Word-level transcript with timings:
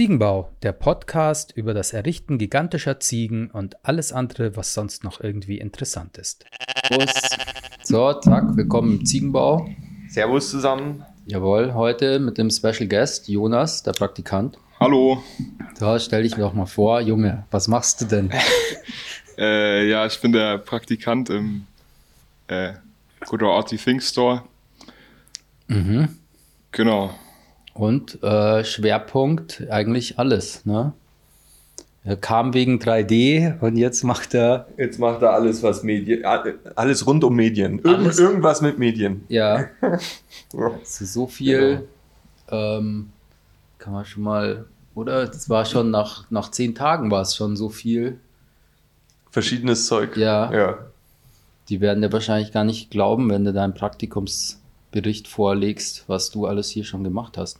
Ziegenbau, 0.00 0.50
der 0.62 0.72
Podcast 0.72 1.52
über 1.54 1.74
das 1.74 1.92
Errichten 1.92 2.38
gigantischer 2.38 3.00
Ziegen 3.00 3.50
und 3.50 3.84
alles 3.84 4.14
andere, 4.14 4.56
was 4.56 4.72
sonst 4.72 5.04
noch 5.04 5.20
irgendwie 5.20 5.58
interessant 5.58 6.16
ist. 6.16 6.46
Servus. 6.88 7.12
So, 7.82 8.14
zack, 8.14 8.56
willkommen 8.56 9.00
im 9.00 9.04
Ziegenbau. 9.04 9.68
Servus 10.08 10.48
zusammen. 10.48 11.04
Jawohl, 11.26 11.74
heute 11.74 12.18
mit 12.18 12.38
dem 12.38 12.48
Special 12.48 12.88
Guest 12.88 13.28
Jonas, 13.28 13.82
der 13.82 13.92
Praktikant. 13.92 14.56
Hallo. 14.80 15.22
So, 15.78 15.98
stell 15.98 16.22
dich 16.22 16.34
mir 16.34 16.44
doch 16.44 16.54
mal 16.54 16.64
vor, 16.64 17.02
Junge, 17.02 17.44
was 17.50 17.68
machst 17.68 18.00
du 18.00 18.06
denn? 18.06 18.30
Äh, 19.36 19.86
ja, 19.86 20.06
ich 20.06 20.18
bin 20.22 20.32
der 20.32 20.56
Praktikant 20.56 21.28
im 21.28 21.66
äh, 22.48 22.72
Good 23.26 23.42
Arty 23.42 23.76
Think 23.76 24.02
Store. 24.02 24.44
Mhm. 25.68 26.08
Genau. 26.72 27.14
Und 27.80 28.22
äh, 28.22 28.62
Schwerpunkt 28.62 29.64
eigentlich 29.70 30.18
alles, 30.18 30.66
ne? 30.66 30.92
Er 32.04 32.16
kam 32.16 32.52
wegen 32.52 32.78
3D 32.78 33.58
und 33.60 33.76
jetzt 33.76 34.04
macht 34.04 34.34
er, 34.34 34.66
Jetzt 34.76 34.98
macht 34.98 35.22
er 35.22 35.32
alles, 35.32 35.62
was 35.62 35.82
Medien, 35.82 36.22
alles 36.74 37.06
rund 37.06 37.24
um 37.24 37.34
Medien. 37.34 37.78
Irgend. 37.78 38.18
Irgendwas 38.18 38.60
mit 38.60 38.78
Medien. 38.78 39.24
ja, 39.28 39.68
Ja. 40.52 40.70
so 40.82 41.26
viel, 41.26 41.88
ähm, 42.50 43.08
kann 43.78 43.94
man 43.94 44.04
schon 44.04 44.24
mal, 44.24 44.66
oder? 44.94 45.26
Das 45.26 45.48
war 45.48 45.64
schon 45.64 45.90
nach, 45.90 46.30
nach 46.30 46.50
zehn 46.50 46.74
Tagen 46.74 47.10
war 47.10 47.22
es 47.22 47.34
schon 47.34 47.56
so 47.56 47.70
viel. 47.70 48.20
Verschiedenes 49.30 49.86
Zeug. 49.86 50.18
Ja. 50.18 50.52
ja. 50.52 50.78
Die 51.70 51.80
werden 51.80 52.02
dir 52.02 52.12
wahrscheinlich 52.12 52.52
gar 52.52 52.64
nicht 52.64 52.90
glauben, 52.90 53.30
wenn 53.30 53.46
du 53.46 53.54
deinen 53.54 53.72
Praktikumsbericht 53.72 55.28
vorlegst, 55.28 56.04
was 56.08 56.30
du 56.30 56.44
alles 56.44 56.68
hier 56.68 56.84
schon 56.84 57.04
gemacht 57.04 57.38
hast. 57.38 57.58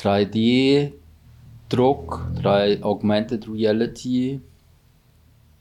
3D-Druck, 0.00 2.20
3 2.42 2.82
Augmented 2.82 3.46
Reality, 3.48 4.40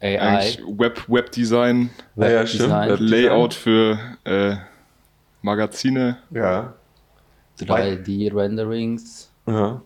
AI, 0.01 0.17
Eigentlich 0.17 0.61
Web, 0.79 1.03
Webdesign, 1.09 1.89
Ja, 2.15 2.29
ja. 2.29 2.39
Webdesign, 2.41 2.89
Web- 2.89 2.99
Layout 3.01 3.53
für 3.53 3.99
äh, 4.23 4.55
Magazine, 5.41 6.17
Ja. 6.31 6.73
3D-Renderings, 7.59 9.29
ja. 9.45 9.81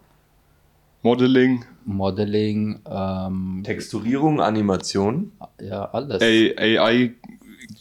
Modeling, 1.02 1.66
Modeling, 1.86 2.80
ähm, 2.90 3.62
Texturierung, 3.66 4.40
Animation. 4.40 5.32
ja, 5.60 5.84
alles. 5.86 6.22
A 6.22 6.26
AI 6.26 7.12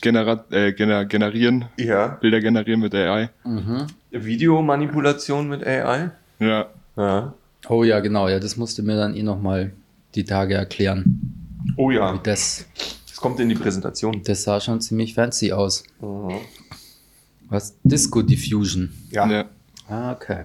genera 0.01 0.45
äh, 0.51 0.73
gener 0.73 1.05
generieren, 1.05 1.67
Ja. 1.77 2.09
Bilder 2.21 2.41
generieren 2.41 2.81
mit 2.81 2.95
AI. 2.95 3.29
Mhm. 3.45 3.87
Videomanipulation 4.11 5.49
mit 5.49 5.65
AI. 5.67 6.11
Ja. 6.43 6.67
Ja. 6.97 7.35
Oh 7.69 7.85
ja, 7.85 8.01
genau, 8.01 8.29
ja, 8.29 8.39
das 8.41 8.57
musst 8.57 8.77
du 8.79 8.83
mir 8.83 8.97
dann 8.97 9.15
eh 9.15 9.23
nochmal 9.23 9.73
die 10.15 10.25
Tage 10.25 10.55
erklären. 10.55 11.05
Oh 11.77 11.91
ja. 11.91 12.19
Das, 12.23 12.67
Das 13.07 13.17
kommt 13.17 13.39
in 13.41 13.49
die 13.49 13.55
Präsentation. 13.55 14.23
das 14.25 14.43
sah 14.43 14.61
schon 14.61 14.81
ziemlich 14.81 15.15
fancy 15.15 15.53
aus. 15.53 15.85
Mhm. 16.01 16.39
Was? 17.49 17.77
Disco 17.85 18.23
Diffusion. 18.23 18.93
Ja. 19.11 19.31
ja. 19.31 19.45
Ah, 19.89 20.13
okay. 20.13 20.45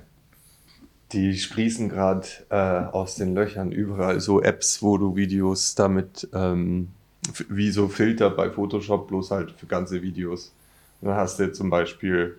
Die 1.13 1.37
sprießen 1.37 1.87
gerade 1.89 2.27
äh, 2.49 2.55
aus 2.91 3.15
den 3.15 3.33
Löchern 3.33 3.71
überall 3.71 4.19
so 4.19 4.41
Apps, 4.41 4.81
wo 4.83 4.97
du 4.97 5.15
Videos 5.15 5.73
damit, 5.75 6.27
ähm, 6.33 6.89
wie 7.49 7.71
so 7.71 7.87
Filter 7.87 8.29
bei 8.29 8.49
Photoshop, 8.49 9.07
bloß 9.07 9.31
halt 9.31 9.51
für 9.51 9.67
ganze 9.67 10.01
Videos. 10.01 10.51
Und 11.01 11.07
dann 11.09 11.17
hast 11.17 11.39
du 11.39 11.51
zum 11.53 11.69
Beispiel, 11.69 12.35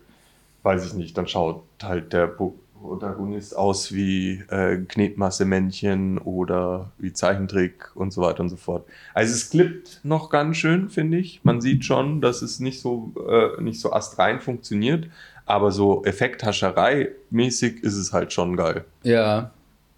weiß 0.65 0.84
ich 0.87 0.93
nicht, 0.95 1.17
dann 1.17 1.27
schaut 1.27 1.62
halt 1.83 2.12
der 2.12 2.27
Pro- 2.27 2.56
Protagonist 2.81 3.57
aus 3.57 3.93
wie 3.93 4.43
äh, 4.48 4.77
Knetmasse-Männchen 4.77 6.19
oder 6.19 6.91
wie 6.99 7.12
Zeichentrick 7.12 7.91
und 7.94 8.12
so 8.12 8.22
weiter 8.22 8.41
und 8.41 8.49
so 8.49 8.56
fort. 8.56 8.87
Also 9.15 9.34
es 9.34 9.50
klippt 9.50 10.00
noch 10.03 10.31
ganz 10.31 10.56
schön, 10.56 10.88
finde 10.88 11.19
ich. 11.19 11.41
Man 11.44 11.61
sieht 11.61 11.84
schon, 11.84 12.21
dass 12.21 12.43
es 12.43 12.61
nicht 12.61 12.81
so, 12.81 13.12
äh, 13.28 13.61
nicht 13.62 13.81
so 13.81 13.93
astrein 13.93 14.41
funktioniert, 14.41 15.09
aber 15.47 15.72
so 15.72 16.05
Effekthascherei-mäßig 16.05 17.83
ist 17.83 17.97
es 17.97 18.12
halt 18.12 18.33
schon 18.33 18.56
geil. 18.56 18.84
Ja. 19.03 19.50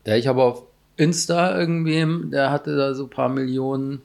Ja, 0.06 0.16
ich 0.16 0.26
habe 0.26 0.42
auf 0.42 0.64
Insta 0.96 1.58
irgendwem, 1.58 2.30
der 2.30 2.50
hatte 2.50 2.76
da 2.76 2.94
so 2.94 3.04
ein 3.04 3.10
paar 3.10 3.28
Millionen. 3.28 4.02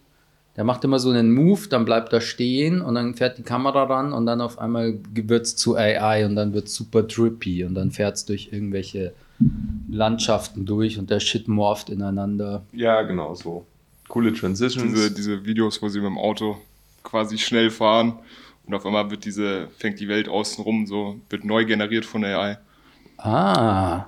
Der 0.56 0.64
macht 0.64 0.84
immer 0.84 1.00
so 1.00 1.10
einen 1.10 1.34
Move, 1.34 1.68
dann 1.70 1.84
bleibt 1.84 2.14
er 2.14 2.22
stehen 2.22 2.82
und 2.82 2.96
dann 2.96 3.16
fährt 3.16 3.38
die 3.38 3.44
Kamera 3.44 3.84
ran 3.84 4.14
und 4.14 4.26
dann 4.26 4.40
auf 4.40 4.58
einmal 4.58 5.00
wird 5.14 5.46
es 5.46 5.56
zu 5.58 5.76
AI 5.76 6.26
und 6.26 6.36
dann 6.36 6.54
wird 6.54 6.68
es 6.68 6.76
super 6.76 7.08
trippy 7.08 7.66
und 7.66 7.76
dann 7.76 7.92
fährt 7.92 8.16
es 8.16 8.26
durch 8.26 8.50
irgendwelche 8.54 9.14
Landschaften 9.90 10.66
durch 10.66 10.98
und 10.98 11.10
der 11.10 11.20
Shit 11.20 11.50
morpht 11.50 11.90
ineinander. 11.90 12.64
Ja, 12.72 13.02
genau 13.02 13.36
so. 13.36 13.66
Coole 14.08 14.34
Transitions. 14.34 14.94
Diese, 14.94 15.12
diese 15.12 15.46
Videos, 15.46 15.82
wo 15.82 15.90
sie 15.90 16.00
mit 16.00 16.08
dem 16.08 16.18
Auto 16.18 16.58
quasi 17.04 17.38
schnell 17.38 17.70
fahren 17.70 18.20
und 18.66 18.74
auf 18.74 18.86
einmal 18.86 19.12
wird 19.12 19.26
diese, 19.26 19.68
fängt 19.78 20.00
die 20.00 20.08
Welt 20.08 20.30
außenrum 20.30 20.86
so, 20.86 21.20
wird 21.30 21.44
neu 21.44 21.66
generiert 21.66 22.06
von 22.06 22.24
AI. 22.24 22.58
Ah, 23.18 24.06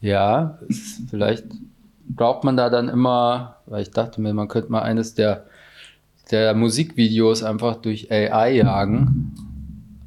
ja, 0.00 0.58
vielleicht 1.10 1.46
braucht 2.08 2.44
man 2.44 2.56
da 2.56 2.70
dann 2.70 2.88
immer, 2.88 3.56
weil 3.66 3.82
ich 3.82 3.90
dachte 3.90 4.20
mir, 4.20 4.34
man 4.34 4.48
könnte 4.48 4.70
mal 4.70 4.82
eines 4.82 5.14
der, 5.14 5.46
der 6.30 6.54
Musikvideos 6.54 7.42
einfach 7.42 7.76
durch 7.76 8.10
AI 8.10 8.52
jagen. 8.56 9.34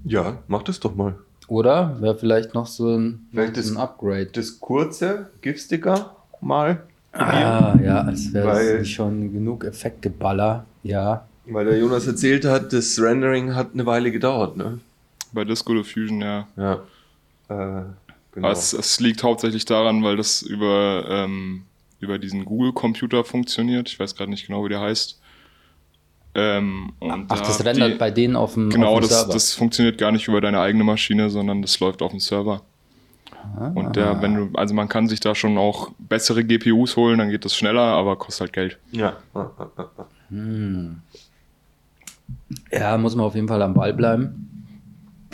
ja, 0.03 0.37
mach 0.47 0.63
das 0.63 0.79
doch 0.79 0.95
mal. 0.95 1.15
Oder 1.47 2.01
wäre 2.01 2.17
vielleicht 2.17 2.53
noch 2.53 2.65
so 2.67 2.89
ein, 2.95 3.27
Vielleicht 3.31 3.55
noch 3.55 3.63
so 3.63 3.69
ist- 3.71 3.75
ein 3.77 3.81
Upgrade. 3.81 4.25
Das 4.27 4.59
kurze 4.59 5.29
GIF-Sticker 5.41 6.15
mal. 6.41 6.83
Ah, 7.13 7.77
ja, 7.83 8.01
als 8.01 8.33
wäre 8.33 8.47
Weil- 8.47 8.77
das 8.79 8.89
schon 8.89 9.31
genug 9.33 9.63
Effektgeballer. 9.63 10.65
Ja. 10.83 11.25
Weil 11.45 11.65
der 11.65 11.79
Jonas 11.79 12.05
erzählt 12.05 12.43
hat, 12.45 12.73
das 12.73 12.99
Rendering 13.01 13.55
hat 13.55 13.69
eine 13.73 13.85
Weile 13.85 14.11
gedauert, 14.11 14.57
ne? 14.57 14.79
Bei 15.31 15.45
Disco 15.45 15.73
Diffusion, 15.73 16.19
ja. 16.21 16.47
Ja. 16.57 16.73
Äh, 17.49 17.83
genau. 18.33 18.49
Es, 18.51 18.73
es 18.73 18.99
liegt 18.99 19.23
hauptsächlich 19.23 19.63
daran, 19.65 20.03
weil 20.03 20.17
das 20.17 20.41
über, 20.41 21.05
ähm, 21.09 21.63
über 22.01 22.19
diesen 22.19 22.43
Google-Computer 22.43 23.23
funktioniert. 23.23 23.87
Ich 23.87 23.99
weiß 23.99 24.15
gerade 24.15 24.29
nicht 24.31 24.45
genau, 24.47 24.65
wie 24.65 24.69
der 24.69 24.81
heißt. 24.81 25.16
Ähm, 26.39 26.93
und 26.99 27.25
Ach, 27.29 27.39
da 27.41 27.45
das 27.47 27.57
die- 27.57 27.63
rendert 27.63 27.97
bei 27.97 28.11
denen 28.11 28.35
auf 28.35 28.53
dem, 28.53 28.69
Genau, 28.69 28.93
auf 28.93 28.99
dem 28.99 29.09
das, 29.09 29.19
Server. 29.19 29.33
das 29.33 29.53
funktioniert 29.53 29.97
gar 29.97 30.11
nicht 30.11 30.27
über 30.27 30.39
deine 30.39 30.59
eigene 30.61 30.83
Maschine, 30.83 31.29
sondern 31.31 31.61
das 31.63 31.79
läuft 31.79 32.01
auf 32.03 32.11
dem 32.11 32.19
Server. 32.19 32.61
Ah. 33.59 33.71
Und 33.73 33.95
der, 33.95 34.21
wenn 34.21 34.35
du, 34.35 34.49
also 34.53 34.73
man 34.75 34.87
kann 34.87 35.07
sich 35.07 35.19
da 35.19 35.33
schon 35.33 35.57
auch 35.57 35.89
bessere 35.97 36.43
GPUs 36.43 36.95
holen, 36.95 37.17
dann 37.17 37.29
geht 37.29 37.43
das 37.43 37.55
schneller, 37.55 37.81
aber 37.81 38.15
kostet 38.17 38.41
halt 38.41 38.53
Geld. 38.53 38.77
ja. 38.91 39.13
ja, 39.33 39.51
ja, 39.57 39.69
ja. 39.77 40.05
Hm. 40.29 41.01
Ja, 42.71 42.97
muss 42.97 43.15
man 43.15 43.25
auf 43.25 43.35
jeden 43.35 43.47
Fall 43.47 43.61
am 43.61 43.73
Ball 43.73 43.93
bleiben. 43.93 44.75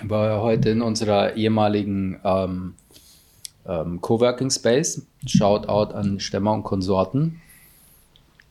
War 0.03 0.27
ja 0.29 0.41
heute 0.41 0.69
in 0.69 0.81
unserer 0.81 1.35
ehemaligen 1.35 2.19
ähm, 2.23 2.75
ähm, 3.67 3.99
Coworking 4.01 4.49
Space. 4.51 5.05
Shoutout 5.25 5.93
an 5.93 6.19
Stemmer 6.19 6.53
und 6.53 6.63
Konsorten. 6.63 7.41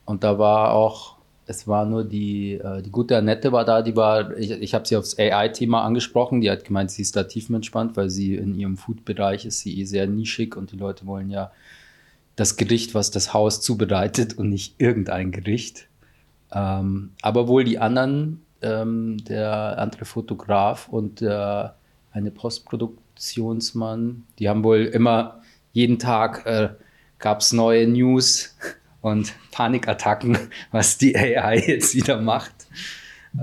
Und 0.05 0.25
da 0.25 0.39
war 0.39 0.73
auch, 0.73 1.12
es 1.53 1.69
war 1.69 1.85
nur 1.85 2.05
die, 2.05 2.55
äh, 2.55 2.83
die 2.83 2.91
gute 2.91 3.17
Annette 3.17 3.53
war 3.53 3.65
da, 3.65 3.83
die 3.83 3.95
war, 3.95 4.37
ich, 4.37 4.51
ich 4.51 4.75
habe 4.75 4.89
sie 4.89 4.97
aufs 4.97 5.19
AI-Thema 5.19 5.83
angesprochen, 5.83 6.41
die 6.41 6.51
hat 6.51 6.65
gemeint, 6.65 6.91
sie 6.91 7.03
ist 7.03 7.15
da 7.15 7.25
tiefenentspannt, 7.25 7.97
weil 7.97 8.09
sie 8.11 8.35
in 8.35 8.55
ihrem 8.55 8.77
Food-Bereich 8.79 9.45
ist 9.45 9.61
sie 9.61 9.79
eh 9.79 9.85
sehr 9.85 10.07
nischig 10.07 10.57
und 10.57 10.73
die 10.73 10.77
Leute 10.77 11.07
wollen 11.07 11.31
ja 11.31 11.53
das 12.37 12.57
Gericht, 12.57 12.95
was 12.95 13.11
das 13.11 13.35
Haus 13.35 13.61
zubereitet 13.61 14.39
und 14.39 14.49
nicht 14.49 14.77
irgendein 14.79 15.31
Gericht. 15.31 15.89
Ähm, 16.51 17.11
aber 17.21 17.47
wohl 17.49 17.65
die 17.65 17.79
anderen, 17.79 18.41
ähm, 18.63 19.19
der 19.25 19.79
andere 19.79 20.07
Fotograf 20.07 20.89
und 20.89 21.21
der 21.21 21.77
eine 22.13 22.31
Postproduktionsmann, 22.31 24.25
die 24.39 24.49
haben 24.49 24.65
wohl 24.65 24.85
immer 24.85 25.43
jeden 25.73 25.99
Tag 25.99 26.47
äh, 26.47 26.71
gab 27.19 27.41
es 27.41 27.53
neue 27.53 27.87
News 27.87 28.57
und 29.03 29.35
Panikattacken, 29.51 30.39
was 30.71 30.97
die 30.97 31.17
AI 31.17 31.59
jetzt 31.59 31.95
wieder 31.95 32.21
macht. 32.21 32.55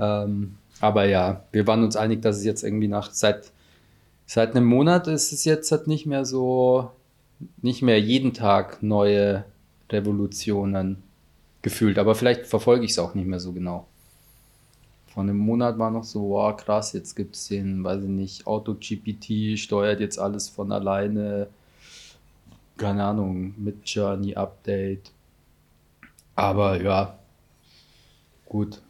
Ähm, 0.00 0.56
aber 0.80 1.04
ja, 1.04 1.44
wir 1.52 1.66
waren 1.66 1.84
uns 1.84 1.96
einig, 1.96 2.22
dass 2.22 2.38
es 2.38 2.44
jetzt 2.44 2.64
irgendwie 2.64 2.88
nach 2.88 3.12
seit 3.12 3.52
seit 4.26 4.54
einem 4.54 4.66
Monat 4.66 5.08
ist 5.08 5.32
es 5.32 5.44
jetzt 5.44 5.70
halt 5.72 5.86
nicht 5.86 6.06
mehr 6.06 6.24
so 6.24 6.90
nicht 7.62 7.82
mehr 7.82 8.00
jeden 8.00 8.32
Tag 8.32 8.82
neue 8.82 9.44
Revolutionen 9.90 11.02
gefühlt, 11.62 11.98
aber 11.98 12.14
vielleicht 12.14 12.46
verfolge 12.46 12.84
ich 12.84 12.92
es 12.92 12.98
auch 12.98 13.14
nicht 13.14 13.26
mehr 13.26 13.40
so 13.40 13.52
genau. 13.52 13.86
Vor 15.12 15.24
einem 15.24 15.38
Monat 15.38 15.78
war 15.78 15.90
noch 15.90 16.04
so, 16.04 16.30
wow, 16.30 16.56
krass, 16.56 16.92
jetzt 16.92 17.16
gibt 17.16 17.34
es 17.34 17.48
den, 17.48 17.82
weiß 17.82 18.04
ich 18.04 18.08
nicht, 18.08 18.46
Auto-GPT 18.46 19.58
steuert 19.58 19.98
jetzt 19.98 20.20
alles 20.20 20.48
von 20.48 20.70
alleine. 20.70 21.48
Keine 22.76 23.04
Ahnung, 23.04 23.52
mit 23.58 23.88
Journey-Update. 23.88 25.10
Aber 26.40 26.80
ja, 26.80 27.18
gut. 28.46 28.80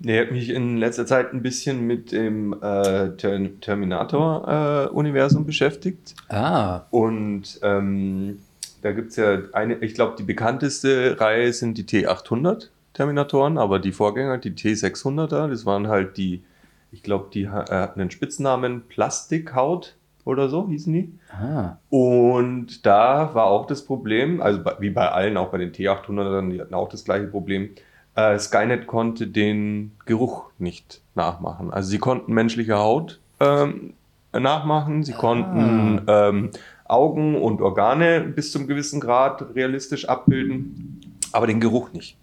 Nee, 0.00 0.20
hat 0.20 0.30
mich 0.30 0.50
in 0.50 0.76
letzter 0.76 1.06
Zeit 1.06 1.32
ein 1.32 1.42
bisschen 1.42 1.86
mit 1.86 2.12
dem 2.12 2.52
äh, 2.52 3.16
Ter 3.16 3.60
Terminator-Universum 3.60 5.46
beschäftigt. 5.46 6.14
Ah, 6.28 6.82
Und 6.90 7.58
ähm, 7.62 8.40
da 8.82 8.92
gibt 8.92 9.10
es 9.10 9.16
ja 9.16 9.38
eine, 9.54 9.76
ich 9.76 9.94
glaube, 9.94 10.16
die 10.18 10.22
bekannteste 10.22 11.18
Reihe 11.18 11.50
sind 11.54 11.78
die 11.78 11.84
T800 11.84 12.68
Terminatoren, 12.92 13.56
aber 13.56 13.78
die 13.78 13.92
Vorgänger, 13.92 14.36
die 14.36 14.52
T600er, 14.52 15.48
das 15.48 15.64
waren 15.64 15.88
halt 15.88 16.18
die, 16.18 16.42
ich 16.92 17.02
glaube, 17.02 17.30
die 17.32 17.44
äh, 17.44 17.48
hatten 17.48 18.00
den 18.00 18.10
Spitznamen 18.10 18.82
Plastikhaut 18.86 19.96
oder 20.28 20.50
so 20.50 20.68
hießen 20.68 20.92
die. 20.92 21.18
Ah. 21.32 21.78
Und 21.88 22.84
da 22.84 23.34
war 23.34 23.46
auch 23.46 23.66
das 23.66 23.84
Problem, 23.84 24.42
also 24.42 24.62
bei, 24.62 24.76
wie 24.78 24.90
bei 24.90 25.10
allen, 25.10 25.38
auch 25.38 25.48
bei 25.48 25.58
den 25.58 25.72
T800ern, 25.72 26.50
die 26.50 26.60
hatten 26.60 26.74
auch 26.74 26.90
das 26.90 27.04
gleiche 27.04 27.26
Problem. 27.26 27.70
Äh, 28.14 28.38
Skynet 28.38 28.86
konnte 28.86 29.26
den 29.26 29.92
Geruch 30.04 30.50
nicht 30.58 31.00
nachmachen. 31.14 31.72
Also 31.72 31.88
sie 31.88 31.98
konnten 31.98 32.34
menschliche 32.34 32.76
Haut 32.76 33.20
ähm, 33.40 33.94
nachmachen, 34.32 35.02
sie 35.02 35.14
konnten 35.14 36.02
ähm, 36.06 36.50
Augen 36.84 37.40
und 37.40 37.62
Organe 37.62 38.20
bis 38.20 38.52
zum 38.52 38.66
gewissen 38.66 39.00
Grad 39.00 39.54
realistisch 39.54 40.08
abbilden, 40.08 41.00
aber 41.32 41.46
den 41.46 41.60
Geruch 41.60 41.92
nicht. 41.92 42.18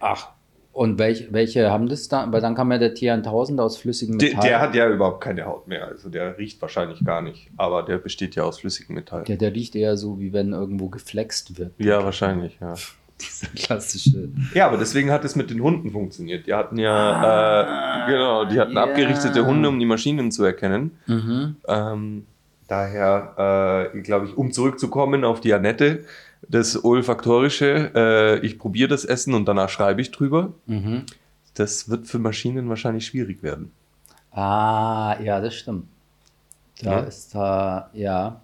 Ach. 0.00 0.28
Und 0.72 0.98
welche, 0.98 1.30
welche 1.32 1.70
haben 1.70 1.86
das 1.86 2.08
da? 2.08 2.32
Weil 2.32 2.40
dann 2.40 2.54
kam 2.54 2.72
ja 2.72 2.78
der 2.78 2.94
T1000 2.94 3.60
aus 3.60 3.76
flüssigem 3.76 4.18
Der, 4.18 4.30
Metall. 4.30 4.48
der 4.48 4.60
hat 4.60 4.74
ja 4.74 4.88
überhaupt 4.88 5.22
keine 5.22 5.44
Haut 5.44 5.68
mehr, 5.68 5.86
also 5.86 6.08
der 6.08 6.38
riecht 6.38 6.62
wahrscheinlich 6.62 7.04
gar 7.04 7.20
nicht, 7.20 7.50
aber 7.58 7.82
der 7.82 7.98
besteht 7.98 8.36
ja 8.36 8.44
aus 8.44 8.60
flüssigem 8.60 8.94
Metall. 8.94 9.24
der, 9.24 9.36
der 9.36 9.54
riecht 9.54 9.76
eher 9.76 9.98
so, 9.98 10.18
wie 10.18 10.32
wenn 10.32 10.52
irgendwo 10.52 10.88
geflext 10.88 11.58
wird. 11.58 11.72
Ja, 11.78 12.02
wahrscheinlich, 12.04 12.58
ja. 12.60 12.74
Dieser 13.20 13.48
klassische. 13.48 14.30
Ja, 14.54 14.66
aber 14.66 14.78
deswegen 14.78 15.10
hat 15.10 15.24
es 15.24 15.36
mit 15.36 15.50
den 15.50 15.62
Hunden 15.62 15.90
funktioniert. 15.90 16.46
Die 16.46 16.54
hatten 16.54 16.78
ja, 16.78 18.06
äh, 18.06 18.10
genau, 18.10 18.46
die 18.46 18.58
hatten 18.58 18.72
ja. 18.72 18.82
abgerichtete 18.82 19.46
Hunde, 19.46 19.68
um 19.68 19.78
die 19.78 19.86
Maschinen 19.86 20.32
zu 20.32 20.42
erkennen. 20.42 20.92
Mhm. 21.06 21.56
Ähm, 21.68 22.26
daher, 22.66 23.90
äh, 23.94 24.00
glaube 24.00 24.26
ich, 24.26 24.36
um 24.36 24.50
zurückzukommen 24.50 25.24
auf 25.24 25.40
die 25.40 25.52
Annette, 25.52 26.04
das 26.48 26.82
Olfaktorische, 26.84 27.92
äh, 27.94 28.38
ich 28.46 28.58
probiere 28.58 28.88
das 28.88 29.04
Essen 29.04 29.34
und 29.34 29.46
danach 29.46 29.68
schreibe 29.68 30.00
ich 30.00 30.10
drüber. 30.10 30.52
Mhm. 30.66 31.04
Das 31.54 31.88
wird 31.88 32.06
für 32.06 32.18
Maschinen 32.18 32.68
wahrscheinlich 32.68 33.06
schwierig 33.06 33.42
werden. 33.42 33.70
Ah, 34.30 35.16
ja, 35.22 35.40
das 35.40 35.54
stimmt. 35.54 35.86
Da 36.82 36.90
Ja. 36.92 37.00
ist 37.00 37.34
da, 37.34 37.90
ja, 37.92 38.40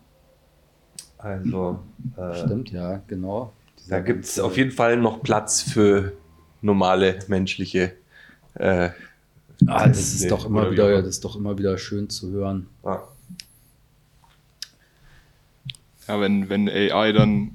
Also, 1.17 1.81
äh, 2.17 2.35
stimmt, 2.45 2.71
ja, 2.71 3.01
genau. 3.09 3.53
da 3.89 3.99
gibt 4.01 4.25
es 4.25 4.39
auf 4.39 4.57
jeden 4.57 4.71
Fall 4.71 4.97
noch 4.99 5.23
Platz 5.23 5.63
für 5.63 6.13
normale 6.63 7.19
menschliche. 7.29 7.93
Äh, 8.55 8.91
Ah, 9.67 9.89
das 9.89 9.99
ist 9.99 10.31
doch 10.31 10.47
immer 10.47 10.71
wieder, 10.71 10.89
immer. 10.93 10.99
das 11.03 11.09
ist 11.17 11.25
doch 11.25 11.35
immer 11.35 11.59
wieder 11.59 11.77
schön 11.79 12.09
zu 12.09 12.31
hören. 12.31 12.69
ah. 12.85 13.01
Ja, 16.07 16.21
wenn, 16.21 16.49
wenn 16.49 16.69
AI 16.69 17.13
dann 17.13 17.51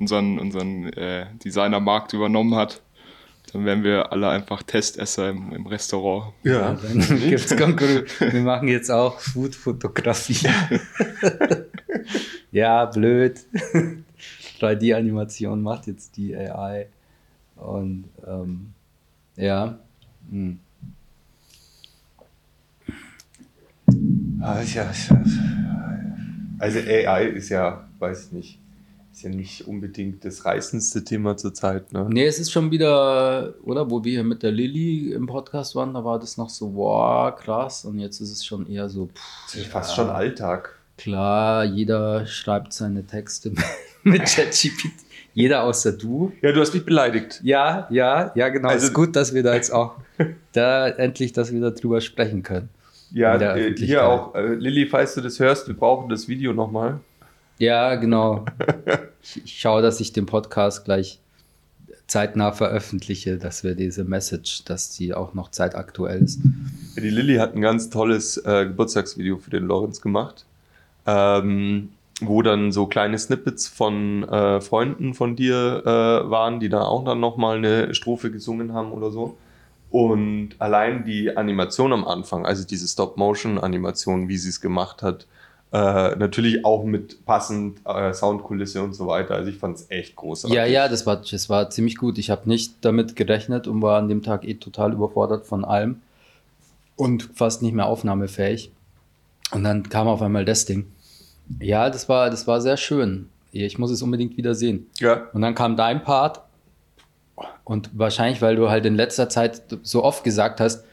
unseren, 0.00 0.38
unseren 0.38 0.92
äh, 0.92 1.26
Designermarkt 1.44 2.12
übernommen 2.12 2.54
hat, 2.54 2.82
dann 3.52 3.64
wären 3.64 3.82
wir 3.82 4.12
alle 4.12 4.28
einfach 4.28 4.62
Testesser 4.62 5.30
im, 5.30 5.52
im 5.52 5.66
Restaurant. 5.66 6.34
Ja, 6.42 6.74
Dann 6.74 6.98
gibt's 7.28 7.56
Konkurrenz. 7.56 8.20
Wir 8.20 8.42
machen 8.42 8.68
jetzt 8.68 8.90
auch 8.90 9.18
Food-Fotografie. 9.20 10.48
ja, 12.52 12.84
blöd. 12.86 13.40
3D-Animation 14.60 15.62
macht 15.62 15.86
jetzt 15.86 16.16
die 16.16 16.36
AI. 16.36 16.88
Und 17.56 18.04
ähm, 18.26 18.72
ja. 19.36 19.78
Hm. 20.30 20.58
Ah, 24.40 24.60
ja, 24.62 24.84
ja- 24.84 25.24
Also 26.58 26.78
AI 26.80 27.24
ist 27.28 27.48
ja, 27.50 27.88
weiß 27.98 28.26
ich 28.26 28.32
nicht, 28.32 28.58
ist 29.18 29.24
ja 29.24 29.30
nicht 29.30 29.66
unbedingt 29.66 30.24
das 30.24 30.44
reißendste 30.44 31.02
Thema 31.02 31.36
zurzeit. 31.36 31.92
Ne? 31.92 32.06
Nee, 32.08 32.26
es 32.26 32.38
ist 32.38 32.52
schon 32.52 32.70
wieder, 32.70 33.52
oder 33.64 33.90
wo 33.90 34.04
wir 34.04 34.12
hier 34.12 34.22
mit 34.22 34.44
der 34.44 34.52
Lilly 34.52 35.12
im 35.12 35.26
Podcast 35.26 35.74
waren, 35.74 35.92
da 35.92 36.04
war 36.04 36.20
das 36.20 36.36
noch 36.36 36.48
so, 36.48 36.72
wow, 36.76 37.34
krass. 37.34 37.84
Und 37.84 37.98
jetzt 37.98 38.20
ist 38.20 38.30
es 38.30 38.44
schon 38.44 38.70
eher 38.70 38.88
so, 38.88 39.06
pff, 39.06 39.56
ist 39.56 39.66
fast 39.66 39.96
schon 39.96 40.08
Alltag. 40.08 40.78
klar, 40.96 41.64
jeder 41.64 42.26
schreibt 42.26 42.72
seine 42.72 43.04
Texte 43.04 43.50
mit 44.04 44.22
ChatGPT. 44.24 44.92
Jeder 45.34 45.64
außer 45.64 45.92
du. 45.92 46.32
Ja, 46.40 46.52
du 46.52 46.60
hast 46.60 46.72
mich 46.72 46.84
beleidigt. 46.84 47.40
Ja, 47.42 47.88
ja, 47.90 48.30
ja, 48.36 48.48
genau. 48.50 48.68
Also- 48.68 48.86
ist 48.86 48.94
gut, 48.94 49.16
dass 49.16 49.34
wir 49.34 49.42
da 49.42 49.54
jetzt 49.54 49.72
auch 49.72 49.96
da 50.52 50.86
endlich, 50.86 51.32
dass 51.32 51.52
wir 51.52 51.60
darüber 51.60 52.00
sprechen 52.00 52.44
können. 52.44 52.68
Ja, 53.12 53.34
äh, 53.36 53.74
hier 53.74 54.06
auch, 54.06 54.34
äh, 54.36 54.54
Lilly, 54.54 54.86
falls 54.86 55.14
du 55.14 55.22
das 55.22 55.40
hörst, 55.40 55.66
wir 55.66 55.74
brauchen 55.74 56.08
das 56.08 56.28
Video 56.28 56.52
nochmal. 56.52 57.00
Ja, 57.58 57.96
genau. 57.96 58.44
Ich, 59.44 59.60
schaue, 59.60 59.82
dass 59.82 60.00
ich 60.00 60.12
den 60.12 60.26
Podcast 60.26 60.84
gleich 60.84 61.18
zeitnah 62.06 62.52
veröffentliche, 62.52 63.36
dass 63.36 63.64
wir 63.64 63.74
diese 63.74 64.04
Message, 64.04 64.64
dass 64.64 64.90
die 64.90 65.12
auch 65.12 65.34
noch 65.34 65.50
zeitaktuell 65.50 66.22
ist. 66.22 66.40
Die 66.96 67.10
Lilly 67.10 67.36
hat 67.36 67.54
ein 67.54 67.60
ganz 67.60 67.90
tolles 67.90 68.38
äh, 68.38 68.64
Geburtstagsvideo 68.66 69.36
für 69.36 69.50
den 69.50 69.64
Lorenz 69.64 70.00
gemacht, 70.00 70.46
ähm, 71.04 71.90
wo 72.20 72.42
dann 72.42 72.72
so 72.72 72.86
kleine 72.86 73.18
Snippets 73.18 73.68
von 73.68 74.22
äh, 74.26 74.60
Freunden 74.60 75.14
von 75.14 75.36
dir 75.36 75.82
äh, 75.84 76.30
waren, 76.30 76.60
die 76.60 76.68
da 76.68 76.82
auch 76.82 77.04
dann 77.04 77.20
nochmal 77.20 77.58
eine 77.58 77.94
Strophe 77.94 78.30
gesungen 78.30 78.72
haben 78.72 78.92
oder 78.92 79.10
so. 79.10 79.36
Und 79.90 80.50
allein 80.58 81.04
die 81.04 81.36
Animation 81.36 81.92
am 81.92 82.04
Anfang, 82.06 82.46
also 82.46 82.64
diese 82.64 82.86
Stop-Motion-Animation, 82.86 84.28
wie 84.28 84.36
sie 84.36 84.50
es 84.50 84.60
gemacht 84.60 85.02
hat, 85.02 85.26
äh, 85.70 86.16
natürlich 86.16 86.64
auch 86.64 86.84
mit 86.84 87.24
passend 87.26 87.80
äh, 87.84 88.12
Soundkulisse 88.14 88.82
und 88.82 88.94
so 88.94 89.06
weiter. 89.06 89.34
Also 89.34 89.50
ich 89.50 89.58
fand 89.58 89.76
es 89.76 89.90
echt 89.90 90.16
großartig. 90.16 90.56
Ja, 90.56 90.64
ja, 90.64 90.88
das 90.88 91.04
war, 91.04 91.16
das 91.16 91.50
war 91.50 91.68
ziemlich 91.68 91.96
gut. 91.96 92.16
Ich 92.18 92.30
habe 92.30 92.48
nicht 92.48 92.76
damit 92.80 93.16
gerechnet 93.16 93.66
und 93.66 93.82
war 93.82 93.98
an 93.98 94.08
dem 94.08 94.22
Tag 94.22 94.46
eh 94.46 94.54
total 94.54 94.92
überfordert 94.92 95.46
von 95.46 95.64
allem 95.64 96.00
und 96.96 97.30
fast 97.34 97.62
nicht 97.62 97.74
mehr 97.74 97.86
aufnahmefähig. 97.86 98.72
Und 99.52 99.64
dann 99.64 99.88
kam 99.88 100.08
auf 100.08 100.22
einmal 100.22 100.44
das 100.44 100.64
Ding. 100.64 100.86
Ja, 101.60 101.90
das 101.90 102.08
war, 102.08 102.30
das 102.30 102.46
war 102.46 102.60
sehr 102.60 102.76
schön. 102.76 103.28
Ich 103.52 103.78
muss 103.78 103.90
es 103.90 104.02
unbedingt 104.02 104.36
wieder 104.36 104.54
sehen. 104.54 104.86
Ja, 104.98 105.28
Und 105.32 105.42
dann 105.42 105.54
kam 105.54 105.76
dein 105.76 106.02
Part. 106.02 106.42
Und 107.64 107.90
wahrscheinlich, 107.92 108.42
weil 108.42 108.56
du 108.56 108.68
halt 108.68 108.84
in 108.86 108.94
letzter 108.94 109.28
Zeit 109.28 109.62
so 109.82 110.02
oft 110.04 110.24
gesagt 110.24 110.60
hast, 110.60 110.84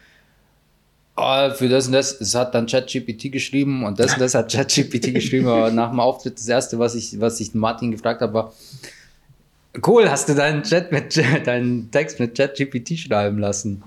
"Ah, 1.15 1.49
für 1.51 1.69
das 1.69 1.87
und 1.87 1.93
das, 1.93 2.19
das 2.19 2.35
hat 2.35 2.53
dann 2.53 2.65
ChatGPT 2.65 3.31
geschrieben 3.31 3.85
und 3.85 3.99
das 3.99 4.13
und 4.13 4.21
das 4.21 4.35
hat 4.35 4.51
ChatGPT 4.51 5.13
geschrieben. 5.13 5.47
Aber 5.47 5.71
nach 5.71 5.89
dem 5.91 5.99
Auftritt, 5.99 6.37
das 6.37 6.47
erste, 6.47 6.77
was 6.79 6.93
ich, 6.95 7.19
was 7.21 7.39
ich 7.39 7.53
Martin 7.53 7.91
gefragt 7.91 8.21
habe, 8.21 8.33
war, 8.33 8.53
cool, 9.87 10.09
hast 10.09 10.29
du 10.29 10.35
deinen, 10.35 10.63
Chat 10.63 10.91
mit, 10.91 11.17
deinen 11.45 11.89
Text 11.91 12.19
mit 12.19 12.35
ChatGPT 12.37 12.97
schreiben 12.99 13.39
lassen? 13.39 13.83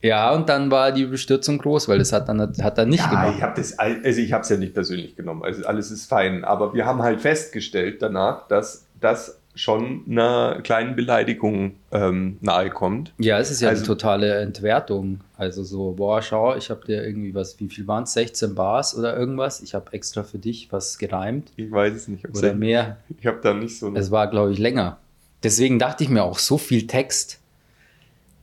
Ja, 0.00 0.32
und 0.32 0.48
dann 0.48 0.70
war 0.70 0.92
die 0.92 1.06
Bestürzung 1.06 1.58
groß, 1.58 1.88
weil 1.88 1.98
das 1.98 2.12
hat 2.12 2.28
dann, 2.28 2.40
hat 2.40 2.78
er 2.78 2.86
nicht 2.86 3.00
Ja, 3.02 3.10
gemacht. 3.10 3.34
ich 3.36 3.44
das, 3.56 3.78
all- 3.80 4.00
also 4.04 4.20
ich 4.20 4.32
habe 4.32 4.42
es 4.42 4.48
ja 4.48 4.56
nicht 4.56 4.72
persönlich 4.74 5.16
genommen, 5.16 5.42
also 5.42 5.66
alles 5.66 5.90
ist 5.90 6.06
fein. 6.06 6.44
Aber 6.44 6.72
wir 6.74 6.86
haben 6.86 7.02
halt 7.02 7.20
festgestellt 7.20 8.00
danach, 8.00 8.46
dass 8.46 8.86
das 9.00 9.37
schon 9.58 10.04
einer 10.08 10.60
kleinen 10.62 10.94
Beleidigung 10.96 11.72
ähm, 11.92 12.38
nahe 12.40 12.70
kommt. 12.70 13.12
Ja, 13.18 13.38
es 13.38 13.50
ist 13.50 13.60
ja 13.60 13.68
Also- 13.68 13.80
eine 13.80 13.86
totale 13.88 14.38
Entwertung. 14.40 15.20
Also 15.36 15.62
so, 15.64 15.92
boah, 15.92 16.22
schau, 16.22 16.56
ich 16.56 16.70
habe 16.70 16.84
dir 16.86 17.04
irgendwie 17.04 17.34
was, 17.34 17.58
wie 17.60 17.68
viel 17.68 17.86
waren 17.86 18.04
es? 18.04 18.12
16 18.12 18.54
Bars 18.54 18.96
oder 18.96 19.16
irgendwas? 19.16 19.60
Ich 19.60 19.74
habe 19.74 19.92
extra 19.92 20.22
für 20.22 20.38
dich 20.38 20.68
was 20.72 20.98
gereimt 20.98 21.52
Ich 21.56 21.70
weiß 21.70 21.94
es 21.94 22.08
nicht. 22.08 22.28
oder 22.28 22.54
mehr. 22.54 22.96
Ich 23.20 23.26
habe 23.26 23.38
da 23.42 23.52
nicht 23.54 23.78
so. 23.78 23.92
Es 23.94 24.10
war, 24.10 24.28
glaube 24.28 24.52
ich, 24.52 24.58
länger. 24.58 24.98
Deswegen 25.42 25.78
dachte 25.78 26.02
ich 26.04 26.10
mir 26.10 26.22
auch, 26.24 26.38
so 26.38 26.58
viel 26.58 26.86
Text. 26.86 27.38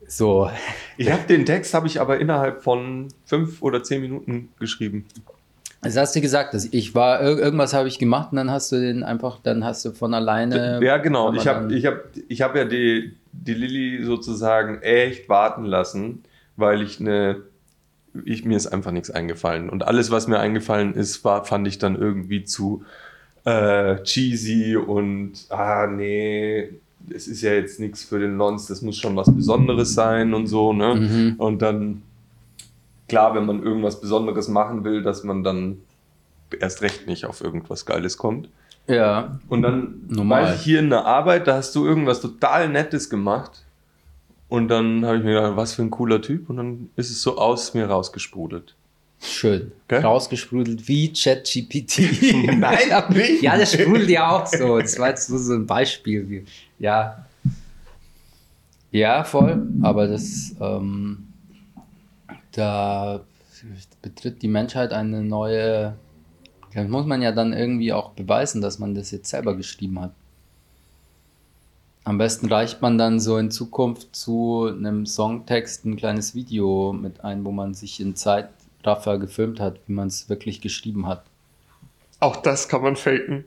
So, 0.07 0.49
Ich 0.97 1.11
habe 1.11 1.23
den 1.27 1.45
Text 1.45 1.73
habe 1.73 1.87
ich 1.87 1.99
aber 1.99 2.19
innerhalb 2.19 2.61
von 2.61 3.07
fünf 3.25 3.61
oder 3.61 3.83
zehn 3.83 4.01
Minuten 4.01 4.49
geschrieben. 4.59 5.05
Das 5.85 5.97
hast 5.97 6.15
du 6.15 6.21
gesagt, 6.21 6.53
dass 6.53 6.65
ich 6.71 6.93
war, 6.95 7.21
ir- 7.21 7.37
irgendwas 7.39 7.73
habe 7.73 7.87
ich 7.87 7.99
gemacht 7.99 8.31
und 8.31 8.37
dann 8.37 8.51
hast 8.51 8.71
du 8.71 8.79
den 8.79 9.03
einfach, 9.03 9.39
dann 9.41 9.63
hast 9.63 9.85
du 9.85 9.91
von 9.91 10.13
alleine. 10.13 10.79
ja, 10.83 10.97
genau. 10.97 11.33
Ich 11.33 11.47
habe 11.47 11.73
ich 11.73 11.85
hab, 11.85 12.03
ich 12.27 12.41
hab 12.41 12.55
ja 12.55 12.65
die, 12.65 13.15
die 13.31 13.53
Lilly 13.53 14.03
sozusagen 14.03 14.81
echt 14.81 15.29
warten 15.29 15.65
lassen, 15.65 16.23
weil 16.57 16.81
ich 16.81 16.99
eine. 16.99 17.37
Ich, 18.23 18.45
mir 18.45 18.55
ist 18.55 18.67
einfach 18.67 18.91
nichts 18.91 19.11
eingefallen. 19.11 19.69
Und 19.69 19.85
alles, 19.85 20.09
was 20.09 20.27
mir 20.27 20.39
eingefallen 20.39 20.93
ist, 20.93 21.25
war, 21.25 21.43
fand 21.43 21.67
ich 21.67 21.79
dann 21.79 21.97
irgendwie 21.97 22.45
zu 22.45 22.83
äh, 23.43 24.01
cheesy 24.03 24.77
und 24.77 25.33
ah, 25.49 25.85
nee, 25.85 26.69
es 27.13 27.27
ist 27.27 27.41
ja 27.41 27.51
jetzt 27.53 27.79
nichts 27.79 28.05
für 28.05 28.17
den 28.19 28.37
Lons, 28.37 28.67
das 28.67 28.81
muss 28.81 28.97
schon 28.97 29.15
was 29.17 29.33
Besonderes 29.35 29.93
sein 29.93 30.33
und 30.33 30.47
so, 30.47 30.71
ne? 30.73 30.95
Mhm. 30.95 31.35
Und 31.37 31.61
dann, 31.61 32.01
klar, 33.07 33.35
wenn 33.35 33.45
man 33.45 33.63
irgendwas 33.63 34.01
Besonderes 34.01 34.47
machen 34.47 34.83
will, 34.83 35.03
dass 35.03 35.23
man 35.23 35.43
dann 35.43 35.77
erst 36.59 36.81
recht 36.81 37.07
nicht 37.07 37.25
auf 37.25 37.41
irgendwas 37.41 37.85
Geiles 37.85 38.17
kommt. 38.17 38.49
Ja, 38.87 39.39
Und 39.49 39.63
dann 39.63 40.01
Normal. 40.09 40.43
weiß 40.43 40.55
ich 40.57 40.61
hier 40.61 40.79
in 40.79 40.89
der 40.91 41.05
Arbeit, 41.05 41.47
da 41.47 41.55
hast 41.55 41.73
du 41.75 41.85
irgendwas 41.85 42.21
total 42.21 42.69
Nettes 42.69 43.09
gemacht. 43.09 43.63
Und 44.47 44.67
dann 44.67 45.03
habe 45.05 45.17
ich 45.17 45.23
mir 45.23 45.33
gedacht, 45.33 45.55
was 45.57 45.73
für 45.73 45.81
ein 45.81 45.89
cooler 45.89 46.21
Typ. 46.21 46.49
Und 46.51 46.57
dann 46.57 46.89
ist 46.95 47.09
es 47.09 47.21
so 47.23 47.37
aus 47.39 47.73
mir 47.73 47.87
rausgesprudelt. 47.87 48.75
Schön. 49.19 49.71
Gell? 49.87 50.01
Rausgesprudelt 50.01 50.87
wie 50.87 51.11
ChatGPT. 51.11 51.99
Nein, 52.57 52.77
nicht. 53.09 53.41
Ja, 53.41 53.57
das 53.57 53.73
sprudelt 53.73 54.09
ja 54.09 54.29
auch 54.29 54.45
so. 54.45 54.77
Das 54.79 54.99
war 54.99 55.09
jetzt 55.09 55.31
nur 55.31 55.39
so 55.39 55.53
ein 55.53 55.65
Beispiel. 55.65 56.29
Wie- 56.29 56.45
Ja. 56.77 57.25
Ja, 58.91 59.23
voll. 59.23 59.67
Aber 59.81 60.07
das, 60.07 60.55
ähm, 60.61 61.27
da 62.57 63.21
betritt 64.01 64.41
die 64.41 64.47
Menschheit 64.47 64.93
eine 64.93 65.23
neue. 65.23 65.97
Das 66.73 66.87
muss 66.87 67.05
man 67.05 67.21
ja 67.21 67.31
dann 67.31 67.53
irgendwie 67.53 67.93
auch 67.93 68.11
beweisen, 68.11 68.61
dass 68.61 68.79
man 68.79 68.95
das 68.95 69.11
jetzt 69.11 69.29
selber 69.29 69.55
geschrieben 69.55 69.99
hat. 70.01 70.13
Am 72.03 72.19
besten 72.19 72.47
reicht 72.47 72.81
man 72.81 72.97
dann 72.97 73.19
so 73.19 73.37
in 73.37 73.49
Zukunft 73.49 74.15
zu 74.15 74.67
einem 74.67 75.07
Songtext 75.07 75.85
ein 75.85 75.95
kleines 75.95 76.35
Video 76.35 76.93
mit 76.93 77.23
ein, 77.23 77.43
wo 77.43 77.51
man 77.51 77.73
sich 77.73 77.99
in 77.99 78.15
Zeitraffer 78.15 79.17
gefilmt 79.17 79.59
hat, 79.59 79.79
wie 79.87 79.93
man 79.93 80.07
es 80.07 80.29
wirklich 80.29 80.61
geschrieben 80.61 81.07
hat. 81.07 81.23
Auch 82.19 82.35
das 82.35 82.67
kann 82.67 82.83
man 82.83 82.95
faken. 82.95 83.45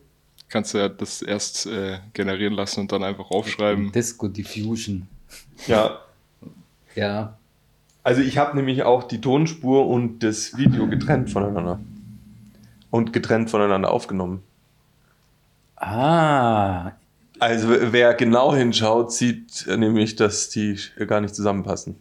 Kannst 0.48 0.74
du 0.74 0.78
ja 0.78 0.88
das 0.88 1.22
erst 1.22 1.66
äh, 1.66 1.98
generieren 2.14 2.54
lassen 2.54 2.80
und 2.80 2.90
dann 2.90 3.04
einfach 3.04 3.30
aufschreiben. 3.30 3.92
Disco 3.92 4.26
Diffusion. 4.26 5.06
Ja. 5.66 6.00
Ja. 6.96 7.37
Also 8.08 8.22
ich 8.22 8.38
habe 8.38 8.56
nämlich 8.56 8.84
auch 8.84 9.02
die 9.04 9.20
Tonspur 9.20 9.86
und 9.86 10.20
das 10.20 10.56
Video 10.56 10.86
getrennt 10.88 11.28
voneinander. 11.28 11.78
Und 12.90 13.12
getrennt 13.12 13.50
voneinander 13.50 13.90
aufgenommen. 13.92 14.42
Ah, 15.76 16.92
Also 17.38 17.68
wer 17.68 18.14
genau 18.14 18.54
hinschaut, 18.54 19.12
sieht 19.12 19.66
nämlich, 19.66 20.16
dass 20.16 20.48
die 20.48 20.78
gar 21.06 21.20
nicht 21.20 21.34
zusammenpassen. 21.34 21.96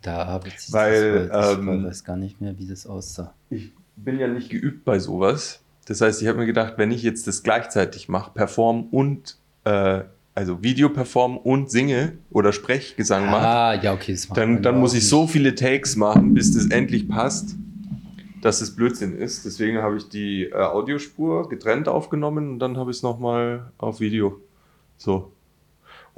da 0.00 0.26
habe 0.26 0.48
ich 0.48 0.72
Weil, 0.72 1.28
das, 1.28 1.52
ich 1.52 1.58
ähm, 1.58 1.84
weiß 1.84 2.02
gar 2.04 2.16
nicht 2.16 2.40
mehr, 2.40 2.58
wie 2.58 2.66
das 2.66 2.86
aussah. 2.86 3.34
Ich 3.50 3.72
bin 3.96 4.18
ja 4.18 4.26
nicht 4.26 4.48
geübt 4.48 4.86
bei 4.86 4.98
sowas. 4.98 5.60
Das 5.84 6.00
heißt, 6.00 6.22
ich 6.22 6.28
habe 6.28 6.38
mir 6.38 6.46
gedacht, 6.46 6.74
wenn 6.78 6.90
ich 6.92 7.02
jetzt 7.02 7.26
das 7.26 7.42
gleichzeitig 7.42 8.08
mache, 8.08 8.30
perform 8.30 8.84
und 8.90 9.36
äh, 9.64 10.00
also 10.40 10.62
Video 10.62 10.88
perform 10.88 11.36
und 11.36 11.70
singe 11.70 12.16
oder 12.30 12.54
Sprechgesang 12.54 13.26
mache, 13.26 13.46
Ah, 13.46 13.74
ja, 13.74 13.92
okay, 13.92 14.12
das 14.12 14.26
macht 14.26 14.38
dann, 14.38 14.62
dann 14.62 14.80
muss 14.80 14.94
ich 14.94 15.06
so 15.06 15.26
viele 15.26 15.54
Takes 15.54 15.96
machen, 15.96 16.32
bis 16.32 16.54
das 16.54 16.70
endlich 16.70 17.06
passt, 17.08 17.56
dass 18.40 18.62
es 18.62 18.74
Blödsinn 18.74 19.14
ist. 19.18 19.44
Deswegen 19.44 19.82
habe 19.82 19.98
ich 19.98 20.08
die 20.08 20.44
äh, 20.44 20.54
Audiospur 20.54 21.50
getrennt 21.50 21.88
aufgenommen 21.88 22.52
und 22.52 22.58
dann 22.58 22.78
habe 22.78 22.90
ich 22.90 22.96
es 22.96 23.02
nochmal 23.02 23.70
auf 23.76 24.00
Video. 24.00 24.40
So. 24.96 25.30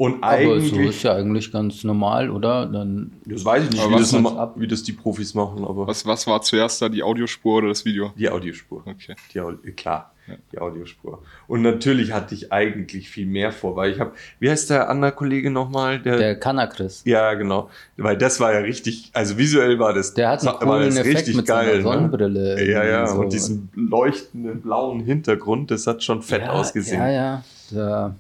Und 0.02 0.20
Aber 0.24 0.42
so 0.42 0.52
eigentlich, 0.74 0.88
ist 0.88 1.02
ja 1.04 1.14
eigentlich 1.14 1.52
ganz 1.52 1.84
normal, 1.84 2.28
oder? 2.28 2.66
Dann 2.66 3.12
das 3.24 3.44
weiß 3.44 3.62
ich 3.66 3.70
nicht, 3.70 3.88
wie 3.88 3.92
was 3.92 4.00
das, 4.00 4.12
hat's 4.14 4.20
norma- 4.20 4.42
ab? 4.42 4.54
wie 4.56 4.66
das 4.66 4.82
die 4.82 4.90
Profis 4.92 5.32
machen, 5.32 5.64
aber 5.64 5.86
Was, 5.86 6.04
was 6.04 6.26
war 6.26 6.42
zuerst 6.42 6.82
da, 6.82 6.88
die 6.88 7.04
Audiospur 7.04 7.58
oder 7.58 7.68
das 7.68 7.84
Video? 7.84 8.12
die 8.18 8.28
Audiospur. 8.28 8.82
Okay. 8.84 9.14
Die 9.32 9.38
Audi 9.38 9.70
klar, 9.70 10.10
die 10.50 10.58
Audiospur. 10.58 11.22
Und 11.46 11.62
natürlich 11.62 12.10
hatte 12.12 12.34
ich 12.34 12.50
eigentlich 12.52 13.10
viel 13.10 13.26
mehr 13.26 13.52
vor, 13.52 13.76
weil 13.76 13.92
ich 13.92 14.00
habe, 14.00 14.10
wie 14.40 14.50
heißt 14.50 14.70
der 14.70 14.90
andere 14.90 15.12
Kollege 15.12 15.52
nochmal? 15.52 16.00
Der, 16.00 16.16
der 16.16 16.34
Kanakris. 16.40 17.02
ja, 17.04 17.34
genau. 17.34 17.70
Weil 17.96 18.18
das 18.18 18.40
war 18.40 18.52
ja 18.52 18.58
richtig, 18.58 19.08
also 19.12 19.38
visuell 19.38 19.78
war 19.78 19.92
das, 19.94 20.14
Der 20.14 20.30
hat 20.30 20.40
einen 20.40 20.48
war 20.48 20.58
coolen 20.78 20.88
das 20.96 20.98
Effekt 21.06 21.32
mit 21.36 21.46
seiner 21.46 21.80
Sonnenbrille. 21.80 22.56
Ne? 22.56 22.68
Ja, 22.68 22.82
ja, 22.84 23.06
so. 23.06 23.20
und 23.20 23.32
diesen 23.32 23.68
leuchtenden 23.76 24.62
blauen 24.62 24.98
Hintergrund, 25.04 25.70
das 25.70 25.86
hat 25.86 26.02
schon 26.02 26.22
fett 26.22 26.42
ja, 26.42 26.50
ausgesehen. 26.50 27.00
Ja, 27.00 27.44
ja. 27.70 28.14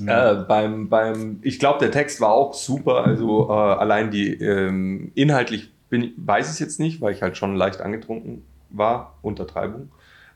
Äh, 0.00 0.44
beim, 0.46 0.88
beim, 0.88 1.38
ich 1.42 1.58
glaube, 1.58 1.78
der 1.78 1.90
Text 1.90 2.20
war 2.20 2.32
auch 2.32 2.54
super. 2.54 3.04
Also 3.04 3.48
äh, 3.48 3.52
allein 3.52 4.10
die 4.10 4.34
ähm, 4.34 5.12
inhaltlich 5.14 5.70
bin, 5.88 6.12
weiß 6.16 6.46
ich 6.46 6.52
es 6.54 6.58
jetzt 6.58 6.80
nicht, 6.80 7.00
weil 7.00 7.14
ich 7.14 7.22
halt 7.22 7.36
schon 7.36 7.56
leicht 7.56 7.80
angetrunken 7.80 8.44
war, 8.70 9.18
Untertreibung. 9.22 9.90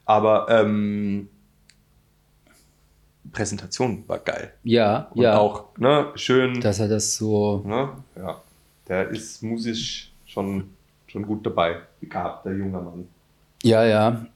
Aber 0.05 0.47
ähm, 0.51 1.29
Präsentation 3.33 4.05
war 4.07 4.19
geil. 4.19 4.53
ja, 4.63 5.09
Und 5.15 5.23
ja. 5.23 5.39
auch 5.39 5.77
ne, 5.79 6.09
schön. 6.15 6.61
dass 6.61 6.81
er 6.81 6.89
das 6.89 7.17
so. 7.17 7.63
Ne, 7.67 7.89
ja, 8.17 8.41
der 8.89 9.09
ist 9.09 9.43
musisch 9.43 10.13
schon, 10.27 10.71
schon 11.07 11.27
gut 11.27 11.45
dabei. 11.45 11.79
Begabter 12.01 12.53
junger 12.53 12.83
Mann. 12.83 13.09
Ja, 13.63 13.85
ja. 13.85 14.27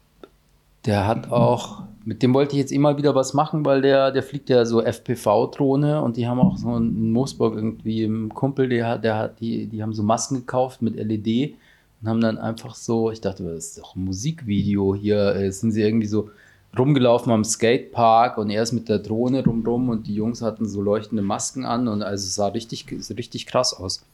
Der 0.87 1.07
hat 1.07 1.31
auch, 1.31 1.83
mit 2.05 2.23
dem 2.23 2.33
wollte 2.33 2.53
ich 2.55 2.61
jetzt 2.61 2.73
immer 2.73 2.97
wieder 2.97 3.15
was 3.15 3.35
machen, 3.35 3.65
weil 3.65 3.83
der, 3.83 4.13
der 4.13 4.23
fliegt 4.23 4.49
ja 4.49 4.65
so 4.65 4.83
FPV-Drohne 4.83 6.03
und 6.03 6.17
die 6.17 6.27
haben 6.27 6.41
auch 6.41 6.57
so 6.57 6.77
in 6.77 7.13
Moosburg 7.13 7.55
irgendwie 7.55 8.05
im 8.05 8.33
Kumpel, 8.33 8.69
der 8.69 8.89
hat, 8.89 9.05
der 9.05 9.17
hat, 9.17 9.41
die, 9.41 9.67
die 9.67 9.83
haben 9.83 9.93
so 9.93 10.03
Masken 10.03 10.37
gekauft 10.37 10.81
mit 10.81 10.97
LED 10.97 11.55
und 12.01 12.09
haben 12.09 12.21
dann 12.21 12.39
einfach 12.39 12.75
so, 12.75 13.11
ich 13.11 13.21
dachte, 13.21 13.45
das 13.45 13.67
ist 13.67 13.79
doch 13.79 13.95
ein 13.95 14.05
Musikvideo 14.05 14.95
hier, 14.95 15.35
äh, 15.35 15.53
sind 15.53 15.73
sie 15.73 15.83
irgendwie 15.83 16.07
so 16.07 16.31
rumgelaufen 16.79 17.33
am 17.33 17.45
Skatepark 17.45 18.39
und 18.39 18.49
er 18.49 18.63
ist 18.63 18.73
mit 18.73 18.89
der 18.89 19.01
Drohne 19.01 19.45
rumrum 19.45 19.89
und 19.91 20.07
die 20.07 20.15
Jungs 20.15 20.41
hatten 20.41 20.69
so 20.69 20.81
leuchtende 20.81 21.23
Masken 21.23 21.65
an 21.65 21.89
und 21.89 22.03
also 22.03 22.25
es 22.25 22.35
sah 22.35 22.49
richtig, 22.49 22.87
richtig 22.91 23.47
krass 23.47 23.75
aus. 23.75 24.05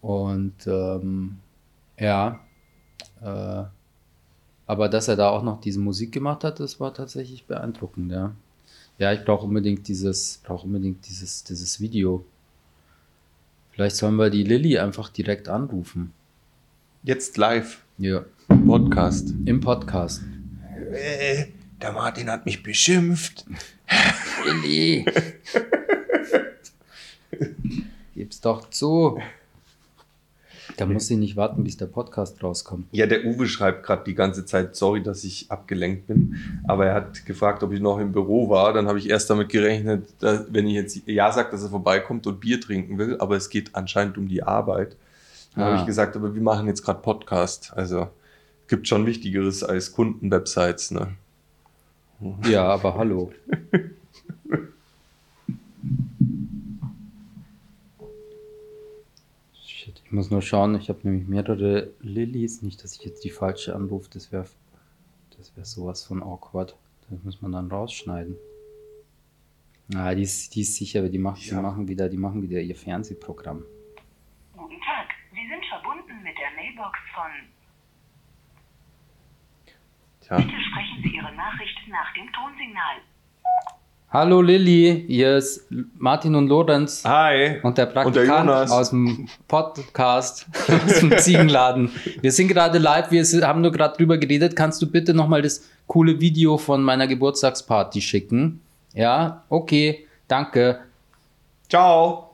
Und 0.00 0.54
ähm, 0.66 1.36
ja, 1.98 2.40
äh, 3.22 3.64
aber 4.72 4.88
dass 4.88 5.06
er 5.06 5.16
da 5.16 5.28
auch 5.28 5.42
noch 5.42 5.60
diese 5.60 5.78
Musik 5.78 6.12
gemacht 6.12 6.44
hat, 6.44 6.58
das 6.58 6.80
war 6.80 6.94
tatsächlich 6.94 7.44
beeindruckend, 7.44 8.10
ja. 8.10 8.32
Ja, 8.96 9.12
ich 9.12 9.22
brauche 9.22 9.44
unbedingt 9.46 9.86
dieses, 9.86 10.40
brauche 10.42 10.64
unbedingt 10.66 11.06
dieses, 11.06 11.44
dieses 11.44 11.78
Video. 11.78 12.24
Vielleicht 13.72 13.96
sollen 13.96 14.16
wir 14.16 14.30
die 14.30 14.44
Lilly 14.44 14.78
einfach 14.78 15.10
direkt 15.10 15.50
anrufen. 15.50 16.14
Jetzt 17.02 17.36
live, 17.36 17.82
Ja, 17.98 18.24
Podcast. 18.66 19.34
im 19.44 19.60
Podcast. 19.60 20.22
Äh, 20.90 21.48
der 21.82 21.92
Martin 21.92 22.30
hat 22.30 22.46
mich 22.46 22.62
beschimpft. 22.62 23.44
Lilly! 24.46 25.04
Gib's 28.14 28.40
doch 28.40 28.70
zu. 28.70 29.20
Da 30.76 30.86
muss 30.86 31.06
sie 31.06 31.16
nicht 31.16 31.36
warten, 31.36 31.64
bis 31.64 31.76
der 31.76 31.86
Podcast 31.86 32.42
rauskommt. 32.42 32.86
Ja, 32.92 33.06
der 33.06 33.24
Uwe 33.24 33.46
schreibt 33.46 33.84
gerade 33.84 34.04
die 34.04 34.14
ganze 34.14 34.44
Zeit, 34.46 34.74
sorry, 34.74 35.02
dass 35.02 35.22
ich 35.22 35.50
abgelenkt 35.50 36.06
bin. 36.06 36.36
Aber 36.66 36.86
er 36.86 36.94
hat 36.94 37.26
gefragt, 37.26 37.62
ob 37.62 37.72
ich 37.72 37.80
noch 37.80 37.98
im 37.98 38.12
Büro 38.12 38.48
war. 38.48 38.72
Dann 38.72 38.86
habe 38.88 38.98
ich 38.98 39.08
erst 39.10 39.28
damit 39.30 39.50
gerechnet, 39.50 40.06
dass, 40.20 40.46
wenn 40.52 40.66
ich 40.66 40.74
jetzt 40.74 41.00
Ja 41.06 41.30
sage, 41.30 41.50
dass 41.50 41.62
er 41.62 41.68
vorbeikommt 41.70 42.26
und 42.26 42.40
Bier 42.40 42.60
trinken 42.60 42.96
will. 42.98 43.16
Aber 43.18 43.36
es 43.36 43.50
geht 43.50 43.74
anscheinend 43.74 44.16
um 44.18 44.28
die 44.28 44.42
Arbeit. 44.42 44.96
Dann 45.54 45.64
Ah. 45.64 45.66
habe 45.68 45.76
ich 45.80 45.86
gesagt, 45.86 46.16
aber 46.16 46.34
wir 46.34 46.42
machen 46.42 46.66
jetzt 46.66 46.82
gerade 46.82 47.00
Podcast. 47.02 47.72
Also 47.76 48.08
gibt 48.68 48.88
schon 48.88 49.04
Wichtigeres 49.06 49.62
als 49.62 49.92
Kundenwebsites. 49.92 50.90
Ne? 50.92 51.08
Ja, 52.48 52.64
aber 52.66 52.94
hallo. 52.96 53.32
Shit, 59.82 60.00
ich 60.04 60.12
muss 60.12 60.30
nur 60.30 60.42
schauen, 60.42 60.76
ich 60.76 60.88
habe 60.88 61.00
nämlich 61.02 61.26
mehrere 61.26 61.92
Lillys. 61.98 62.62
Nicht, 62.62 62.84
dass 62.84 62.94
ich 62.94 63.02
jetzt 63.04 63.24
die 63.24 63.30
falsche 63.30 63.74
anrufe, 63.74 64.08
das 64.12 64.30
wäre 64.30 64.46
das 65.36 65.56
wär 65.56 65.64
sowas 65.64 66.04
von 66.04 66.22
awkward. 66.22 66.76
Das 67.10 67.20
muss 67.24 67.42
man 67.42 67.50
dann 67.50 67.68
rausschneiden. 67.68 68.36
Ah, 69.96 70.14
die 70.14 70.22
ist, 70.22 70.54
die 70.54 70.60
ist 70.60 70.76
sicher, 70.76 71.08
die, 71.08 71.18
macht, 71.18 71.42
die, 71.44 71.50
Ja. 71.50 71.60
machen 71.60 71.88
wieder, 71.88 72.08
die 72.08 72.16
machen 72.16 72.42
wieder 72.42 72.60
ihr 72.60 72.76
Fernsehprogramm. 72.76 73.64
Guten 74.52 74.80
Tag, 74.82 75.08
Sie 75.32 75.48
sind 75.48 75.64
verbunden 75.66 76.22
mit 76.22 76.36
der 76.38 76.52
Mailbox 76.54 76.98
von. 77.12 77.32
Tja, 80.20 80.36
Bitte 80.36 80.62
sprechen 80.70 81.02
Sie 81.02 81.16
Ihre 81.16 81.34
Nachricht 81.34 81.76
nach 81.88 82.14
dem 82.14 82.32
Tonsignal. 82.32 82.98
Hallo 84.12 84.42
Lilly, 84.42 85.06
hier 85.06 85.38
ist 85.38 85.64
Martin 85.96 86.34
und 86.34 86.46
Lorenz. 86.46 87.02
hi. 87.02 87.58
Und 87.62 87.78
der 87.78 87.86
Und 88.04 88.14
der 88.14 88.26
Praktikant 88.26 88.50
aus 88.50 88.90
dem 88.90 89.26
Podcast, 89.48 90.44
aus 90.68 91.00
dem 91.00 91.16
Ziegenladen. 91.16 91.90
Wir 92.20 92.30
sind 92.30 92.48
gerade 92.48 92.76
live, 92.76 93.10
wir 93.10 93.24
haben 93.48 93.62
nur 93.62 93.72
gerade 93.72 93.96
drüber 93.96 94.18
geredet. 94.18 94.54
Kannst 94.54 94.82
du 94.82 94.86
bitte 94.86 95.14
nochmal 95.14 95.40
das 95.40 95.62
coole 95.86 96.20
Video 96.20 96.58
von 96.58 96.82
meiner 96.82 97.06
Geburtstagsparty 97.06 98.02
schicken? 98.02 98.60
Ja, 98.92 99.44
okay, 99.48 100.06
danke. 100.28 100.80
Ciao. 101.70 102.32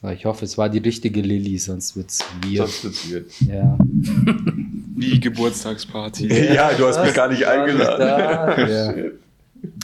So, 0.00 0.10
ich 0.10 0.26
hoffe, 0.26 0.44
es 0.44 0.56
war 0.56 0.68
die 0.68 0.78
richtige 0.78 1.22
Lilly, 1.22 1.58
sonst 1.58 1.96
wird's 1.96 2.24
weird. 2.44 2.68
Das 2.68 2.84
wird's 2.84 3.10
weird. 3.10 3.40
Ja. 3.40 3.76
Wie 4.96 5.18
Geburtstagsparty. 5.20 6.28
Ja, 6.54 6.72
du 6.72 6.86
hast 6.86 7.02
mich 7.02 7.14
gar 7.14 7.28
nicht 7.28 7.46
eingeladen. 7.46 8.00
Da, 8.00 8.66
ja. 8.66 8.94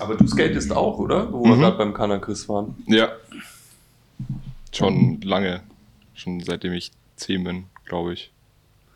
Aber 0.00 0.14
du 0.16 0.26
skatest 0.26 0.72
auch, 0.72 0.98
oder? 0.98 1.32
Wo 1.32 1.44
wir 1.44 1.56
Mhm. 1.56 1.60
gerade 1.60 1.78
beim 1.78 1.94
Kanakris 1.94 2.48
waren. 2.48 2.76
Ja. 2.86 3.10
Schon 4.72 5.20
lange. 5.22 5.62
Schon 6.14 6.40
seitdem 6.40 6.72
ich 6.74 6.92
10 7.16 7.44
bin, 7.44 7.64
glaube 7.86 8.12
ich. 8.12 8.30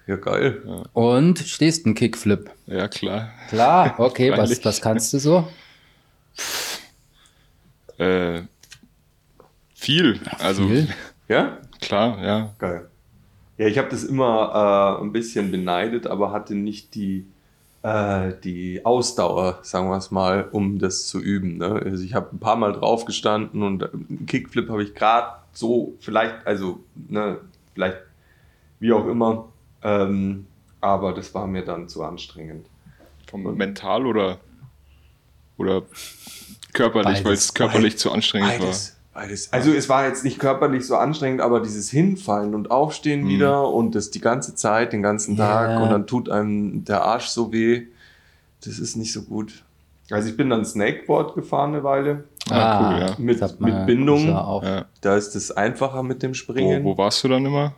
Ja, 0.06 0.16
geil. 0.16 0.62
Und 0.92 1.38
stehst 1.38 1.86
ein 1.86 1.94
Kickflip. 1.94 2.50
Ja, 2.66 2.86
klar. 2.88 3.30
Klar, 3.48 3.94
okay, 3.98 4.30
was, 4.36 4.62
was 4.64 4.80
kannst 4.82 5.12
du 5.14 5.18
so? 5.18 5.48
Äh, 7.98 8.42
viel. 9.74 10.20
Also, 10.38 10.66
Viel? 10.66 10.88
Ja? 11.28 11.56
klar, 11.80 12.22
ja. 12.22 12.54
Geil. 12.58 12.88
Ja, 13.56 13.66
ich 13.66 13.78
habe 13.78 13.88
das 13.88 14.04
immer 14.04 14.98
äh, 15.00 15.02
ein 15.02 15.12
bisschen 15.12 15.50
beneidet, 15.50 16.06
aber 16.06 16.32
hatte 16.32 16.54
nicht 16.54 16.94
die, 16.94 17.26
äh, 17.82 18.32
die 18.42 18.84
Ausdauer, 18.84 19.60
sagen 19.62 19.88
wir 19.88 19.96
es 19.96 20.10
mal, 20.10 20.48
um 20.50 20.78
das 20.78 21.06
zu 21.06 21.20
üben. 21.20 21.58
Ne? 21.58 21.80
Also 21.84 22.02
ich 22.02 22.14
habe 22.14 22.34
ein 22.34 22.40
paar 22.40 22.56
Mal 22.56 22.72
drauf 22.72 23.04
gestanden 23.04 23.62
und 23.62 23.82
einen 23.82 24.26
Kickflip 24.26 24.68
habe 24.68 24.82
ich 24.82 24.94
gerade 24.94 25.36
so, 25.52 25.94
vielleicht, 26.00 26.46
also, 26.46 26.80
ne, 26.94 27.38
vielleicht 27.74 27.98
wie 28.80 28.92
auch 28.92 29.06
immer, 29.06 29.48
ähm, 29.82 30.46
aber 30.80 31.12
das 31.12 31.32
war 31.32 31.46
mir 31.46 31.64
dann 31.64 31.88
zu 31.88 32.02
anstrengend. 32.02 32.66
Vom 33.30 33.56
mental 33.56 34.06
oder, 34.06 34.38
oder 35.56 35.82
körperlich, 36.72 37.24
weil 37.24 37.34
es 37.34 37.54
körperlich 37.54 37.98
zu 37.98 38.10
anstrengend 38.10 38.50
Beides. 38.50 38.64
Beides. 38.64 38.93
Also 39.14 39.72
es 39.72 39.88
war 39.88 40.06
jetzt 40.06 40.24
nicht 40.24 40.38
körperlich 40.38 40.86
so 40.86 40.96
anstrengend, 40.96 41.40
aber 41.40 41.60
dieses 41.60 41.88
Hinfallen 41.90 42.54
und 42.54 42.70
Aufstehen 42.70 43.22
Mhm. 43.24 43.28
wieder 43.28 43.68
und 43.70 43.94
das 43.94 44.10
die 44.10 44.20
ganze 44.20 44.54
Zeit, 44.54 44.92
den 44.92 45.02
ganzen 45.02 45.36
Tag 45.36 45.70
Ja. 45.70 45.82
und 45.82 45.90
dann 45.90 46.06
tut 46.06 46.28
einem 46.28 46.84
der 46.84 47.02
Arsch 47.04 47.26
so 47.28 47.52
weh. 47.52 47.82
Das 48.64 48.78
ist 48.78 48.96
nicht 48.96 49.12
so 49.12 49.22
gut. 49.22 49.62
Also 50.10 50.28
ich 50.28 50.36
bin 50.36 50.50
dann 50.50 50.64
Snakeboard 50.64 51.34
gefahren 51.34 51.74
eine 51.74 51.84
Weile. 51.84 52.24
war. 52.48 52.58
Ah, 52.58 52.92
cool, 52.92 53.00
ja. 53.00 53.14
Mit- 53.18 53.60
mit 53.60 53.86
Bindung. 53.86 54.26
Ja. 54.28 54.84
Da 55.00 55.16
ist 55.16 55.34
es 55.34 55.50
einfacher 55.50 56.02
mit 56.02 56.22
dem 56.22 56.32
Wo, 56.32 56.34
Springen. 56.34 56.84
wo 56.84 56.98
warst 56.98 57.24
du 57.24 57.28
dann 57.28 57.46
immer? 57.46 57.74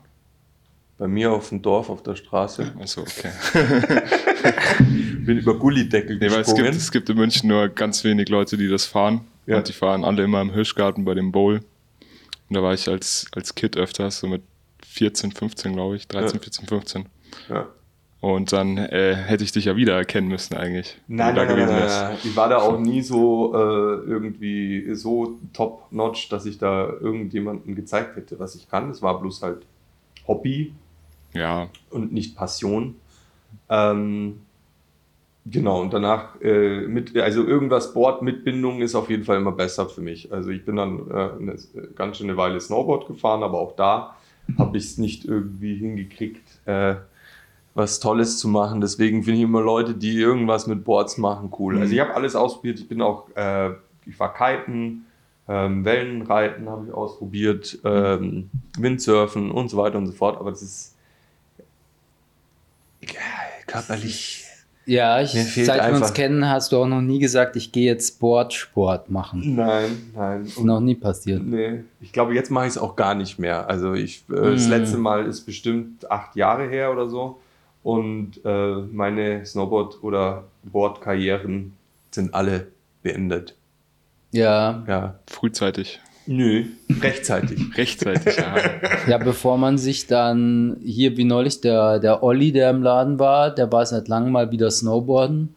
Bei 0.99 1.07
mir 1.07 1.31
auf 1.31 1.51
dem 1.51 1.61
Dorf 1.63 1.89
auf 1.91 2.03
der 2.03 2.17
Straße. 2.17 2.73
Achso, 2.81 3.03
okay. 3.03 3.29
Bin 5.25 5.39
über 5.39 5.59
Gullideckel 5.59 6.17
Nee, 6.19 6.31
weil 6.31 6.41
es 6.41 6.47
gesprungen. 6.47 6.65
gibt, 6.65 6.77
es 6.77 6.91
gibt 6.91 7.09
in 7.11 7.17
München 7.17 7.49
nur 7.49 7.69
ganz 7.69 8.03
wenig 8.05 8.29
Leute, 8.29 8.57
die 8.57 8.69
das 8.69 8.87
fahren. 8.87 9.21
Ja. 9.47 9.59
Und 9.59 9.69
die 9.69 9.73
fahren 9.73 10.05
alle 10.05 10.25
immer 10.25 10.41
im 10.41 10.51
Hirschgarten 10.53 11.05
bei 11.05 11.15
dem 11.15 11.33
Bowl. 11.33 11.61
Und 12.49 12.57
da 12.57 12.63
war 12.63 12.75
ich 12.75 12.89
als, 12.89 13.27
als 13.35 13.55
Kid 13.55 13.77
öfters, 13.77 14.19
so 14.21 14.27
mit 14.27 14.43
14, 14.87 15.33
15, 15.33 15.73
glaube 15.73 15.97
ich. 15.97 16.09
13, 16.09 16.37
Ja. 16.39 16.43
14, 16.43 16.67
15. 16.67 17.09
ja. 17.49 17.67
Und 18.21 18.51
dann 18.53 18.79
äh, 18.79 19.15
hätte 19.15 19.45
ich 19.45 19.53
dich 19.53 19.67
ja 19.67 19.77
wieder 19.77 19.95
erkennen 19.95 20.29
müssen 20.29 20.57
eigentlich. 20.57 20.97
Nein, 21.07 21.35
nein, 21.35 21.47
nein, 21.49 21.59
nein, 21.67 21.87
nein. 21.87 22.17
Ich 22.25 22.35
war 22.35 22.49
da 22.49 22.57
auch 22.59 22.81
nie 22.81 23.03
so 23.03 23.53
äh, 23.55 23.59
irgendwie 24.09 24.95
so 24.95 25.39
top-notch, 25.53 26.29
dass 26.31 26.47
ich 26.47 26.59
da 26.59 26.89
irgendjemanden 26.89 27.75
gezeigt 27.77 28.17
hätte, 28.17 28.39
was 28.39 28.55
ich 28.57 28.69
kann. 28.69 28.91
Es 28.91 29.03
war 29.03 29.21
bloß 29.21 29.43
halt 29.43 29.67
Hobby 30.27 30.73
Ja, 31.35 31.69
und 31.91 32.13
nicht 32.13 32.35
Passion. 32.37 32.97
Ähm, 33.69 34.41
genau, 35.51 35.81
und 35.81 35.93
danach 35.93 36.41
äh, 36.41 36.83
mit, 36.83 37.17
also 37.17 37.45
irgendwas 37.45 37.93
Board 37.95 38.23
mit 38.23 38.45
Bindung 38.45 38.81
ist 38.81 38.95
auf 38.95 39.11
jeden 39.11 39.25
Fall 39.25 39.39
immer 39.39 39.53
besser 39.53 39.89
für 39.89 40.01
mich. 40.01 40.33
Also 40.33 40.51
ich 40.51 40.65
bin 40.65 40.77
dann 40.77 41.11
äh, 41.11 41.31
eine 41.41 41.57
ganz 41.95 42.19
schöne 42.19 42.37
Weile 42.37 42.61
Snowboard 42.61 43.07
gefahren, 43.07 43.43
aber 43.43 43.59
auch 43.59 43.77
da 43.77 44.17
habe 44.59 44.77
ich 44.77 44.85
es 44.85 44.99
nicht 44.99 45.25
irgendwie 45.25 45.77
hingekriegt, 45.77 46.47
äh, 46.67 46.97
was 47.75 48.01
Tolles 48.01 48.39
zu 48.39 48.49
machen. 48.49 48.81
Deswegen 48.81 49.23
finde 49.23 49.39
ich 49.39 49.45
immer 49.45 49.61
Leute, 49.61 49.95
die 49.95 50.19
irgendwas 50.19 50.67
mit 50.67 50.85
Boards 50.85 51.19
machen, 51.19 51.53
cool. 51.59 51.79
Also 51.79 51.93
ich 51.93 52.01
habe 52.01 52.15
alles 52.15 52.35
ausprobiert. 52.35 52.79
Ich 52.79 52.89
bin 52.89 53.03
auch, 53.03 53.29
äh, 53.37 53.71
ich 54.07 54.19
war 54.19 54.33
Kiten, 54.33 55.07
ähm, 55.49 55.85
Wellenreiten 55.85 56.69
habe 56.69 56.87
ich 56.87 56.93
ausprobiert, 56.93 57.79
ähm, 57.85 58.51
Windsurfen 58.79 59.51
und 59.51 59.69
so 59.69 59.77
weiter 59.77 59.99
und 59.99 60.07
so 60.07 60.13
fort. 60.13 60.39
Aber 60.39 60.51
das 60.51 60.63
ist 60.63 60.97
ja, 63.03 63.21
körperlich. 63.67 64.46
Ja, 64.87 65.21
ich, 65.21 65.35
Mir 65.35 65.43
fehlt 65.43 65.67
seit 65.67 65.83
wir 65.83 65.89
uns 65.95 66.03
einfach- 66.03 66.15
kennen, 66.15 66.49
hast 66.49 66.71
du 66.71 66.77
auch 66.77 66.87
noch 66.87 67.01
nie 67.01 67.19
gesagt, 67.19 67.57
ich 67.57 67.73
gehe 67.73 67.87
jetzt 67.87 68.15
Sport, 68.15 68.53
Sport 68.55 69.11
machen. 69.11 69.57
Nein, 69.57 70.11
nein. 70.15 70.45
Ist 70.45 70.63
noch 70.63 70.79
nie 70.81 70.95
passiert. 70.95 71.43
Nee, 71.45 71.83
ich 72.01 72.13
glaube, 72.13 72.35
jetzt 72.35 72.51
mache 72.53 72.67
ich 72.67 72.71
es 72.71 72.79
auch 72.79 72.95
gar 72.95 73.15
nicht 73.17 73.39
mehr. 73.41 73.69
Also 73.69 73.95
ich, 73.95 74.23
äh, 74.31 74.53
das 74.53 74.69
Mm. 74.69 74.71
letzte 74.71 74.99
Mal 74.99 75.27
ist 75.27 75.41
bestimmt 75.45 76.09
acht 76.11 76.37
Jahre 76.37 76.69
her 76.69 76.93
oder 76.93 77.09
so. 77.09 77.41
Und 77.83 78.41
äh, 78.45 78.75
meine 78.93 79.45
Snowboard- 79.45 80.03
oder 80.03 80.45
Boardkarrieren 80.65 81.73
sind 82.13 82.33
alle 82.35 82.69
beendet. 83.03 83.55
Ja, 84.33 84.85
Ja. 84.87 85.15
frühzeitig. 85.29 86.01
Nö, 86.27 86.65
rechtzeitig. 87.03 87.61
Rechtzeitig, 87.77 88.37
ja. 88.37 88.57
ja, 89.09 89.19
bevor 89.19 89.59
man 89.59 89.79
sich 89.79 90.07
dann 90.07 90.77
hier 90.83 91.17
wie 91.17 91.25
neulich 91.25 91.61
der, 91.61 91.99
der 92.01 92.23
Olli, 92.23 92.51
der 92.53 92.71
im 92.71 92.83
Laden 92.83 93.19
war, 93.19 93.55
der 93.55 93.71
war 93.71 93.87
seit 93.87 94.09
langem 94.09 94.33
mal 94.33 94.51
wieder 94.51 94.71
Snowboarden. 94.71 95.55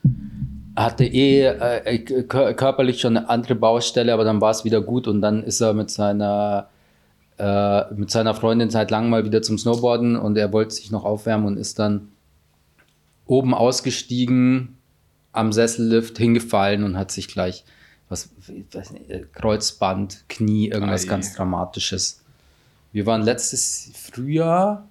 Hatte 0.75 1.05
eh 1.05 1.45
äh, 1.45 2.03
kör- 2.27 2.53
körperlich 2.53 3.01
schon 3.01 3.17
eine 3.17 3.29
andere 3.29 3.55
Baustelle, 3.55 4.13
aber 4.13 4.23
dann 4.23 4.41
war 4.41 4.51
es 4.51 4.63
wieder 4.63 4.82
gut 4.82 5.08
und 5.08 5.21
dann 5.21 5.43
ist 5.43 5.60
er 5.60 5.73
mit 5.73 5.89
seiner 5.89 6.69
äh, 7.38 7.93
mit 7.93 8.12
seiner 8.12 8.34
Freundin 8.36 8.69
seit 8.69 8.91
langem 8.91 9.10
mal 9.10 9.25
wieder 9.25 9.41
zum 9.41 9.58
Snowboarden 9.58 10.15
und 10.15 10.38
er 10.38 10.53
wollte 10.53 10.75
sich 10.75 10.91
noch 10.91 11.03
aufwärmen 11.03 11.47
und 11.47 11.58
ist 11.58 11.79
dann 11.79 12.10
oben 13.25 13.53
ausgestiegen, 13.53 14.77
am 15.32 15.51
Sessellift 15.53 16.17
hingefallen 16.17 16.84
und 16.84 16.97
hat 16.97 17.12
sich 17.12 17.27
gleich 17.27 17.63
was, 18.10 18.30
nicht, 18.91 19.10
äh, 19.10 19.26
Kreuzband, 19.32 20.26
Knie, 20.28 20.69
irgendwas 20.69 21.06
Ei. 21.06 21.08
ganz 21.08 21.34
Dramatisches. 21.34 22.22
Wir 22.91 23.06
waren 23.06 23.22
letztes 23.22 23.91
Frühjahr, 23.93 24.88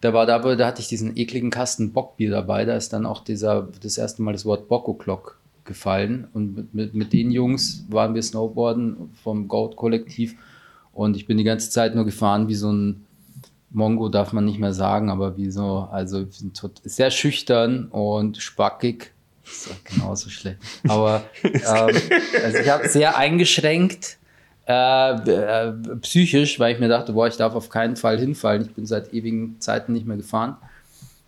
da 0.00 0.12
war 0.14 0.26
da, 0.26 0.38
da 0.38 0.66
hatte 0.66 0.80
ich 0.80 0.88
diesen 0.88 1.16
ekligen 1.16 1.50
Kasten 1.50 1.92
Bockbier 1.92 2.30
dabei, 2.30 2.64
da 2.64 2.76
ist 2.76 2.92
dann 2.92 3.04
auch 3.04 3.22
dieser, 3.22 3.68
das 3.82 3.98
erste 3.98 4.22
Mal 4.22 4.32
das 4.32 4.44
Wort 4.44 4.68
Bocco-Clock 4.68 5.38
gefallen 5.64 6.26
und 6.32 6.56
mit, 6.56 6.74
mit, 6.74 6.94
mit 6.94 7.12
den 7.12 7.30
Jungs 7.30 7.84
waren 7.90 8.14
wir 8.14 8.22
Snowboarden 8.22 9.10
vom 9.22 9.48
Goat-Kollektiv 9.48 10.36
und 10.92 11.16
ich 11.16 11.26
bin 11.26 11.36
die 11.36 11.44
ganze 11.44 11.70
Zeit 11.70 11.94
nur 11.94 12.06
gefahren 12.06 12.48
wie 12.48 12.54
so 12.54 12.72
ein 12.72 13.04
Mongo 13.70 14.08
darf 14.08 14.32
man 14.32 14.44
nicht 14.44 14.58
mehr 14.58 14.72
sagen, 14.72 15.10
aber 15.10 15.36
wie 15.36 15.50
so, 15.50 15.88
also 15.90 16.26
sehr 16.84 17.10
schüchtern 17.10 17.88
und 17.88 18.38
spackig. 18.38 19.12
Das 19.48 19.66
ist 19.66 19.84
genauso 19.84 20.30
schlecht. 20.30 20.58
Aber 20.86 21.24
ähm, 21.42 21.96
also 22.44 22.58
ich 22.58 22.68
habe 22.68 22.88
sehr 22.88 23.16
eingeschränkt 23.16 24.18
äh, 24.68 25.12
äh, 25.12 25.72
psychisch, 26.02 26.60
weil 26.60 26.74
ich 26.74 26.80
mir 26.80 26.88
dachte, 26.88 27.14
boah, 27.14 27.26
ich 27.26 27.36
darf 27.36 27.54
auf 27.54 27.70
keinen 27.70 27.96
Fall 27.96 28.18
hinfallen. 28.18 28.62
Ich 28.62 28.74
bin 28.74 28.84
seit 28.84 29.14
ewigen 29.14 29.58
Zeiten 29.60 29.94
nicht 29.94 30.06
mehr 30.06 30.18
gefahren. 30.18 30.56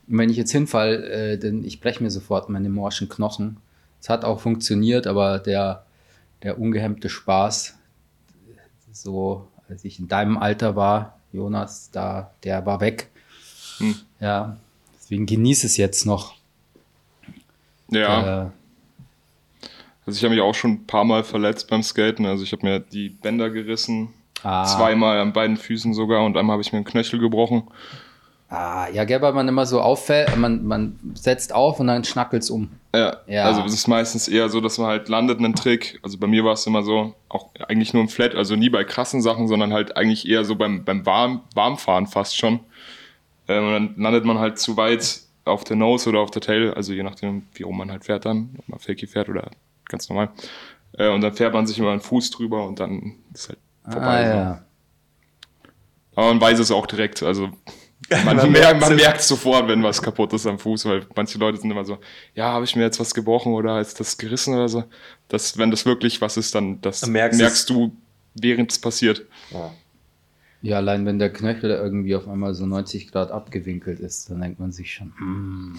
Und 0.06 0.18
wenn 0.18 0.28
ich 0.28 0.36
jetzt 0.36 0.52
hinfall, 0.52 1.04
äh, 1.04 1.38
dann 1.38 1.64
ich 1.64 1.80
breche 1.80 2.02
mir 2.02 2.10
sofort 2.10 2.50
meine 2.50 2.68
morschen 2.68 3.08
Knochen. 3.08 3.56
Es 4.00 4.10
hat 4.10 4.24
auch 4.24 4.40
funktioniert, 4.40 5.06
aber 5.06 5.38
der, 5.38 5.84
der 6.42 6.58
ungehemmte 6.58 7.08
Spaß, 7.08 7.74
so 8.92 9.48
als 9.68 9.84
ich 9.84 9.98
in 9.98 10.08
deinem 10.08 10.36
Alter 10.36 10.76
war, 10.76 11.18
Jonas, 11.32 11.90
da, 11.92 12.34
der 12.44 12.66
war 12.66 12.80
weg. 12.80 13.08
Hm. 13.78 13.94
Ja, 14.20 14.56
deswegen 14.98 15.26
genieße 15.26 15.66
es 15.66 15.76
jetzt 15.76 16.04
noch. 16.04 16.34
Ja, 17.90 18.52
also 20.06 20.16
ich 20.16 20.24
habe 20.24 20.34
mich 20.34 20.42
auch 20.42 20.54
schon 20.54 20.72
ein 20.72 20.86
paar 20.86 21.04
Mal 21.04 21.22
verletzt 21.22 21.68
beim 21.68 21.82
Skaten. 21.82 22.26
Also 22.26 22.42
ich 22.42 22.52
habe 22.52 22.66
mir 22.66 22.80
die 22.80 23.10
Bänder 23.10 23.50
gerissen, 23.50 24.08
ah, 24.42 24.64
zweimal 24.64 25.20
an 25.20 25.32
beiden 25.32 25.56
Füßen 25.56 25.94
sogar 25.94 26.24
und 26.24 26.36
einmal 26.36 26.54
habe 26.54 26.62
ich 26.62 26.72
mir 26.72 26.78
einen 26.78 26.84
Knöchel 26.86 27.20
gebrochen. 27.20 27.64
Ah, 28.48 28.88
ja, 28.92 29.04
gell, 29.04 29.22
weil 29.22 29.32
man 29.32 29.46
immer 29.46 29.64
so 29.64 29.80
auffällt, 29.80 30.36
man, 30.36 30.64
man 30.66 30.98
setzt 31.14 31.54
auf 31.54 31.78
und 31.78 31.86
dann 31.86 32.02
schnackelt 32.02 32.42
es 32.42 32.50
um. 32.50 32.68
Ja, 32.92 33.18
Ja. 33.28 33.44
also 33.44 33.62
es 33.62 33.72
ist 33.72 33.86
meistens 33.86 34.26
eher 34.26 34.48
so, 34.48 34.60
dass 34.60 34.76
man 34.78 34.88
halt 34.88 35.08
landet 35.08 35.38
einen 35.38 35.54
Trick. 35.54 36.00
Also 36.02 36.18
bei 36.18 36.26
mir 36.26 36.44
war 36.44 36.54
es 36.54 36.66
immer 36.66 36.82
so, 36.82 37.14
auch 37.28 37.50
eigentlich 37.68 37.94
nur 37.94 38.02
im 38.02 38.08
Flat, 38.08 38.34
also 38.34 38.56
nie 38.56 38.68
bei 38.68 38.82
krassen 38.82 39.22
Sachen, 39.22 39.46
sondern 39.46 39.72
halt 39.72 39.96
eigentlich 39.96 40.28
eher 40.28 40.44
so 40.44 40.56
beim, 40.56 40.84
beim 40.84 41.06
Warm, 41.06 41.42
Warmfahren 41.54 42.08
fast 42.08 42.36
schon. 42.36 42.58
Ähm, 43.46 43.64
und 43.66 43.72
dann 43.72 43.94
landet 44.02 44.24
man 44.24 44.40
halt 44.40 44.58
zu 44.58 44.76
weit 44.76 45.20
auf 45.44 45.64
der 45.64 45.76
Nose 45.76 46.08
oder 46.08 46.20
auf 46.20 46.30
der 46.30 46.42
Tail, 46.42 46.72
also 46.74 46.92
je 46.92 47.02
nachdem, 47.02 47.46
wie 47.54 47.62
rum 47.62 47.78
man 47.78 47.90
halt 47.90 48.04
fährt 48.04 48.24
dann, 48.24 48.54
ob 48.58 48.68
man 48.68 48.78
Fakey 48.78 49.06
fährt 49.06 49.28
oder 49.28 49.50
ganz 49.88 50.08
normal. 50.08 50.30
Äh, 50.92 51.08
und 51.08 51.20
dann 51.20 51.34
fährt 51.34 51.54
man 51.54 51.66
sich 51.66 51.78
immer 51.78 51.90
einen 51.92 52.00
Fuß 52.00 52.30
drüber 52.30 52.66
und 52.66 52.80
dann 52.80 53.16
ist 53.32 53.48
halt 53.48 53.58
vorbei. 53.84 54.06
ah, 54.06 54.36
ja. 54.36 54.64
Aber 56.14 56.26
man 56.28 56.40
weiß 56.40 56.58
es 56.58 56.70
auch 56.70 56.86
direkt, 56.86 57.22
also 57.22 57.50
man, 58.24 58.36
Man 58.36 58.52
merkt, 58.52 58.80
man 58.80 58.96
merkt 58.96 59.22
sofort, 59.22 59.68
wenn 59.68 59.82
was 59.82 60.00
kaputt 60.02 60.32
ist 60.32 60.46
am 60.46 60.58
Fuß, 60.58 60.86
weil 60.86 61.06
manche 61.14 61.38
Leute 61.38 61.58
sind 61.58 61.70
immer 61.70 61.84
so, 61.84 61.98
ja, 62.34 62.46
habe 62.52 62.64
ich 62.64 62.74
mir 62.74 62.82
jetzt 62.82 62.98
was 62.98 63.14
gebrochen 63.14 63.52
oder 63.52 63.80
ist 63.80 64.00
das 64.00 64.16
gerissen 64.16 64.54
oder 64.54 64.68
so. 64.68 64.84
Das, 65.28 65.58
wenn 65.58 65.70
das 65.70 65.86
wirklich 65.86 66.20
was 66.20 66.36
ist, 66.36 66.54
dann 66.54 66.80
das 66.80 67.00
Dann 67.00 67.12
merkst 67.12 67.40
merkst, 67.40 67.70
du, 67.70 67.94
während 68.34 68.72
es 68.72 68.78
passiert. 68.78 69.26
Ja. 69.50 69.72
Ja, 70.62 70.76
allein 70.76 71.06
wenn 71.06 71.18
der 71.18 71.32
Knöchel 71.32 71.70
irgendwie 71.70 72.14
auf 72.14 72.28
einmal 72.28 72.54
so 72.54 72.66
90 72.66 73.10
Grad 73.10 73.30
abgewinkelt 73.30 73.98
ist, 73.98 74.30
dann 74.30 74.42
denkt 74.42 74.60
man 74.60 74.72
sich 74.72 74.92
schon, 74.92 75.12
mm. 75.18 75.76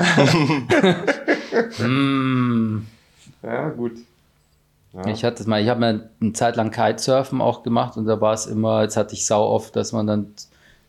mm. 1.84 2.88
ja, 3.44 3.70
gut. 3.70 3.94
Ja. 4.94 5.08
Ich 5.08 5.24
hatte 5.24 5.42
es 5.42 5.48
mal, 5.48 5.62
ich 5.62 5.70
habe 5.70 5.80
mir 5.80 6.10
eine 6.20 6.34
Zeit 6.34 6.56
lang 6.56 6.72
Kitesurfen 6.72 7.42
auch 7.42 7.64
gemacht 7.64 7.96
und 7.96 8.06
da 8.06 8.20
war 8.20 8.34
es 8.34 8.48
immer, 8.48 8.82
jetzt 8.82 8.98
hatte 8.98 9.14
ich 9.14 9.26
sau 9.26 9.48
oft, 9.48 9.76
dass 9.76 9.94
man 9.94 10.08
dann 10.08 10.28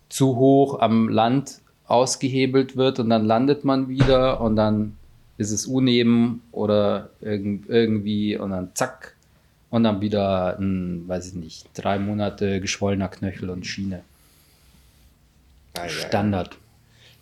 zu 0.09 0.37
hoch 0.37 0.81
am 0.81 1.09
Land 1.09 1.61
ausgehebelt 1.87 2.77
wird 2.77 2.99
und 2.99 3.11
dann 3.11 3.25
landet 3.25 3.65
man 3.65 3.89
wieder 3.89 4.41
und 4.41 4.57
dann 4.57 4.97
ist 5.37 5.53
es 5.53 5.67
uneben 5.67 6.43
oder 6.51 7.11
irgend, 7.21 7.69
irgendwie 7.69 8.37
und 8.37 8.51
dann 8.51 8.71
zack 8.75 9.15
und 9.73 9.83
dann 9.85 10.01
wieder 10.01 10.57
ein, 10.61 11.09
weiß 11.09 11.29
ich 11.29 11.35
nicht, 11.35 11.67
drei 11.75 11.99
Monate 11.99 12.61
geschwollener 12.61 13.09
Knöchel 13.09 13.51
und 13.51 13.67
Schiene. 13.67 14.03
Ja, 15.77 15.85
ja. 15.85 15.89
Standard. 15.89 16.57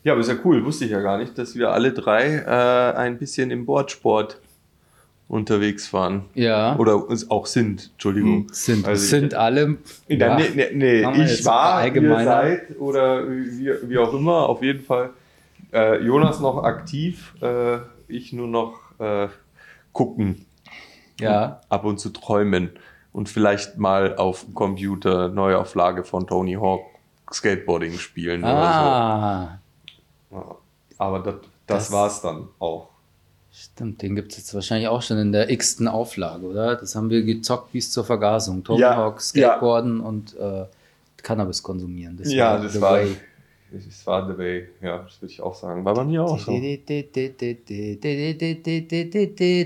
Ja, 0.02 0.12
aber 0.12 0.20
ist 0.20 0.28
ja 0.28 0.36
cool. 0.44 0.64
Wusste 0.64 0.84
ich 0.84 0.90
ja 0.90 1.00
gar 1.00 1.16
nicht, 1.18 1.38
dass 1.38 1.54
wir 1.54 1.70
alle 1.70 1.92
drei 1.92 2.36
äh, 2.38 2.96
ein 2.98 3.18
bisschen 3.18 3.50
im 3.50 3.66
Boardsport 3.66 4.38
unterwegs 5.28 5.92
waren. 5.92 6.24
Ja. 6.34 6.76
Oder 6.76 7.04
auch 7.28 7.46
sind, 7.46 7.90
Entschuldigung. 7.92 8.48
Sind, 8.52 8.86
Also 8.88 9.04
ich- 9.04 9.10
sind 9.10 9.34
alle. 9.34 9.76
Nee, 10.08 10.16
ja. 10.16 10.36
nee, 10.36 10.50
nee, 10.72 11.06
nee. 11.06 11.24
Ich 11.24 11.44
war, 11.44 11.80
ihr 11.80 11.84
allgemeiner. 11.84 12.24
seid 12.24 12.80
oder 12.80 13.28
wie, 13.30 13.70
wie 13.88 13.98
auch 13.98 14.12
immer, 14.12 14.48
auf 14.48 14.62
jeden 14.62 14.82
Fall. 14.82 15.10
Äh, 15.72 16.02
Jonas 16.02 16.40
noch 16.40 16.64
aktiv, 16.64 17.32
äh, 17.42 17.76
ich 18.08 18.32
nur 18.32 18.48
noch 18.48 18.80
äh, 18.98 19.28
gucken, 19.92 20.46
Ja. 21.20 21.60
ab 21.68 21.84
und 21.84 21.98
zu 21.98 22.10
träumen 22.10 22.70
und 23.12 23.28
vielleicht 23.28 23.78
mal 23.78 24.16
auf 24.16 24.44
dem 24.44 24.54
Computer 24.54 25.28
Neuauflage 25.28 26.04
von 26.04 26.26
Tony 26.26 26.54
Hawk 26.54 26.82
Skateboarding 27.32 27.98
spielen 27.98 28.44
Ah. 28.44 28.50
oder 28.52 29.58
so. 30.30 30.36
Ja. 30.36 30.56
Aber 30.98 31.18
das, 31.20 31.34
das, 31.66 31.84
Das- 31.86 31.92
war's 31.92 32.20
dann 32.22 32.48
auch. 32.58 32.88
Stimmt, 33.52 34.00
den 34.02 34.14
gibt 34.14 34.30
es 34.30 34.38
jetzt 34.38 34.54
wahrscheinlich 34.54 34.86
auch 34.86 35.02
schon 35.02 35.18
in 35.18 35.32
der 35.32 35.50
x-ten 35.50 35.88
Auflage, 35.88 36.46
oder? 36.46 36.76
Das 36.76 36.94
haben 36.94 37.10
wir 37.10 37.22
gezockt 37.24 37.72
bis 37.72 37.90
zur 37.90 38.04
Vergasung. 38.04 38.62
Tony 38.62 38.80
Ja, 38.80 38.94
Hawk, 38.96 39.20
Skateboarden 39.20 40.00
und 40.00 40.36
äh, 40.38 40.66
Cannabis 41.20 41.60
konsumieren. 41.60 42.16
Das 42.16 42.32
ja, 42.32 42.52
war 42.52 42.60
das 42.60 42.80
war, 42.80 42.92
way. 42.92 43.16
Das 43.72 44.06
war 44.06 44.26
the 44.30 44.36
way. 44.38 44.68
Ja, 44.80 44.98
das 44.98 45.20
würde 45.20 45.32
ich 45.32 45.40
auch 45.40 45.54
sagen. 45.54 45.84
War 45.84 45.94
bei 45.94 46.04
mir 46.04 46.24
auch 46.24 46.38
so. 46.38 46.52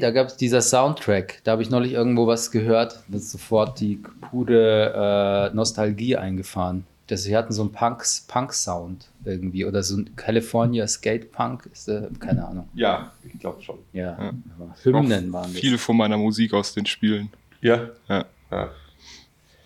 Da 0.01 0.11
gab 0.11 0.27
es 0.29 0.37
dieser 0.37 0.61
Soundtrack. 0.61 1.41
Da 1.45 1.53
habe 1.53 1.63
ich 1.63 1.71
neulich 1.71 1.93
irgendwo 1.93 2.27
was 2.27 2.51
gehört. 2.51 3.03
Da 3.09 3.17
ist 3.17 3.31
sofort 3.31 3.81
die 3.81 4.01
pure 4.31 5.51
äh, 5.53 5.55
Nostalgie 5.55 6.17
eingefahren. 6.17 6.85
Das, 7.07 7.29
wir 7.29 7.37
hatten 7.37 7.53
so 7.53 7.63
einen 7.63 7.73
Punks, 7.73 8.25
Punk-Sound 8.29 9.09
irgendwie. 9.25 9.65
Oder 9.67 9.83
so 9.83 9.99
ein 9.99 10.17
California 10.17 10.87
Skate 10.87 11.31
Punk. 11.33 11.69
Ist, 11.73 11.89
äh, 11.89 12.09
keine 12.19 12.47
Ahnung. 12.47 12.69
Ja, 12.75 13.13
ich 13.23 13.39
glaube 13.39 13.63
schon. 13.63 13.79
Ja, 13.93 14.17
Ja. 14.19 14.33
aber 14.59 14.75
Hymnen 14.83 15.33
waren 15.33 15.53
das. 15.53 15.61
Viele 15.61 15.79
von 15.79 15.97
meiner 15.97 16.17
Musik 16.17 16.55
aus 16.55 16.73
den 16.73 16.87
Spielen. 16.87 17.31
Ja. 17.61 17.91
Ja. 18.09 18.25
Ja, 18.51 18.71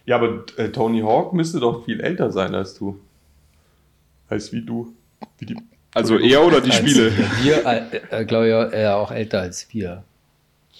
ja 0.05 0.16
aber 0.16 0.44
äh, 0.57 0.68
Tony 0.70 1.01
Hawk 1.01 1.33
müsste 1.33 1.61
doch 1.61 1.85
viel 1.85 2.01
älter 2.01 2.31
sein 2.33 2.55
als 2.55 2.74
du. 2.74 2.98
Als 4.29 4.53
wie 4.53 4.62
du. 4.62 4.95
Wie 5.38 5.47
die, 5.47 5.57
Also 5.95 6.19
er 6.19 6.45
oder 6.45 6.61
die 6.61 6.73
Spiele? 6.73 7.12
Wir, 7.43 7.64
äh, 7.67 7.83
äh, 8.11 8.25
glaube 8.25 8.47
ich, 8.49 8.75
er 8.75 8.97
auch 8.97 9.11
älter 9.11 9.41
als 9.41 9.67
wir. 9.73 10.05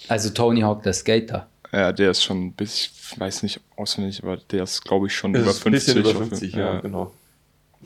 Also 0.07 0.29
Tony 0.29 0.61
Hawk, 0.61 0.83
der 0.83 0.93
Skater. 0.93 1.47
Ja, 1.71 1.91
der 1.91 2.11
ist 2.11 2.23
schon 2.23 2.45
ein 2.47 2.51
bisschen, 2.53 2.91
ich 3.13 3.19
weiß 3.19 3.43
nicht 3.43 3.59
auswendig, 3.75 4.23
aber 4.23 4.37
der 4.37 4.63
ist, 4.63 4.83
glaube 4.83 5.07
ich, 5.07 5.15
schon 5.15 5.33
Das 5.33 5.41
über 5.43 5.51
ist 5.51 5.57
ein 5.65 5.71
50. 5.73 5.93
bisschen 5.95 6.11
über 6.15 6.25
50, 6.25 6.53
ja, 6.55 6.79
genau. 6.79 7.11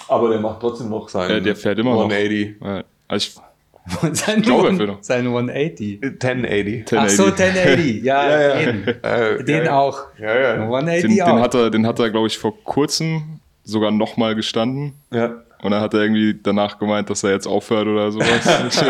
Aber 0.07 0.29
der 0.29 0.39
macht 0.39 0.59
trotzdem 0.61 0.89
noch 0.89 1.09
seinen 1.09 1.29
Ja, 1.31 1.39
der 1.39 1.55
fährt 1.55 1.79
immer 1.79 1.91
noch. 1.93 2.09
180. 2.09 2.55
Ja, 2.61 2.83
Also 3.07 3.41
sein, 4.13 4.41
glaube, 4.41 4.69
One- 4.69 4.97
sein 5.01 5.27
180. 5.27 6.01
Äh, 6.01 6.07
1080. 6.07 6.85
Ach 6.97 7.09
so, 7.09 7.25
1080. 7.25 8.03
Ja, 8.03 8.29
Ja, 8.29 8.41
ja. 8.41 8.71
den, 8.71 8.87
Äh, 9.03 9.43
den 9.43 9.65
ja, 9.65 9.77
auch. 9.79 9.99
Ja, 10.17 10.39
ja. 10.39 10.53
180 10.63 11.01
den, 11.01 11.11
den, 11.15 11.21
auch. 11.23 11.39
hat 11.41 11.53
er, 11.53 11.69
den 11.69 11.85
hat 11.85 11.99
er, 11.99 12.09
glaube 12.09 12.27
ich, 12.27 12.37
vor 12.37 12.57
kurzem 12.63 13.39
sogar 13.65 13.91
nochmal 13.91 14.35
gestanden. 14.35 14.93
ja. 15.11 15.33
Und 15.63 15.71
dann 15.71 15.81
hat 15.81 15.93
er 15.93 16.01
irgendwie 16.01 16.37
danach 16.43 16.77
gemeint, 16.77 17.09
dass 17.09 17.23
er 17.23 17.31
jetzt 17.31 17.47
aufhört 17.47 17.87
oder 17.87 18.11
sowas. 18.11 18.85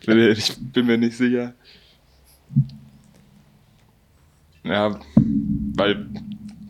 ich, 0.00 0.06
bin, 0.06 0.18
ich 0.30 0.56
bin 0.56 0.86
mir 0.86 0.96
nicht 0.96 1.16
sicher. 1.16 1.54
Ja, 4.62 5.00
weil 5.74 6.06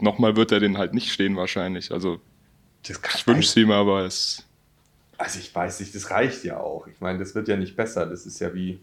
nochmal 0.01 0.35
wird 0.37 0.51
er 0.51 0.61
den 0.61 0.79
halt 0.79 0.95
nicht 0.95 1.13
stehen 1.13 1.37
wahrscheinlich. 1.37 1.93
Also 1.93 2.21
ich 2.83 3.27
wünsche 3.27 3.49
es 3.49 3.57
ihm, 3.57 3.71
aber 3.71 4.05
es. 4.07 4.47
Also 5.19 5.41
ich 5.41 5.55
weiß 5.55 5.81
nicht, 5.81 5.95
das 5.95 6.11
reicht 6.11 6.45
ja 6.45 6.59
auch. 6.59 6.87
Ich 6.87 6.99
meine, 7.01 7.19
das 7.19 7.35
wird 7.35 7.49
ja 7.49 7.57
nicht 7.57 7.77
besser. 7.77 8.07
Das 8.07 8.25
ist 8.25 8.39
ja 8.41 8.55
wie. 8.55 8.81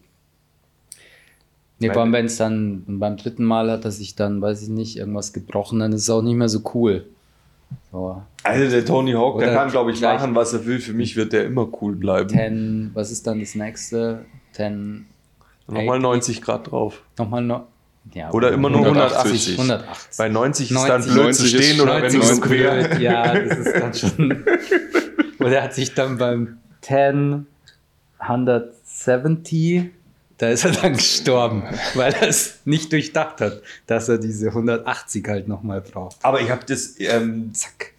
Nee, 1.80 1.90
vor 1.92 2.02
allem, 2.02 2.12
wenn 2.12 2.26
es 2.26 2.36
dann 2.36 2.84
beim 2.86 3.16
dritten 3.16 3.44
Mal 3.44 3.68
hat 3.68 3.84
er 3.84 3.90
sich 3.90 4.14
dann, 4.14 4.40
weiß 4.40 4.62
ich 4.62 4.68
nicht, 4.68 4.96
irgendwas 4.96 5.32
gebrochen, 5.32 5.80
dann 5.80 5.92
ist 5.92 6.02
es 6.02 6.10
auch 6.10 6.22
nicht 6.22 6.36
mehr 6.36 6.48
so 6.48 6.62
cool. 6.72 7.04
So, 7.92 8.22
Also 8.42 8.70
der 8.70 8.84
Tony 8.84 9.12
Hawk, 9.12 9.38
der 9.38 9.48
Oder 9.48 9.56
kann, 9.56 9.70
glaube 9.70 9.92
ich, 9.92 10.00
machen, 10.00 10.34
was 10.34 10.52
er 10.52 10.66
will. 10.66 10.80
Für 10.80 10.92
mich 10.92 11.16
wird 11.16 11.32
der 11.32 11.44
immer 11.44 11.68
cool 11.80 11.94
bleiben. 11.96 12.28
10, 12.28 12.90
was 12.94 13.10
ist 13.10 13.26
dann 13.26 13.40
das 13.40 13.54
nächste? 13.54 14.24
10, 14.52 15.06
Nochmal 15.66 15.98
90 15.98 16.42
Grad 16.42 16.70
drauf. 16.70 17.02
nochmal 17.18 17.42
noch. 17.42 17.66
Ja, 18.12 18.30
Oder 18.32 18.52
immer 18.52 18.68
nur 18.68 18.80
180. 18.84 19.52
180. 19.52 19.58
180. 19.58 20.18
Bei 20.18 20.28
90 20.28 20.70
ist 20.70 20.74
90 20.74 20.88
dann 20.90 21.02
blöd 21.14 21.34
zu 21.34 21.42
90 21.42 21.54
ist 21.54 21.64
stehen 21.64 21.80
oder 21.80 22.02
wenn 22.02 22.12
du 22.12 22.18
90 22.18 22.22
so 22.22 22.32
ist 22.34 22.42
quer. 22.42 22.88
blöd, 22.88 23.00
Ja, 23.00 23.34
das 23.40 23.58
ist 23.58 23.74
dann 23.80 23.94
schon. 23.94 24.44
Oder 25.40 25.56
er 25.56 25.62
hat 25.64 25.74
sich 25.74 25.94
dann 25.94 26.18
beim 26.18 26.58
10, 26.82 27.46
170, 28.18 29.90
da 30.38 30.48
ist 30.50 30.64
er 30.64 30.72
dann 30.72 30.94
gestorben, 30.94 31.62
weil 31.94 32.12
er 32.12 32.28
es 32.28 32.60
nicht 32.64 32.92
durchdacht 32.92 33.40
hat, 33.40 33.62
dass 33.86 34.08
er 34.08 34.18
diese 34.18 34.48
180 34.48 35.26
halt 35.28 35.48
nochmal 35.48 35.80
braucht. 35.80 36.16
Aber 36.22 36.40
ich 36.40 36.50
habe 36.50 36.64
das, 36.66 36.96
ähm, 36.98 37.52
Zack. 37.54 37.92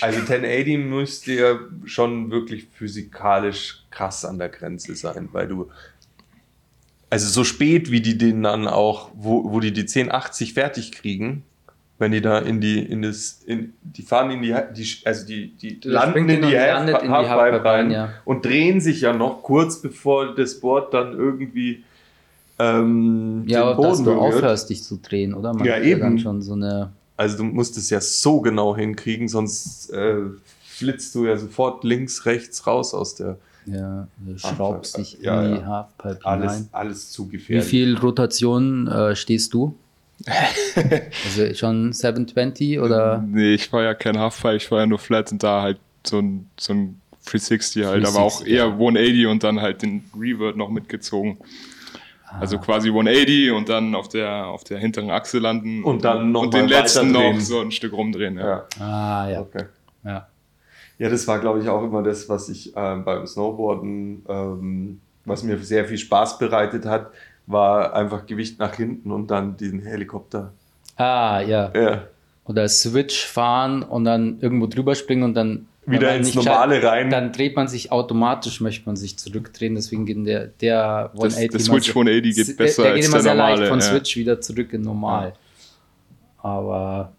also 0.00 0.18
1080 0.20 0.78
müsste 0.78 1.32
ja 1.32 1.58
schon 1.84 2.30
wirklich 2.30 2.68
physikalisch 2.74 3.84
krass 3.90 4.24
an 4.24 4.38
der 4.38 4.48
Grenze 4.50 4.94
sein, 4.94 5.28
weil 5.32 5.48
du, 5.48 5.70
also 7.08 7.28
so 7.28 7.44
spät 7.44 7.90
wie 7.90 8.00
die 8.00 8.18
den 8.18 8.42
dann 8.42 8.68
auch, 8.68 9.10
wo, 9.14 9.50
wo 9.50 9.60
die 9.60 9.72
die 9.72 9.82
1080 9.82 10.54
fertig 10.54 10.92
kriegen, 10.92 11.44
wenn 11.98 12.12
die 12.12 12.20
da 12.20 12.38
in 12.38 12.60
die, 12.60 12.78
in 12.80 13.02
das, 13.02 13.40
in, 13.46 13.72
die 13.82 14.02
fahren 14.02 14.30
in 14.30 14.42
die, 14.42 14.54
die 14.76 14.86
also 15.06 15.26
die, 15.26 15.48
die 15.56 15.80
Der 15.80 15.92
landen 15.92 16.28
in 16.28 16.42
die, 16.42 16.58
Half 16.58 16.80
in 16.80 16.86
die 16.86 16.92
Halfpipe 16.94 17.10
Halfpipe 17.10 17.64
rein 17.64 17.86
rein, 17.86 17.90
ja. 17.90 18.08
und 18.24 18.44
drehen 18.44 18.80
sich 18.80 19.00
ja 19.00 19.12
noch 19.12 19.42
kurz 19.42 19.80
bevor 19.80 20.34
das 20.34 20.60
Board 20.60 20.92
dann 20.92 21.12
irgendwie 21.14 21.84
ähm, 22.58 23.44
Ja, 23.46 23.60
den 23.60 23.68
aber 23.68 23.82
dass 23.88 23.98
Boden 23.98 24.04
du 24.04 24.14
berührt. 24.20 24.34
aufhörst, 24.34 24.70
dich 24.70 24.82
zu 24.82 24.96
drehen, 24.98 25.34
oder? 25.34 25.52
Man 25.54 25.64
Ja, 25.66 25.78
eben. 25.80 26.18
schon 26.18 26.42
so 26.42 26.54
eine. 26.54 26.90
Also 27.16 27.38
du 27.38 27.44
musst 27.44 27.76
es 27.78 27.88
ja 27.90 28.00
so 28.00 28.40
genau 28.40 28.76
hinkriegen, 28.76 29.28
sonst 29.28 29.90
äh, 29.90 30.16
flitzt 30.66 31.14
du 31.14 31.24
ja 31.26 31.36
sofort 31.38 31.82
links, 31.84 32.26
rechts 32.26 32.66
raus 32.66 32.92
aus 32.92 33.14
der 33.14 33.38
Ja, 33.64 34.06
du 34.18 34.36
schraubst 34.38 34.98
dich 34.98 35.14
in 35.16 35.22
die 35.22 35.64
Halfpipe 35.64 36.18
alles, 36.24 36.52
hinein. 36.52 36.68
alles 36.72 37.10
zu 37.10 37.26
Wie 37.28 37.32
gefährlich. 37.38 37.64
viel 37.66 37.96
Rotation 37.96 38.86
äh, 38.86 39.16
stehst 39.16 39.54
du? 39.54 39.74
also 41.24 41.54
schon 41.54 41.92
720 41.92 42.80
oder? 42.80 43.22
Nee, 43.26 43.54
ich 43.54 43.72
war 43.72 43.82
ja 43.82 43.94
kein 43.94 44.18
Halfpipe, 44.18 44.56
ich 44.56 44.70
war 44.70 44.80
ja 44.80 44.86
nur 44.86 44.98
Flat 44.98 45.30
und 45.32 45.42
da 45.42 45.62
halt 45.62 45.78
so 46.06 46.18
ein, 46.20 46.48
so 46.58 46.72
ein 46.72 47.00
360 47.26 47.84
halt, 47.84 48.06
aber 48.06 48.20
auch 48.20 48.38
360, 48.42 48.48
eher 48.52 48.64
ja. 48.66 48.72
180 48.72 49.26
und 49.26 49.44
dann 49.44 49.60
halt 49.60 49.82
den 49.82 50.04
Revert 50.18 50.56
noch 50.56 50.70
mitgezogen. 50.70 51.38
Ah. 52.24 52.40
Also 52.40 52.58
quasi 52.58 52.88
180 52.88 53.52
und 53.52 53.68
dann 53.68 53.94
auf 53.94 54.08
der, 54.08 54.46
auf 54.46 54.64
der 54.64 54.78
hinteren 54.78 55.10
Achse 55.10 55.38
landen 55.38 55.84
Und 55.84 56.04
dann 56.04 56.32
noch 56.32 56.42
und 56.42 56.54
den 56.54 56.68
letzten 56.68 57.12
noch 57.12 57.38
so 57.40 57.60
ein 57.60 57.70
Stück 57.70 57.92
rumdrehen. 57.92 58.38
Ja. 58.38 58.46
Ja, 58.46 58.66
Ah, 58.80 59.28
ja. 59.30 59.40
okay. 59.40 59.64
ja. 60.04 60.26
Ja, 60.98 61.10
das 61.10 61.28
war, 61.28 61.38
glaube 61.40 61.60
ich, 61.60 61.68
auch 61.68 61.84
immer 61.84 62.02
das, 62.02 62.26
was 62.30 62.48
ich 62.48 62.72
ähm, 62.74 63.04
beim 63.04 63.26
Snowboarden, 63.26 64.24
ähm, 64.28 65.00
was 65.26 65.42
mir 65.42 65.58
sehr 65.58 65.84
viel 65.84 65.98
Spaß 65.98 66.38
bereitet 66.38 66.86
hat, 66.86 67.10
war 67.46 67.94
einfach 67.94 68.26
Gewicht 68.26 68.58
nach 68.58 68.74
hinten 68.74 69.10
und 69.12 69.30
dann 69.30 69.56
diesen 69.56 69.80
Helikopter. 69.80 70.52
Ah, 70.96 71.40
ja. 71.40 71.72
Ja. 71.74 72.04
Oder 72.44 72.68
Switch 72.68 73.26
fahren 73.26 73.82
und 73.82 74.04
dann 74.04 74.38
irgendwo 74.40 74.66
drüber 74.66 74.94
springen 74.94 75.22
und 75.24 75.34
dann 75.34 75.66
Wieder 75.84 76.16
ins 76.16 76.34
nicht 76.34 76.44
Normale 76.44 76.82
rein. 76.82 77.10
Dann 77.10 77.32
dreht 77.32 77.54
man 77.54 77.68
sich 77.68 77.92
automatisch, 77.92 78.60
möchte 78.60 78.86
man 78.86 78.96
sich 78.96 79.16
zurückdrehen. 79.18 79.76
Deswegen 79.76 80.04
geht 80.04 80.26
der, 80.26 80.48
der 80.48 81.12
Das- 81.14 81.36
180 81.36 81.50
der 81.50 81.60
immer 81.60 81.80
Switch 81.80 81.88
180 81.90 82.34
geht 82.34 82.48
der, 82.48 82.64
besser 82.64 82.82
der 82.82 82.94
geht 82.94 83.04
als 83.04 83.06
immer 83.06 83.16
der 83.16 83.22
sehr 83.22 83.34
leicht 83.36 83.50
normale, 83.60 83.68
von 83.68 83.78
ja. 83.80 83.86
Switch 83.86 84.16
wieder 84.16 84.40
zurück 84.40 84.72
in 84.72 84.82
normal. 84.82 85.34
Aber 86.38 87.12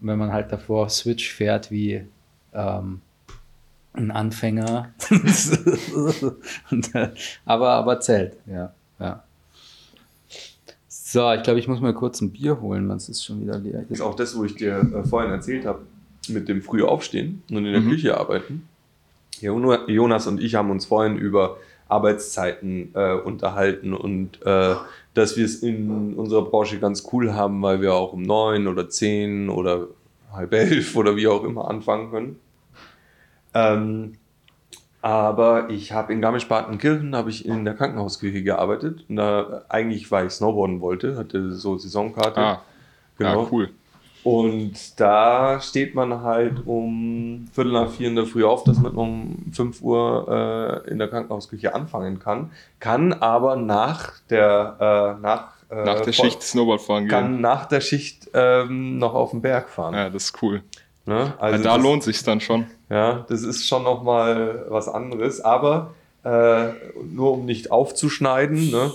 wenn 0.00 0.18
man 0.18 0.32
halt 0.32 0.50
davor 0.50 0.88
Switch 0.88 1.32
fährt 1.32 1.70
wie 1.70 2.04
ähm, 2.52 3.00
ein 3.92 4.10
Anfänger, 4.10 4.92
äh, 6.94 7.08
aber, 7.44 7.70
aber 7.70 8.00
zählt, 8.00 8.36
ja. 8.46 8.72
So, 11.12 11.30
ich 11.32 11.42
glaube, 11.42 11.58
ich 11.60 11.68
muss 11.68 11.78
mal 11.82 11.92
kurz 11.92 12.22
ein 12.22 12.30
Bier 12.30 12.62
holen, 12.62 12.88
sonst 12.88 13.10
ist 13.10 13.22
schon 13.22 13.42
wieder 13.42 13.58
leer. 13.58 13.82
Das 13.82 13.98
ist 13.98 14.00
auch 14.00 14.14
das, 14.16 14.34
wo 14.34 14.44
ich 14.44 14.54
dir 14.54 14.78
äh, 14.78 15.06
vorhin 15.06 15.30
erzählt 15.30 15.66
habe, 15.66 15.80
mit 16.28 16.48
dem 16.48 16.62
früh 16.62 16.82
aufstehen 16.82 17.42
und 17.50 17.66
in 17.66 17.72
der 17.72 17.82
Mhm. 17.82 17.90
Küche 17.90 18.16
arbeiten. 18.16 18.66
Jona- 19.38 19.86
Jonas 19.90 20.26
und 20.26 20.40
ich 20.40 20.54
haben 20.54 20.70
uns 20.70 20.86
vorhin 20.86 21.18
über 21.18 21.58
Arbeitszeiten 21.90 22.92
äh, 22.94 23.12
unterhalten 23.12 23.92
und 23.92 24.40
äh, 24.46 24.74
dass 25.12 25.36
wir 25.36 25.44
es 25.44 25.56
in 25.62 26.14
unserer 26.14 26.46
Branche 26.46 26.78
ganz 26.78 27.06
cool 27.12 27.34
haben, 27.34 27.60
weil 27.60 27.82
wir 27.82 27.92
auch 27.92 28.14
um 28.14 28.22
neun 28.22 28.66
oder 28.66 28.88
zehn 28.88 29.50
oder 29.50 29.88
halb 30.32 30.54
elf 30.54 30.96
oder 30.96 31.14
wie 31.16 31.26
auch 31.28 31.44
immer 31.44 31.68
anfangen 31.68 32.10
können. 32.10 32.36
Ähm, 33.52 34.14
aber 35.02 35.68
ich 35.68 35.92
habe 35.92 36.12
in 36.12 36.20
Garmisch-Partenkirchen 36.22 37.14
habe 37.14 37.28
ich 37.30 37.44
in 37.44 37.64
der 37.64 37.74
Krankenhausküche 37.74 38.42
gearbeitet 38.42 39.04
und 39.08 39.16
da 39.16 39.62
eigentlich, 39.68 40.10
weil 40.10 40.26
ich 40.28 40.32
Snowboarden 40.32 40.80
wollte, 40.80 41.16
hatte 41.18 41.52
so 41.52 41.76
Saisonkarte. 41.76 42.40
Ah, 42.40 42.62
Genau. 43.18 43.42
ja, 43.42 43.48
cool. 43.52 43.70
Und 44.24 44.98
da 45.00 45.60
steht 45.60 45.94
man 45.96 46.22
halt 46.22 46.64
um 46.66 47.48
Viertel 47.52 47.72
nach 47.72 47.90
vier 47.90 48.08
in 48.08 48.14
der 48.16 48.24
Früh 48.24 48.44
auf, 48.44 48.62
dass 48.64 48.78
man 48.78 48.92
um 48.92 49.36
5 49.52 49.82
Uhr 49.82 50.82
äh, 50.86 50.90
in 50.90 50.98
der 50.98 51.08
Krankenhausküche 51.08 51.74
anfangen 51.74 52.20
kann. 52.20 52.50
Kann 52.78 53.12
aber 53.12 53.56
nach 53.56 54.12
der, 54.30 54.76
äh, 55.18 55.20
nach, 55.20 55.48
äh, 55.70 55.84
Nach 55.84 56.00
der 56.00 56.12
Schicht 56.12 56.40
Snowboard 56.42 56.80
fahren 56.80 57.08
kann 57.08 57.32
gehen. 57.32 57.40
nach 57.40 57.66
der 57.66 57.80
Schicht 57.80 58.30
ähm, 58.32 58.98
noch 58.98 59.14
auf 59.14 59.32
den 59.32 59.42
Berg 59.42 59.68
fahren. 59.68 59.94
Ja, 59.94 60.08
das 60.08 60.24
ist 60.24 60.42
cool. 60.42 60.62
Ne? 61.04 61.34
Also 61.40 61.56
ja, 61.64 61.70
da 61.76 61.82
lohnt 61.82 62.04
sich 62.04 62.22
dann 62.22 62.40
schon. 62.40 62.66
Ja, 62.92 63.24
das 63.28 63.42
ist 63.42 63.66
schon 63.66 63.84
nochmal 63.84 64.66
was 64.68 64.86
anderes. 64.88 65.40
Aber 65.40 65.94
äh, 66.24 66.68
nur 67.10 67.32
um 67.32 67.46
nicht 67.46 67.70
aufzuschneiden, 67.72 68.70
ne? 68.70 68.90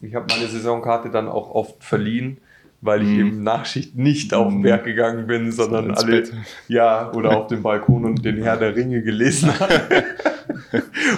ich 0.00 0.14
habe 0.14 0.26
meine 0.30 0.46
Saisonkarte 0.48 1.10
dann 1.10 1.28
auch 1.28 1.50
oft 1.54 1.82
verliehen, 1.82 2.38
weil 2.80 3.02
ich 3.02 3.08
Mhm. 3.08 3.18
eben 3.20 3.42
Nachschicht 3.42 3.96
nicht 3.96 4.32
auf 4.34 4.48
den 4.48 4.58
Mhm. 4.58 4.62
Berg 4.62 4.84
gegangen 4.84 5.26
bin, 5.26 5.50
sondern 5.52 5.90
ins 5.90 5.98
alle, 6.04 6.12
Bett. 6.22 6.32
ja, 6.68 7.12
oder 7.12 7.36
auf 7.36 7.48
dem 7.48 7.62
Balkon 7.62 8.04
und 8.04 8.24
den 8.24 8.42
Herr 8.42 8.56
der 8.56 8.74
Ringe 8.76 9.02
gelesen 9.02 9.50
habe. 9.60 10.04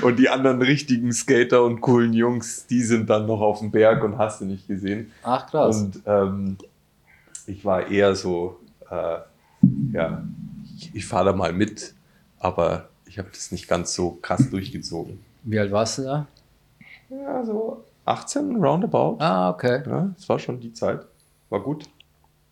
und 0.03 0.19
die 0.19 0.29
anderen 0.29 0.63
richtigen 0.63 1.13
Skater 1.13 1.63
und 1.65 1.81
coolen 1.81 2.13
Jungs, 2.15 2.67
die 2.67 2.81
sind 2.83 3.11
dann 3.11 3.27
noch 3.27 3.41
auf 3.41 3.59
dem 3.61 3.71
Berg 3.71 4.03
und 4.03 4.17
hast 4.19 4.41
du 4.41 4.47
nicht 4.47 4.67
gesehen. 4.67 5.13
Ach, 5.23 5.47
krass. 5.49 5.83
Und 5.83 6.01
ähm, 6.07 6.57
ich 7.47 7.65
war 7.65 7.87
eher 7.89 8.15
so, 8.15 8.59
äh, 8.91 9.19
ja, 9.93 10.23
ich, 10.79 10.91
ich 10.95 11.07
fahre 11.07 11.27
da 11.27 11.33
mal 11.35 11.53
mit, 11.53 11.95
aber 12.43 12.89
ich 13.07 13.19
habe 13.19 13.29
das 13.33 13.53
nicht 13.53 13.69
ganz 13.69 13.95
so 13.95 14.19
krass 14.21 14.51
durchgezogen. 14.51 15.21
Wie 15.45 15.59
alt 15.59 15.71
warst 15.71 15.99
du 15.99 16.03
da? 16.03 16.27
Ja, 17.09 17.45
so 17.45 17.85
18 18.05 18.57
roundabout. 18.57 19.17
Ah, 19.21 19.51
okay. 19.51 19.83
Ja, 19.87 20.11
das 20.15 20.29
war 20.29 20.39
schon 20.39 20.61
die 20.61 20.73
Zeit. 20.73 21.07
War 21.51 21.61
gut. 21.61 21.85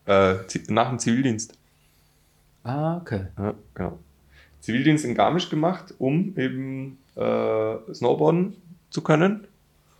Äh, 0.06 0.34
nach 0.68 0.88
dem 0.88 0.98
Zivildienst. 0.98 1.54
Ah, 2.62 2.98
okay. 2.98 3.26
Ja, 3.36 3.54
genau. 3.74 3.98
Zivildienst 4.60 5.04
in 5.04 5.14
Garmisch 5.14 5.48
gemacht, 5.48 5.94
um 5.98 6.36
eben 6.36 6.98
äh, 7.16 7.76
Snowboarden 7.92 8.56
zu 8.90 9.02
können. 9.02 9.46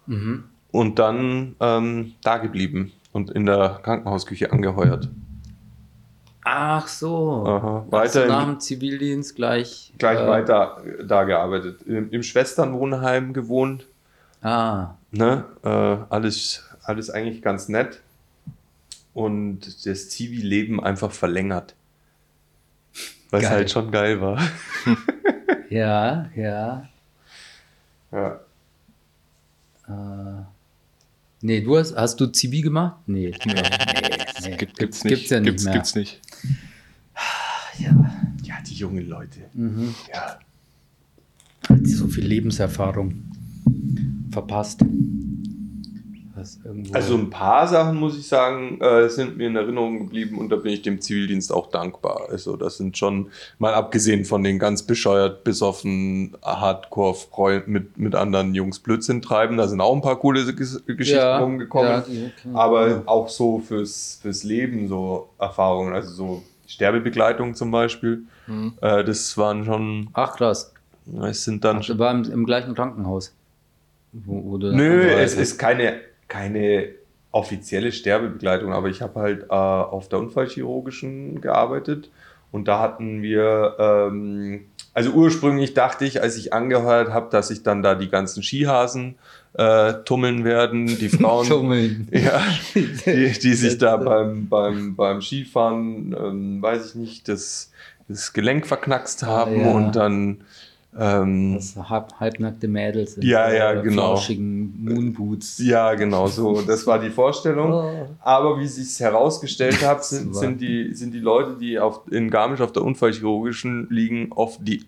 Mhm. 0.07 0.45
Und 0.71 0.99
dann 0.99 1.57
ähm, 1.59 2.15
da 2.23 2.39
geblieben 2.39 2.93
und 3.13 3.31
in 3.31 3.47
der 3.47 3.81
Krankenhausküche 3.83 4.53
angeheuert. 4.53 5.09
Ach 6.43 6.89
so. 6.89 7.45
Aha. 7.47 7.87
Weiter 7.91 8.13
so, 8.13 8.23
im- 8.23 8.29
nach 8.29 8.45
dem 8.47 8.61
Zivildienst 8.61 9.37
gleich. 9.37 9.93
gleich 9.99 10.21
äh, 10.21 10.27
weiter 10.27 10.83
da 11.07 11.25
gearbeitet. 11.25 11.83
Im, 11.83 12.11
im 12.11 12.23
Schwesternwohnheim 12.23 13.33
gewohnt. 13.33 13.87
Ah, 14.43 14.95
Ne? 15.13 15.45
Äh, 15.65 15.69
alles, 15.69 16.65
alles 16.85 17.11
eigentlich 17.11 17.43
ganz 17.43 17.69
nett. 17.69 18.01
Und 19.13 19.85
das 19.87 20.09
Zivi-Leben 20.09 20.83
einfach 20.83 21.11
verlängert. 21.11 21.75
Was 23.31 23.43
Geil. 23.43 23.51
halt 23.51 23.71
schon 23.71 23.91
geil 23.91 24.21
war. 24.21 24.41
ja, 25.71 26.31
ja. 26.37 26.89
Ja. 28.13 28.41
Äh, 29.89 30.43
nee, 31.43 31.61
du 31.61 31.77
hast, 31.77 31.97
hast 31.97 32.21
du 32.21 32.27
Zivi 32.27 32.61
gemacht? 32.63 32.97
Nee. 33.07 33.35
Nee, 33.45 33.55
nee. 34.43 34.57
Gibt, 34.57 34.79
gibt's 34.79 35.05
nicht. 35.05 35.15
Gibt's 35.17 35.31
ja 35.31 35.41
nicht 35.41 35.49
gibt's, 35.49 35.65
mehr. 35.65 35.75
Gibt's 35.75 35.95
nicht. 35.95 36.21
Ja. 37.81 37.91
ja, 38.45 38.55
die 38.69 38.75
jungen 38.75 39.09
Leute. 39.09 39.41
Mhm. 39.55 39.95
Ja. 40.13 40.39
Hat 41.69 41.87
so 41.87 42.09
viel 42.09 42.27
Lebenserfahrung 42.27 43.23
verpasst. 44.31 44.81
Also 46.93 47.17
ein 47.17 47.29
paar 47.29 47.69
Sachen, 47.69 47.99
muss 47.99 48.17
ich 48.19 48.27
sagen, 48.27 48.81
äh, 48.81 49.11
sind 49.11 49.37
mir 49.37 49.49
in 49.49 49.57
Erinnerung 49.57 49.99
geblieben 49.99 50.39
und 50.39 50.49
da 50.49 50.57
bin 50.57 50.73
ich 50.73 50.81
dem 50.81 50.99
Zivildienst 50.99 51.53
auch 51.53 51.67
dankbar. 51.71 52.29
Also 52.31 52.57
das 52.57 52.79
sind 52.79 52.97
schon, 52.97 53.27
mal 53.59 53.75
abgesehen 53.75 54.25
von 54.25 54.43
den 54.43 54.59
ganz 54.59 54.83
bescheuert, 54.85 55.45
besoffen, 55.45 56.35
Hardcore 56.43 57.65
mit, 57.67 57.99
mit 57.99 58.15
anderen 58.15 58.55
Jungs 58.55 58.79
Blödsinn 58.79 59.21
treiben, 59.21 59.59
da 59.59 59.69
sind 59.69 59.83
auch 59.83 59.95
ein 59.95 60.01
paar 60.01 60.19
coole 60.19 60.41
Ges- 60.41 60.81
Geschichten 60.87 61.19
ja, 61.21 61.39
rumgekommen. 61.41 61.91
ja, 61.91 62.01
die- 62.01 62.31
Aber 62.55 63.03
auch 63.05 63.29
so 63.29 63.59
fürs, 63.59 64.19
fürs 64.23 64.43
Leben 64.43 64.89
so 64.89 65.29
Erfahrungen, 65.39 65.93
also 65.93 66.11
so 66.11 66.43
Sterbebegleitung 66.71 67.55
zum 67.55 67.71
Beispiel, 67.71 68.23
Mhm. 68.47 68.75
äh, 68.81 69.05
das 69.05 69.37
waren 69.37 69.65
schon, 69.65 70.09
Ach 70.13 70.37
krass. 70.37 70.73
es 71.25 71.45
sind 71.45 71.65
dann 71.65 71.79
Ach, 71.83 71.99
war 71.99 72.13
im, 72.13 72.25
im 72.31 72.47
gleichen 72.47 72.75
Krankenhaus. 72.75 73.35
Wo, 74.13 74.43
wo 74.53 74.59
Nö, 74.59 75.09
Also, 75.11 75.19
es 75.19 75.35
ist 75.35 75.59
keine, 75.59 76.01
keine 76.29 76.89
offizielle 77.33 77.93
Sterbebegleitung, 77.93 78.73
aber 78.73 78.89
ich 78.89 79.03
habe 79.03 79.21
halt 79.21 79.43
äh, 79.45 79.47
auf 79.55 80.09
der 80.09 80.19
Unfallchirurgischen 80.19 81.41
gearbeitet 81.41 82.11
und 82.51 82.67
da 82.67 82.81
hatten 82.81 83.23
wir, 83.23 83.77
ähm, 83.79 84.67
also 84.93 85.11
ursprünglich 85.11 85.75
dachte 85.75 86.05
ich, 86.05 86.23
als 86.23 86.37
ich 86.37 86.53
angeheuert 86.53 87.11
habe, 87.11 87.31
dass 87.31 87.49
sich 87.49 87.63
dann 87.63 87.83
da 87.83 87.95
die 87.95 88.09
ganzen 88.09 88.43
Skihasen 88.43 89.17
äh, 89.55 89.95
tummeln 90.05 90.45
werden, 90.45 90.87
die 90.87 91.09
Frauen, 91.11 91.49
Tummeln. 91.49 92.09
ja, 92.13 92.43
die, 92.75 93.33
die 93.33 93.55
sich 93.55 93.79
da 93.79 93.97
beim, 93.97 94.49
beim, 94.49 94.97
beim 94.97 95.23
Skifahren, 95.23 96.15
ähm, 96.19 96.63
weiß 96.63 96.91
ich 96.91 96.95
nicht, 96.97 97.29
das, 97.29 97.71
das 98.09 98.33
Gelenk 98.33 98.67
verknackst 98.67 99.23
haben 99.23 99.61
ja. 99.61 99.71
und 99.71 99.97
dann 99.97 100.39
ähm, 100.99 101.55
Das 101.55 101.77
halb, 101.77 102.13
halbnackte 102.19 102.67
Mädels 102.69 103.15
in 103.17 103.23
Ja, 103.23 103.53
ja, 103.53 103.75
genau. 103.81 104.15
flauschigen 104.15 104.85
Moonboots. 104.85 105.59
Ja, 105.59 105.95
genau 105.95 106.27
so. 106.27 106.63
Das 106.63 106.87
war 106.87 106.99
die 106.99 107.11
Vorstellung. 107.11 107.73
Oh. 107.73 108.07
Aber 108.21 108.59
wie 108.59 108.67
sich 108.67 108.99
herausgestellt 108.99 109.85
hat, 109.87 110.05
sind, 110.05 110.35
sind, 110.35 110.61
die, 110.61 110.95
sind 110.95 111.13
die 111.15 111.21
Leute, 111.21 111.57
die 111.59 111.79
auf, 111.79 112.01
in 112.11 112.31
Garmisch 112.31 112.61
auf 112.61 112.73
der 112.73 112.83
Unfallchirurgischen 112.83 113.89
liegen, 113.91 114.33
oft 114.33 114.59
die 114.67 114.85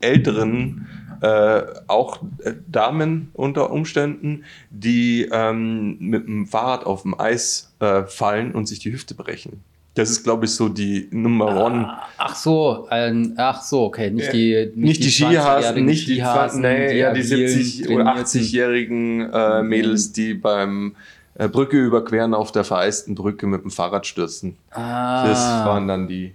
älteren, 0.00 0.86
äh, 1.20 1.62
auch 1.86 2.18
äh, 2.38 2.54
Damen 2.66 3.30
unter 3.34 3.70
Umständen, 3.70 4.44
die 4.70 5.28
ähm, 5.30 5.96
mit 6.00 6.26
dem 6.26 6.46
Fahrrad 6.46 6.84
auf 6.84 7.02
dem 7.02 7.18
Eis 7.18 7.72
äh, 7.78 8.04
fallen 8.04 8.52
und 8.52 8.66
sich 8.66 8.80
die 8.80 8.92
Hüfte 8.92 9.14
brechen. 9.14 9.62
Das 9.94 10.08
ist, 10.10 10.24
glaube 10.24 10.46
ich, 10.46 10.52
so 10.52 10.70
die 10.70 11.08
Nummer 11.10 11.64
one. 11.66 11.86
Ach 12.16 12.34
so, 12.34 12.86
ein, 12.88 13.34
ach 13.36 13.60
so, 13.60 13.82
okay, 13.84 14.10
nicht 14.10 14.32
die 14.32 14.72
Nicht 14.74 15.04
die 15.04 15.10
Skihasen, 15.10 15.84
nicht 15.84 16.08
die, 16.08 16.14
Skihasen, 16.14 16.62
nee, 16.62 16.98
ja, 16.98 17.12
die 17.12 17.20
agilen, 17.20 17.48
70- 17.50 17.84
oder 17.94 18.04
trainierten. 18.04 18.24
80-jährigen 18.40 19.30
äh, 19.32 19.62
Mädels, 19.62 20.12
die 20.12 20.32
beim 20.32 20.96
äh, 21.34 21.46
Brücke 21.48 21.76
überqueren 21.78 22.32
auf 22.32 22.52
der 22.52 22.64
vereisten 22.64 23.14
Brücke 23.14 23.46
mit 23.46 23.64
dem 23.64 23.70
Fahrrad 23.70 24.06
stürzen. 24.06 24.56
Ah, 24.70 25.26
Das 25.26 25.38
waren 25.66 25.86
dann 25.88 26.08
die. 26.08 26.32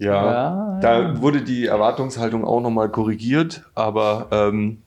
Ja, 0.00 0.24
Ja, 0.24 0.78
da 0.80 1.20
wurde 1.20 1.42
die 1.42 1.66
Erwartungshaltung 1.66 2.44
auch 2.44 2.60
nochmal 2.60 2.88
korrigiert, 2.88 3.64
aber 3.74 4.28
ähm, 4.32 4.78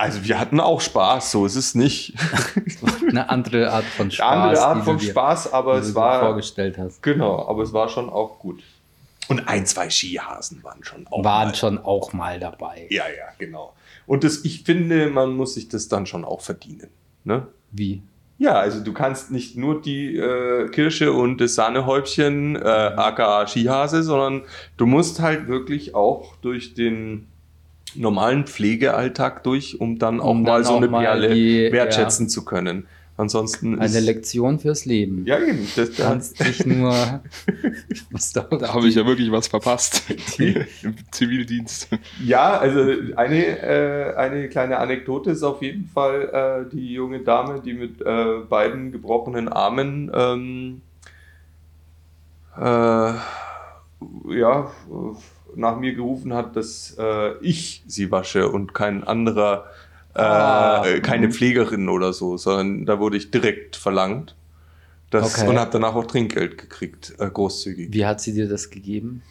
also 0.00 0.24
wir 0.24 0.40
hatten 0.40 0.60
auch 0.60 0.80
Spaß, 0.80 1.30
so 1.30 1.44
ist 1.44 1.56
es 1.56 1.74
nicht. 1.74 2.14
eine 3.08 3.28
andere 3.28 3.70
Art 3.70 3.84
von 3.84 4.10
Spaß. 4.10 4.26
Eine 4.26 4.42
andere 4.42 4.62
Art 4.64 4.84
von 4.84 4.96
dir, 4.96 5.10
Spaß, 5.10 5.52
aber 5.52 5.74
es 5.74 5.94
war 5.94 6.20
vorgestellt 6.20 6.78
hast. 6.78 7.02
genau, 7.02 7.46
aber 7.46 7.62
es 7.62 7.72
war 7.74 7.88
schon 7.90 8.08
auch 8.08 8.38
gut. 8.38 8.62
Und 9.28 9.46
ein, 9.46 9.66
zwei 9.66 9.90
Skihasen 9.90 10.64
waren 10.64 10.82
schon 10.82 11.06
auch 11.06 11.22
Waren 11.22 11.48
mal. 11.48 11.54
schon 11.54 11.78
auch 11.78 12.14
mal 12.14 12.40
dabei. 12.40 12.86
Ja, 12.88 13.04
ja, 13.04 13.26
genau. 13.38 13.74
Und 14.06 14.24
das, 14.24 14.44
ich 14.44 14.62
finde, 14.62 15.08
man 15.10 15.36
muss 15.36 15.54
sich 15.54 15.68
das 15.68 15.88
dann 15.88 16.06
schon 16.06 16.24
auch 16.24 16.40
verdienen. 16.40 16.88
Ne? 17.24 17.46
Wie? 17.70 18.02
Ja, 18.38 18.54
also 18.54 18.82
du 18.82 18.94
kannst 18.94 19.30
nicht 19.30 19.58
nur 19.58 19.82
die 19.82 20.16
äh, 20.16 20.70
Kirsche 20.70 21.12
und 21.12 21.42
das 21.42 21.56
Sahnehäubchen, 21.56 22.56
äh, 22.56 22.60
aka 22.60 23.46
Skihase, 23.46 24.02
sondern 24.02 24.44
du 24.78 24.86
musst 24.86 25.20
halt 25.20 25.46
wirklich 25.46 25.94
auch 25.94 26.36
durch 26.36 26.72
den 26.72 27.29
normalen 27.94 28.46
Pflegealltag 28.46 29.42
durch, 29.44 29.80
um 29.80 29.98
dann 29.98 30.20
auch 30.20 30.30
Um 30.30 30.42
mal 30.42 30.56
dann 30.56 30.64
so 30.64 30.72
auch 30.72 30.76
eine 30.78 30.88
mal 30.88 31.02
Perle 31.04 31.34
die- 31.34 31.70
wertschätzen 31.72 32.28
zu 32.28 32.44
können. 32.44 32.86
Ansonsten 33.16 33.78
Eine 33.78 33.98
ist, 33.98 34.04
Lektion 34.06 34.58
fürs 34.60 34.86
Leben. 34.86 35.26
Ja, 35.26 35.38
eben. 35.38 35.68
Das, 35.76 35.90
Du 35.90 36.02
kannst 36.02 36.40
nicht 36.40 36.64
nur. 36.66 36.94
Da 38.34 38.46
habe 38.72 38.88
ich 38.88 38.94
ja 38.94 39.04
wirklich 39.04 39.30
was 39.30 39.46
verpasst. 39.48 40.04
Im 40.38 40.94
Zivildienst. 41.10 41.88
Ja, 42.24 42.56
also 42.58 42.80
eine, 43.16 43.58
äh, 43.62 44.14
eine 44.16 44.48
kleine 44.48 44.78
Anekdote 44.78 45.32
ist 45.32 45.42
auf 45.42 45.60
jeden 45.60 45.84
Fall 45.86 46.64
äh, 46.66 46.70
die 46.74 46.94
junge 46.94 47.20
Dame, 47.20 47.60
die 47.60 47.74
mit 47.74 48.00
äh, 48.00 48.38
beiden 48.48 48.90
gebrochenen 48.90 49.48
Armen 49.50 50.10
ähm, 50.14 50.80
äh, 52.56 52.60
ja, 54.38 54.70
nach 55.56 55.78
mir 55.78 55.94
gerufen 55.94 56.32
hat, 56.34 56.56
dass 56.56 56.96
äh, 56.98 57.36
ich 57.40 57.82
sie 57.86 58.10
wasche 58.10 58.48
und 58.48 58.74
kein 58.74 59.04
anderer, 59.04 59.66
äh, 60.14 60.20
Ah. 60.20 60.84
keine 61.02 61.30
Pflegerin 61.30 61.88
oder 61.88 62.12
so, 62.12 62.36
sondern 62.36 62.84
da 62.86 62.98
wurde 62.98 63.16
ich 63.16 63.30
direkt 63.30 63.76
verlangt. 63.76 64.34
Das, 65.10 65.34
Okay. 65.38 65.48
Und 65.48 65.58
habe 65.58 65.70
danach 65.72 65.94
auch 65.94 66.06
Trinkgeld 66.06 66.56
gekriegt, 66.58 67.14
äh, 67.18 67.28
großzügig. 67.28 67.92
Wie 67.92 68.06
hat 68.06 68.20
sie 68.20 68.32
dir 68.32 68.48
das 68.48 68.70
gegeben? 68.70 69.22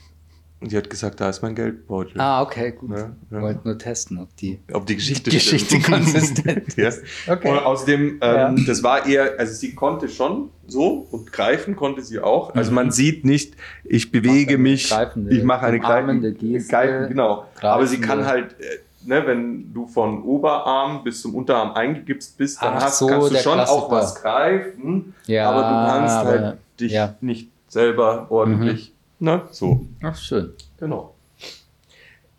Und 0.61 0.73
die 0.73 0.77
hat 0.77 0.89
gesagt, 0.89 1.21
da 1.21 1.29
ist 1.29 1.41
mein 1.41 1.55
Geldbeutel. 1.55 2.19
Ah, 2.19 2.41
okay, 2.41 2.71
gut. 2.73 2.91
Ja, 2.91 3.11
Ich 3.27 3.31
ja. 3.31 3.41
wollte 3.41 3.61
nur 3.63 3.77
testen, 3.77 4.17
ob 4.19 4.35
die 4.35 4.59
Ob 4.73 4.85
die 4.85 4.95
Geschichte, 4.95 5.29
Geschichte 5.31 5.79
konsistent 5.79 6.75
ja. 6.75 6.89
ist. 6.89 7.01
Okay. 7.27 7.49
Und 7.49 7.59
außerdem, 7.59 8.17
ähm, 8.19 8.35
Ja. 8.35 8.55
das 8.67 8.83
war 8.83 9.05
eher, 9.07 9.39
also 9.39 9.53
sie 9.53 9.73
konnte 9.73 10.09
schon 10.09 10.49
so 10.67 11.07
und 11.11 11.31
greifen 11.31 11.77
konnte 11.77 12.01
sie 12.01 12.19
auch. 12.19 12.53
Also 12.55 12.73
man 12.73 12.91
sieht 12.91 13.23
nicht, 13.23 13.55
ich 13.85 14.11
bewege 14.11 14.57
mich, 14.57 14.89
greifende, 14.89 15.33
ich 15.33 15.43
mache 15.43 15.65
eine 15.65 15.79
greifende 15.79 16.33
Geste, 16.33 16.69
Greifen, 16.71 17.07
genau. 17.07 17.45
Aber 17.61 17.87
sie 17.87 18.01
kann 18.01 18.19
greifende- 18.19 18.27
halt, 18.27 18.55
äh, 18.59 19.07
ne, 19.07 19.23
wenn 19.25 19.73
du 19.73 19.87
von 19.87 20.21
Oberarm 20.23 21.05
bis 21.05 21.21
zum 21.21 21.35
Unterarm 21.35 21.71
eingegipst 21.71 22.37
bist, 22.37 22.61
dann 22.61 22.73
Ach 22.75 22.83
hast, 22.83 22.97
so, 22.99 23.07
kannst 23.07 23.31
du 23.31 23.35
schon 23.37 23.59
auch 23.61 23.87
Klassiker. 23.87 23.91
was 23.91 24.15
greifen, 24.21 25.13
Ja, 25.25 25.49
aber 25.51 25.61
du 25.61 25.91
kannst 25.99 26.15
aber- 26.15 26.29
halt 26.47 26.57
dich 26.81 26.91
ja. 26.91 27.15
Mhm. 27.21 27.27
nicht 27.27 27.49
selber 27.69 28.27
ordentlich, 28.29 28.93
ne, 29.19 29.41
so. 29.51 29.85
Ach, 30.03 30.15
schön. 30.17 30.53
Genau. 30.79 31.15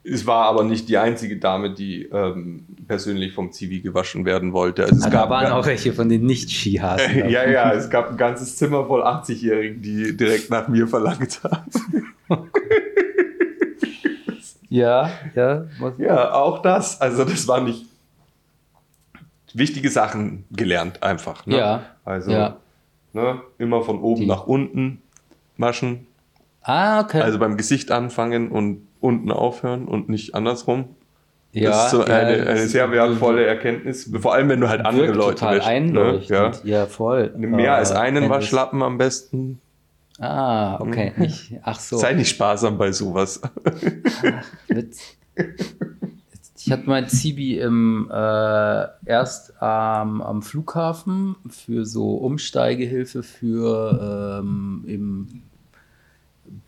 Es 0.03 0.27
war 0.27 0.47
aber 0.47 0.65
nicht 0.65 0.89
die 0.89 0.97
einzige 0.97 1.37
Dame, 1.37 1.75
die 1.75 2.05
ähm, 2.07 2.65
persönlich 2.89 3.35
vom 3.35 3.53
Zivi 3.53 3.81
gewaschen 3.81 4.25
werden 4.25 4.55
wollte. 4.55 4.85
Also 4.85 4.97
es 4.97 5.05
Ah, 5.05 5.11
gab 5.11 5.25
da 5.29 5.31
waren 5.35 5.53
auch 5.53 5.67
welche 5.67 5.93
von 5.93 6.09
den 6.09 6.25
Nicht-Skihasen. 6.25 7.19
dabei. 7.19 7.29
ja, 7.31 7.49
ja, 7.49 7.73
es 7.75 7.91
gab 7.91 8.11
ein 8.11 8.17
ganzes 8.17 8.57
Zimmer 8.57 8.87
voll 8.87 9.03
80-Jährigen, 9.03 9.83
die 9.83 10.17
direkt 10.17 10.49
nach 10.49 10.69
mir 10.69 10.89
verlangt 10.89 11.41
haben. 11.45 11.71
Ja, 14.69 15.11
ja. 15.35 15.65
Ja, 15.99 16.33
auch 16.33 16.63
das. 16.63 17.01
Also 17.01 17.25
das 17.25 17.49
war 17.49 17.61
nicht 17.61 17.87
wichtige 19.53 19.91
Sachen 19.91 20.45
gelernt 20.53 21.03
einfach. 21.03 21.45
Ne? 21.45 21.59
Ja, 21.59 21.83
Also 22.05 22.31
ja. 22.31 22.57
ne, 23.13 23.41
immer 23.59 23.83
von 23.83 23.99
oben 24.01 24.21
Die- 24.23 24.27
nach 24.29 24.47
unten 24.47 25.03
waschen. 25.59 26.07
Ah, 26.63 27.01
okay. 27.01 27.21
Also 27.23 27.39
beim 27.39 27.57
Gesicht 27.57 27.91
anfangen 27.91 28.51
und 28.51 28.87
unten 29.01 29.33
aufhören 29.33 29.87
und 29.89 30.09
nicht 30.09 30.35
andersrum. 30.35 30.85
ja, 31.53 31.71
das 31.71 31.85
ist 31.87 31.91
so 31.93 32.01
ja, 32.01 32.17
eine, 32.17 32.37
das 32.39 32.49
eine 32.49 32.67
sehr 32.69 32.91
wertvolle 32.93 33.45
Erkenntnis. 33.47 34.11
Vor 34.21 34.35
allem, 34.35 34.49
wenn 34.51 34.61
du 34.61 34.69
halt 34.69 34.85
andere 34.85 35.07
Leute 35.13 35.37
total 35.37 35.57
wäschst, 35.59 35.93
ne? 35.93 36.21
Ja. 36.27 36.53
Ja. 36.65 36.87
voll. 36.87 37.33
Mehr 37.37 37.75
als 37.75 37.91
Äh, 37.93 37.95
einen 37.95 38.23
das- 38.25 38.31
Waschlappen 38.31 38.83
am 38.83 38.99
besten. 38.99 39.61
Ah, 40.19 40.79
okay. 40.81 41.13
Nicht, 41.17 41.55
ach 41.63 41.81
so. 41.81 41.97
Sei 41.97 42.13
nicht 42.13 42.29
sparsam 42.29 42.77
bei 42.77 42.93
sowas. 42.93 43.41
Witz. 44.69 45.17
Ich 46.59 46.71
hatte 46.71 46.83
mein 46.91 47.09
Zibi 47.09 47.59
im, 47.59 48.11
äh, 48.13 48.87
erst 49.07 49.55
ähm, 49.63 50.21
am 50.21 50.43
Flughafen 50.43 51.37
für 51.49 51.87
so 51.87 52.17
Umsteigehilfe 52.17 53.23
für 53.23 54.41
ähm, 54.43 54.85
eben 54.87 55.43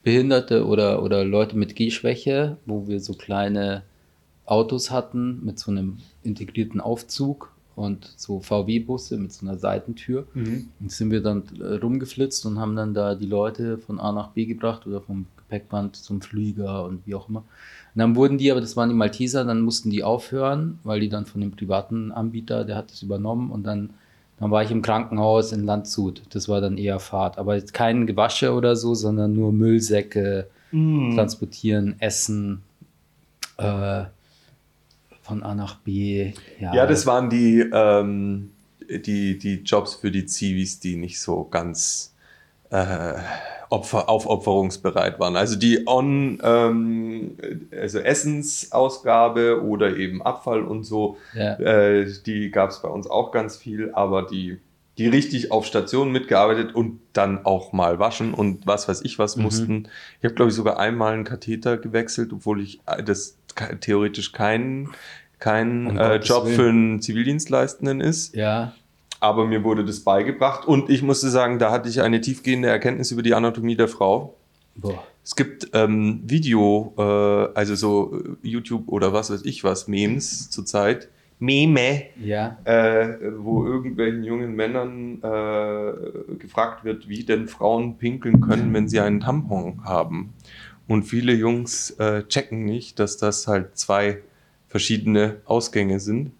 Behinderte 0.03 0.67
oder, 0.67 1.03
oder 1.03 1.25
Leute 1.25 1.57
mit 1.57 1.77
Gehschwäche, 1.77 2.57
wo 2.67 2.87
wir 2.87 3.01
so 3.01 3.15
kleine 3.15 3.83
Autos 4.45 4.91
hatten 4.91 5.45
mit 5.45 5.59
so 5.59 5.71
einem 5.71 5.99
integrierten 6.23 6.81
Aufzug 6.81 7.53
und 7.75 8.13
so 8.17 8.41
VW-Busse 8.41 9.17
mit 9.17 9.33
so 9.33 9.47
einer 9.47 9.59
Seitentür. 9.59 10.27
Und 10.81 10.93
sind 10.93 11.11
wir 11.11 11.23
dann 11.23 11.45
rumgeflitzt 11.63 12.45
und 12.47 12.59
haben 12.59 12.77
dann 12.77 12.95
da 12.95 13.15
die 13.15 13.27
Leute 13.27 13.79
von 13.79 13.99
A 13.99 14.13
nach 14.13 14.29
B 14.31 14.45
gebracht 14.47 14.87
oder 14.87 15.01
vom 15.01 15.27
Gepäckband 15.37 15.97
zum 15.97 16.21
Flieger 16.21 16.85
und 16.85 17.07
wie 17.07 17.15
auch 17.15 17.29
immer. 17.29 17.41
Und 17.41 17.99
dann 17.99 18.17
wurden 18.17 18.39
die, 18.39 18.51
aber 18.51 18.61
das 18.61 18.77
waren 18.77 18.89
die 18.89 18.95
Malteser, 18.95 19.45
dann 19.45 19.61
mussten 19.61 19.91
die 19.91 20.03
aufhören, 20.03 20.79
weil 20.83 21.01
die 21.01 21.09
dann 21.09 21.27
von 21.27 21.41
dem 21.41 21.53
privaten 21.53 22.11
Anbieter, 22.11 22.65
der 22.65 22.77
hat 22.77 22.91
das 22.91 23.03
übernommen 23.03 23.51
und 23.51 23.65
dann, 23.65 23.91
dann 24.43 24.51
war 24.51 24.63
ich 24.63 24.71
im 24.73 24.83
Krankenhaus 24.83 25.53
in 25.53 25.65
Landshut. 25.65 26.23
Das 26.31 26.49
war 26.49 26.61
dann 26.61 26.77
eher 26.77 26.99
Fahrt. 26.99 27.39
Aber 27.39 27.55
jetzt 27.55 27.73
kein 27.73 28.07
Gewasche 28.07 28.53
oder 28.53 28.75
so, 28.75 28.95
sondern 28.95 29.35
nur 29.35 29.53
Müllsäcke 29.53 30.49
transportieren, 31.15 31.97
essen, 32.01 32.63
äh, 33.59 34.05
von 35.23 35.43
A 35.43 35.55
nach 35.55 35.77
B. 35.77 36.33
Ja, 36.59 36.87
das 36.87 37.07
waren 37.07 37.31
die, 37.31 37.61
ähm, 37.73 38.51
die, 38.89 39.39
die 39.39 39.63
Jobs 39.65 39.95
für 39.95 40.11
die 40.11 40.27
Zivis, 40.27 40.81
die 40.81 40.97
nicht 40.97 41.21
so 41.21 41.45
ganz 41.45 42.12
äh, 42.73 43.15
Opfer, 43.71 44.09
aufopferungsbereit 44.09 45.19
waren. 45.19 45.35
Also 45.37 45.57
die 45.59 45.87
On, 45.87 46.39
ähm, 46.43 47.37
also 47.75 48.01
Essensausgabe 48.01 49.63
oder 49.63 49.97
eben 49.97 50.23
Abfall 50.23 50.63
und 50.63 50.85
so, 50.85 51.17
Ja. 51.35 51.55
äh, 51.59 52.07
die 52.27 52.51
gab 52.51 52.71
es 52.71 52.83
bei 52.83 52.89
uns 52.89 53.09
auch 53.09 53.33
ganz 53.33 53.57
viel, 53.57 53.91
aber 53.95 54.23
die, 54.27 54.59
die 54.99 55.09
richtig 55.09 55.51
auf 55.53 55.65
Stationen 55.65 56.13
mitgearbeitet 56.13 56.75
und 56.75 57.01
dann 57.15 57.47
auch 57.47 57.73
mal 57.73 57.99
waschen 57.99 58.35
und 58.35 58.67
was 58.67 58.89
weiß 58.89 59.03
ich 59.05 59.19
was 59.19 59.37
Mhm. 59.37 59.43
mussten. 59.43 59.89
Ich 60.21 60.25
habe, 60.25 60.35
glaube 60.35 60.51
ich, 60.51 60.55
sogar 60.57 60.79
einmal 60.79 61.15
einen 61.15 61.25
Katheter 61.25 61.79
gewechselt, 61.79 62.31
obwohl 62.33 62.61
ich 62.61 62.81
äh, 62.87 63.03
das 63.03 63.39
theoretisch 63.81 64.33
kein, 64.33 64.89
kein 65.39 65.87
Um 65.87 65.99
äh, 65.99 66.17
Job 66.17 66.45
Willen. 66.45 66.55
für 66.57 66.69
einen 66.69 67.01
Zivildienstleistenden 67.03 68.01
ist. 68.01 68.35
ja. 68.35 68.75
Aber 69.23 69.47
mir 69.47 69.63
wurde 69.63 69.85
das 69.85 70.01
beigebracht 70.01 70.67
und 70.67 70.91
ich 70.91 71.01
musste 71.01 71.31
sagen, 71.31 71.61
da 71.61 71.71
hatte 71.71 71.89
ich 71.89 72.01
eine 72.01 72.21
tiefgehende 72.21 72.67
Erkenntnis 72.67 73.13
über 73.13 73.23
die 73.23 73.35
Anatomie 73.35 73.77
der 73.77 73.87
Frau. 73.87 74.35
Boah. 74.75 75.05
Es 75.23 75.37
gibt 75.37 75.71
ähm, 75.75 76.23
Video, 76.25 76.93
äh, 76.99 77.57
also 77.57 77.77
so 77.77 78.19
äh, 78.19 78.49
YouTube 78.49 78.89
oder 78.89 79.13
was 79.13 79.31
weiß 79.31 79.45
ich 79.45 79.63
was, 79.63 79.87
Memes 79.87 80.51
zurzeit. 80.51 81.09
Meme. 81.39 82.03
Ja. 82.21 82.59
Äh, 82.65 83.17
wo 83.37 83.65
irgendwelchen 83.65 84.25
jungen 84.25 84.57
Männern 84.57 85.19
äh, 85.23 86.35
gefragt 86.41 86.83
wird, 86.83 87.09
wie 87.09 87.23
denn 87.23 87.47
Frauen 87.47 87.99
pinkeln 87.99 88.41
können, 88.41 88.75
wenn 88.75 88.89
sie 88.89 88.99
einen 88.99 89.21
Tampon 89.21 89.85
haben. 89.85 90.33
Und 90.89 91.05
viele 91.05 91.33
Jungs 91.33 91.91
äh, 91.93 92.25
checken 92.25 92.65
nicht, 92.65 92.99
dass 92.99 93.19
das 93.19 93.47
halt 93.47 93.79
zwei 93.79 94.19
verschiedene 94.67 95.37
Ausgänge 95.45 96.01
sind. 96.01 96.33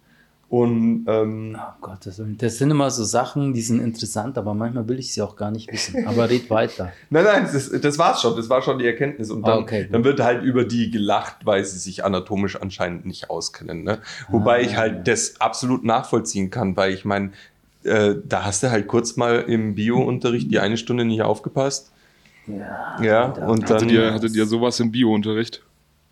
Und 0.53 1.05
ähm, 1.07 1.57
Oh 1.59 1.73
Gott, 1.81 2.05
das, 2.05 2.21
das 2.37 2.57
sind 2.59 2.69
immer 2.69 2.91
so 2.91 3.03
Sachen, 3.03 3.53
die 3.55 3.63
sind 3.63 3.79
interessant, 3.79 4.37
aber 4.37 4.53
manchmal 4.53 4.87
will 4.87 4.99
ich 4.99 5.11
sie 5.11 5.23
auch 5.23 5.35
gar 5.35 5.49
nicht 5.49 5.71
wissen. 5.73 6.05
Aber 6.05 6.29
red 6.29 6.47
weiter. 6.51 6.93
Nein, 7.09 7.23
nein, 7.23 7.49
das, 7.51 7.71
das 7.71 7.97
war's 7.97 8.21
schon. 8.21 8.35
Das 8.35 8.49
war 8.49 8.61
schon 8.61 8.77
die 8.77 8.85
Erkenntnis. 8.85 9.31
Und 9.31 9.41
dann, 9.47 9.57
Ah, 9.57 9.61
okay, 9.61 9.89
dann 9.91 10.03
wird 10.03 10.19
halt 10.19 10.43
über 10.43 10.63
die 10.63 10.91
gelacht, 10.91 11.37
weil 11.43 11.65
sie 11.65 11.79
sich 11.79 12.05
anatomisch 12.05 12.55
anscheinend 12.61 13.07
nicht 13.07 13.31
auskennen. 13.31 13.83
Ne? 13.83 13.97
Wobei 14.29 14.57
Ah. 14.57 14.61
ich 14.61 14.77
halt 14.77 15.07
das 15.07 15.41
absolut 15.41 15.83
nachvollziehen 15.83 16.51
kann, 16.51 16.77
weil 16.77 16.93
ich 16.93 17.03
meine, 17.03 17.31
äh, 17.83 18.13
da 18.23 18.45
hast 18.45 18.61
du 18.61 18.69
halt 18.69 18.87
kurz 18.87 19.15
mal 19.17 19.39
im 19.47 19.73
Bio-Unterricht 19.73 20.51
die 20.51 20.59
eine 20.59 20.77
Stunde 20.77 21.03
nicht 21.03 21.23
aufgepasst. 21.23 21.91
Ja. 22.45 23.01
Ja, 23.01 23.25
und 23.47 23.63
dann 23.71 23.77
Hattet 23.77 23.91
ihr, 23.91 24.13
hattet 24.13 24.35
ihr 24.35 24.45
sowas 24.45 24.79
im 24.79 24.91
Bio-Unterricht? 24.91 25.63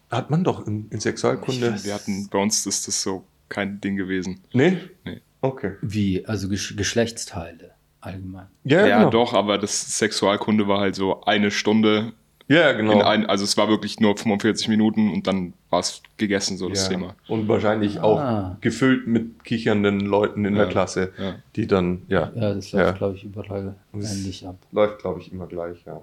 hat 0.10 0.30
man 0.32 0.44
doch 0.44 0.66
in, 0.66 0.88
in 0.90 1.00
Sexualkunde. 1.00 1.76
Wir 1.84 1.94
hatten, 1.94 2.28
bei 2.30 2.40
uns 2.40 2.66
ist 2.66 2.88
das 2.88 3.02
so 3.04 3.24
kein 3.52 3.80
Ding 3.82 3.96
gewesen. 3.98 4.40
Nee? 4.54 4.78
Nee. 5.06 5.22
Okay. 5.42 5.74
Wie? 5.82 6.26
Also 6.26 6.50
Gesch 6.50 6.76
Geschlechtsteile 6.76 7.72
allgemein. 8.00 8.48
Ja, 8.64 8.88
Ja, 8.88 8.98
genau. 9.00 9.10
doch, 9.12 9.34
aber 9.34 9.58
das 9.60 9.98
Sexualkunde 10.00 10.68
war 10.68 10.80
halt 10.80 10.96
so 10.96 11.22
eine 11.26 11.52
Stunde. 11.52 12.14
Ja, 12.48 12.72
genau. 12.74 12.94
In 12.94 13.02
ein, 13.04 13.26
also 13.28 13.44
es 13.46 13.56
war 13.58 13.70
wirklich 13.70 14.00
nur 14.00 14.18
45 14.18 14.68
Minuten 14.68 15.14
und 15.14 15.26
dann 15.28 15.54
war 15.70 15.80
es 15.80 16.02
gegessen, 16.18 16.58
so 16.58 16.68
das 16.68 16.84
ja. 16.84 16.90
Thema. 16.90 17.16
Und 17.30 17.48
wahrscheinlich 17.48 18.00
auch 18.02 18.20
Ah. 18.20 18.58
gefüllt 18.60 19.08
mit 19.08 19.44
kichernden 19.46 20.02
Leuten 20.02 20.44
in 20.46 20.56
der 20.56 20.66
Ja, 20.66 20.70
Klasse, 20.70 21.14
ja. 21.18 21.36
die 21.56 21.66
dann, 21.68 22.02
ja, 22.10 22.32
Ja, 22.36 22.54
das 22.54 22.72
läuft, 22.74 22.86
Ja. 22.88 22.92
glaube 22.92 23.16
ich, 23.16 23.24
überall 23.24 23.76
Das- 23.94 24.16
ähnlich 24.18 24.46
ab. 24.46 24.58
läuft, 24.72 25.00
glaube 25.00 25.22
ich, 25.22 25.32
immer 25.32 25.48
gleich, 25.48 25.78
ja. 25.86 26.02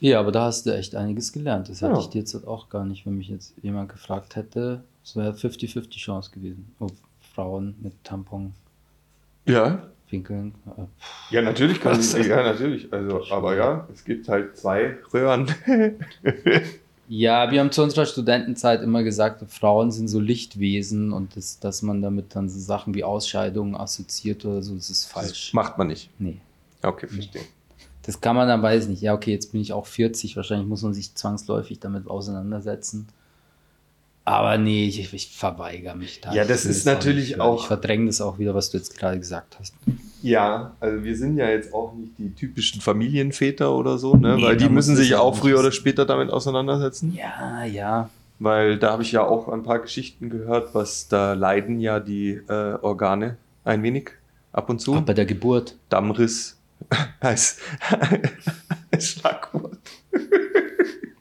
Ja, 0.00 0.20
aber 0.20 0.30
da 0.30 0.44
hast 0.44 0.66
du 0.66 0.76
echt 0.76 0.94
einiges 0.94 1.32
gelernt. 1.32 1.68
Das 1.70 1.80
Ja. 1.80 1.88
hatte 1.88 2.00
ich 2.00 2.08
dir 2.08 2.18
jetzt 2.18 2.34
auch 2.46 2.68
gar 2.68 2.84
nicht, 2.84 3.06
wenn 3.06 3.16
mich 3.16 3.28
jetzt 3.28 3.54
jemand 3.62 3.88
gefragt 3.88 4.36
hätte. 4.36 4.82
Es 5.08 5.16
wäre 5.16 5.32
50-50 5.32 5.90
Chance 5.96 6.30
gewesen. 6.32 6.70
Ob 6.78 6.92
Frauen 7.34 7.74
mit 7.80 7.94
Tampon 8.04 8.52
Ja, 9.46 9.82
pinkeln. 10.06 10.54
Äh, 10.66 11.34
Ja, 11.34 11.40
natürlich 11.40 11.80
kann 11.80 11.92
Was? 11.98 12.12
ja 12.12 12.42
natürlich. 12.42 12.92
Also, 12.92 13.24
aber 13.30 13.56
ja, 13.56 13.88
es 13.90 14.04
gibt 14.04 14.28
halt 14.28 14.56
zwei 14.58 14.98
Röhren. 15.12 15.50
Ja, 17.10 17.50
wir 17.50 17.60
haben 17.60 17.72
zu 17.72 17.82
unserer 17.82 18.04
Studentenzeit 18.04 18.82
immer 18.82 19.02
gesagt, 19.02 19.42
Frauen 19.50 19.90
sind 19.90 20.08
so 20.08 20.20
Lichtwesen 20.20 21.14
und 21.14 21.36
das, 21.36 21.58
dass 21.58 21.80
man 21.80 22.02
damit 22.02 22.36
dann 22.36 22.50
so 22.50 22.60
Sachen 22.60 22.92
wie 22.94 23.02
Ausscheidungen 23.02 23.74
assoziiert 23.74 24.44
oder 24.44 24.62
so, 24.62 24.74
das 24.74 24.90
ist 24.90 25.06
falsch. 25.06 25.54
Macht 25.54 25.78
man 25.78 25.86
nicht. 25.86 26.10
Nee. 26.18 26.36
Okay, 26.82 27.06
verstehe. 27.06 27.40
Das 28.02 28.20
kann 28.20 28.36
man 28.36 28.46
dann, 28.46 28.60
weiß 28.60 28.84
ich 28.84 28.90
nicht. 28.90 29.00
Ja, 29.00 29.14
okay, 29.14 29.32
jetzt 29.32 29.52
bin 29.52 29.62
ich 29.62 29.72
auch 29.72 29.86
40, 29.86 30.36
wahrscheinlich 30.36 30.68
muss 30.68 30.82
man 30.82 30.92
sich 30.92 31.14
zwangsläufig 31.14 31.80
damit 31.80 32.06
auseinandersetzen. 32.08 33.08
Aber 34.28 34.58
nee, 34.58 34.86
ich, 34.86 35.12
ich 35.14 35.28
verweigere 35.34 35.96
mich 35.96 36.20
da. 36.20 36.34
Ja, 36.34 36.44
das 36.44 36.66
ist 36.66 36.84
natürlich 36.84 37.30
hören. 37.30 37.40
auch- 37.40 37.60
Ich 37.62 37.66
verdränge 37.66 38.06
das 38.06 38.20
auch 38.20 38.38
wieder, 38.38 38.54
was 38.54 38.68
du 38.70 38.76
jetzt 38.76 38.98
gerade 38.98 39.18
gesagt 39.18 39.56
hast. 39.58 39.74
Ja, 40.22 40.72
also 40.80 41.02
wir 41.02 41.16
sind 41.16 41.38
ja 41.38 41.48
jetzt 41.48 41.72
auch 41.72 41.94
nicht 41.94 42.12
die 42.18 42.34
typischen 42.34 42.82
Familienväter 42.82 43.74
oder 43.74 43.96
so, 43.96 44.16
ne? 44.16 44.36
Nee, 44.36 44.42
Weil 44.42 44.56
die 44.58 44.68
müssen 44.68 44.96
sich 44.96 45.14
auch 45.14 45.34
früher 45.34 45.58
oder 45.58 45.72
später 45.72 46.04
damit 46.04 46.28
auseinandersetzen. 46.30 47.14
Ja, 47.16 47.64
ja. 47.64 48.10
Weil 48.38 48.78
da 48.78 48.92
habe 48.92 49.02
ich 49.02 49.12
ja 49.12 49.24
auch 49.26 49.48
ein 49.48 49.62
paar 49.62 49.78
Geschichten 49.78 50.28
gehört, 50.28 50.74
was 50.74 51.08
da 51.08 51.32
leiden 51.32 51.80
ja 51.80 51.98
die 51.98 52.32
äh, 52.48 52.74
Organe 52.82 53.36
ein 53.64 53.82
wenig 53.82 54.10
ab 54.52 54.68
und 54.68 54.80
zu. 54.80 54.94
Auch 54.96 55.00
bei 55.00 55.14
der 55.14 55.24
Geburt. 55.26 55.76
Dammriss 55.88 56.58
als 57.20 57.58
Schlagwort. 58.98 59.77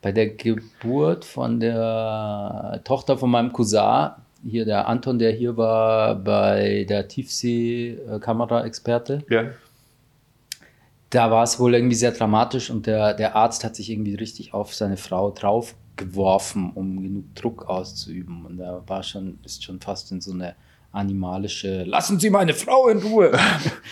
Bei 0.08 0.14
der 0.14 0.30
Geburt 0.30 1.26
von 1.26 1.60
der 1.60 2.80
Tochter 2.86 3.18
von 3.18 3.30
meinem 3.30 3.52
Cousin, 3.52 4.12
hier 4.42 4.64
der 4.64 4.88
Anton, 4.88 5.20
der 5.20 5.34
hier 5.34 5.58
war 5.58 6.16
bei 6.16 6.86
der 6.88 7.10
Tiefsee-Kamera-Experte, 7.10 9.26
Ja. 9.30 9.50
da 11.10 11.30
war 11.30 11.44
es 11.44 11.60
wohl 11.60 11.76
irgendwie 11.76 11.98
sehr 11.98 12.14
dramatisch 12.14 12.70
und 12.70 12.88
der, 12.88 13.16
der 13.16 13.36
Arzt 13.36 13.66
hat 13.66 13.76
sich 13.76 13.90
irgendwie 13.90 14.16
richtig 14.16 14.54
auf 14.54 14.74
seine 14.74 14.96
Frau 14.96 15.30
draufgeworfen, 15.32 16.72
um 16.74 17.04
genug 17.04 17.36
Druck 17.36 17.66
auszuüben. 17.68 18.46
Und 18.46 18.60
da 18.60 18.82
war 18.88 19.04
schon, 19.04 19.40
ist 19.44 19.66
schon 19.66 19.82
fast 19.82 20.10
in 20.14 20.22
so 20.22 20.32
eine 20.32 20.56
animalische, 20.94 21.84
lassen 21.84 22.18
Sie 22.18 22.30
meine 22.30 22.54
Frau 22.54 22.88
in 22.88 23.00
Ruhe. 23.00 23.34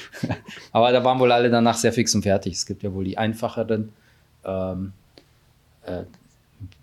Aber 0.71 0.93
da 0.93 1.03
waren 1.03 1.19
wohl 1.19 1.33
alle 1.33 1.49
danach 1.49 1.75
sehr 1.75 1.91
fix 1.91 2.15
und 2.15 2.23
fertig. 2.23 2.53
Es 2.53 2.65
gibt 2.65 2.83
ja 2.83 2.93
wohl 2.93 3.03
die 3.03 3.17
einfacheren. 3.17 3.91
Ähm, 4.45 4.93
äh, 5.85 6.03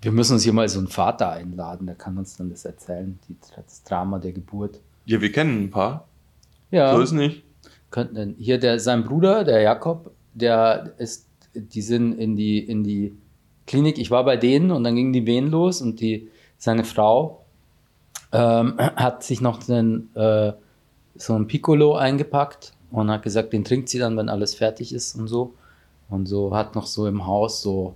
wir 0.00 0.12
müssen 0.12 0.34
uns 0.34 0.44
hier 0.44 0.52
mal 0.52 0.68
so 0.68 0.78
einen 0.78 0.88
Vater 0.88 1.30
einladen, 1.30 1.86
der 1.86 1.96
kann 1.96 2.18
uns 2.18 2.36
dann 2.36 2.50
das 2.50 2.64
erzählen, 2.64 3.18
die, 3.28 3.36
das 3.56 3.82
Drama 3.84 4.18
der 4.18 4.32
Geburt. 4.32 4.80
Ja, 5.06 5.20
wir 5.20 5.32
kennen 5.32 5.64
ein 5.64 5.70
paar. 5.70 6.06
Ja. 6.70 6.94
So 6.94 7.00
ist 7.00 7.12
nicht. 7.12 7.42
könnten 7.90 8.36
hier 8.38 8.58
der 8.58 8.78
sein 8.80 9.04
Bruder, 9.04 9.44
der 9.44 9.60
Jakob, 9.60 10.12
der 10.34 10.92
ist, 10.98 11.26
die 11.54 11.82
sind 11.82 12.14
in 12.14 12.36
die 12.36 12.58
in 12.58 12.84
die 12.84 13.16
Klinik. 13.66 13.98
Ich 13.98 14.10
war 14.10 14.24
bei 14.24 14.36
denen 14.36 14.70
und 14.70 14.84
dann 14.84 14.94
gingen 14.94 15.12
die 15.12 15.26
Wehen 15.26 15.48
los 15.48 15.82
und 15.82 16.00
die 16.00 16.28
seine 16.58 16.84
Frau 16.84 17.44
ähm, 18.32 18.74
hat 18.78 19.22
sich 19.22 19.40
noch 19.40 19.68
einen, 19.68 20.14
äh, 20.14 20.52
so 21.16 21.34
ein 21.34 21.46
Piccolo 21.46 21.94
eingepackt 21.94 22.72
und 22.90 23.10
hat 23.10 23.22
gesagt, 23.22 23.52
den 23.52 23.64
trinkt 23.64 23.88
sie 23.88 23.98
dann, 23.98 24.16
wenn 24.16 24.28
alles 24.28 24.54
fertig 24.54 24.94
ist 24.94 25.14
und 25.16 25.28
so. 25.28 25.54
Und 26.08 26.26
so 26.26 26.54
hat 26.54 26.74
noch 26.74 26.86
so 26.86 27.06
im 27.06 27.26
Haus 27.26 27.62
so 27.62 27.94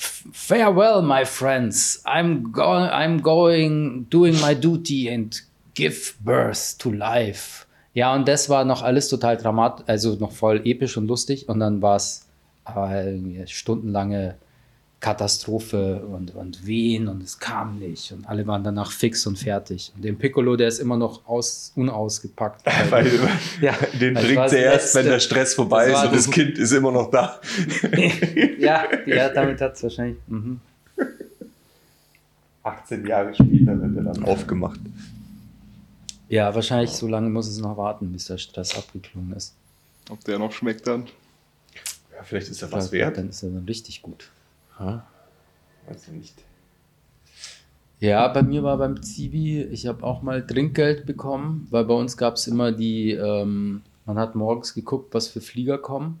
Farewell, 0.00 1.02
my 1.02 1.24
friends. 1.24 2.02
I'm 2.06 2.52
going, 2.52 2.88
I'm 2.90 3.20
going, 3.20 4.06
doing 4.08 4.40
my 4.40 4.54
duty 4.54 5.08
and 5.08 5.38
give 5.74 6.14
birth 6.20 6.78
to 6.78 6.90
life. 6.90 7.66
Ja, 7.92 8.14
und 8.14 8.26
das 8.26 8.48
war 8.48 8.64
noch 8.64 8.82
alles 8.82 9.08
total 9.08 9.36
dramatisch, 9.36 9.84
also 9.88 10.14
noch 10.14 10.32
voll 10.32 10.62
episch 10.64 10.96
und 10.96 11.06
lustig. 11.06 11.48
Und 11.48 11.60
dann 11.60 11.82
war 11.82 11.96
es 11.96 12.26
irgendwie 12.66 13.46
stundenlange 13.46 14.36
Katastrophe 15.00 16.04
und, 16.04 16.34
und 16.34 16.66
Wehen 16.66 17.08
und 17.08 17.22
es 17.22 17.38
kam 17.38 17.78
nicht. 17.78 18.12
Und 18.12 18.28
alle 18.28 18.46
waren 18.46 18.62
danach 18.62 18.92
fix 18.92 19.26
und 19.26 19.38
fertig. 19.38 19.92
Und 19.96 20.04
den 20.04 20.18
Piccolo, 20.18 20.56
der 20.56 20.68
ist 20.68 20.78
immer 20.78 20.98
noch 20.98 21.26
aus, 21.26 21.72
unausgepackt. 21.74 22.66
Weil, 22.90 23.10
ja, 23.62 23.72
den 24.00 24.14
trinkt 24.14 24.50
sie 24.50 24.58
erst, 24.58 24.94
wenn 24.94 25.06
der 25.06 25.20
Stress 25.20 25.54
vorbei 25.54 25.88
Das 25.88 26.00
ist 26.00 26.04
und 26.04 26.16
das 26.16 26.30
Kind 26.30 26.58
ist 26.58 26.72
immer 26.72 26.92
noch 26.92 27.10
da. 27.10 27.40
ja, 28.58 28.84
ja, 29.06 29.30
damit 29.30 29.60
hat 29.62 29.74
es 29.74 29.82
wahrscheinlich. 29.82 30.18
Mhm. 30.26 30.60
18 32.62 33.06
Jahre 33.06 33.34
später 33.34 33.80
wird 33.80 33.96
er 33.96 34.12
dann 34.12 34.24
aufgemacht. 34.24 34.80
Ja, 36.28 36.54
wahrscheinlich 36.54 36.90
so 36.90 37.08
lange 37.08 37.30
muss 37.30 37.48
es 37.48 37.58
noch 37.58 37.78
warten, 37.78 38.12
bis 38.12 38.26
der 38.26 38.36
Stress 38.36 38.76
abgeklungen 38.76 39.32
ist. 39.32 39.54
Ob 40.10 40.22
der 40.24 40.38
noch 40.38 40.52
schmeckt 40.52 40.86
dann. 40.86 41.06
Ja, 42.14 42.22
vielleicht 42.22 42.50
ist 42.50 42.60
er 42.60 42.68
Ja, 42.68 42.76
was 42.76 42.92
wert. 42.92 43.16
Dann 43.16 43.30
ist 43.30 43.42
er 43.42 43.48
dann 43.48 43.64
richtig 43.64 44.02
gut. 44.02 44.28
Ha? 44.80 45.06
Weiß 45.86 46.08
ich 46.08 46.14
nicht. 46.14 46.44
Ja, 48.00 48.28
bei 48.28 48.42
mir 48.42 48.62
war 48.62 48.78
beim 48.78 49.02
Zivi, 49.02 49.62
ich 49.62 49.86
habe 49.86 50.04
auch 50.04 50.22
mal 50.22 50.46
Trinkgeld 50.46 51.04
bekommen, 51.04 51.66
weil 51.70 51.84
bei 51.84 51.92
uns 51.92 52.16
gab 52.16 52.36
es 52.36 52.46
immer 52.46 52.72
die, 52.72 53.12
ähm, 53.12 53.82
man 54.06 54.18
hat 54.18 54.34
morgens 54.34 54.72
geguckt, 54.72 55.12
was 55.12 55.28
für 55.28 55.42
Flieger 55.42 55.76
kommen. 55.76 56.18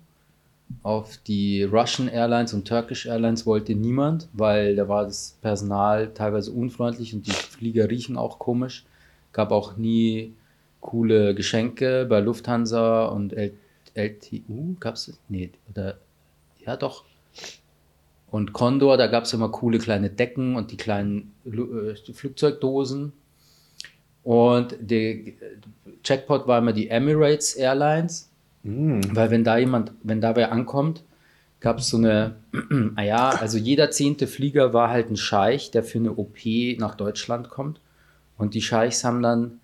Auf 0.82 1.16
die 1.26 1.64
Russian 1.64 2.08
Airlines 2.08 2.52
und 2.52 2.68
Turkish 2.68 3.06
Airlines 3.06 3.46
wollte 3.46 3.74
niemand, 3.74 4.28
weil 4.34 4.76
da 4.76 4.88
war 4.88 5.04
das 5.04 5.38
Personal 5.40 6.12
teilweise 6.12 6.52
unfreundlich 6.52 7.14
und 7.14 7.26
die 7.26 7.32
Flieger 7.32 7.88
riechen 7.88 8.16
auch 8.18 8.38
komisch. 8.38 8.84
Gab 9.32 9.50
auch 9.50 9.76
nie 9.78 10.34
coole 10.80 11.34
Geschenke 11.34 12.06
bei 12.08 12.20
Lufthansa 12.20 13.06
und 13.06 13.32
L 13.32 13.54
LTU. 13.94 14.76
Gab 14.78 14.94
es? 14.94 15.18
Nee, 15.28 15.50
oder 15.70 15.96
ja 16.64 16.76
doch. 16.76 17.04
Und 18.30 18.52
Condor, 18.52 18.96
da 18.96 19.08
gab 19.08 19.24
es 19.24 19.32
immer 19.32 19.48
coole 19.48 19.78
kleine 19.78 20.10
Decken 20.10 20.56
und 20.56 20.70
die 20.70 20.76
kleinen 20.76 21.32
äh, 21.44 22.12
Flugzeugdosen. 22.12 23.12
Und 24.22 24.76
der 24.80 25.16
Jackpot 26.04 26.46
war 26.46 26.58
immer 26.58 26.72
die 26.72 26.88
Emirates 26.88 27.54
Airlines, 27.54 28.30
Mm. 28.62 29.00
weil 29.12 29.30
wenn 29.30 29.44
da 29.44 29.56
jemand, 29.58 29.92
wenn 30.02 30.20
da 30.20 30.36
wer 30.36 30.52
ankommt, 30.52 31.02
gab 31.60 31.78
es 31.78 31.88
so 31.88 31.96
eine, 31.96 32.36
ah 32.96 33.02
ja, 33.02 33.30
also 33.30 33.58
jeder 33.58 33.90
zehnte 33.90 34.26
Flieger 34.26 34.72
war 34.72 34.90
halt 34.90 35.10
ein 35.10 35.16
Scheich, 35.16 35.70
der 35.70 35.82
für 35.82 35.98
eine 35.98 36.12
OP 36.12 36.38
nach 36.78 36.94
Deutschland 36.94 37.50
kommt. 37.50 37.80
Und 38.36 38.54
die 38.54 38.62
Scheichs 38.62 39.04
haben 39.04 39.22
dann 39.22 39.60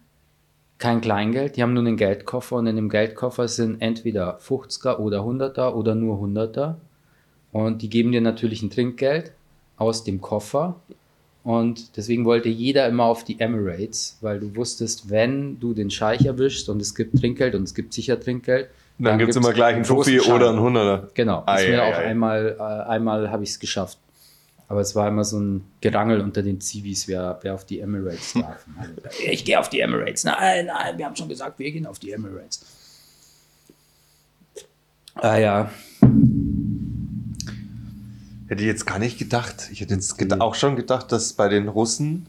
kein 0.78 1.00
Kleingeld, 1.00 1.56
die 1.56 1.62
haben 1.62 1.72
nur 1.72 1.84
einen 1.86 1.96
Geldkoffer 1.96 2.56
und 2.56 2.66
in 2.66 2.76
dem 2.76 2.90
Geldkoffer 2.90 3.48
sind 3.48 3.80
entweder 3.80 4.38
50er 4.38 4.98
oder 4.98 5.20
100er 5.20 5.72
oder 5.72 5.94
nur 5.94 6.18
100er. 6.18 6.74
Und 7.52 7.82
die 7.82 7.88
geben 7.88 8.12
dir 8.12 8.20
natürlich 8.20 8.62
ein 8.62 8.70
Trinkgeld 8.70 9.32
aus 9.76 10.04
dem 10.04 10.20
Koffer. 10.20 10.76
Und 11.42 11.96
deswegen 11.96 12.24
wollte 12.24 12.48
jeder 12.48 12.88
immer 12.88 13.04
auf 13.04 13.22
die 13.22 13.38
Emirates, 13.38 14.18
weil 14.20 14.40
du 14.40 14.56
wusstest, 14.56 15.10
wenn 15.10 15.60
du 15.60 15.74
den 15.74 15.90
Scheich 15.90 16.26
erwischst 16.26 16.68
und 16.68 16.82
es 16.82 16.94
gibt 16.94 17.18
Trinkgeld 17.20 17.54
und 17.54 17.62
es 17.62 17.74
gibt 17.74 17.92
sicher 17.92 18.18
Trinkgeld, 18.18 18.68
Dann 18.98 19.18
gibt 19.18 19.30
es 19.30 19.36
immer 19.36 19.52
gleich 19.52 19.76
einen 19.76 19.84
Fuffi 19.84 20.20
oder 20.20 20.48
einen 20.48 20.58
Hunderter. 20.60 21.08
Genau, 21.14 21.44
Ei, 21.46 21.62
ist 21.62 21.70
mir 21.70 21.82
ei, 21.82 21.88
auch 21.92 21.98
ei. 21.98 22.04
einmal, 22.06 22.56
äh, 22.58 22.90
einmal 22.90 23.30
habe 23.30 23.44
ich 23.44 23.50
es 23.50 23.58
geschafft. 23.60 23.98
Aber 24.68 24.80
es 24.80 24.96
war 24.96 25.06
immer 25.06 25.22
so 25.22 25.38
ein 25.38 25.64
Gerangel 25.80 26.20
unter 26.20 26.42
den 26.42 26.60
Zivis, 26.60 27.06
wer, 27.06 27.38
wer 27.42 27.54
auf 27.54 27.64
die 27.64 27.78
Emirates 27.78 28.32
darf. 28.34 28.66
Ich 29.24 29.44
gehe 29.44 29.60
auf 29.60 29.68
die 29.68 29.80
Emirates. 29.80 30.24
Nein, 30.24 30.66
nein, 30.66 30.98
wir 30.98 31.06
haben 31.06 31.14
schon 31.14 31.28
gesagt, 31.28 31.58
wir 31.60 31.70
gehen 31.70 31.86
auf 31.86 32.00
die 32.00 32.10
Emirates. 32.10 32.64
Ah 35.14 35.38
ja, 35.38 35.70
Hätte 38.48 38.62
ich 38.62 38.68
jetzt 38.68 38.86
gar 38.86 38.98
nicht 38.98 39.18
gedacht. 39.18 39.68
Ich 39.72 39.80
hätte 39.80 39.94
jetzt 39.94 40.18
geda 40.18 40.38
auch 40.40 40.54
schon 40.54 40.76
gedacht, 40.76 41.10
dass 41.10 41.32
bei 41.32 41.48
den 41.48 41.68
Russen, 41.68 42.26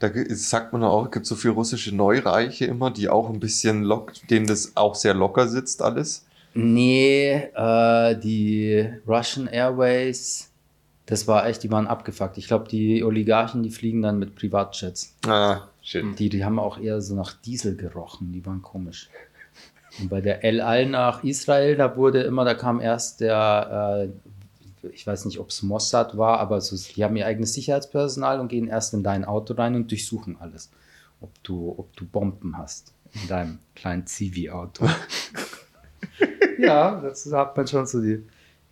da 0.00 0.10
sagt 0.30 0.72
man 0.72 0.82
auch, 0.82 1.06
es 1.06 1.12
gibt 1.12 1.26
so 1.26 1.36
viele 1.36 1.54
russische 1.54 1.94
Neureiche 1.94 2.64
immer, 2.64 2.90
die 2.90 3.08
auch 3.08 3.30
ein 3.30 3.38
bisschen 3.38 3.84
lock, 3.84 4.12
denen 4.28 4.46
das 4.46 4.76
auch 4.76 4.94
sehr 4.96 5.14
locker 5.14 5.46
sitzt 5.48 5.82
alles. 5.82 6.26
nee, 6.54 7.32
äh, 7.54 8.16
die 8.16 8.90
Russian 9.06 9.46
Airways, 9.46 10.50
das 11.06 11.28
war 11.28 11.46
echt, 11.46 11.62
die 11.62 11.70
waren 11.70 11.86
abgefuckt. 11.86 12.38
Ich 12.38 12.48
glaube, 12.48 12.68
die 12.68 13.04
Oligarchen, 13.04 13.62
die 13.62 13.70
fliegen 13.70 14.02
dann 14.02 14.18
mit 14.18 14.34
Privatjets. 14.34 15.14
Ah, 15.26 15.68
shit. 15.80 16.18
Die, 16.18 16.28
die 16.28 16.44
haben 16.44 16.58
auch 16.58 16.78
eher 16.78 17.00
so 17.00 17.14
nach 17.14 17.32
Diesel 17.32 17.76
gerochen, 17.76 18.32
die 18.32 18.44
waren 18.44 18.62
komisch. 18.62 19.08
Und 20.00 20.08
bei 20.08 20.20
der 20.20 20.42
El 20.42 20.60
Al 20.60 20.86
nach 20.86 21.22
Israel, 21.22 21.76
da 21.76 21.96
wurde 21.96 22.22
immer, 22.22 22.44
da 22.44 22.54
kam 22.54 22.80
erst 22.80 23.20
der, 23.20 24.08
äh, 24.08 24.31
ich 24.92 25.06
weiß 25.06 25.24
nicht, 25.26 25.38
ob 25.38 25.50
es 25.50 25.62
Mossad 25.62 26.16
war, 26.16 26.38
aber 26.38 26.60
so, 26.60 26.76
die 26.76 27.04
haben 27.04 27.16
ihr 27.16 27.26
eigenes 27.26 27.54
Sicherheitspersonal 27.54 28.40
und 28.40 28.48
gehen 28.48 28.68
erst 28.68 28.94
in 28.94 29.02
dein 29.02 29.24
Auto 29.24 29.54
rein 29.54 29.74
und 29.74 29.90
durchsuchen 29.90 30.36
alles, 30.40 30.70
ob 31.20 31.30
du, 31.44 31.74
ob 31.76 31.94
du 31.96 32.04
Bomben 32.04 32.58
hast 32.58 32.92
in 33.14 33.28
deinem 33.28 33.58
kleinen 33.74 34.06
Zivi-Auto. 34.06 34.88
ja, 36.58 37.00
das 37.00 37.30
hat 37.32 37.56
man 37.56 37.66
schon 37.66 37.86
so 37.86 38.00
die 38.00 38.22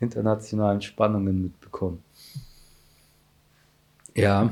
internationalen 0.01 0.81
Spannungen 0.81 1.43
mitbekommen. 1.43 2.03
Ja. 4.15 4.51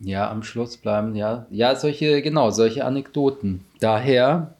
Ja, 0.00 0.30
am 0.30 0.42
Schluss 0.42 0.76
bleiben, 0.76 1.14
ja. 1.14 1.46
Ja, 1.50 1.74
solche, 1.74 2.22
genau, 2.22 2.50
solche 2.50 2.84
Anekdoten. 2.84 3.64
Daher, 3.80 4.54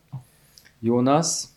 Jonas, 0.81 1.56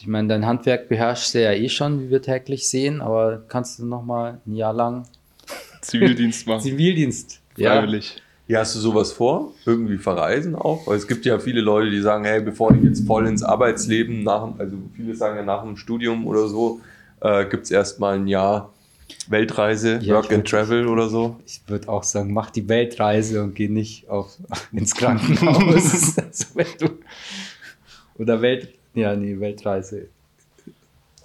ich 0.00 0.06
meine, 0.06 0.28
dein 0.28 0.46
Handwerk 0.46 0.88
beherrschst 0.88 1.34
du 1.34 1.42
ja 1.42 1.52
eh 1.52 1.68
schon, 1.68 2.00
wie 2.02 2.10
wir 2.10 2.22
täglich 2.22 2.68
sehen, 2.68 3.00
aber 3.00 3.42
kannst 3.48 3.78
du 3.78 3.86
noch 3.86 4.02
mal 4.04 4.40
ein 4.46 4.54
Jahr 4.54 4.72
lang 4.72 5.04
Zivildienst 5.82 6.46
machen. 6.46 6.60
Zivildienst? 6.60 7.40
Ja, 7.56 7.72
Freiwillig. 7.76 8.22
Ja, 8.46 8.60
hast 8.60 8.74
du 8.76 8.78
sowas 8.78 9.12
vor? 9.12 9.52
Irgendwie 9.66 9.98
verreisen 9.98 10.54
auch? 10.54 10.86
Weil 10.86 10.96
es 10.96 11.06
gibt 11.06 11.26
ja 11.26 11.38
viele 11.38 11.60
Leute, 11.60 11.90
die 11.90 12.00
sagen, 12.00 12.24
hey, 12.24 12.40
bevor 12.40 12.74
ich 12.74 12.82
jetzt 12.82 13.06
voll 13.06 13.26
ins 13.26 13.42
Arbeitsleben, 13.42 14.22
nach, 14.22 14.48
also 14.58 14.76
viele 14.96 15.14
sagen 15.14 15.36
ja 15.36 15.42
nach 15.44 15.62
dem 15.64 15.76
Studium 15.76 16.26
oder 16.26 16.48
so, 16.48 16.80
äh, 17.20 17.44
gibt 17.44 17.64
es 17.64 17.70
erstmal 17.70 18.14
ein 18.14 18.26
Jahr 18.26 18.72
Weltreise, 19.28 19.98
Ja, 20.02 20.14
Work 20.14 20.32
and 20.32 20.48
Travel 20.48 20.86
oder 20.86 21.08
so. 21.08 21.36
ich 21.46 21.60
würde 21.66 21.88
auch 21.88 22.02
sagen, 22.04 22.32
mach 22.32 22.50
die 22.50 22.66
Weltreise 22.68 23.42
und 23.42 23.54
geh 23.54 23.68
nicht 23.68 24.08
auf, 24.08 24.38
ins 24.72 24.94
Krankenhaus. 24.96 26.16
also, 26.18 26.44
wenn 26.54 26.66
du, 26.78 26.88
oder 28.18 28.40
Welt, 28.40 28.70
ja, 28.98 29.16
nee, 29.16 29.38
Weltreise, 29.38 30.08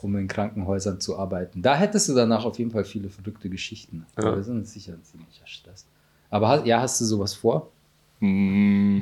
um 0.01 0.15
in 0.17 0.27
Krankenhäusern 0.27 0.99
zu 0.99 1.17
arbeiten. 1.17 1.61
Da 1.61 1.75
hättest 1.75 2.09
du 2.09 2.13
danach 2.13 2.45
auf 2.45 2.59
jeden 2.59 2.71
Fall 2.71 2.85
viele 2.85 3.09
verrückte 3.09 3.49
Geschichten. 3.49 4.05
Ja. 4.17 4.25
Aber 4.25 4.37
das 4.37 4.47
ist 4.47 4.73
sicher 4.73 4.93
ein 4.93 5.03
ziemlicher 5.03 5.47
Stress. 5.47 5.85
Aber 6.29 6.65
ja, 6.65 6.81
hast 6.81 6.99
du 7.01 7.05
sowas 7.05 7.33
vor? 7.33 7.71
Mm. 8.19 9.01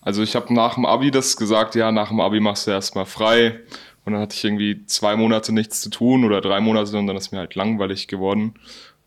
Also 0.00 0.22
ich 0.22 0.36
habe 0.36 0.54
nach 0.54 0.74
dem 0.74 0.86
Abi 0.86 1.10
das 1.10 1.36
gesagt, 1.36 1.74
ja, 1.74 1.90
nach 1.90 2.08
dem 2.08 2.20
Abi 2.20 2.38
machst 2.38 2.66
du 2.66 2.70
erstmal 2.70 3.06
frei, 3.06 3.60
Und 4.06 4.12
dann 4.12 4.22
hatte 4.22 4.36
ich 4.36 4.44
irgendwie 4.44 4.86
zwei 4.86 5.16
Monate 5.16 5.52
nichts 5.52 5.80
zu 5.80 5.90
tun 5.90 6.24
oder 6.24 6.40
drei 6.40 6.60
Monate 6.60 6.96
und 6.96 7.08
dann 7.08 7.16
ist 7.16 7.32
mir 7.32 7.38
halt 7.38 7.56
langweilig 7.56 8.06
geworden. 8.06 8.50
Und 8.50 8.54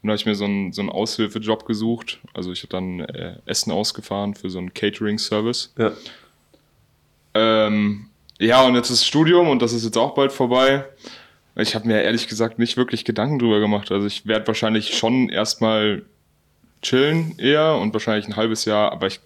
dann 0.04 0.12
habe 0.12 0.18
ich 0.18 0.26
mir 0.26 0.36
so 0.36 0.44
einen, 0.44 0.74
so 0.74 0.82
einen 0.82 0.90
Aushilfejob 0.90 1.66
gesucht. 1.66 2.20
Also 2.34 2.52
ich 2.52 2.64
habe 2.64 2.72
dann 2.72 3.00
äh, 3.00 3.38
Essen 3.46 3.72
ausgefahren 3.72 4.36
für 4.36 4.50
so 4.50 4.60
einen 4.60 4.74
Catering-Service. 4.74 5.74
Ja. 5.78 5.94
Ähm, 7.34 8.08
ja, 8.40 8.66
und 8.66 8.76
jetzt 8.76 8.90
ist 8.90 9.06
Studium 9.06 9.50
und 9.50 9.62
das 9.62 9.74
ist 9.74 9.84
jetzt 9.84 9.98
auch 9.98 10.14
bald 10.16 10.32
vorbei. 10.32 10.86
Ich 11.56 11.76
habe 11.76 11.88
mir 11.88 12.02
ehrlich 12.02 12.28
gesagt 12.28 12.58
nicht 12.58 12.78
wirklich 12.78 13.04
Gedanken 13.04 13.40
drüber 13.40 13.60
gemacht. 13.60 13.92
Also 13.92 14.08
ich 14.08 14.26
werde 14.26 14.48
wahrscheinlich 14.48 14.98
schon 14.98 15.30
erstmal 15.30 16.04
chillen 16.82 17.38
eher 17.38 17.76
und 17.76 17.94
wahrscheinlich 17.94 18.28
ein 18.28 18.38
halbes 18.38 18.66
Jahr, 18.66 18.92
aber 18.92 19.08
ich 19.08 19.20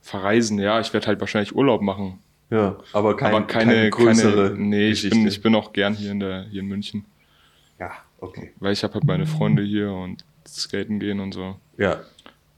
verreisen, 0.00 0.58
ja, 0.58 0.80
ich 0.80 0.92
werde 0.92 1.08
halt 1.08 1.20
wahrscheinlich 1.20 1.54
Urlaub 1.54 1.82
machen. 1.82 2.20
Ja, 2.50 2.78
aber, 2.92 3.16
kein, 3.16 3.34
aber 3.34 3.46
keine, 3.46 3.90
größere 3.90 4.50
keine, 4.50 4.60
nee, 4.60 4.88
ich 4.88 5.10
bin, 5.10 5.26
ich 5.26 5.42
bin 5.42 5.54
auch 5.54 5.72
gern 5.72 5.94
hier 5.94 6.12
in 6.12 6.20
der, 6.20 6.44
hier 6.44 6.60
in 6.60 6.68
München. 6.68 7.04
Ja, 7.78 7.90
okay. 8.20 8.52
Weil 8.58 8.72
ich 8.72 8.82
habe 8.84 8.94
halt 8.94 9.04
meine 9.04 9.26
Freunde 9.26 9.62
hier 9.62 9.92
und 9.92 10.24
skaten 10.46 10.98
gehen 10.98 11.20
und 11.20 11.34
so. 11.34 11.56
Ja, 11.76 12.00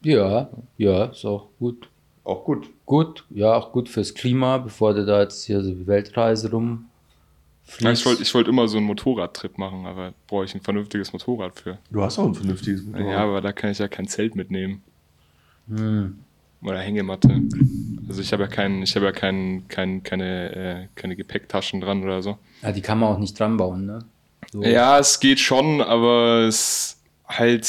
Ja, 0.02 0.48
ja, 0.76 1.06
ist 1.06 1.24
auch 1.24 1.48
gut. 1.58 1.88
Auch 2.30 2.44
gut. 2.44 2.68
Gut, 2.86 3.24
ja, 3.30 3.54
auch 3.54 3.72
gut 3.72 3.88
fürs 3.88 4.14
Klima, 4.14 4.58
bevor 4.58 4.94
du 4.94 5.04
da 5.04 5.20
jetzt 5.20 5.44
hier 5.44 5.62
so 5.62 5.70
die 5.72 5.86
Weltreise 5.86 6.50
rum 6.50 6.86
Ja, 7.78 7.92
ich 7.92 8.04
wollte 8.04 8.22
ich 8.22 8.34
wollte 8.34 8.50
immer 8.50 8.66
so 8.68 8.78
einen 8.78 8.86
Motorradtrip 8.86 9.58
machen, 9.58 9.86
aber 9.86 10.12
brauche 10.26 10.44
ich 10.44 10.54
ein 10.54 10.60
vernünftiges 10.60 11.12
Motorrad 11.12 11.58
für. 11.58 11.78
Du 11.90 12.02
hast 12.02 12.18
auch 12.18 12.26
ein 12.26 12.34
vernünftiges 12.34 12.82
Motorrad. 12.84 13.10
Ja, 13.12 13.18
aber 13.18 13.40
da 13.40 13.52
kann 13.52 13.70
ich 13.70 13.78
ja 13.78 13.88
kein 13.88 14.08
Zelt 14.08 14.34
mitnehmen. 14.34 14.82
Hm. 15.68 16.18
Oder 16.62 16.80
Hängematte. 16.80 17.40
Also 18.08 18.20
ich 18.20 18.32
habe 18.32 18.42
ja 18.42 18.48
kein, 18.48 18.82
ich 18.82 18.94
habe 18.96 19.06
ja 19.06 19.12
kein, 19.12 19.66
kein, 19.68 20.02
keine, 20.02 20.54
äh, 20.54 20.88
keine 20.94 21.16
Gepäcktaschen 21.16 21.80
dran 21.80 22.02
oder 22.02 22.22
so. 22.22 22.38
Ja, 22.62 22.72
die 22.72 22.82
kann 22.82 22.98
man 22.98 23.14
auch 23.14 23.18
nicht 23.18 23.38
dran 23.38 23.56
bauen, 23.56 23.86
ne? 23.86 24.00
So. 24.52 24.62
Ja, 24.62 24.98
es 24.98 25.20
geht 25.20 25.38
schon, 25.38 25.80
aber 25.80 26.40
es 26.46 26.56
ist 26.56 27.02
halt 27.26 27.66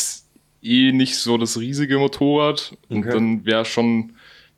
eh 0.64 0.92
nicht 0.92 1.16
so 1.16 1.38
das 1.38 1.58
riesige 1.60 2.00
Motorrad. 2.00 2.76
Und 2.90 3.00
Okay. 3.00 3.12
dann 3.12 3.46
wäre 3.46 3.66
schon, 3.66 4.14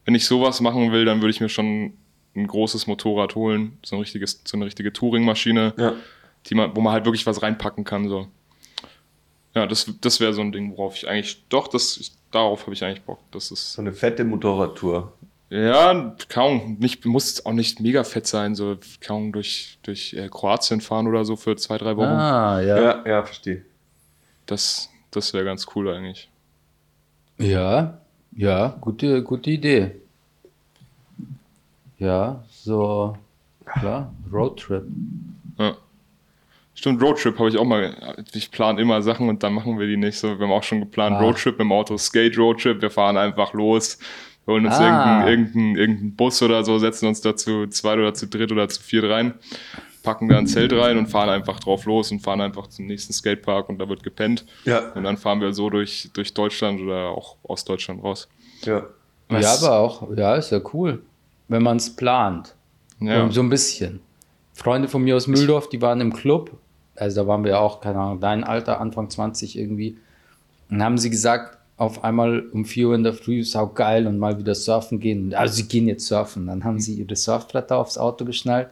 wenn 0.05 0.15
ich 0.15 0.25
sowas 0.25 0.59
machen 0.61 0.91
will, 0.91 1.05
dann 1.05 1.21
würde 1.21 1.31
ich 1.31 1.41
mir 1.41 1.49
schon 1.49 1.93
ein 2.35 2.47
großes 2.47 2.87
Motorrad 2.87 3.35
holen. 3.35 3.77
So 3.83 3.95
ein 3.95 3.99
richtiges, 3.99 4.41
so 4.43 4.57
eine 4.57 4.65
richtige 4.65 4.91
Touringmaschine, 4.91 5.73
Ja. 5.77 5.93
die 6.47 6.55
man, 6.55 6.75
wo 6.75 6.81
man 6.81 6.93
halt 6.93 7.05
wirklich 7.05 7.25
was 7.25 7.41
reinpacken 7.41 7.83
kann. 7.83 8.09
So. 8.09 8.27
Ja, 9.55 9.67
das, 9.67 9.91
das 10.01 10.19
wäre 10.19 10.33
so 10.33 10.41
ein 10.41 10.51
Ding, 10.51 10.71
worauf 10.75 10.95
ich 10.95 11.07
eigentlich, 11.07 11.43
doch, 11.49 11.67
das, 11.67 12.11
darauf 12.31 12.63
habe 12.63 12.73
ich 12.73 12.83
eigentlich 12.83 13.03
Bock. 13.03 13.19
Das 13.31 13.51
ist, 13.51 13.73
So 13.73 13.81
eine 13.81 13.93
fette 13.93 14.23
Motorradtour. 14.23 15.13
ja, 15.51 16.15
kaum, 16.29 16.77
nicht, 16.79 17.05
muss 17.05 17.45
auch 17.45 17.53
nicht 17.53 17.79
mega 17.79 18.03
fett 18.03 18.25
sein, 18.25 18.55
so 18.55 18.77
kaum 18.99 19.31
durch, 19.31 19.77
durch 19.83 20.13
äh, 20.15 20.27
Kroatien 20.27 20.81
fahren 20.81 21.05
oder 21.07 21.23
so 21.25 21.35
für 21.35 21.55
zwei, 21.55 21.77
drei 21.77 21.95
Wochen. 21.95 22.07
Ah, 22.07 22.59
ja. 22.61 22.75
Ja, 22.77 22.81
Ja, 22.81 23.03
ja, 23.07 23.23
verstehe. 23.23 23.63
Das, 24.47 24.89
das 25.11 25.33
wäre 25.35 25.45
ganz 25.45 25.67
cool 25.75 25.87
eigentlich. 25.93 26.29
ja, 27.37 27.99
gute, 28.81 29.21
gute 29.23 29.51
Idee. 29.51 29.91
Ja, 31.99 32.43
so, 32.49 33.15
klar, 33.65 34.13
Roadtrip. 34.31 34.83
Ja. 35.57 35.75
Stimmt, 36.75 37.01
Roadtrip 37.01 37.37
habe 37.37 37.49
ich 37.49 37.57
auch 37.57 37.65
mal. 37.65 38.15
Ich 38.33 38.49
plane 38.51 38.81
immer 38.81 39.01
Sachen 39.01 39.29
und 39.29 39.43
dann 39.43 39.53
machen 39.53 39.77
wir 39.79 39.87
die 39.87 39.95
nicht 39.97 40.17
so. 40.17 40.37
Wir 40.39 40.45
haben 40.47 40.51
auch 40.53 40.63
schon 40.63 40.79
geplant, 40.79 41.15
Ah. 41.17 41.19
Roadtrip 41.21 41.59
im 41.59 41.71
Auto, 41.71 41.97
Skate 41.97 42.37
Roadtrip. 42.37 42.81
Wir 42.81 42.89
fahren 42.89 43.15
einfach 43.15 43.53
los, 43.53 43.99
wir 44.45 44.55
holen 44.55 44.65
uns 44.65 44.75
Ah. 44.75 44.83
irgendeinen, 44.83 45.27
irgendeinen, 45.27 45.75
irgendeinen 45.77 46.15
Bus 46.15 46.41
oder 46.41 46.63
so, 46.65 46.79
setzen 46.79 47.07
uns 47.07 47.21
dazu 47.21 47.67
zweit 47.67 47.99
oder 47.99 48.13
zu 48.15 48.27
dritt 48.27 48.51
oder 48.51 48.67
zu 48.67 48.81
viert 48.81 49.05
rein, 49.05 49.35
packen 50.03 50.29
da 50.29 50.37
ein 50.37 50.47
Zelt 50.47 50.71
rein 50.73 50.97
und 50.97 51.07
fahren 51.07 51.29
einfach 51.29 51.59
drauf 51.59 51.85
los 51.85 52.11
und 52.11 52.19
fahren 52.19 52.41
einfach 52.41 52.67
zum 52.67 52.85
nächsten 52.85 53.13
Skatepark 53.13 53.69
und 53.69 53.79
da 53.79 53.89
wird 53.89 54.03
gepennt. 54.03 54.45
Ja, 54.65 54.91
Und 54.93 55.03
dann 55.03 55.17
fahren 55.17 55.41
wir 55.41 55.53
so 55.53 55.69
durch, 55.69 56.09
durch 56.13 56.33
Deutschland 56.33 56.81
oder 56.81 57.07
auch 57.09 57.37
aus 57.43 57.65
Deutschland 57.65 58.03
raus. 58.03 58.27
ja. 58.65 58.83
Ja, 59.31 59.53
aber 59.55 59.79
auch, 59.79 60.15
ja, 60.15 60.35
ist 60.35 60.51
ja 60.51 60.61
cool, 60.73 61.01
wenn 61.47 61.63
man 61.63 61.77
es 61.77 61.95
plant. 61.95 62.53
Ja. 62.99 63.31
So 63.31 63.41
ein 63.41 63.49
bisschen. 63.49 63.99
Freunde 64.53 64.87
von 64.87 65.01
mir 65.01 65.15
aus 65.15 65.25
Mühldorf, 65.25 65.69
die 65.69 65.81
waren 65.81 66.01
im 66.01 66.13
Club, 66.13 66.51
also 66.95 67.21
da 67.23 67.27
waren 67.27 67.43
wir 67.43 67.59
auch, 67.59 67.81
keine 67.81 67.97
Ahnung, 67.97 68.19
dein 68.19 68.43
Alter, 68.43 68.79
Anfang 68.79 69.09
20 69.09 69.57
irgendwie. 69.57 69.97
Und 70.69 70.83
haben 70.83 70.99
sie 70.99 71.09
gesagt, 71.09 71.57
auf 71.77 72.03
einmal 72.03 72.41
um 72.51 72.65
4 72.65 72.89
Uhr 72.89 72.95
in 72.95 73.03
der 73.03 73.13
Früh, 73.13 73.43
sau 73.43 73.67
geil 73.67 74.05
und 74.05 74.19
mal 74.19 74.37
wieder 74.37 74.53
surfen 74.53 74.99
gehen. 74.99 75.33
Also 75.33 75.55
sie 75.55 75.67
gehen 75.67 75.87
jetzt 75.87 76.05
surfen. 76.05 76.45
Dann 76.45 76.63
haben 76.63 76.79
sie 76.79 76.93
ihre 76.95 77.15
Surfbretter 77.15 77.77
aufs 77.77 77.97
Auto 77.97 78.25
geschnallt, 78.25 78.69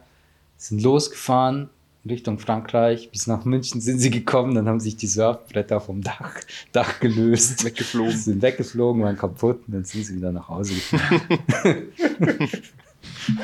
sind 0.68 0.82
losgefahren 0.82 1.68
Richtung 2.08 2.38
Frankreich. 2.38 3.10
Bis 3.10 3.26
nach 3.26 3.44
München 3.44 3.80
sind 3.80 3.98
sie 4.00 4.10
gekommen, 4.10 4.54
dann 4.54 4.66
haben 4.68 4.80
sich 4.80 4.96
die 4.96 5.06
Surfbretter 5.06 5.80
vom 5.80 6.02
Dach, 6.02 6.34
Dach 6.72 6.98
gelöst. 7.00 7.64
Weggeflogen. 7.64 8.16
Sind 8.16 8.42
weggeflogen, 8.42 9.02
waren 9.02 9.16
kaputt 9.16 9.60
und 9.66 9.74
dann 9.74 9.84
sind 9.84 10.04
sie 10.04 10.16
wieder 10.16 10.32
nach 10.32 10.48
Hause 10.48 10.74
gefahren. 10.74 11.20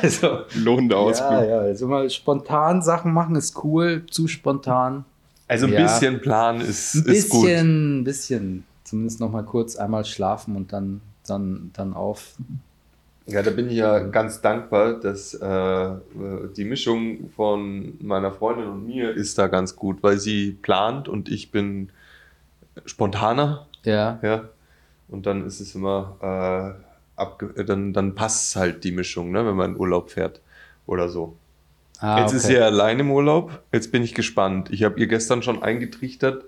also, 0.03 0.41
Lohnender 0.57 0.99
Ausflug. 0.99 1.31
ja, 1.31 1.45
ja, 1.45 1.59
also 1.59 1.87
mal 1.89 2.09
spontan 2.11 2.83
Sachen 2.83 3.13
machen 3.13 3.37
ist 3.37 3.63
cool, 3.65 4.05
zu 4.11 4.27
spontan. 4.29 5.05
Also 5.47 5.67
ein 5.67 5.73
Ja. 5.73 5.83
bisschen 5.83 6.21
Plan 6.21 6.61
ist, 6.61 6.95
Ein 6.95 7.05
ist 7.07 7.29
gut. 7.31 7.45
bisschen, 7.47 8.01
ein 8.01 8.05
bisschen, 8.05 8.65
zumindest 8.85 9.21
noch 9.21 9.31
mal 9.33 9.45
kurz 9.45 9.77
einmal 9.77 10.05
schlafen 10.05 10.57
und 10.57 10.73
dann, 10.73 11.01
dann, 11.27 11.71
dann 11.75 11.95
auf. 11.95 12.35
Ja, 13.29 13.43
da 13.43 13.51
bin 13.51 13.69
ich 13.69 13.77
ja 13.77 13.99
ganz 13.99 14.41
dankbar, 14.41 14.95
dass 15.01 15.35
äh, 15.35 15.91
die 16.57 16.65
Mischung 16.65 17.31
von 17.37 17.95
meiner 18.01 18.33
Freundin 18.33 18.67
und 18.69 18.87
mir 18.87 19.11
ist 19.11 19.37
da 19.39 19.49
ganz 19.49 19.77
gut, 19.77 20.03
weil 20.03 20.19
sie 20.19 20.53
plant 20.63 21.09
und 21.09 21.29
ich 21.29 21.51
bin 21.51 21.91
spontaner, 22.87 23.67
Ja, 23.85 24.19
ja. 24.23 24.49
Und 25.09 25.27
dann 25.27 25.47
ist 25.47 25.61
es 25.61 25.75
immer, 25.75 26.17
äh, 26.21 27.21
abge 27.21 27.65
dann, 27.65 27.93
dann 27.93 28.15
passt 28.15 28.57
halt 28.57 28.85
die 28.85 28.93
Mischung, 28.93 29.31
ne, 29.31 29.47
wenn 29.47 29.57
man 29.57 29.73
in 29.73 29.81
Urlaub 29.81 30.11
fährt 30.11 30.41
oder 30.87 31.09
so. 31.09 31.37
ah, 32.01 32.21
Jetzt 32.21 32.33
ist 32.33 32.45
sie 32.47 32.59
allein 32.59 33.01
im 33.01 33.11
Urlaub. 33.11 33.63
Jetzt 33.73 33.91
bin 33.93 34.03
ich 34.03 34.15
gespannt. 34.15 34.71
Ich 34.71 34.85
habe 34.85 34.99
ihr 35.01 35.07
gestern 35.07 35.43
schon 35.43 35.63
eingetrichtert, 35.63 36.45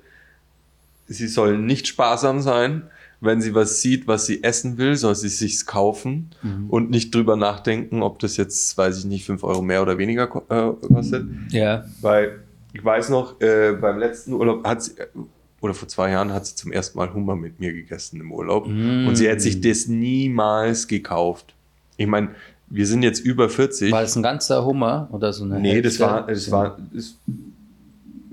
sie 1.07 1.27
soll 1.27 1.59
nicht 1.59 1.87
sparsam 1.89 2.41
sein. 2.41 2.83
Wenn 3.23 3.41
sie 3.43 3.55
was 3.55 3.83
sieht, 3.83 4.07
was 4.07 4.25
sie 4.27 4.43
essen 4.43 4.79
will, 4.79 4.97
soll 4.97 5.15
sie 5.15 5.29
sich's 5.29 5.67
kaufen 5.67 6.31
Mhm. 6.43 6.71
und 6.71 6.91
nicht 6.91 7.15
drüber 7.15 7.37
nachdenken, 7.37 8.03
ob 8.03 8.19
das 8.19 8.37
jetzt, 8.39 8.77
weiß 8.79 8.99
ich 9.01 9.05
nicht, 9.05 9.27
5 9.27 9.45
Euro 9.45 9.61
mehr 9.63 9.83
oder 9.83 9.99
weniger 9.99 10.25
äh, 10.49 10.87
kostet. 10.87 11.27
Ja, 11.51 11.85
Weil 12.01 12.41
ich 12.73 12.83
weiß 12.85 13.11
noch, 13.11 13.41
äh, 13.41 13.73
beim 13.79 13.99
letzten 13.99 14.33
Urlaub 14.33 14.67
hat 14.67 14.83
sie, 14.85 14.93
oder 15.61 15.75
vor 15.75 15.89
zwei 15.89 16.11
Jahren 16.13 16.33
hat 16.33 16.47
sie 16.47 16.55
zum 16.55 16.73
ersten 16.73 16.97
Mal 16.97 17.13
Hummer 17.13 17.37
mit 17.37 17.61
mir 17.61 17.73
gegessen 17.75 18.21
im 18.21 18.33
Urlaub. 18.33 18.67
Mm. 18.67 19.07
Und 19.09 19.17
sie 19.17 19.29
hätte 19.29 19.41
sich 19.41 19.61
das 19.61 19.87
niemals 19.89 20.89
gekauft. 20.89 21.55
Ich 21.99 22.07
meine, 22.07 22.29
wir 22.69 22.87
sind 22.87 23.03
jetzt 23.03 23.19
über 23.21 23.51
40. 23.51 23.91
war 23.93 24.01
das 24.03 24.17
ein 24.17 24.23
ganzer 24.23 24.65
Hummer 24.65 25.09
oder 25.13 25.33
so 25.33 25.45
eine 25.45 25.59
Nee, 25.61 25.83
das 25.83 25.99
Hälfte? 25.99 26.05
war, 26.05 26.27
das 26.27 26.51
war, 26.51 26.79
das, 26.93 27.17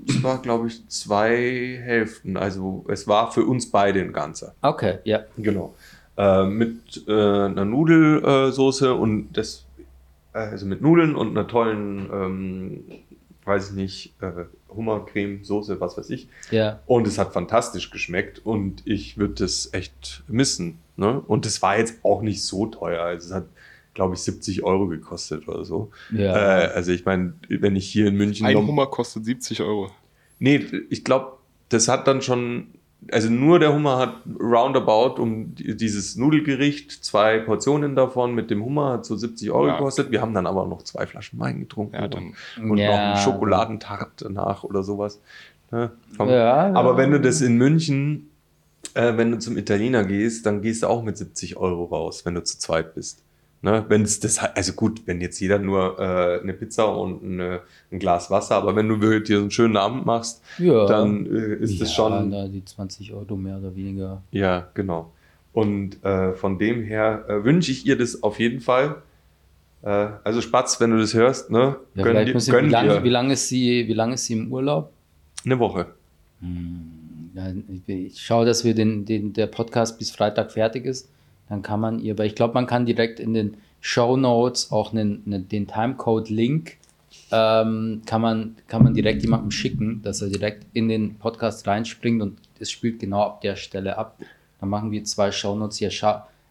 das 0.08 0.22
war, 0.22 0.42
glaube 0.42 0.66
ich, 0.68 0.88
zwei 0.88 1.78
Hälften. 1.82 2.36
Also 2.36 2.84
es 2.88 3.06
war 3.06 3.30
für 3.30 3.44
uns 3.44 3.70
beide 3.70 4.00
ein 4.00 4.12
ganzer. 4.12 4.54
Okay, 4.62 4.98
ja. 5.04 5.20
Genau. 5.36 5.74
Äh, 6.16 6.46
mit 6.46 7.04
äh, 7.06 7.12
einer 7.12 7.64
Nudelsoße 7.64 8.94
und 8.94 9.32
das, 9.34 9.64
äh, 10.32 10.38
also 10.38 10.66
mit 10.66 10.82
Nudeln 10.82 11.14
und 11.14 11.30
einer 11.30 11.46
tollen, 11.46 12.08
ähm, 12.12 12.84
weiß 13.44 13.70
ich 13.70 13.76
nicht, 13.76 14.14
äh, 14.20 14.44
Hummercreme, 14.74 15.44
Soße, 15.44 15.80
was 15.80 15.96
weiß 15.96 16.10
ich. 16.10 16.28
Ja, 16.50 16.80
Und 16.86 17.06
es 17.06 17.18
hat 17.18 17.32
fantastisch 17.32 17.90
geschmeckt 17.90 18.44
und 18.44 18.82
ich 18.86 19.16
würde 19.16 19.34
das 19.34 19.72
echt 19.72 20.22
missen. 20.28 20.78
Ne? 20.96 21.20
Und 21.20 21.46
es 21.46 21.62
war 21.62 21.78
jetzt 21.78 22.04
auch 22.04 22.22
nicht 22.22 22.42
so 22.42 22.66
teuer. 22.66 23.02
Also 23.02 23.28
es 23.28 23.34
hat, 23.34 23.46
glaube 23.98 24.14
ich, 24.14 24.20
70 24.20 24.62
Euro 24.62 24.86
gekostet 24.86 25.48
oder 25.48 25.64
so. 25.64 25.90
ja. 26.12 26.32
Äh, 26.36 26.66
also 26.72 26.92
ich 26.92 27.04
meine, 27.04 27.32
wenn 27.48 27.74
ich 27.74 27.90
hier 27.90 28.06
in 28.06 28.14
München... 28.14 28.46
Ein 28.46 28.56
Hummer 28.56 28.86
kostet 28.86 29.24
70 29.24 29.60
Euro. 29.60 29.90
Nee, 30.38 30.64
ich 30.88 31.02
glaube, 31.02 31.32
das 31.68 31.88
hat 31.88 32.06
dann 32.06 32.22
schon, 32.22 32.68
also 33.10 33.28
nur 33.28 33.58
der 33.58 33.74
Hummer 33.74 33.98
hat 33.98 34.14
roundabout 34.38 35.20
um 35.20 35.52
die- 35.56 35.76
dieses 35.76 36.14
Nudelgericht, 36.14 36.92
zwei 37.04 37.40
Portionen 37.40 37.96
davon 37.96 38.36
mit 38.36 38.50
dem 38.52 38.64
Hummer 38.64 38.92
hat 38.92 39.04
so 39.04 39.16
70 39.16 39.50
Euro 39.50 39.66
Ja. 39.66 39.76
gekostet. 39.78 40.12
Wir 40.12 40.20
haben 40.20 40.32
dann 40.32 40.46
aber 40.46 40.64
noch 40.68 40.82
zwei 40.84 41.04
Flaschen 41.06 41.40
Wein 41.40 41.58
getrunken 41.58 41.96
Ja, 41.96 42.06
dann. 42.06 42.34
und 42.62 42.78
Ja. 42.78 42.90
noch 42.92 42.98
einen 42.98 43.16
Schokoladentart 43.16 44.12
danach 44.22 44.62
oder 44.62 44.84
sowas. 44.84 45.20
Ne? 45.72 45.90
Aber 46.18 46.96
wenn 46.96 47.10
du 47.10 47.20
das 47.20 47.40
in 47.40 47.56
München, 47.56 48.30
äh, 48.94 49.16
wenn 49.16 49.32
du 49.32 49.38
zum 49.40 49.56
Italiener 49.58 50.04
gehst, 50.04 50.46
dann 50.46 50.62
gehst 50.62 50.84
du 50.84 50.86
auch 50.86 51.02
mit 51.02 51.16
70 51.18 51.56
Euro 51.56 51.84
raus, 51.86 52.24
wenn 52.24 52.34
du 52.36 52.44
zu 52.44 52.58
zweit 52.60 52.94
bist. 52.94 53.22
Ne? 53.60 53.84
Wenn 53.88 54.02
es 54.02 54.20
das, 54.20 54.38
also 54.38 54.72
gut, 54.74 55.02
wenn 55.06 55.20
jetzt 55.20 55.40
jeder 55.40 55.58
nur 55.58 55.98
äh, 55.98 56.40
eine 56.40 56.52
Pizza 56.52 56.84
und 56.96 57.24
eine, 57.24 57.60
ein 57.90 57.98
Glas 57.98 58.30
Wasser, 58.30 58.54
aber 58.54 58.76
wenn 58.76 58.88
du 58.88 59.00
wirklich 59.00 59.24
dir 59.24 59.38
einen 59.38 59.50
schönen 59.50 59.76
Abend 59.76 60.06
machst, 60.06 60.42
ja. 60.58 60.86
dann 60.86 61.26
äh, 61.26 61.54
ist 61.56 61.80
das 61.80 61.88
ja, 61.90 61.94
schon. 61.96 62.30
Da 62.30 62.46
die 62.46 62.64
20 62.64 63.12
Euro 63.14 63.34
mehr 63.36 63.58
oder 63.58 63.74
weniger. 63.74 64.22
Ja, 64.30 64.68
genau. 64.74 65.12
Und 65.52 66.04
äh, 66.04 66.34
von 66.34 66.58
dem 66.58 66.84
her 66.84 67.24
äh, 67.28 67.42
wünsche 67.42 67.72
ich 67.72 67.84
ihr 67.84 67.98
das 67.98 68.22
auf 68.22 68.38
jeden 68.38 68.60
Fall. 68.60 69.02
Äh, 69.82 70.06
also 70.22 70.40
Spatz, 70.40 70.78
wenn 70.80 70.90
du 70.92 70.98
das 70.98 71.14
hörst, 71.14 71.50
ne? 71.50 71.76
Ja, 71.96 72.04
gönn 72.04 72.26
dir- 72.26 72.32
gönn 72.34 72.66
wie, 72.66 72.70
lange, 72.70 73.02
wie, 73.02 73.08
lange 73.08 73.32
ist 73.32 73.48
sie, 73.48 73.88
wie 73.88 73.94
lange 73.94 74.14
ist 74.14 74.26
sie 74.26 74.34
im 74.34 74.52
Urlaub? 74.52 74.92
Eine 75.44 75.58
Woche. 75.58 75.86
Ich- 77.86 77.88
ich 77.88 78.20
schaue, 78.20 78.46
dass 78.46 78.64
wir 78.64 78.74
den, 78.74 79.04
den, 79.04 79.32
der 79.32 79.46
Podcast 79.46 79.98
bis 79.98 80.10
Freitag 80.10 80.52
fertig 80.52 80.84
ist. 80.84 81.08
Dann 81.48 81.62
kann 81.62 81.80
man 81.80 81.98
ihr, 81.98 82.18
weil 82.18 82.26
ich 82.26 82.34
glaube, 82.34 82.54
man 82.54 82.66
kann 82.66 82.86
direkt 82.86 83.20
in 83.20 83.34
den 83.34 83.56
Show 83.80 84.16
Notes 84.16 84.72
auch 84.72 84.92
einen, 84.92 85.22
einen, 85.26 85.48
den 85.48 85.66
Timecode-Link 85.66 86.76
ähm, 87.30 88.02
kann, 88.06 88.20
man, 88.20 88.56
kann 88.66 88.84
man 88.84 88.94
direkt 88.94 89.22
jemandem 89.22 89.50
schicken, 89.50 90.02
dass 90.02 90.22
er 90.22 90.28
direkt 90.28 90.66
in 90.72 90.88
den 90.88 91.16
Podcast 91.16 91.66
reinspringt 91.66 92.22
und 92.22 92.38
es 92.58 92.70
spielt 92.70 93.00
genau 93.00 93.22
ab 93.22 93.40
der 93.40 93.56
Stelle 93.56 93.96
ab. 93.96 94.18
Dann 94.60 94.68
machen 94.68 94.90
wir 94.90 95.04
zwei 95.04 95.30
Show 95.30 95.54
Notes 95.54 95.78
hier. 95.78 95.90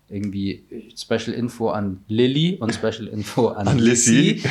Irgendwie 0.09 0.63
Special 0.95 1.35
Info 1.35 1.69
an 1.69 2.03
Lilly 2.07 2.57
und 2.61 2.73
Special 2.73 3.07
Info 3.07 3.49
an, 3.49 3.67
An 3.67 3.77
Lissy. 3.77 4.41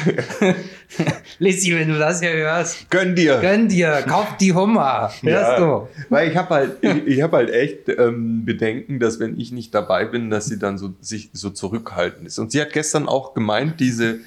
Lissy, 1.39 1.75
wenn 1.79 1.89
du 1.89 1.99
das 1.99 2.21
hier 2.21 2.33
hörst, 2.33 2.91
Gönn 2.91 3.15
dir! 3.15 3.39
gönn 3.41 3.69
dir, 3.69 4.03
kauf 4.07 4.37
die 4.37 4.53
Hummer. 4.53 5.11
Hörst 5.23 5.59
du? 5.61 5.89
Weil 6.11 6.31
ich 6.31 6.37
habe 6.37 6.49
halt, 6.55 6.77
ich, 6.83 7.07
ich 7.07 7.23
habe 7.23 7.39
halt 7.39 7.51
echt 7.51 7.89
ähm, 7.89 8.45
Bedenken, 8.45 9.01
dass 9.01 9.19
wenn 9.19 9.41
ich 9.41 9.51
nicht 9.51 9.75
dabei 9.75 10.05
bin, 10.05 10.29
dass 10.31 10.45
sie 10.47 10.59
dann 10.59 10.77
so 10.77 10.93
sich 11.01 11.31
so 11.33 11.49
zurückhaltend 11.51 12.27
ist. 12.27 12.39
Und 12.39 12.53
sie 12.53 12.61
hat 12.61 12.73
gestern 12.73 13.09
auch 13.09 13.33
gemeint, 13.33 13.81
diese 13.81 14.19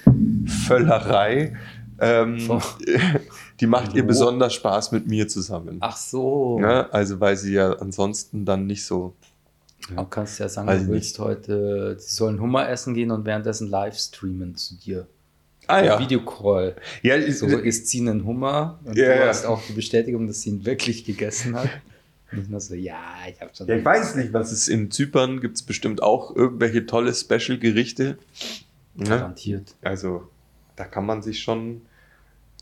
Völlerei, 0.67 1.55
ähm, 2.01 2.39
So. 2.39 2.61
die 3.59 3.67
macht 3.67 3.93
ihr 3.93 4.03
Wo? 4.03 4.07
besonders 4.07 4.53
Spaß 4.53 4.91
mit 4.93 5.07
mir 5.07 5.27
zusammen. 5.27 5.77
Ach 5.81 5.97
so. 5.97 6.59
Ja, 6.61 6.89
also 6.89 7.19
weil 7.19 7.35
sie 7.37 7.53
ja 7.53 7.73
ansonsten 7.73 8.45
dann 8.45 8.65
nicht 8.65 8.85
so. 8.85 9.13
Du 9.87 10.03
kannst 10.05 10.39
ja 10.39 10.49
sagen, 10.49 10.67
Weiß 10.67 10.79
du 10.79 10.85
ich 10.85 10.91
willst 10.91 11.19
heute, 11.19 11.95
sie 11.99 12.13
sollen 12.13 12.39
Hummer 12.39 12.69
essen 12.69 12.93
gehen 12.93 13.11
und 13.11 13.25
währenddessen 13.25 13.69
live 13.69 13.97
streamen 13.97 14.55
zu 14.55 14.75
dir. 14.75 15.07
Ah 15.67 15.83
ja. 15.83 15.99
Videocall. 15.99 16.75
Ja, 17.01 17.15
ist, 17.15 17.39
So 17.39 17.47
isst 17.47 17.87
sie 17.87 18.01
einen 18.01 18.25
Hummer 18.25 18.79
und 18.83 18.97
Ja, 18.97 19.13
du 19.13 19.19
ja. 19.21 19.27
hast 19.27 19.45
auch 19.45 19.61
die 19.67 19.73
Bestätigung, 19.73 20.27
dass 20.27 20.41
sie 20.41 20.49
ihn 20.49 20.65
wirklich 20.65 21.05
gegessen 21.05 21.55
hat. 21.55 21.69
Ich 22.31 22.47
nur 22.47 22.59
so, 22.59 22.75
ja, 22.75 23.01
ich 23.27 23.41
habe 23.41 23.49
schon. 23.57 23.65
ja, 23.67 23.75
ich 23.77 23.83
weiß 23.83 24.13
nicht, 24.17 24.31
was 24.33 24.51
es 24.51 24.67
in 24.67 24.91
Zypern 24.91 25.41
gibt 25.41 25.55
es 25.55 25.63
bestimmt 25.63 26.03
auch 26.03 26.35
irgendwelche 26.35 26.85
tolle 26.85 27.11
Special-Gerichte. 27.11 28.19
Ne? 28.93 29.03
Garantiert. 29.09 29.73
Also 29.81 30.29
da 30.75 30.83
kann 30.85 31.07
man 31.07 31.23
sich 31.23 31.39
schon. 31.41 31.81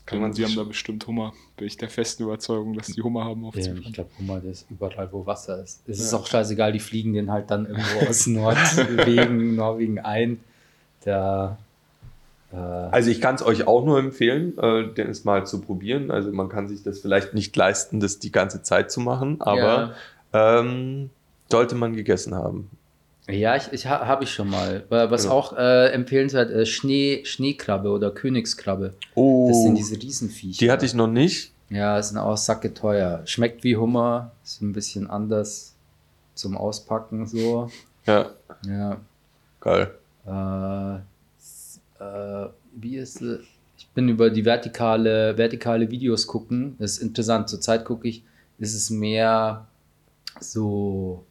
Kann 0.08 0.20
man 0.20 0.32
die 0.32 0.44
haben 0.44 0.56
da 0.56 0.64
bestimmt 0.64 1.06
Hummer. 1.06 1.34
Bin 1.56 1.66
ich 1.66 1.76
der 1.76 1.90
festen 1.90 2.22
Überzeugung, 2.22 2.72
dass 2.74 2.86
die 2.86 3.02
Hummer 3.02 3.24
haben 3.26 3.44
auf 3.44 3.54
Ja, 3.56 3.62
Zypern. 3.62 3.82
ich 3.86 3.92
glaube, 3.92 4.10
Hummer, 4.18 4.40
der 4.40 4.52
ist 4.52 4.66
überall, 4.70 5.08
wo 5.12 5.26
Wasser 5.26 5.62
ist. 5.62 5.82
Es 5.86 6.00
ist 6.00 6.14
auch 6.14 6.26
scheißegal, 6.26 6.72
die 6.72 6.80
fliegen 6.80 7.12
den 7.12 7.30
halt 7.30 7.50
dann 7.50 7.66
irgendwo 7.66 7.98
aus 8.08 8.26
Norwegen, 8.26 9.54
Norwegen 9.54 9.98
ein. 9.98 10.40
Der, 11.04 11.58
äh, 12.52 12.56
Also 12.56 13.10
ich 13.10 13.20
kann 13.20 13.34
es 13.34 13.42
euch 13.42 13.66
auch 13.66 13.84
nur 13.84 13.98
empfehlen, 13.98 14.56
äh, 14.58 14.92
den 14.94 15.10
es 15.10 15.24
mal 15.24 15.46
zu 15.46 15.60
probieren. 15.60 16.10
Also 16.10 16.32
man 16.32 16.48
kann 16.48 16.68
sich 16.68 16.82
das 16.82 17.00
vielleicht 17.00 17.34
nicht 17.34 17.54
leisten, 17.54 18.00
das 18.00 18.18
die 18.18 18.32
ganze 18.32 18.62
Zeit 18.62 18.90
zu 18.90 19.00
machen, 19.00 19.40
aber 19.42 19.94
ähm, 20.32 21.10
sollte 21.50 21.74
man 21.74 21.94
gegessen 21.94 22.34
haben. 22.34 22.70
Ja, 23.28 23.56
ich, 23.56 23.70
ich 23.72 23.86
ha, 23.86 24.06
habe 24.06 24.24
ich 24.24 24.30
schon 24.32 24.48
mal. 24.48 24.84
Wa- 24.88 25.10
Was 25.10 25.24
Genau. 25.24 25.34
auch 25.34 25.52
äh, 25.56 25.88
empfehlenswert 25.92 26.50
ist, 26.50 26.70
Schnee, 26.70 27.24
Schneekrabbe 27.24 27.90
oder 27.90 28.10
Königskrabbe. 28.10 28.94
Oh, 29.14 29.48
Das 29.48 29.62
sind 29.62 29.74
diese 29.76 29.96
Riesenviecher. 30.00 30.58
die 30.58 30.70
hatte 30.70 30.86
ich 30.86 30.94
noch 30.94 31.08
nicht. 31.08 31.52
Ja, 31.68 32.02
sind 32.02 32.16
auch 32.16 32.36
sacke 32.38 32.72
teuer. 32.72 33.20
Schmeckt 33.26 33.62
wie 33.64 33.76
Hummer, 33.76 34.30
ist 34.42 34.62
ein 34.62 34.72
bisschen 34.72 35.08
anders 35.10 35.74
zum 36.34 36.56
Auspacken 36.56 37.26
so. 37.26 37.70
Ja, 38.06 38.30
Ja. 38.66 38.96
geil. 39.60 39.90
Äh, 40.26 40.94
äh, 42.02 42.48
wie 42.76 42.96
ist 42.96 43.20
es? 43.20 43.40
Ich 43.76 43.86
bin 43.88 44.08
über 44.08 44.30
die 44.30 44.44
vertikale, 44.44 45.36
vertikale 45.36 45.90
Videos 45.90 46.26
gucken. 46.26 46.76
Das 46.78 46.92
ist 46.92 46.98
interessant. 47.02 47.48
Zurzeit 47.50 47.84
gucke 47.84 48.08
ich, 48.08 48.22
ist 48.58 48.74
es 48.74 48.88
mehr 48.90 49.66
so, 50.40 51.24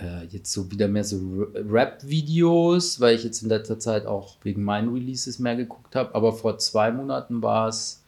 äh, 0.00 0.24
jetzt 0.30 0.52
so 0.52 0.70
wieder 0.70 0.88
mehr 0.88 1.04
so 1.04 1.46
Rap-Videos, 1.54 3.00
weil 3.00 3.14
ich 3.16 3.24
jetzt 3.24 3.42
in 3.42 3.48
letzter 3.48 3.78
Zeit 3.78 4.06
auch 4.06 4.36
wegen 4.42 4.62
meinen 4.62 4.92
Releases 4.92 5.38
mehr 5.38 5.56
geguckt 5.56 5.94
habe. 5.94 6.14
Aber 6.14 6.32
vor 6.32 6.58
zwei 6.58 6.90
Monaten 6.90 7.42
war 7.42 7.68
es 7.68 8.02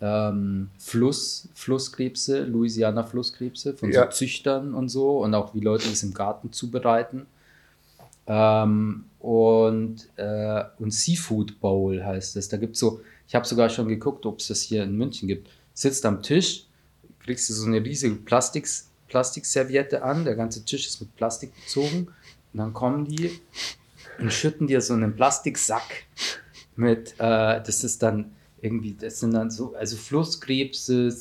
ähm, 0.00 0.68
Fluss, 0.78 1.48
Flusskrebse, 1.54 2.44
Louisiana 2.44 3.04
Flusskrebse 3.04 3.74
von 3.74 3.90
Ja. 3.92 4.04
so 4.04 4.10
Züchtern 4.10 4.74
und 4.74 4.88
so 4.88 5.18
und 5.20 5.34
auch 5.34 5.54
wie 5.54 5.60
Leute 5.60 5.88
das 5.88 6.02
im 6.02 6.12
Garten 6.12 6.52
zubereiten. 6.52 7.26
Ähm, 8.26 9.04
und, 9.18 10.08
äh, 10.16 10.64
und 10.78 10.92
Seafood 10.92 11.60
Bowl 11.60 12.04
heißt 12.04 12.36
es. 12.36 12.48
Da 12.48 12.56
gibt 12.56 12.74
es 12.74 12.80
so, 12.80 13.00
ich 13.28 13.34
habe 13.34 13.46
sogar 13.46 13.68
schon 13.68 13.88
geguckt, 13.88 14.26
ob 14.26 14.40
es 14.40 14.48
das 14.48 14.62
hier 14.62 14.82
in 14.82 14.96
München 14.96 15.28
gibt. 15.28 15.48
Sitzt 15.74 16.04
am 16.04 16.22
Tisch, 16.22 16.66
kriegst 17.20 17.48
du 17.48 17.54
so 17.54 17.66
eine 17.66 17.82
riesige 17.84 18.16
Plastiks, 18.16 18.88
Plastikserviette 19.12 20.02
an, 20.02 20.24
der 20.24 20.34
ganze 20.34 20.64
Tisch 20.64 20.86
ist 20.88 21.00
mit 21.00 21.14
Plastik 21.16 21.52
bezogen. 21.54 22.08
Und 22.52 22.58
dann 22.58 22.72
kommen 22.72 23.04
die 23.04 23.30
und 24.18 24.32
schütten 24.32 24.66
dir 24.66 24.80
so 24.80 24.94
einen 24.94 25.14
Plastiksack 25.14 25.82
mit, 26.76 27.12
äh, 27.18 27.60
das 27.62 27.84
ist 27.84 28.02
dann 28.02 28.32
irgendwie, 28.62 28.96
das 28.98 29.20
sind 29.20 29.34
dann 29.34 29.50
so, 29.50 29.74
also 29.78 29.96
Flusskrebse, 29.96 31.14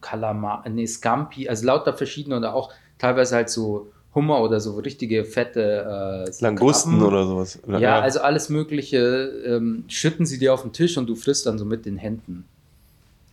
Kalamar, 0.00 0.64
nee, 0.68 0.86
Scampi, 0.86 1.48
also 1.48 1.66
lauter 1.66 1.94
verschiedene 1.94 2.36
oder 2.36 2.54
auch 2.54 2.72
teilweise 2.98 3.36
halt 3.36 3.50
so 3.50 3.92
Hummer 4.14 4.40
oder 4.40 4.60
so 4.60 4.76
richtige 4.78 5.24
fette 5.24 6.24
äh, 6.26 6.42
Langusten 6.42 6.92
Krabben. 6.92 7.06
oder 7.06 7.26
sowas. 7.26 7.58
Oder- 7.66 7.78
Ja, 7.78 8.00
also 8.00 8.20
alles 8.20 8.48
Mögliche 8.48 8.98
ähm, 9.46 9.84
schütten 9.88 10.24
sie 10.26 10.38
dir 10.38 10.52
auf 10.54 10.62
den 10.62 10.72
Tisch 10.72 10.96
und 10.98 11.06
du 11.06 11.14
frisst 11.14 11.46
dann 11.46 11.58
so 11.58 11.64
mit 11.64 11.84
den 11.86 11.96
Händen. 11.98 12.44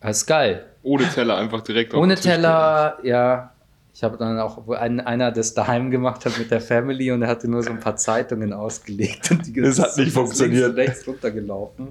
Das 0.02 0.18
ist 0.18 0.26
geil. 0.26 0.66
Ohne 0.84 1.08
Teller 1.08 1.38
einfach 1.38 1.62
direkt 1.62 1.94
auf 1.94 2.02
Ohne 2.02 2.16
den 2.16 2.22
Tisch 2.22 2.32
Teller, 2.34 2.98
ja. 3.04 3.53
Ich 3.96 4.04
habe 4.04 4.18
dann 4.18 4.40
auch, 4.40 4.66
wo 4.66 4.74
ein, 4.74 5.00
einer 5.00 5.32
das 5.32 5.54
daheim 5.54 5.92
gemacht 5.92 6.26
hat 6.26 6.40
mit 6.40 6.50
der 6.50 6.62
Family 6.62 7.12
und 7.12 7.22
er 7.22 7.28
hatte 7.28 7.48
nur 7.48 7.62
so 7.62 7.70
ein 7.70 7.80
paar 7.80 7.96
Zeitungen 7.96 8.52
ausgelegt. 8.52 9.30
Und 9.30 9.46
die 9.46 9.54
Das 9.54 9.78
hat 9.78 9.98
nicht 9.98 10.12
funktioniert. 10.12 10.76
Links 10.76 10.92
rechts 10.92 11.08
runtergelaufen. 11.08 11.90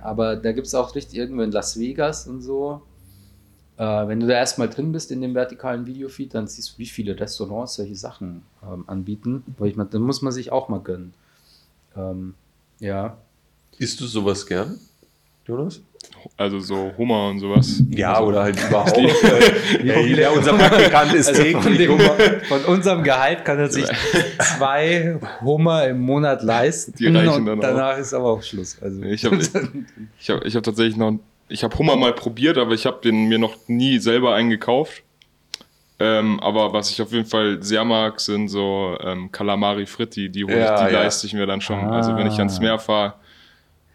Aber 0.00 0.36
da 0.36 0.52
gibt 0.52 0.66
es 0.66 0.74
auch 0.74 0.94
richtig 0.94 1.18
irgendwo 1.18 1.42
in 1.42 1.52
Las 1.52 1.78
Vegas 1.78 2.26
und 2.26 2.40
so. 2.40 2.80
Äh, 3.76 4.08
wenn 4.08 4.20
du 4.20 4.26
da 4.26 4.34
erstmal 4.34 4.70
drin 4.70 4.92
bist 4.92 5.10
in 5.10 5.20
dem 5.20 5.34
vertikalen 5.34 5.84
Videofeed, 5.84 6.34
dann 6.34 6.46
siehst 6.46 6.72
du, 6.74 6.78
wie 6.78 6.86
viele 6.86 7.18
Restaurants 7.20 7.74
solche 7.74 7.96
Sachen 7.96 8.42
ähm, 8.62 8.84
anbieten. 8.86 9.44
Wo 9.58 9.66
ich 9.66 9.76
mein, 9.76 9.90
dann 9.90 10.02
muss 10.02 10.22
man 10.22 10.32
sich 10.32 10.50
auch 10.50 10.70
mal 10.70 10.80
gönnen. 10.80 11.12
Ähm, 11.94 12.34
ja. 12.80 13.18
Isst 13.78 14.00
du 14.00 14.06
sowas 14.06 14.46
gern, 14.46 14.78
Jonas? 15.46 15.82
Also 16.36 16.58
so 16.60 16.92
Hummer 16.96 17.28
und 17.28 17.38
sowas. 17.40 17.82
Ja, 17.90 18.14
also, 18.14 18.28
oder 18.28 18.42
halt 18.44 18.58
überhaupt. 18.68 18.96
äh, 18.96 19.08
hey, 19.82 20.12
der, 20.16 20.32
unser 20.36 20.54
Praktikant 20.54 21.14
ist 21.14 21.28
Also 21.28 21.42
von, 21.42 21.62
täglich 21.62 21.78
dem, 21.78 21.92
Hummer. 21.92 22.16
von 22.48 22.64
unserem 22.64 23.02
Gehalt 23.04 23.44
kann 23.44 23.58
er 23.58 23.68
sich 23.70 23.86
zwei 24.40 25.18
Hummer 25.42 25.86
im 25.86 26.00
Monat 26.00 26.42
leisten. 26.42 26.94
Die 26.98 27.06
reichen 27.06 27.28
und 27.34 27.46
dann 27.46 27.58
auch. 27.58 27.62
danach 27.62 27.98
ist 27.98 28.14
aber 28.14 28.30
auch 28.30 28.42
Schluss. 28.42 28.76
Also, 28.80 29.02
Ich 29.02 29.24
habe 29.24 29.36
ich 30.20 30.30
hab, 30.30 30.44
ich 30.44 30.56
hab 30.56 30.62
tatsächlich 30.62 30.96
noch, 30.96 31.18
ich 31.48 31.62
habe 31.64 31.76
Hummer 31.78 31.96
mal 31.96 32.12
probiert, 32.14 32.56
aber 32.58 32.72
ich 32.72 32.86
habe 32.86 33.00
den 33.02 33.28
mir 33.28 33.38
noch 33.38 33.56
nie 33.68 33.98
selber 33.98 34.34
eingekauft. 34.34 35.02
Ähm, 35.98 36.40
aber 36.40 36.72
was 36.72 36.90
ich 36.90 37.00
auf 37.00 37.12
jeden 37.12 37.26
Fall 37.26 37.62
sehr 37.62 37.84
mag, 37.84 38.18
sind 38.18 38.48
so 38.48 38.96
ähm, 39.04 39.30
Calamari 39.30 39.86
Fritti. 39.86 40.30
Die, 40.30 40.44
hol 40.44 40.52
Ja, 40.52 40.86
die 40.88 40.92
ja. 40.92 41.02
leiste 41.02 41.26
ich 41.26 41.34
mir 41.34 41.46
dann 41.46 41.60
schon. 41.60 41.78
Ah. 41.78 41.96
Also 41.98 42.16
wenn 42.16 42.26
ich 42.26 42.38
ans 42.38 42.58
Meer 42.58 42.78
fahre, 42.80 43.14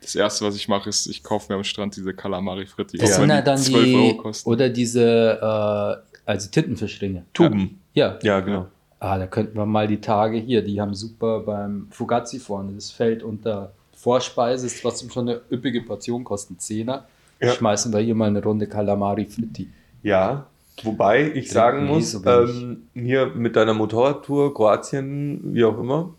das 0.08 0.16
erste, 0.16 0.45
was 0.45 0.55
ich 0.55 0.68
mache, 0.70 0.88
ist, 0.89 1.08
ich 1.08 1.22
kaufe 1.22 1.51
mir 1.51 1.58
am 1.58 1.64
Strand 1.64 1.95
diese 1.95 2.14
Calamari 2.14 2.66
Fritti. 2.66 2.97
das 2.97 3.14
auch 3.14 3.20
sind 3.20 3.30
ja 3.30 3.41
dann 3.41 3.58
12 3.58 3.84
die, 3.84 3.95
Euro 3.95 4.18
kosten. 4.18 4.49
oder 4.49 4.70
diese, 4.70 6.01
äh, 6.01 6.20
also 6.26 6.49
Tintenfischringe. 6.49 7.26
Tuben. 7.34 7.82
Ja. 7.93 8.18
Ja, 8.22 8.39
genau. 8.39 8.68
Ah, 8.99 9.18
da 9.18 9.28
könnten 9.28 9.58
wir 9.58 9.66
mal 9.66 9.88
die 9.88 9.99
Tage 9.99 10.38
hier, 10.38 10.64
die 10.64 10.80
haben 10.80 10.95
super 10.95 11.41
beim 11.41 11.88
Fugazi 11.91 12.39
vorne, 12.39 12.74
das 12.74 12.89
fällt 12.89 13.22
unter 13.22 13.74
Vorspeise, 13.95 14.66
ist 14.66 14.82
trotzdem 14.82 15.10
schon 15.10 15.28
eine 15.28 15.41
üppige 15.51 15.82
Portion, 15.82 16.24
kostet 16.24 16.60
10er. 16.60 17.01
Ja. 17.39 17.51
Schmeißen 17.51 17.91
wir 17.93 17.99
hier 17.99 18.16
mal 18.16 18.30
eine 18.30 18.41
Runde 18.41 18.66
Calamari 18.66 19.26
Fritti. 19.26 19.70
Ja, 20.01 20.47
wobei 20.84 21.32
ich 21.32 21.51
sagen 21.51 21.86
muss, 21.86 22.12
so 22.12 22.26
ähm, 22.26 22.88
hier 22.93 23.28
mit 23.28 23.55
deiner 23.55 23.74
Motorradtour, 23.74 24.53
Kroatien, 24.53 25.53
wie 25.53 25.66
auch 25.66 25.78
immer, 25.78 26.16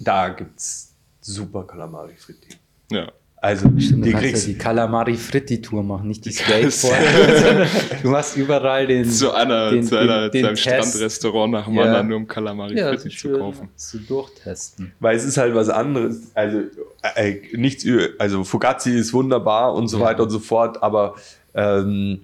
da 0.00 0.28
gibt's 0.30 0.92
super 1.20 1.64
Calamari 1.64 2.16
Fritti. 2.16 2.48
Ja. 2.90 3.10
Also, 3.38 3.68
Stimmt, 3.78 4.00
du 4.02 4.06
die 4.06 4.10
kannst 4.12 4.24
ja 4.24 4.30
kriegst 4.30 4.46
die 4.48 4.58
Calamari 4.58 5.14
Fritti 5.14 5.60
Tour 5.60 5.82
machen, 5.82 6.08
nicht 6.08 6.24
die 6.24 6.32
Skateboard. 6.32 7.68
du 8.02 8.08
machst 8.08 8.36
überall 8.36 8.86
den. 8.86 9.08
Zu 9.08 9.32
einer, 9.32 9.70
den, 9.70 9.84
zu, 9.84 9.96
einer, 9.98 10.28
den, 10.30 10.40
zu 10.42 10.46
einem. 10.48 10.56
Strandrestaurant 10.56 11.52
nach 11.52 11.66
dem 11.66 11.74
Ja. 11.74 11.82
anderen, 11.82 12.08
nur 12.08 12.16
um 12.16 12.26
Calamari 12.26 12.76
Ja, 12.76 12.88
Fritti 12.88 13.04
das 13.04 13.12
ist 13.14 13.20
zu 13.20 13.32
kaufen. 13.38 13.68
zu 13.76 13.98
durchtesten. 13.98 14.92
Weil 15.00 15.16
es 15.16 15.24
ist 15.24 15.36
halt 15.36 15.54
was 15.54 15.68
anderes. 15.68 16.30
Also, 16.34 16.60
äh, 17.14 17.30
äh, 17.32 17.56
nichts, 17.56 17.86
also 18.18 18.42
Fugazi 18.42 18.92
ist 18.98 19.12
wunderbar 19.12 19.74
und 19.74 19.88
so 19.88 19.98
Ja. 20.00 20.06
weiter 20.06 20.22
und 20.24 20.30
so 20.30 20.38
fort, 20.40 20.82
aber 20.82 21.14
ähm, 21.54 22.22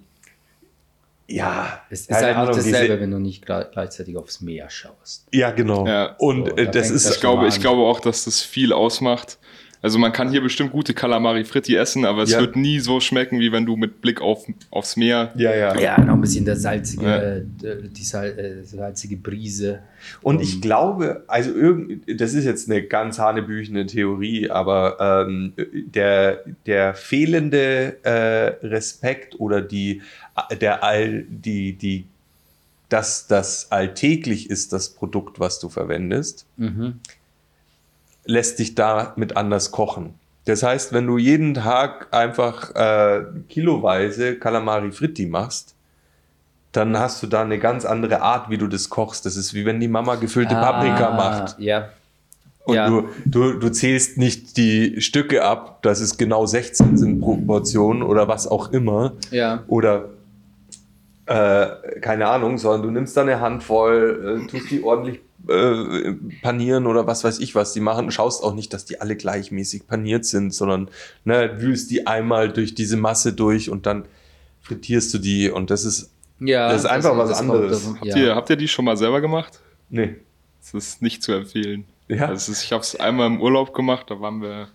ja, 1.28 1.80
Es 1.88 2.02
ist 2.02 2.10
halt 2.10 2.36
Ahnung, 2.36 2.56
nicht 2.56 2.66
dasselbe, 2.72 3.00
wenn 3.00 3.10
du 3.10 3.18
nicht 3.18 3.48
gle- 3.48 3.70
gleichzeitig 3.70 4.16
aufs 4.16 4.40
Meer 4.40 4.68
schaust. 4.68 5.26
Ja, 5.32 5.50
genau. 5.50 5.86
Ja. 5.86 6.14
Und 6.18 6.48
So, 6.48 6.56
äh, 6.56 6.64
da 6.66 6.70
das 6.72 6.90
ist, 6.90 7.08
Ich 7.10 7.20
glaube, 7.20 7.46
ich 7.48 7.60
glaube 7.60 7.82
auch, 7.82 8.00
dass 8.00 8.24
das 8.24 8.40
viel 8.42 8.72
ausmacht. 8.72 9.38
Also 9.84 9.98
man 9.98 10.12
kann 10.12 10.30
hier 10.30 10.40
bestimmt 10.40 10.70
gute 10.70 10.94
Calamari 10.94 11.44
Fritti 11.44 11.74
essen, 11.74 12.04
aber 12.04 12.22
es 12.22 12.30
Ja. 12.30 12.38
wird 12.40 12.54
nie 12.54 12.78
so 12.78 13.00
schmecken, 13.00 13.40
wie 13.40 13.50
wenn 13.50 13.66
du 13.66 13.76
mit 13.76 14.00
Blick 14.00 14.20
auf, 14.20 14.46
aufs 14.70 14.96
Meer. 14.96 15.32
Ja, 15.36 15.52
ja. 15.54 15.76
Ja, 15.78 16.00
noch 16.04 16.14
ein 16.14 16.20
bisschen 16.20 16.44
der 16.44 16.54
salzige, 16.54 17.04
Ja. 17.04 17.16
äh, 17.20 17.42
die 17.90 18.04
sal 18.04 18.28
äh, 18.38 18.64
salzige 18.64 19.16
Brise. 19.16 19.80
Und 20.22 20.40
ich 20.40 20.60
glaube, 20.60 21.24
also 21.26 21.50
irgend, 21.52 22.02
das 22.20 22.32
ist 22.32 22.44
jetzt 22.44 22.70
eine 22.70 22.82
ganz 22.84 23.18
hanebüchene 23.18 23.84
Theorie, 23.86 24.48
aber 24.50 25.26
ähm, 25.28 25.52
der, 25.72 26.44
der 26.66 26.94
fehlende 26.94 27.96
äh, 28.04 28.64
Respekt 28.66 29.40
oder 29.40 29.60
die, 29.60 30.00
der 30.60 30.84
all, 30.84 31.24
die, 31.28 31.72
die, 31.72 32.04
dass 32.88 33.26
das 33.26 33.72
alltäglich 33.72 34.48
ist, 34.48 34.72
das 34.72 34.90
Produkt, 34.90 35.40
was 35.40 35.58
du 35.58 35.68
verwendest, 35.68 36.46
Mhm. 36.56 37.00
Lässt 38.24 38.58
dich 38.58 38.74
damit 38.74 39.36
anders 39.36 39.70
kochen. 39.70 40.14
Das 40.44 40.62
heißt, 40.62 40.92
wenn 40.92 41.06
du 41.06 41.18
jeden 41.18 41.54
Tag 41.54 42.08
einfach 42.10 42.74
äh, 42.74 43.24
kiloweise 43.48 44.36
Calamari 44.36 44.90
Fritti 44.90 45.26
machst, 45.26 45.74
dann 46.72 46.98
hast 46.98 47.22
du 47.22 47.26
da 47.26 47.42
eine 47.42 47.58
ganz 47.58 47.84
andere 47.84 48.22
Art, 48.22 48.50
wie 48.50 48.58
du 48.58 48.66
das 48.66 48.88
kochst. 48.88 49.26
Das 49.26 49.36
ist 49.36 49.54
wie 49.54 49.64
wenn 49.66 49.78
die 49.78 49.88
Mama 49.88 50.16
gefüllte 50.16 50.54
Paprika 50.54 51.08
Ah, 51.08 51.16
macht. 51.16 51.58
Ja. 51.58 51.90
Und 52.64 52.76
ja. 52.76 52.88
du, 52.88 53.08
du, 53.24 53.58
du 53.58 53.68
zählst 53.70 54.18
nicht 54.18 54.56
die 54.56 55.00
Stücke 55.00 55.44
ab, 55.44 55.82
dass 55.82 56.00
es 56.00 56.16
genau 56.16 56.46
16 56.46 56.96
sind 56.96 57.20
pro 57.20 57.36
Portion 57.36 58.02
oder 58.02 58.28
was 58.28 58.46
auch 58.46 58.72
immer. 58.72 59.12
Ja. 59.30 59.64
Oder 59.66 60.10
äh, 61.26 62.00
keine 62.00 62.28
Ahnung, 62.28 62.58
sondern 62.58 62.82
du 62.82 62.90
nimmst 62.90 63.16
da 63.16 63.22
eine 63.22 63.40
Handvoll, 63.40 64.42
äh, 64.44 64.50
tust 64.50 64.70
die 64.70 64.82
ordentlich 64.82 65.20
äh, 65.48 66.12
panieren 66.42 66.86
oder 66.86 67.06
was 67.06 67.24
weiß 67.24 67.38
ich, 67.40 67.54
was 67.54 67.72
die 67.72 67.80
machen. 67.80 68.10
Schaust 68.10 68.42
auch 68.42 68.54
nicht, 68.54 68.72
dass 68.72 68.84
die 68.84 69.00
alle 69.00 69.16
gleichmäßig 69.16 69.86
paniert 69.86 70.24
sind, 70.24 70.54
sondern 70.54 70.88
ne, 71.24 71.60
wühlst 71.60 71.90
die 71.90 72.06
einmal 72.06 72.52
durch 72.52 72.74
diese 72.74 72.96
Masse 72.96 73.32
durch 73.32 73.70
und 73.70 73.86
dann 73.86 74.04
frittierst 74.62 75.12
du 75.14 75.18
die 75.18 75.50
und 75.50 75.70
das 75.70 75.84
ist, 75.84 76.10
ja. 76.38 76.68
Das 76.68 76.82
ist 76.82 76.90
einfach 76.90 77.16
was 77.16 77.38
kommt 77.38 77.50
anderes. 77.50 77.86
Habt, 77.86 78.04
ja. 78.04 78.16
ihr, 78.16 78.34
habt 78.34 78.50
ihr 78.50 78.56
die 78.56 78.68
schon 78.68 78.84
mal 78.84 78.96
selber 78.96 79.20
gemacht? 79.20 79.60
nee. 79.90 80.16
Das 80.60 80.74
ist 80.74 81.02
nicht 81.02 81.24
zu 81.24 81.32
empfehlen. 81.32 81.84
Ja. 82.06 82.26
Also 82.26 82.34
es 82.34 82.48
ist, 82.48 82.64
ich 82.64 82.72
habe 82.72 82.82
es 82.82 82.94
einmal 82.94 83.26
im 83.26 83.40
Urlaub 83.40 83.74
gemacht, 83.74 84.06
da 84.10 84.20
waren 84.20 84.40
wir 84.40 84.68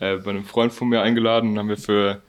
äh, 0.00 0.16
bei 0.16 0.30
einem 0.30 0.44
Freund 0.44 0.72
von 0.72 0.88
mir 0.88 1.02
eingeladen 1.02 1.50
und 1.50 1.58
haben 1.58 1.68
wir 1.68 1.76
für, 1.76 2.22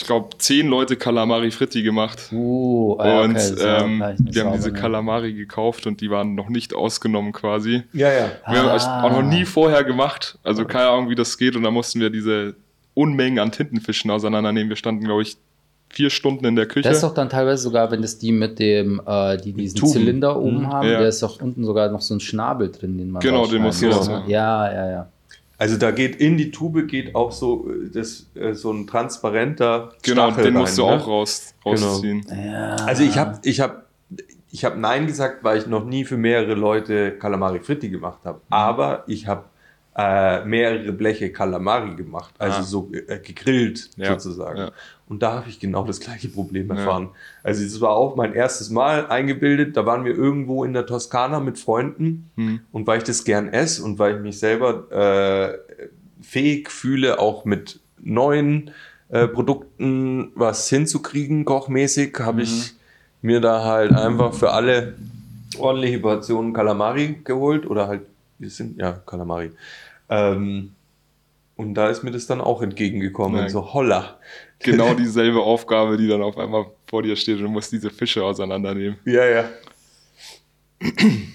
ich 0.00 0.06
glaube, 0.06 0.30
zehn 0.38 0.68
Leute 0.68 0.96
Calamari 0.96 1.50
Fritti 1.50 1.82
gemacht. 1.82 2.30
Uh, 2.32 2.96
ah, 2.98 3.22
und 3.22 3.36
okay, 3.36 3.54
ja 3.58 3.78
ähm, 3.84 3.96
gleich 3.98 4.18
eine 4.18 4.34
wir 4.34 4.44
haben 4.44 4.52
diese 4.54 4.72
Calamari 4.72 5.32
gekauft 5.34 5.86
und 5.86 6.00
die 6.00 6.10
waren 6.10 6.34
noch 6.34 6.48
nicht 6.48 6.74
ausgenommen 6.74 7.32
quasi. 7.32 7.82
Ja, 7.92 8.10
ja. 8.12 8.30
Wir 8.48 8.62
haben 8.62 8.76
es 8.76 8.84
Ah. 8.84 9.02
auch 9.04 9.10
noch 9.10 9.22
nie 9.22 9.44
vorher 9.44 9.84
gemacht, 9.84 10.38
also 10.44 10.64
keine 10.64 10.88
Ahnung, 10.88 11.10
wie 11.10 11.14
das 11.14 11.36
geht. 11.38 11.56
Und 11.56 11.62
da 11.64 11.70
mussten 11.70 12.00
wir 12.00 12.10
diese 12.10 12.54
Unmengen 12.94 13.38
an 13.38 13.52
Tintenfischen 13.52 14.10
auseinandernehmen. 14.10 14.68
Wir 14.68 14.76
standen, 14.76 15.04
glaube 15.04 15.22
ich, 15.22 15.36
vier 15.90 16.10
Stunden 16.10 16.44
in 16.44 16.54
der 16.56 16.66
Küche. 16.66 16.88
Das 16.88 16.98
ist 16.98 17.02
doch 17.02 17.14
dann 17.14 17.28
teilweise 17.30 17.62
sogar, 17.62 17.90
wenn 17.90 18.02
das 18.02 18.18
die 18.18 18.30
mit 18.32 18.58
dem, 18.58 19.00
äh, 19.06 19.36
die 19.38 19.52
diesen 19.52 19.78
Tuben. 19.78 19.92
Zylinder 19.92 20.38
oben 20.38 20.60
Mhm. 20.62 20.68
haben, 20.72 20.88
Ja. 20.88 20.98
der 20.98 21.08
ist 21.08 21.22
doch 21.22 21.40
unten 21.40 21.64
sogar 21.64 21.90
noch 21.90 22.02
so 22.02 22.14
ein 22.14 22.20
Schnabel 22.20 22.70
drin, 22.70 22.98
den 22.98 23.10
man 23.10 23.20
Genau, 23.20 23.46
den 23.46 23.62
rausschneiden 23.62 23.66
musst 23.66 23.82
du 23.82 23.86
muss, 23.86 24.08
ne? 24.08 24.22
Ja, 24.26 24.72
ja, 24.72 24.90
ja. 24.90 25.08
Also 25.60 25.76
da 25.76 25.90
geht 25.90 26.16
in 26.16 26.36
die 26.38 26.50
Tube 26.52 26.86
geht 26.86 27.14
auch 27.16 27.32
so, 27.32 27.68
äh, 27.68 27.90
das, 27.90 28.26
äh, 28.34 28.54
so 28.54 28.72
ein 28.72 28.86
transparenter 28.86 29.92
genau, 30.02 30.28
Stachel 30.28 30.44
den 30.44 30.54
musst 30.54 30.78
du 30.78 30.84
rein, 30.84 31.00
auch 31.00 31.06
ne? 31.06 31.12
raus, 31.12 31.54
Genau. 31.64 31.76
rausziehen. 31.88 32.24
ja. 32.30 32.76
Also 32.76 33.02
ich 33.02 33.18
habe 33.18 33.38
ich 33.42 33.60
hab, 33.60 33.86
ich 34.50 34.64
hab 34.64 34.76
Nein 34.78 35.06
gesagt, 35.06 35.42
weil 35.44 35.58
ich 35.58 35.66
noch 35.66 35.84
nie 35.84 36.04
für 36.04 36.16
mehrere 36.16 36.54
Leute 36.54 37.12
Calamari 37.18 37.60
Fritti 37.60 37.88
gemacht 37.90 38.20
habe. 38.24 38.40
Aber 38.48 39.02
ich 39.08 39.26
habe 39.26 39.44
äh, 39.96 40.44
mehrere 40.44 40.92
Bleche 40.92 41.32
Calamari 41.32 41.96
gemacht, 41.96 42.32
also 42.38 42.58
Ah. 42.58 42.62
so 42.62 42.90
äh, 42.92 43.18
gegrillt 43.18 43.90
Ja, 43.96 44.12
sozusagen. 44.12 44.58
ja. 44.58 44.70
Und 45.08 45.22
da 45.22 45.34
habe 45.34 45.48
ich 45.48 45.58
genau 45.58 45.84
das 45.84 46.00
gleiche 46.00 46.28
Problem 46.28 46.70
erfahren. 46.70 47.08
Also 47.42 47.64
es 47.64 47.80
war 47.80 47.90
auch 47.90 48.16
mein 48.16 48.34
erstes 48.34 48.68
Mal 48.68 49.06
eingebildet. 49.06 49.76
Da 49.76 49.86
waren 49.86 50.04
wir 50.04 50.14
irgendwo 50.14 50.64
in 50.64 50.74
der 50.74 50.84
Toskana 50.84 51.40
mit 51.40 51.58
Freunden. 51.58 52.30
Hm. 52.36 52.60
Und 52.72 52.86
weil 52.86 52.98
ich 52.98 53.04
das 53.04 53.24
gern 53.24 53.48
esse 53.48 53.82
und 53.82 53.98
weil 53.98 54.16
ich 54.16 54.22
mich 54.22 54.38
selber 54.38 54.90
äh, 54.92 55.58
fähig 56.20 56.70
fühle, 56.70 57.18
auch 57.18 57.46
mit 57.46 57.80
neuen 57.98 58.70
äh, 59.08 59.26
Produkten 59.26 60.30
was 60.34 60.68
hinzukriegen, 60.68 61.46
kochmäßig, 61.46 62.18
habe 62.20 62.42
ich 62.42 62.74
mir 63.22 63.40
da 63.40 63.64
halt 63.64 63.92
einfach 63.92 64.34
für 64.34 64.50
alle 64.50 64.94
ordentliche 65.58 65.98
Portionen 65.98 66.52
Kalamari 66.52 67.20
geholt 67.24 67.68
oder 67.68 67.88
halt, 67.88 68.02
wir 68.38 68.50
sind 68.50 68.78
ja 68.78 68.92
Kalamari. 68.92 69.52
Ähm, 70.10 70.72
und 71.56 71.74
da 71.74 71.88
ist 71.88 72.04
mir 72.04 72.12
das 72.12 72.26
dann 72.26 72.40
auch 72.40 72.62
entgegengekommen. 72.62 73.40
Ja. 73.40 73.48
So, 73.48 73.72
holla. 73.74 74.18
Genau 74.60 74.94
dieselbe 74.94 75.40
Aufgabe, 75.40 75.96
die 75.96 76.08
dann 76.08 76.22
auf 76.22 76.36
einmal 76.36 76.66
vor 76.86 77.02
dir 77.02 77.14
steht 77.16 77.36
und 77.38 77.44
du 77.44 77.48
musst 77.48 77.70
diese 77.72 77.90
Fische 77.90 78.24
auseinandernehmen. 78.24 78.98
Ja, 79.04 79.24
ja. 79.24 79.44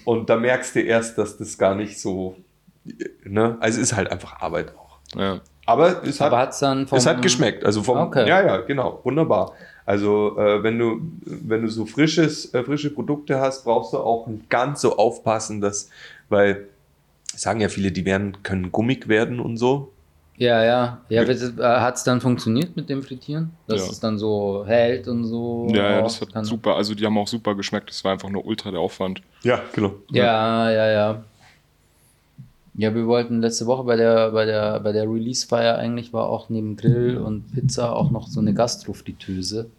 Und 0.04 0.28
da 0.30 0.36
merkst 0.36 0.74
du 0.74 0.80
erst, 0.80 1.18
dass 1.18 1.36
das 1.36 1.58
gar 1.58 1.74
nicht 1.74 2.00
so, 2.00 2.36
ne? 3.24 3.56
Also 3.60 3.80
es 3.80 3.90
ist 3.90 3.96
halt 3.96 4.10
einfach 4.10 4.40
Arbeit 4.40 4.74
auch. 4.76 4.98
Ja. 5.16 5.40
Aber 5.66 6.02
es 6.04 6.20
hat, 6.20 6.28
Aber 6.28 6.38
hat's 6.38 6.58
dann 6.58 6.86
vom, 6.86 6.98
es 6.98 7.06
hat 7.06 7.22
geschmeckt. 7.22 7.64
Also 7.64 7.82
vom, 7.82 7.98
Okay. 7.98 8.28
ja, 8.28 8.44
ja, 8.44 8.58
genau, 8.58 9.00
wunderbar. 9.04 9.52
Also 9.86 10.38
äh, 10.38 10.62
wenn 10.62 10.78
du 10.78 11.00
wenn 11.24 11.62
du 11.62 11.68
so 11.68 11.84
frisches 11.84 12.52
äh, 12.54 12.62
frische 12.62 12.90
Produkte 12.90 13.38
hast, 13.40 13.64
brauchst 13.64 13.92
du 13.92 13.98
auch 13.98 14.26
nicht 14.26 14.48
ganz 14.48 14.80
so 14.80 14.96
aufpassen, 14.96 15.60
dass, 15.60 15.90
weil 16.28 16.68
sagen 17.34 17.60
ja 17.60 17.68
viele, 17.68 17.92
die 17.92 18.04
werden 18.04 18.42
können 18.42 18.72
gummig 18.72 19.08
werden 19.08 19.40
und 19.40 19.56
so. 19.58 19.92
Ja, 20.36 20.64
ja. 20.64 21.00
ja 21.08 21.24
hat 21.80 21.94
es 21.96 22.02
dann 22.04 22.20
funktioniert 22.20 22.74
mit 22.76 22.88
dem 22.88 23.02
Frittieren? 23.02 23.52
Dass 23.68 23.84
Ja. 23.86 23.92
es 23.92 24.00
dann 24.00 24.18
so 24.18 24.64
hält 24.66 25.06
und 25.06 25.24
so? 25.24 25.68
Ja, 25.72 25.90
ja, 25.92 26.02
das 26.02 26.20
hat 26.20 26.32
kann- 26.32 26.44
super, 26.44 26.74
also 26.74 26.94
die 26.94 27.04
haben 27.06 27.16
auch 27.18 27.28
super 27.28 27.54
geschmeckt. 27.54 27.88
Das 27.90 28.02
war 28.04 28.12
einfach 28.12 28.30
nur 28.30 28.44
ultra 28.44 28.70
der 28.72 28.80
Aufwand. 28.80 29.22
Ja, 29.42 29.60
genau. 29.72 29.92
Ja, 30.10 30.70
ja, 30.70 30.90
ja. 30.90 31.24
Ja, 32.76 32.92
wir 32.92 33.06
wollten 33.06 33.40
letzte 33.40 33.66
Woche 33.66 33.84
bei 33.84 33.94
der, 33.94 34.32
bei 34.32 34.44
der, 34.44 34.80
bei 34.80 34.90
der 34.90 35.04
Release-Feier 35.04 35.76
eigentlich 35.78 36.12
war 36.12 36.28
auch 36.28 36.48
neben 36.48 36.76
Grill 36.76 37.18
und 37.18 37.52
Pizza 37.52 37.94
auch 37.94 38.10
noch 38.10 38.26
so 38.26 38.40
eine 38.40 38.52
Gastrofritteuse. 38.52 39.70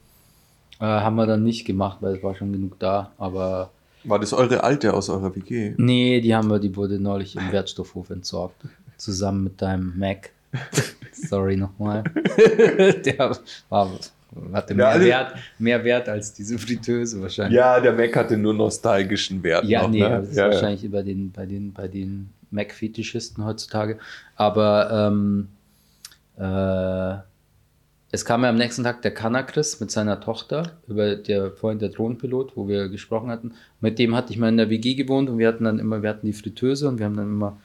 Äh, 0.80 0.86
haben 0.86 1.16
wir 1.18 1.26
dann 1.26 1.44
nicht 1.44 1.66
gemacht, 1.66 1.98
weil 2.00 2.16
es 2.16 2.24
war 2.24 2.36
schon 2.36 2.54
genug 2.54 2.80
da. 2.80 3.12
Aber 3.18 3.72
War 4.06 4.20
das 4.20 4.32
eure 4.32 4.64
alte 4.64 4.94
aus 4.94 5.10
eurer 5.10 5.36
WG? 5.36 5.74
nee, 5.76 6.22
die 6.22 6.34
haben 6.34 6.50
wir, 6.50 6.60
die 6.60 6.74
wurde 6.78 6.98
neulich 6.98 7.36
im 7.36 7.52
Wertstoffhof 7.52 8.10
entsorgt. 8.12 8.64
Zusammen 8.96 9.44
mit 9.44 9.62
deinem 9.62 9.98
Mac. 10.00 10.30
Sorry 11.12 11.56
nochmal. 11.58 12.04
der 13.06 13.38
war, 13.70 13.92
hatte 14.54 14.74
Ja, 14.74 14.76
mehr, 14.76 14.88
alle- 14.88 15.06
Wert, 15.06 15.34
mehr 15.60 15.84
Wert 15.84 16.10
als 16.10 16.34
diese 16.34 16.58
Fritteuse 16.58 17.22
wahrscheinlich. 17.22 17.56
Ja, 17.58 17.80
der 17.80 17.94
Mac 17.94 18.16
hatte 18.16 18.38
nur 18.38 18.54
nostalgischen 18.54 19.42
Wert. 19.44 19.66
Ja, 19.66 19.84
noch, 19.84 19.90
nee, 19.90 20.00
ne? 20.00 20.10
das 20.10 20.30
ist 20.30 20.38
ja, 20.38 20.46
wahrscheinlich 20.46 20.92
bei 20.92 21.04
den, 21.04 21.32
bei 21.32 21.46
den, 21.46 21.74
bei 21.74 21.88
den 21.88 22.30
Mac-Fetischisten 22.52 23.46
heutzutage. 23.46 23.98
Aber 24.36 24.90
ähm, 24.92 25.48
äh, 26.38 27.18
es 28.12 28.24
kam 28.24 28.44
ja 28.44 28.50
am 28.50 28.56
nächsten 28.56 28.84
Tag 28.84 29.02
der 29.02 29.14
Kanakris 29.14 29.80
mit 29.80 29.92
seiner 29.92 30.20
Tochter, 30.22 30.72
über 30.88 31.16
der 31.16 31.52
vorhin 31.52 31.80
der 31.80 31.90
Drohnenpilot, 31.90 32.56
wo 32.56 32.68
wir 32.68 32.88
gesprochen 32.90 33.30
hatten. 33.30 33.54
Mit 33.82 34.00
dem 34.00 34.16
hatte 34.16 34.32
ich 34.32 34.40
mal 34.40 34.50
in 34.50 34.58
der 34.58 34.70
WG 34.70 34.96
gewohnt 34.96 35.30
und 35.30 35.38
wir 35.38 35.48
hatten 35.48 35.66
dann 35.66 35.80
immer, 35.80 36.02
wir 36.02 36.10
hatten 36.10 36.26
die 36.26 36.34
Fritteuse 36.34 36.88
und 36.88 36.98
wir 37.00 37.06
haben 37.06 37.18
dann 37.18 37.28
immer 37.28 37.58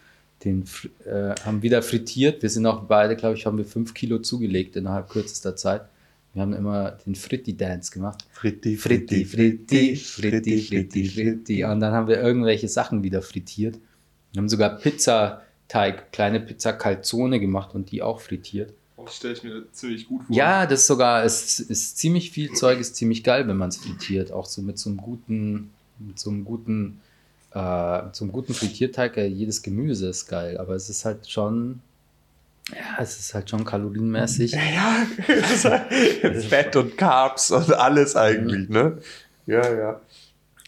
den, 0.45 0.65
äh, 1.05 1.35
haben 1.45 1.63
wieder 1.63 1.83
frittiert. 1.83 2.43
Wir 2.43 2.51
sind 2.51 2.67
auch 2.67 2.85
beide, 2.85 3.17
glaube 3.17 3.37
ich, 3.37 3.47
haben 3.47 3.59
wir 3.59 3.65
fünf 3.65 3.95
Kilo 3.95 4.19
zugelegt 4.19 4.77
innerhalb 4.77 5.09
kürzester 5.11 5.57
Zeit. 5.57 5.83
Wir 6.33 6.43
haben 6.43 6.53
immer 6.53 6.93
den 6.93 7.15
Fritti-Dance 7.15 7.91
gemacht. 7.91 8.25
Fritti, 8.33 8.77
Fritti, 8.77 9.25
Fritti, 9.25 9.97
Fritti, 9.97 10.63
Fritti, 10.63 11.09
Fritti. 11.09 11.65
Und 11.65 11.81
dann 11.81 11.93
haben 11.93 12.07
wir 12.07 12.21
irgendwelche 12.21 12.69
Sachen 12.69 13.03
wieder 13.03 13.21
frittiert. 13.21 13.79
Wir 14.33 14.41
haben 14.41 14.49
sogar 14.49 14.79
Pizzateig, 14.79 16.13
kleine 16.13 16.41
Pizza 16.41 16.73
Calzone 16.73 17.41
gemacht 17.41 17.75
und 17.75 17.91
die 17.91 18.01
auch 18.01 18.21
frittiert. 18.21 18.73
Das 18.97 19.17
stelle 19.17 19.35
ich 19.35 19.43
mir 19.43 19.65
ziemlich 19.73 20.07
gut 20.07 20.25
vor. 20.25 20.37
Ja, 20.37 20.67
das 20.67 20.81
ist 20.81 20.87
sogar, 20.87 21.25
ist, 21.25 21.59
ist 21.59 21.99
ziemlich 21.99 22.31
viel 22.31 22.53
Zeug, 22.53 22.79
ist 22.79 22.95
ziemlich 22.95 23.25
geil, 23.25 23.49
wenn 23.49 23.57
man 23.57 23.71
es 23.71 23.79
frittiert. 23.79 24.31
Auch 24.31 24.47
so 24.47 24.63
mit 24.63 24.79
so 24.79 24.91
einem 24.91 24.99
guten, 24.99 25.71
mit 25.99 26.19
so 26.19 26.31
einem 26.31 26.45
guten, 26.45 27.01
äh, 27.53 27.59
einem 27.59 28.33
guten 28.33 28.55
Frittierteig, 28.55 29.17
äh, 29.17 29.27
jedes 29.27 29.63
Gemüse 29.63 30.09
ist 30.09 30.27
geil, 30.27 30.59
aber 30.59 30.75
es 30.75 30.89
ist 30.89 31.05
halt 31.05 31.29
schon, 31.29 31.81
ja, 32.71 33.03
es 33.03 33.19
ist 33.19 33.35
halt 33.35 33.51
schon 33.51 33.65
kalorienmäßig. 33.65 34.53
Ja, 34.53 35.07
das 35.27 35.51
ist 35.53 35.65
halt 35.65 36.45
Fett 36.45 36.77
und 36.77 36.97
Carbs 36.97 37.51
und 37.51 37.73
alles 37.73 38.17
eigentlich, 38.17 38.69
ne? 38.69 38.99
Ja, 39.47 39.73
ja. 39.75 40.01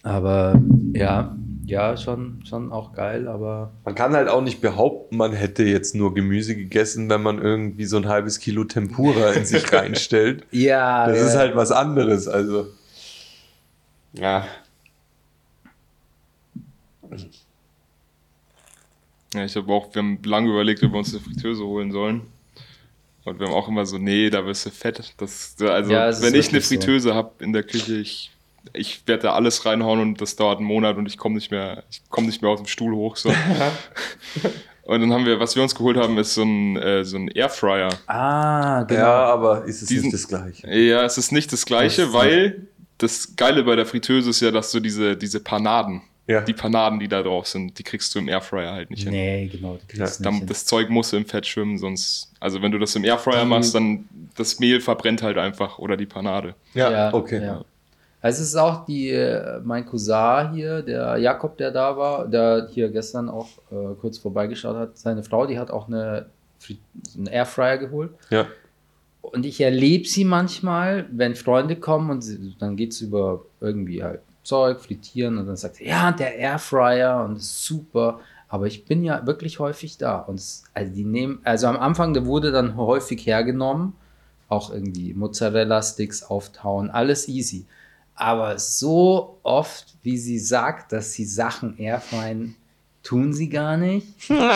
Aber 0.02 0.60
ja, 0.94 1.36
ja, 1.64 1.96
schon, 1.96 2.42
schon 2.44 2.72
auch 2.72 2.92
geil, 2.92 3.28
aber 3.28 3.70
Man 3.84 3.94
kann 3.94 4.14
halt 4.14 4.28
auch 4.28 4.42
nicht 4.42 4.60
behaupten, 4.60 5.16
man 5.16 5.32
hätte 5.32 5.62
jetzt 5.62 5.94
nur 5.94 6.12
Gemüse 6.12 6.56
gegessen, 6.56 7.08
wenn 7.08 7.22
man 7.22 7.40
irgendwie 7.40 7.84
so 7.84 7.98
ein 7.98 8.08
halbes 8.08 8.40
Kilo 8.40 8.64
Tempura 8.64 9.30
in 9.30 9.44
sich 9.44 9.72
reinstellt. 9.72 10.44
ja, 10.50 11.06
Das 11.06 11.18
ja. 11.18 11.26
ist 11.26 11.36
halt 11.36 11.54
was 11.54 11.70
anderes, 11.70 12.26
also. 12.26 12.66
Ja. 14.14 14.44
Ja, 19.34 19.44
ich 19.44 19.56
habe 19.56 19.72
auch, 19.72 19.94
wir 19.94 20.02
haben 20.02 20.18
lange 20.24 20.50
überlegt, 20.50 20.82
ob 20.82 20.92
wir 20.92 20.98
uns 20.98 21.14
eine 21.14 21.22
Fritteuse 21.22 21.64
holen 21.64 21.90
sollen. 21.92 22.22
Und 23.24 23.38
wir 23.38 23.46
haben 23.46 23.54
auch 23.54 23.68
immer 23.68 23.86
so, 23.86 23.98
nee, 23.98 24.30
da 24.30 24.44
wirst 24.44 24.66
du 24.66 24.70
fett. 24.70 25.14
Das, 25.16 25.54
also, 25.60 25.92
Ja, 25.92 26.06
wenn 26.22 26.34
ich 26.34 26.48
eine 26.48 26.54
wirklich 26.54 26.64
so. 26.66 26.68
Fritteuse 26.74 27.14
habe 27.14 27.32
in 27.38 27.52
der 27.52 27.62
Küche, 27.62 27.94
ich, 27.98 28.30
ich 28.72 29.02
werde 29.06 29.24
da 29.24 29.32
alles 29.34 29.64
reinhauen 29.64 30.00
und 30.00 30.20
das 30.20 30.36
dauert 30.36 30.58
einen 30.58 30.66
Monat 30.66 30.96
und 30.96 31.06
ich 31.06 31.16
komme 31.16 31.36
nicht 31.36 31.50
mehr, 31.50 31.84
ich 31.90 32.02
komme 32.10 32.26
nicht 32.26 32.42
mehr 32.42 32.50
aus 32.50 32.58
dem 32.60 32.66
Stuhl 32.66 32.92
hoch. 32.94 33.16
So. 33.16 33.28
und 34.82 35.00
dann 35.00 35.12
haben 35.12 35.24
wir, 35.24 35.38
was 35.40 35.54
wir 35.54 35.62
uns 35.62 35.74
geholt 35.74 35.96
haben, 35.96 36.18
ist 36.18 36.34
so 36.34 36.42
ein, 36.42 36.76
äh, 36.76 37.04
so 37.04 37.16
ein 37.16 37.28
Airfryer. 37.28 37.90
Ah, 38.08 38.82
genau. 38.82 39.00
Ja, 39.00 39.24
aber 39.26 39.64
ist 39.64 39.82
es 39.82 39.88
Diesen- 39.88 40.06
nicht 40.06 40.14
das 40.14 40.28
Gleiche? 40.28 40.68
Ja, 40.76 41.04
es 41.04 41.16
ist 41.16 41.30
nicht 41.32 41.52
das 41.52 41.64
Gleiche, 41.64 42.02
Das 42.02 42.12
weil 42.12 42.66
das 42.98 43.34
Geile 43.36 43.62
bei 43.64 43.76
der 43.76 43.86
Fritteuse 43.86 44.30
ist 44.30 44.40
ja, 44.40 44.50
dass 44.50 44.72
du 44.72 44.80
diese, 44.80 45.16
diese 45.16 45.40
Panaden, 45.40 46.02
Ja. 46.26 46.40
die 46.40 46.52
Panaden, 46.52 47.00
die 47.00 47.08
da 47.08 47.22
drauf 47.22 47.46
sind, 47.48 47.78
die 47.78 47.82
kriegst 47.82 48.14
du 48.14 48.20
im 48.20 48.28
Airfryer 48.28 48.72
halt 48.72 48.90
nicht 48.90 49.02
hin. 49.02 49.12
Nee, 49.12 49.48
genau. 49.50 49.74
Du 49.74 49.80
kriegst 49.88 49.98
Ja, 49.98 50.04
nicht 50.06 50.24
Dann, 50.24 50.34
hin. 50.34 50.46
das 50.46 50.64
Zeug 50.64 50.88
muss 50.88 51.12
im 51.12 51.26
Fett 51.26 51.46
schwimmen, 51.46 51.78
sonst, 51.78 52.32
also 52.38 52.62
wenn 52.62 52.70
du 52.70 52.78
das 52.78 52.94
im 52.94 53.04
Airfryer 53.04 53.42
Die- 53.42 53.48
machst, 53.48 53.74
dann 53.74 54.08
das 54.36 54.60
Mehl 54.60 54.80
verbrennt 54.80 55.20
halt 55.22 55.36
einfach 55.36 55.78
oder 55.78 55.96
die 55.96 56.06
Panade. 56.06 56.54
Ja, 56.74 57.12
okay. 57.12 57.42
ja. 57.42 57.64
Also 58.20 58.40
es 58.42 58.48
ist 58.50 58.56
auch 58.56 58.86
die, 58.86 59.10
äh, 59.10 59.58
mein 59.64 59.84
Cousin 59.84 60.52
hier, 60.54 60.82
der 60.82 61.16
Jakob, 61.16 61.56
der 61.58 61.72
da 61.72 61.96
war, 61.96 62.28
der 62.28 62.68
hier 62.72 62.88
gestern 62.88 63.28
auch 63.28 63.48
äh, 63.72 63.94
kurz 64.00 64.16
vorbeigeschaut 64.18 64.76
hat. 64.76 64.96
Seine 64.96 65.24
Frau, 65.24 65.44
die 65.46 65.58
hat 65.58 65.72
auch 65.72 65.88
eine, 65.88 66.26
einen 67.16 67.26
Airfryer 67.26 67.78
geholt. 67.78 68.12
Ja. 68.30 68.46
Und 69.22 69.44
ich 69.44 69.60
erlebe 69.60 70.06
sie 70.06 70.24
manchmal, 70.24 71.06
wenn 71.10 71.34
Freunde 71.34 71.74
kommen 71.74 72.10
und 72.10 72.22
sie, 72.22 72.54
dann 72.60 72.76
geht 72.76 72.92
es 72.92 73.00
über 73.00 73.44
irgendwie 73.60 74.04
halt 74.04 74.20
Zeug, 74.42 74.80
frittieren 74.80 75.38
und 75.38 75.46
dann 75.46 75.56
sagt 75.56 75.76
sie, 75.76 75.86
ja, 75.86 76.12
der 76.12 76.36
Airfryer 76.36 77.24
und 77.24 77.36
ist 77.36 77.64
super. 77.64 78.20
Aber 78.48 78.66
ich 78.66 78.84
bin 78.84 79.02
ja 79.02 79.26
wirklich 79.26 79.58
häufig 79.60 79.96
da. 79.96 80.18
Und 80.18 80.34
es, 80.34 80.64
also 80.74 80.92
die 80.92 81.04
nehmen, 81.04 81.40
also 81.44 81.68
am 81.68 81.76
Anfang, 81.76 82.12
der 82.12 82.26
wurde 82.26 82.52
dann 82.52 82.76
häufig 82.76 83.24
hergenommen, 83.26 83.94
auch 84.48 84.70
irgendwie 84.70 85.14
Mozzarella-Sticks 85.14 86.24
auftauen, 86.24 86.90
alles 86.90 87.28
easy. 87.28 87.64
Aber 88.14 88.58
so 88.58 89.38
oft, 89.42 89.94
wie 90.02 90.18
sie 90.18 90.38
sagt, 90.38 90.92
dass 90.92 91.12
sie 91.12 91.24
Sachen 91.24 91.78
airfryen, 91.78 92.56
tun 93.02 93.32
sie 93.32 93.48
gar 93.48 93.76
nicht. 93.76 94.06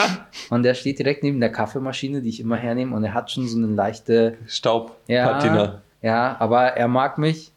Und 0.50 0.62
der 0.62 0.74
steht 0.74 0.98
direkt 0.98 1.22
neben 1.22 1.40
der 1.40 1.50
Kaffeemaschine, 1.50 2.20
die 2.20 2.28
ich 2.28 2.40
immer 2.40 2.56
hernehme, 2.56 2.94
und 2.94 3.02
er 3.02 3.14
hat 3.14 3.30
schon 3.30 3.48
so 3.48 3.56
eine 3.56 3.68
leichte 3.68 4.36
Staub, 4.46 4.96
ja, 5.06 5.80
ja, 6.02 6.36
aber 6.38 6.64
er 6.76 6.88
mag 6.88 7.18
mich. 7.18 7.50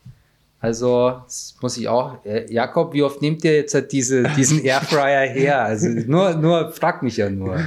Also, 0.62 1.22
das 1.24 1.56
muss 1.62 1.78
ich 1.78 1.88
auch. 1.88 2.24
Äh, 2.26 2.52
Jakob, 2.52 2.94
wie 2.94 3.02
oft 3.02 3.22
nehmt 3.22 3.46
ihr 3.46 3.56
jetzt 3.56 3.74
halt 3.74 3.92
diese, 3.94 4.24
diesen 4.36 4.60
Airfryer 4.66 5.30
her? 5.30 5.64
Also, 5.64 5.88
nur, 5.88 6.34
nur, 6.36 6.72
frag 6.74 7.02
mich 7.02 7.18
ja 7.18 7.30
nur. 7.30 7.58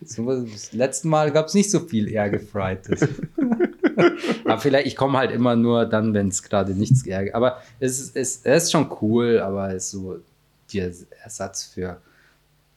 Das 0.00 0.72
letzte 0.72 1.08
Mal 1.08 1.32
gab 1.32 1.46
es 1.46 1.54
nicht 1.54 1.70
so 1.70 1.80
viel 1.80 2.08
Airgefrites. 2.08 3.08
aber 4.44 4.58
vielleicht, 4.60 4.86
ich 4.86 4.94
komme 4.94 5.18
halt 5.18 5.32
immer 5.32 5.56
nur 5.56 5.86
dann, 5.86 6.14
wenn 6.14 6.28
es 6.28 6.42
gerade 6.44 6.72
nichts 6.72 7.04
Air. 7.04 7.34
Aber 7.34 7.60
es 7.80 7.98
ist, 7.98 8.16
es 8.16 8.64
ist 8.64 8.70
schon 8.70 8.92
cool, 9.00 9.40
aber 9.40 9.70
es 9.70 9.86
ist 9.86 9.90
so 9.90 10.18
der 10.72 10.92
Ersatz 11.24 11.64
für 11.64 12.00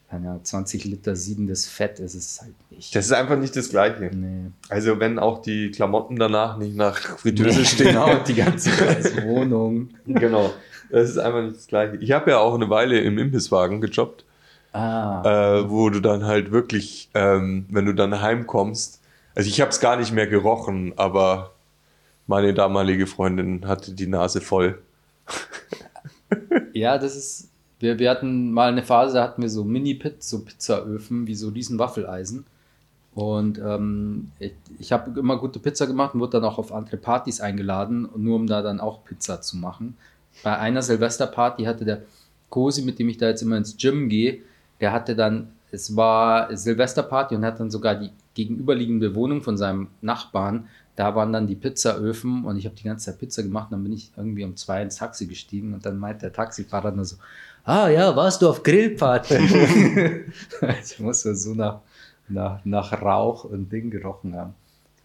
keine 0.10 0.30
Ahnung, 0.30 0.44
20 0.44 0.86
Liter 0.86 1.16
siedendes 1.16 1.68
Fett 1.68 2.00
ist 2.00 2.16
es 2.16 2.42
halt 2.42 2.54
nicht. 2.72 2.96
Das 2.96 3.06
ist 3.06 3.12
einfach 3.12 3.38
nicht 3.38 3.56
das 3.56 3.70
Gleiche. 3.70 4.10
nee. 4.14 4.52
Also 4.70 5.00
wenn 5.00 5.20
auch 5.20 5.42
die 5.42 5.70
Klamotten 5.72 6.16
danach 6.16 6.58
nicht 6.58 6.76
nach 6.76 6.98
Fritteuse 6.98 7.60
Nee, 7.60 7.66
stehen. 7.66 7.88
genau, 7.90 8.16
die 8.16 8.34
ganze 8.36 8.72
Wohnung. 9.26 9.90
genau. 10.08 10.52
Das 10.92 11.10
ist 11.10 11.18
einfach 11.20 11.44
nicht 11.44 11.58
das 11.58 11.68
Gleiche. 11.68 11.98
Ich 11.98 12.12
habe 12.12 12.32
ja 12.32 12.40
auch 12.40 12.56
eine 12.56 12.70
Weile 12.70 13.00
im 13.02 13.18
Imbisswagen 13.20 13.82
gejobbt, 13.82 14.26
Ah, 14.74 15.60
äh, 15.62 15.70
wo 15.70 15.90
du 15.90 16.00
dann 16.00 16.26
halt 16.26 16.52
wirklich, 16.52 17.10
ähm, 17.16 17.66
wenn 17.70 17.86
du 17.86 17.94
dann 17.94 18.22
heimkommst, 18.22 19.00
also 19.36 19.48
ich 19.50 19.62
habe 19.62 19.70
es 19.72 19.80
gar 19.80 19.96
nicht 19.98 20.12
mehr 20.12 20.28
gerochen, 20.28 20.94
aber 20.96 21.54
meine 22.28 22.54
damalige 22.54 23.08
Freundin 23.08 23.68
hatte 23.68 23.94
die 23.94 24.06
Nase 24.08 24.42
voll. 24.42 24.80
ja, 26.74 26.98
das 26.98 27.16
ist. 27.16 27.49
Wir, 27.80 27.98
wir 27.98 28.10
hatten 28.10 28.52
mal 28.52 28.70
eine 28.70 28.84
Phase, 28.84 29.16
da 29.16 29.24
hatten 29.24 29.42
wir 29.42 29.50
so 29.50 29.64
Mini-Pit, 29.64 30.22
so 30.22 30.44
Pizzaöfen, 30.44 31.28
wie 31.28 31.36
so 31.36 31.50
riesen 31.50 31.80
Waffeleisen. 31.80 32.46
Und 33.16 33.58
ähm, 33.58 34.32
ich, 34.40 34.54
ich 34.80 34.92
habe 34.92 35.18
immer 35.20 35.38
gute 35.38 35.60
Pizza 35.60 35.88
gemacht 35.88 36.14
und 36.14 36.20
wurde 36.20 36.34
dann 36.34 36.46
auch 36.46 36.58
auf 36.58 36.74
andere 36.74 36.98
Partys 36.98 37.42
eingeladen, 37.42 38.08
nur 38.16 38.36
um 38.36 38.48
da 38.48 38.62
dann 38.62 38.80
auch 38.80 39.04
Pizza 39.04 39.42
zu 39.42 39.58
machen. 39.58 39.98
Bei 40.44 40.58
einer 40.58 40.82
Silvesterparty 40.82 41.64
hatte 41.64 41.86
der 41.86 42.04
Cosi, 42.50 42.82
mit 42.84 43.00
dem 43.00 43.10
ich 43.10 43.18
da 43.18 43.28
jetzt 43.28 43.42
immer 43.42 43.58
ins 43.58 43.78
Gym 43.78 44.10
gehe, 44.10 44.40
der 44.80 44.92
hatte 44.92 45.16
dann, 45.16 45.50
es 45.72 45.96
war 45.96 46.56
Silvesterparty 46.56 47.36
und 47.36 47.46
hat 47.46 47.60
dann 47.60 47.72
sogar 47.72 47.96
die 47.96 48.12
gegenüberliegende 48.34 49.16
Wohnung 49.16 49.42
von 49.42 49.58
seinem 49.58 49.88
Nachbarn, 50.02 50.68
da 50.96 51.16
waren 51.16 51.32
dann 51.32 51.48
die 51.48 51.56
Pizzaöfen 51.56 52.44
und 52.44 52.58
ich 52.58 52.66
habe 52.66 52.76
die 52.76 52.84
ganze 52.84 53.06
Zeit 53.06 53.20
Pizza 53.20 53.44
gemacht 53.44 53.68
und 53.68 53.78
dann 53.78 53.84
bin 53.84 53.94
ich 53.94 54.12
irgendwie 54.18 54.44
um 54.44 54.56
zwei 54.56 54.82
ins 54.82 54.98
Taxi 54.98 55.28
gestiegen 55.28 55.74
und 55.74 55.86
dann 55.86 55.98
meint 55.98 56.22
der 56.22 56.34
Taxifahrer 56.34 56.92
nur 56.92 57.06
so, 57.06 57.16
ah 57.70 57.88
ja, 57.90 58.16
warst 58.16 58.42
du 58.42 58.50
auf 58.50 58.64
Grillparty? 58.64 59.36
ich 60.84 61.00
musste 61.00 61.36
so 61.36 61.54
nach, 61.54 61.80
nach, 62.28 62.60
nach 62.66 63.02
Rauch 63.02 63.44
und 63.44 63.72
Ding 63.72 63.90
gerochen 63.92 64.36
haben. 64.36 64.54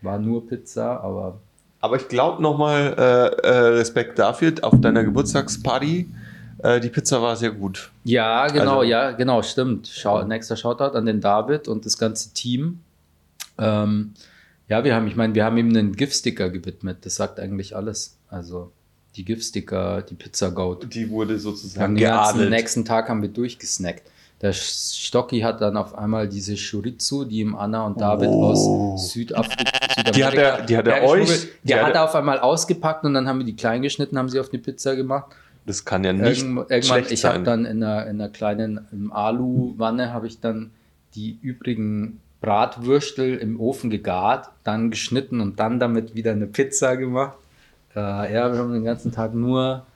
War 0.03 0.19
nur 0.19 0.47
Pizza, 0.47 1.01
aber 1.03 1.39
Aber 1.81 1.97
ich 1.97 2.09
glaube 2.09 2.43
nochmal 2.43 2.95
äh, 2.99 3.47
äh, 3.47 3.59
Respekt 3.79 4.19
dafür, 4.19 4.53
auf 4.63 4.81
deiner 4.81 5.05
Geburtstagsparty, 5.05 6.09
äh, 6.63 6.81
die 6.81 6.89
Pizza 6.89 7.21
war 7.21 7.37
sehr 7.37 7.51
gut. 7.51 7.91
Ja, 8.05 8.47
genau, 8.49 8.79
Also- 8.79 8.83
ja, 8.85 9.11
genau, 9.13 9.43
stimmt. 9.43 9.89
Schau, 9.93 10.25
nächster 10.25 10.57
Shoutout 10.57 10.97
an 10.97 11.07
den 11.07 11.21
David 11.21 11.69
und 11.69 11.85
das 11.85 11.99
ganze 11.99 12.33
Team. 12.33 12.81
Ähm, 13.59 14.15
ja, 14.69 14.83
wir 14.85 14.95
haben, 14.95 15.07
ich 15.07 15.17
meine, 15.17 15.35
wir 15.35 15.45
haben 15.45 15.59
ihm 15.59 15.69
einen 15.69 15.95
Giftsticker 15.95 16.49
gewidmet. 16.51 16.99
Das 17.05 17.17
sagt 17.17 17.39
eigentlich 17.39 17.77
alles. 17.77 18.17
Also 18.29 18.73
die 19.17 19.25
Giftsticker, 19.25 20.03
die 20.03 20.15
Pizza 20.15 20.51
Goat. 20.51 20.93
Die 20.95 21.09
wurde 21.11 21.39
sozusagen 21.39 21.95
geadelt. 21.97 22.51
nächsten 22.51 22.85
Tag 22.85 23.09
haben 23.09 23.23
wir 23.23 23.29
durchgesnackt. 23.29 24.03
Der 24.41 24.53
Stocki 24.53 25.41
hat 25.41 25.61
dann 25.61 25.77
auf 25.77 25.97
einmal 25.97 26.29
diese 26.29 26.55
Chorizo, 26.57 27.25
die 27.25 27.41
ihm 27.41 27.55
Anna 27.55 27.87
und 27.87 28.01
David 28.01 28.29
Oh. 28.29 28.45
aus 28.47 29.13
Südafrika, 29.13 30.11
Die 30.15 30.25
hat 30.25 30.35
er- 30.35 30.63
die 30.67 30.77
hat 30.77 30.87
er 30.89 31.03
euch- 31.05 31.49
die 31.63 31.69
Der 31.69 31.87
hat 31.87 31.95
er- 31.95 32.05
auf 32.05 32.15
einmal 32.15 32.41
ausgepackt 32.41 33.05
und 33.05 33.15
dann 33.15 33.27
haben 33.29 33.39
wir 33.39 33.47
die 33.47 33.57
klein 33.57 33.81
geschnitten, 33.83 34.19
haben 34.19 34.29
sie 34.29 34.41
auf 34.41 34.51
die 34.51 34.59
Pizza 34.59 34.97
gemacht. 34.97 35.33
Das 35.67 35.85
kann 35.87 36.05
ja 36.05 36.13
nicht 36.13 36.43
Irgend- 36.43 36.71
irgendwann, 36.71 37.05
ich 37.09 37.25
habe 37.25 37.43
dann 37.43 37.65
in 37.65 37.83
einer, 37.83 38.03
in 38.07 38.21
einer 38.21 38.29
kleinen 38.29 38.87
Alu-Wanne 39.13 40.13
habe 40.13 40.27
ich 40.27 40.41
dann 40.41 40.73
die 41.15 41.39
übrigen 41.41 42.21
Bratwürstel 42.43 43.37
im 43.39 43.59
Ofen 43.59 43.89
gegart, 43.89 44.51
dann 44.65 44.91
geschnitten 44.91 45.41
und 45.41 45.59
dann 45.59 45.81
damit 45.81 46.15
wieder 46.15 46.33
eine 46.33 46.47
Pizza 46.47 46.97
gemacht. 46.97 47.39
Äh, 47.95 48.35
ja, 48.35 48.53
wir 48.53 48.59
haben 48.59 48.73
den 48.73 48.85
ganzen 48.85 49.13
Tag 49.13 49.35
nur 49.35 49.87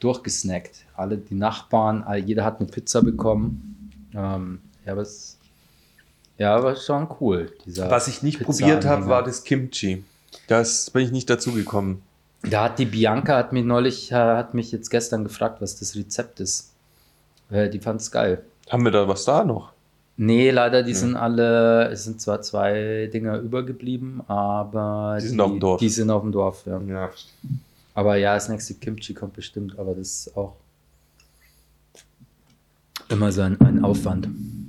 durchgesnackt. 0.00 0.84
Alle 0.94 1.18
die 1.18 1.34
Nachbarn, 1.34 2.02
all, 2.02 2.18
jeder 2.18 2.44
hat 2.44 2.60
eine 2.60 2.68
Pizza 2.68 3.02
bekommen. 3.02 3.90
Ähm, 4.14 4.60
ja, 4.84 4.92
aber 4.92 5.02
es 5.02 5.38
ja, 6.38 6.56
aber 6.56 6.74
schon 6.76 7.08
cool. 7.20 7.52
Dieser 7.64 7.90
Was 7.90 8.08
ich 8.08 8.22
nicht 8.22 8.40
probiert 8.40 8.84
habe, 8.84 9.06
war 9.06 9.22
das 9.22 9.44
Kimchi. 9.44 10.02
Das 10.48 10.90
bin 10.90 11.04
ich 11.04 11.12
nicht 11.12 11.30
dazu 11.30 11.52
gekommen. 11.52 12.02
Da 12.42 12.64
hat 12.64 12.78
die 12.80 12.86
Bianca 12.86 13.36
hat 13.36 13.52
mich 13.52 13.64
neulich, 13.64 14.10
äh, 14.10 14.14
hat 14.14 14.54
mich 14.54 14.72
jetzt 14.72 14.90
gestern 14.90 15.22
gefragt, 15.22 15.60
was 15.60 15.78
das 15.78 15.94
Rezept 15.94 16.40
ist. 16.40 16.72
Äh, 17.50 17.68
die 17.68 17.78
fand 17.78 18.00
es 18.00 18.10
geil. 18.10 18.42
Haben 18.68 18.84
wir 18.84 18.90
da 18.90 19.06
was 19.06 19.24
da 19.24 19.44
noch? 19.44 19.72
Nee, 20.16 20.50
leider, 20.50 20.82
die 20.82 20.94
sind 20.94 21.16
alle, 21.16 21.88
es 21.90 22.04
sind 22.04 22.20
zwar 22.20 22.42
zwei 22.42 23.08
Dinger 23.12 23.38
übergeblieben, 23.38 24.20
aber 24.28 25.18
Die 25.20 25.28
sind 25.28 25.40
auf 25.40 25.50
dem 25.50 25.60
Dorf. 25.60 25.80
Die 25.80 25.88
sind 25.88 26.10
auf 26.10 26.22
dem 26.22 26.32
Dorf, 26.32 26.64
ja. 26.66 26.80
Ja. 26.82 27.10
Aber 27.94 28.16
ja, 28.16 28.34
das 28.34 28.48
nächste 28.48 28.74
Kimchi 28.74 29.14
kommt 29.14 29.34
bestimmt, 29.34 29.78
aber 29.78 29.94
das 29.94 30.26
ist 30.26 30.36
auch 30.36 30.54
immer 33.08 33.32
so 33.32 33.42
ein, 33.42 33.60
ein 33.60 33.84
Aufwand. 33.84 34.28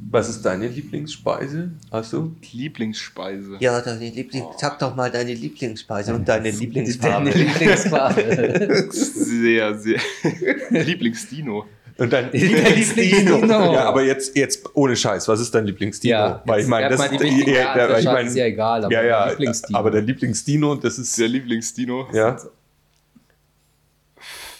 Was 0.10 0.30
ist 0.30 0.44
deine 0.44 0.68
Lieblingsspeise? 0.68 1.72
Hast 1.92 2.14
du? 2.14 2.36
Lieblingsspeise. 2.52 3.58
Ja, 3.60 3.82
deine 3.82 4.10
Lieblings 4.10 4.46
sag 4.60 4.78
doch 4.78 4.96
mal 4.96 5.10
deine 5.10 5.34
Lieblingsspeise 5.34 6.14
und 6.14 6.28
deine 6.28 6.52
Lieblingsfarbe. 6.52 7.32
Deine 7.32 7.44
Lieblingsfarbe. 7.50 8.88
Sehr, 8.92 9.76
sehr. 9.80 10.00
Lieblingsdino. 10.70 11.66
Und 11.98 12.12
dein 12.12 12.32
Der 12.32 12.40
Lieblingsdino. 12.42 13.46
Ja, 13.46 13.86
aber 13.86 14.04
jetzt, 14.04 14.36
jetzt 14.36 14.70
ohne 14.74 14.96
Scheiß, 14.96 15.28
was 15.28 15.40
ist 15.40 15.54
dein 15.54 15.66
Lieblingsdino? 15.66 16.12
Ja, 16.12 16.42
Weil 16.46 16.62
ich 16.62 16.68
meine, 16.68 16.90
das 16.90 17.00
erstmal 17.00 17.20
die 17.30 17.52
ja, 17.52 17.74
Eigenschaften, 17.74 18.00
ich 18.00 18.06
mein, 18.06 18.28
ist 18.28 18.36
ja 18.36 18.46
egal, 18.46 18.86
aber 18.86 18.94
ja, 18.94 19.04
ja, 19.04 19.24
der 19.26 19.32
Lieblingsdino. 19.32 19.80
aber 19.80 19.92
der 19.92 20.02
Lieblingsdino, 20.02 20.76
das 20.76 20.98
ist 20.98 21.18
Der 21.20 21.28
Lieblingsdino. 21.28 22.08
ja. 22.14 22.38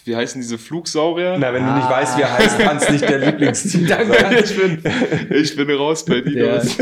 Wie 0.06 0.14
heißen 0.14 0.38
diese 0.38 0.58
Flugsaurier? 0.58 1.38
Na, 1.38 1.54
wenn 1.54 1.64
du 1.64 1.72
nicht 1.72 1.88
weißt, 1.88 2.18
wie 2.18 2.22
er 2.22 2.36
heißt, 2.36 2.58
kann 2.58 2.76
es 2.76 2.90
nicht 2.90 3.08
der 3.08 3.18
Lieblingsdino 3.26 3.88
sein. 3.88 4.06
Danke. 4.10 4.38
ich, 4.44 4.54
bin, 4.54 4.82
ich 5.34 5.56
bin 5.56 5.70
raus 5.70 6.04
bei 6.04 6.20
Dinos. 6.20 6.76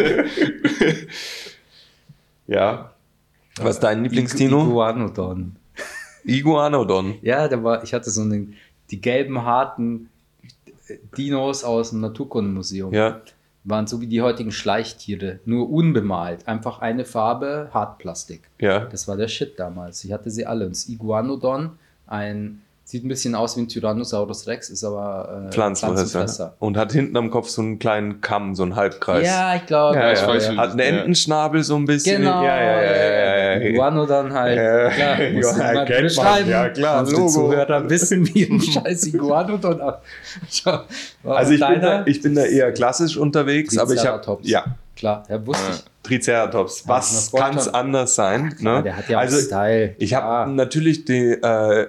Ja. 2.48 2.92
Was 3.58 3.76
ist 3.76 3.80
dein 3.80 4.02
Lieblingsdino? 4.02 4.64
Iguanodon. 4.64 5.56
Iguanodon. 6.24 7.18
Ja, 7.22 7.46
da 7.46 7.62
war, 7.62 7.84
ich 7.84 7.94
hatte 7.94 8.10
so 8.10 8.22
einen, 8.22 8.54
die 8.90 9.00
gelben, 9.00 9.44
harten 9.44 10.08
Dinos 11.16 11.64
aus 11.64 11.90
dem 11.90 12.00
Naturkundemuseum. 12.00 12.92
Ja. 12.92 13.20
waren 13.64 13.86
so 13.86 14.00
wie 14.00 14.08
die 14.08 14.22
heutigen 14.22 14.50
Schleichtiere, 14.50 15.38
nur 15.44 15.70
unbemalt. 15.70 16.48
Einfach 16.48 16.80
eine 16.80 17.04
Farbe, 17.04 17.70
Hartplastik. 17.72 18.42
Ja. 18.58 18.86
Das 18.86 19.06
war 19.06 19.16
der 19.16 19.28
Shit 19.28 19.58
damals. 19.58 20.02
Ich 20.04 20.12
hatte 20.12 20.30
sie 20.30 20.46
alle. 20.46 20.64
Und 20.66 20.72
das 20.72 20.88
Iguanodon, 20.88 21.78
ein, 22.06 22.62
sieht 22.92 23.06
ein 23.06 23.08
bisschen 23.08 23.34
aus 23.34 23.56
wie 23.56 23.62
ein 23.62 23.68
Tyrannosaurus 23.68 24.46
Rex, 24.46 24.68
ist 24.68 24.84
aber 24.84 25.46
äh, 25.48 25.50
Pflanzenfresser. 25.50 26.56
Und 26.58 26.76
hat 26.76 26.92
hinten 26.92 27.16
am 27.16 27.30
Kopf 27.30 27.48
so 27.48 27.62
einen 27.62 27.78
kleinen 27.78 28.20
Kamm, 28.20 28.54
so 28.54 28.64
einen 28.64 28.76
Halbkreis. 28.76 29.26
Ja, 29.26 29.56
ich 29.56 29.64
glaube. 29.64 29.96
Ja, 29.96 30.12
ich 30.12 30.20
ja, 30.20 30.28
weiß, 30.28 30.46
ja. 30.48 30.56
Hat 30.58 30.70
einen 30.72 30.78
ja. 30.78 30.84
Entenschnabel 30.84 31.62
so 31.64 31.76
ein 31.76 31.86
bisschen. 31.86 32.20
Genau. 32.20 32.44
Ja, 32.44 32.54
ja, 32.54 32.82
ja, 32.82 32.92
ja, 32.92 33.14
ja, 33.14 33.60
ja. 33.60 33.70
Iguanodon 33.70 34.34
halt. 34.34 34.58
Ja, 34.58 34.90
klar, 34.90 35.22
ja, 35.22 35.72
ja, 35.72 35.84
kennt 35.86 35.88
man. 35.88 36.02
beschreiben. 36.02 36.50
Ja, 36.50 36.68
klar, 36.68 37.10
Logo. 37.10 37.28
Zuhörer 37.28 37.88
wissen, 37.88 38.28
wie 38.34 38.44
ein 38.44 38.60
scheiß 38.60 39.06
Iguanodon 39.06 39.80
ab. 39.80 40.04
Schau, 40.50 40.80
Also 41.24 41.52
ich 41.52 41.66
bin, 41.66 41.80
da, 41.80 42.02
ich 42.04 42.20
bin 42.20 42.34
da 42.34 42.42
eher 42.44 42.72
klassisch 42.72 43.16
unterwegs, 43.16 43.78
aber 43.78 43.94
ich 43.94 44.04
habe 44.04 44.38
ja 44.42 44.64
Klar, 44.96 45.24
ja, 45.30 45.46
wusste 45.46 45.64
ich. 45.72 45.84
Triceratops. 46.02 46.82
Ich 46.82 46.88
Was 46.88 47.32
kann 47.32 47.56
es 47.56 47.68
anders 47.68 48.14
sein? 48.14 48.54
Ne? 48.60 48.82
Der 48.82 48.98
hat 48.98 49.08
ja 49.08 49.16
auch 49.16 49.22
also 49.22 49.38
Style. 49.38 49.94
ich 49.98 50.12
habe 50.12 50.26
Klar. 50.26 50.46
natürlich 50.48 51.06
die, 51.06 51.30
äh, 51.30 51.86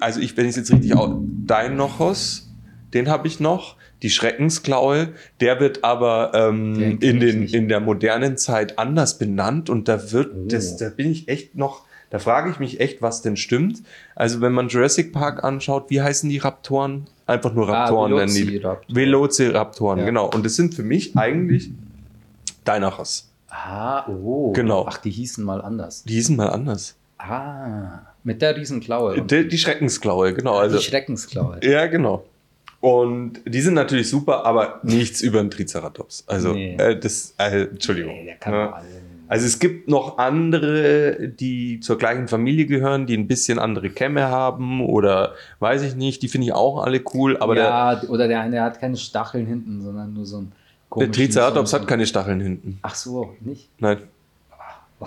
also 0.00 0.20
ich, 0.20 0.36
wenn 0.36 0.44
ich 0.44 0.50
es 0.50 0.56
jetzt 0.56 0.72
richtig 0.72 0.94
aus, 0.96 1.10
Deinochos, 1.46 2.48
den 2.94 3.08
habe 3.08 3.26
ich 3.28 3.40
noch. 3.40 3.76
Die 4.02 4.10
Schreckensklaue, 4.10 5.08
der 5.40 5.58
wird 5.58 5.82
aber 5.82 6.30
ähm, 6.32 6.98
in, 7.00 7.18
den, 7.18 7.42
in 7.48 7.68
der 7.68 7.80
modernen 7.80 8.36
Zeit 8.36 8.78
anders 8.78 9.18
benannt 9.18 9.68
und 9.70 9.88
da 9.88 10.12
wird, 10.12 10.30
Oh. 10.34 10.46
das, 10.48 10.76
da 10.76 10.88
bin 10.88 11.10
ich 11.10 11.26
echt 11.28 11.56
noch, 11.56 11.82
da 12.10 12.20
frage 12.20 12.48
ich 12.50 12.60
mich 12.60 12.78
echt, 12.78 13.02
was 13.02 13.22
denn 13.22 13.36
stimmt. 13.36 13.82
Also 14.14 14.40
wenn 14.40 14.52
man 14.52 14.68
Jurassic 14.68 15.12
Park 15.12 15.42
anschaut, 15.42 15.86
wie 15.90 16.00
heißen 16.00 16.30
die 16.30 16.38
Raptoren? 16.38 17.08
Einfach 17.26 17.52
nur 17.52 17.68
Ah, 17.68 17.86
Raptoren 17.86 18.14
nennen 18.14 18.32
die. 18.32 18.46
Velociraptor. 18.46 18.94
Velociraptoren, 18.96 19.98
Ja. 19.98 20.04
genau. 20.06 20.30
Und 20.30 20.46
das 20.46 20.54
sind 20.54 20.74
für 20.76 20.84
mich 20.84 21.16
eigentlich 21.16 21.70
Deinachos. 22.64 23.28
Ah, 23.50 24.06
oh. 24.08 24.52
Genau. 24.52 24.86
Ach, 24.88 24.98
die 24.98 25.10
hießen 25.10 25.42
mal 25.42 25.60
anders. 25.60 26.04
Die 26.04 26.14
hießen 26.14 26.36
mal 26.36 26.50
anders. 26.50 26.94
Ah, 27.18 28.00
mit 28.28 28.42
der 28.42 28.54
Riesenklaue. 28.56 29.22
Die, 29.22 29.48
die 29.48 29.58
Schreckensklaue, 29.58 30.34
genau. 30.34 30.56
Also, 30.58 30.76
die 30.78 30.84
Schreckensklaue. 30.84 31.58
ja, 31.62 31.86
genau. 31.86 32.24
Und 32.80 33.40
die 33.44 33.60
sind 33.60 33.74
natürlich 33.74 34.08
super, 34.08 34.44
aber 34.44 34.78
nichts 34.84 35.20
über 35.20 35.40
einen 35.40 35.50
Triceratops. 35.50 36.22
Also, 36.28 36.52
Nee. 36.52 36.76
äh, 36.76 36.96
das, 36.98 37.34
äh, 37.38 37.62
Entschuldigung. 37.62 38.12
Nee, 38.14 38.24
der 38.26 38.36
kann 38.36 38.52
Ja. 38.54 38.72
alle. 38.72 38.86
Also 39.30 39.44
es 39.44 39.58
gibt 39.58 39.88
noch 39.88 40.16
andere, 40.16 41.28
die 41.28 41.80
zur 41.80 41.98
gleichen 41.98 42.28
Familie 42.28 42.64
gehören, 42.66 43.06
die 43.06 43.14
ein 43.14 43.26
bisschen 43.26 43.58
andere 43.58 43.90
Kämme 43.90 44.28
haben 44.28 44.80
oder 44.80 45.34
weiß 45.58 45.82
ich 45.82 45.96
nicht, 45.96 46.22
die 46.22 46.28
finde 46.28 46.46
ich 46.46 46.52
auch 46.54 46.82
alle 46.82 47.02
cool, 47.12 47.36
aber 47.36 47.54
ja, 47.56 48.00
oder 48.08 48.26
der 48.26 48.40
eine 48.40 48.62
hat 48.62 48.80
keine 48.80 48.96
Stacheln 48.96 49.44
hinten, 49.46 49.82
sondern 49.82 50.14
nur 50.14 50.24
so 50.24 50.38
ein 50.38 50.52
der, 50.96 51.08
der 51.08 51.12
Triceratops 51.12 51.72
so- 51.72 51.78
hat 51.78 51.86
keine 51.86 52.06
Stacheln 52.06 52.40
hinten. 52.40 52.78
Ach 52.80 52.94
so, 52.94 53.34
nicht? 53.40 53.68
Nein, 53.80 53.98
Oh 55.00 55.06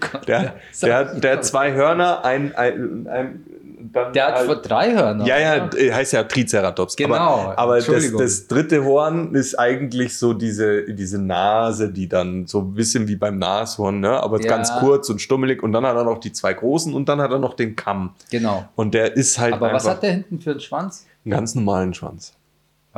Gott, 0.00 0.26
der, 0.26 0.54
der, 0.82 0.96
hat, 0.96 1.22
der 1.22 1.32
hat 1.34 1.44
zwei 1.44 1.72
Hörner, 1.72 2.24
ein, 2.24 2.54
ein, 2.56 3.06
ein 3.06 3.44
dann 3.92 4.12
Der 4.12 4.26
hat 4.26 4.38
vor 4.40 4.56
drei 4.56 4.92
Hörner. 4.92 5.24
Ja, 5.24 5.38
ja, 5.38 5.70
äh, 5.76 5.92
heißt 5.92 6.12
ja 6.12 6.24
Triceratops. 6.24 6.96
Genau, 6.96 7.14
Aber, 7.14 7.58
aber 7.58 7.80
das, 7.80 8.12
das 8.12 8.46
dritte 8.46 8.84
Horn 8.84 9.34
ist 9.34 9.58
eigentlich 9.58 10.18
so 10.18 10.34
diese, 10.34 10.92
diese 10.92 11.20
Nase, 11.20 11.90
die 11.90 12.08
dann 12.08 12.46
so 12.46 12.60
ein 12.60 12.74
bisschen 12.74 13.08
wie 13.08 13.16
beim 13.16 13.38
Nashorn, 13.38 14.00
ne? 14.00 14.20
aber 14.22 14.40
Ja. 14.40 14.48
ganz 14.48 14.72
kurz 14.80 15.08
und 15.10 15.20
stummelig. 15.20 15.62
Und 15.62 15.72
dann 15.72 15.86
hat 15.86 15.96
er 15.96 16.04
noch 16.04 16.18
die 16.18 16.32
zwei 16.32 16.52
großen 16.54 16.92
und 16.92 17.08
dann 17.08 17.20
hat 17.20 17.30
er 17.30 17.38
noch 17.38 17.54
den 17.54 17.76
Kamm. 17.76 18.14
Genau. 18.30 18.68
Und 18.74 18.94
der 18.94 19.16
ist 19.16 19.38
halt 19.38 19.54
Aber 19.54 19.72
was 19.72 19.88
hat 19.88 20.02
der 20.02 20.12
hinten 20.12 20.40
für 20.40 20.50
einen 20.50 20.60
Schwanz? 20.60 21.06
einen 21.24 21.32
ganz 21.32 21.54
normalen 21.54 21.94
Schwanz. 21.94 22.34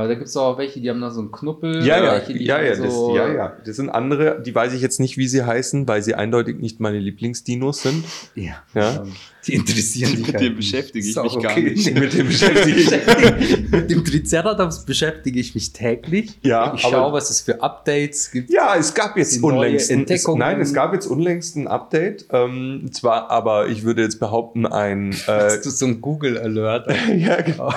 Aber 0.01 0.09
da 0.09 0.15
gibt 0.15 0.29
es 0.29 0.37
auch 0.37 0.57
welche, 0.57 0.81
die 0.81 0.89
haben 0.89 0.99
noch 0.99 1.11
so 1.11 1.21
einen 1.21 1.31
Knuppel. 1.31 1.85
Ja, 1.85 2.03
ja, 2.03 2.13
welche, 2.15 2.33
die 2.35 2.45
ja, 2.45 2.61
ja, 2.63 2.75
so, 2.75 2.85
das, 3.15 3.17
ja, 3.17 3.33
ja. 3.33 3.57
Das 3.65 3.77
sind 3.77 3.91
andere, 3.91 4.41
die 4.45 4.55
weiß 4.55 4.73
ich 4.73 4.81
jetzt 4.81 4.99
nicht, 4.99 5.19
wie 5.19 5.29
sie 5.29 5.45
heißen, 5.45 5.87
weil 5.87 6.03
sie 6.03 6.15
eindeutig 6.15 6.59
nicht 6.59 6.81
meine 6.81 6.99
Lieblingsdinos 6.99 7.83
sind. 7.83 8.05
Ja. 8.35 8.63
Ja. 8.75 9.05
Die 9.47 9.55
interessieren 9.55 10.13
Mit 10.21 10.27
halt 10.35 10.41
dem 10.41 10.57
nicht. 10.57 10.57
beschäftige 10.57 11.09
ich 11.09 11.17
mich 11.17 11.39
gar 11.41 11.59
nicht. 11.59 11.95
Mit 11.95 12.13
dem 12.13 12.27
beschäftige 12.27 12.77
ich 12.79 12.91
Mit 13.71 13.91
dem 13.91 14.05
Triceratops 14.05 14.85
beschäftige 14.85 15.41
ich 15.41 15.55
mich 15.55 15.73
täglich. 15.73 16.39
Ja, 16.43 16.75
ich 16.75 16.85
aber- 16.85 16.97
schaue, 16.97 17.13
was 17.15 17.31
es 17.31 17.41
für 17.41 17.63
Updates 17.63 18.31
gibt. 18.31 18.51
Ja, 18.51 18.77
es 18.77 18.93
gab 18.93 19.17
jetzt 19.17 19.37
Die 19.37 19.41
neue 19.41 19.55
unlängst 19.55 19.91
ein, 19.91 20.05
es, 20.09 20.27
nein, 20.27 20.61
es 20.61 20.75
gab 20.75 20.93
jetzt 20.93 21.07
unlängst 21.07 21.57
ein 21.57 21.69
Update. 21.69 22.27
Ähm, 22.33 22.91
zwar, 22.93 23.31
aber 23.31 23.69
ich 23.69 23.83
würde 23.83 24.03
jetzt 24.03 24.21
behaupten, 24.21 24.67
ein 24.67 25.13
äh, 25.27 25.33
Hast 25.51 25.65
du 25.65 25.71
so 25.71 25.87
ein 25.87 26.01
Google 26.03 26.37
Alert? 26.39 26.89
ja, 27.17 27.41
genau. 27.41 27.73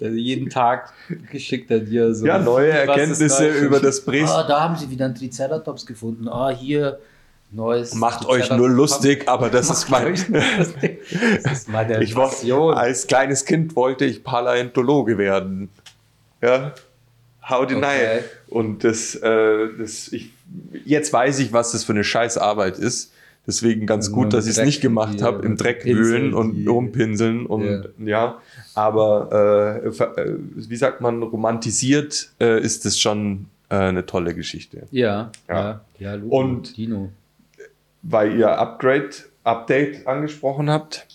Jeden 0.00 0.48
Tag 0.48 0.92
geschickt 1.30 1.70
er 1.70 1.80
dir 1.80 2.14
so. 2.14 2.26
ja, 2.26 2.38
neue 2.38 2.70
Erkenntnisse 2.70 3.42
neu? 3.42 3.58
über 3.58 3.80
das 3.80 4.00
Bres. 4.04 4.30
Ah, 4.30 4.46
da 4.46 4.60
haben 4.60 4.76
sie 4.76 4.90
wieder 4.90 5.06
einen 5.06 5.14
Triceratops 5.14 5.86
gefunden. 5.86 6.28
Ah, 6.28 6.50
hier 6.50 6.98
neues. 7.50 7.94
Macht 7.94 8.26
euch 8.26 8.50
nur 8.50 8.68
lustig, 8.68 9.28
aber 9.28 9.48
das 9.50 9.70
ist 9.70 9.88
mein. 9.88 10.06
euch 10.12 10.28
nur 10.28 10.42
lustig. 10.58 11.00
Das 11.42 11.52
ist 11.52 11.68
meine 11.68 11.98
Ich 12.02 12.14
war, 12.14 12.28
Passion. 12.28 12.74
als 12.74 13.06
kleines 13.06 13.44
Kind 13.44 13.76
wollte 13.76 14.04
ich 14.04 14.24
Paläontologe 14.24 15.18
werden. 15.18 15.68
Ja. 16.42 16.74
How 17.48 17.66
deny 17.66 17.86
Okay. 17.86 18.20
Und 18.48 18.84
das, 18.84 19.14
äh, 19.14 19.68
das 19.78 20.08
ich, 20.08 20.30
jetzt 20.84 21.12
weiß 21.12 21.38
ich, 21.38 21.52
was 21.52 21.72
das 21.72 21.84
für 21.84 21.92
eine 21.92 22.04
scheiß 22.04 22.38
Arbeit 22.38 22.78
ist. 22.78 23.12
Deswegen 23.48 23.86
ganz 23.86 24.08
Und 24.08 24.14
gut, 24.14 24.24
im 24.26 24.30
dass 24.30 24.44
ich 24.46 24.58
es 24.58 24.64
nicht 24.64 24.80
gemacht 24.82 25.22
habe, 25.22 25.42
im 25.44 25.52
mit 25.52 25.60
Dreck 25.62 25.84
wühlen 25.84 26.34
und 26.34 26.68
rumpinseln 26.68 27.46
und 27.46 27.88
ja. 27.98 28.40
Aber 28.74 29.82
äh, 29.82 29.88
äh, 29.88 30.36
wie 30.54 30.76
sagt 30.76 31.00
man, 31.00 31.22
romantisiert 31.22 32.30
äh, 32.40 32.60
ist 32.60 32.84
es 32.86 33.00
schon 33.00 33.46
äh, 33.70 33.76
eine 33.76 34.04
tolle 34.06 34.34
Geschichte. 34.34 34.86
Ja, 34.90 35.32
Ja. 35.48 35.80
ja, 35.98 36.14
ja, 36.16 36.22
Und- 36.28 36.76
Dino. 36.76 37.10
weil 38.02 38.38
ihr 38.38 38.50
Upgrade, 38.58 39.10
Update 39.44 40.06
angesprochen 40.06 40.68
habt. 40.70 41.06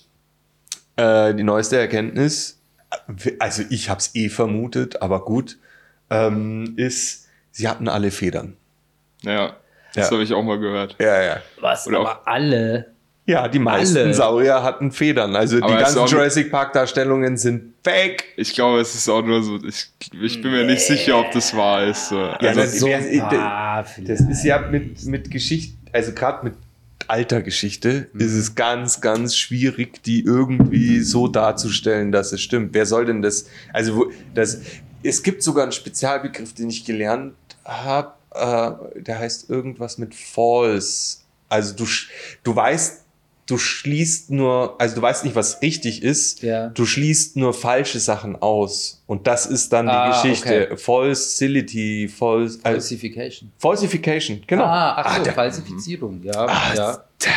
Äh, 0.96 1.34
die 1.36 1.44
neueste 1.44 1.78
Erkenntnis, 1.78 2.60
also 3.40 3.64
ich 3.70 3.90
habe 3.90 4.00
es 4.00 4.16
eh 4.16 4.30
vermutet, 4.30 5.02
aber 5.04 5.24
gut, 5.24 5.58
ähm, 6.10 6.74
ist, 6.78 7.28
sie 7.52 7.68
hatten 7.68 7.88
alle 7.88 8.12
Federn. 8.12 8.54
Ja, 9.22 9.56
das 9.94 10.08
Ja. 10.08 10.12
habe 10.12 10.24
ich 10.24 10.34
auch 10.34 10.44
mal 10.44 10.60
gehört. 10.60 10.96
Ja, 11.00 11.22
ja. 11.22 11.38
Was? 11.62 11.88
Oder 11.88 12.00
aber 12.00 12.28
alle. 12.28 12.88
Ja, 13.26 13.48
die 13.48 13.60
meisten 13.60 13.98
Alle. 13.98 14.14
Saurier 14.14 14.64
hatten 14.64 14.92
Federn. 14.92 15.34
Also 15.38 15.58
Aber 15.58 15.68
die 15.68 15.82
ganzen 15.82 16.00
auch- 16.00 16.10
Jurassic 16.12 16.52
Park 16.52 16.74
Darstellungen 16.74 17.38
sind 17.38 17.74
fake. 17.82 18.26
Ich 18.36 18.54
glaube, 18.54 18.82
es 18.82 18.94
ist 18.96 19.08
auch 19.08 19.22
nur 19.24 19.42
so, 19.42 19.58
ich, 19.66 19.88
ich 20.22 20.42
bin 20.42 20.52
mir 20.52 20.66
nicht 20.66 20.82
sicher, 20.82 21.18
ob 21.20 21.32
das 21.32 21.56
wahr 21.56 21.86
ist. 21.86 22.10
So. 22.10 22.18
Ja, 22.20 22.34
Also, 22.34 22.60
das- 22.60 22.80
so 22.80 22.90
Das 22.90 24.20
ist 24.20 24.44
ja 24.44 24.60
mit, 24.70 25.06
mit 25.06 25.32
Geschichte, 25.32 25.78
also 25.94 26.12
gerade 26.12 26.44
mit 26.44 26.54
alter 27.08 27.42
Geschichte 27.42 28.08
Mhm. 28.12 28.20
ist 28.20 28.34
es 28.34 28.56
ganz, 28.56 29.00
ganz 29.00 29.38
schwierig, 29.38 30.04
die 30.04 30.24
irgendwie 30.26 31.00
so 31.00 31.28
darzustellen, 31.30 32.12
dass 32.12 32.34
es 32.34 32.42
stimmt. 32.42 32.74
Wer 32.74 32.86
soll 32.86 33.06
denn 33.06 33.22
das? 33.22 33.46
Also, 33.72 34.12
das, 34.34 34.60
es 35.02 35.24
gibt 35.24 35.44
sogar 35.44 35.64
einen 35.64 35.72
Spezialbegriff, 35.72 36.54
den 36.54 36.70
ich 36.70 36.84
gelernt 36.86 37.34
habe, 37.66 38.14
äh, 38.36 39.02
der 39.02 39.20
heißt 39.20 39.50
irgendwas 39.50 39.98
mit 39.98 40.16
false. 40.16 41.18
Also, 41.50 41.76
du, 41.76 41.86
du 42.44 42.56
weißt, 42.56 43.02
du 43.46 43.58
schließt 43.58 44.32
nur, 44.32 44.80
also 44.80 44.96
du 44.96 45.02
weißt 45.02 45.24
nicht, 45.26 45.36
was 45.36 45.62
richtig 45.62 46.02
ist, 46.02 46.42
Ja. 46.42 46.70
du 46.70 46.86
schließt 46.86 47.36
nur 47.36 47.54
falsche 47.54 48.00
Sachen 48.00 48.42
aus. 48.42 49.04
Und 49.06 49.28
das 49.28 49.46
ist 49.46 49.72
dann 49.74 49.86
die 49.88 49.92
Ah, 49.92 50.22
Geschichte. 50.22 50.68
okay. 50.72 50.78
Falsility, 50.78 52.08
false, 52.08 52.60
also, 52.64 52.76
Falsification. 52.80 53.52
Falsification, 53.60 54.42
genau. 54.48 54.64
Ah, 54.64 54.96
ach 54.98 55.18
so, 55.18 55.24
der, 55.24 55.34
Falsifizierung. 55.34 56.22
Ja, 56.24 56.46
ah, 56.46 56.74
ja. 56.76 57.04
der, 57.24 57.32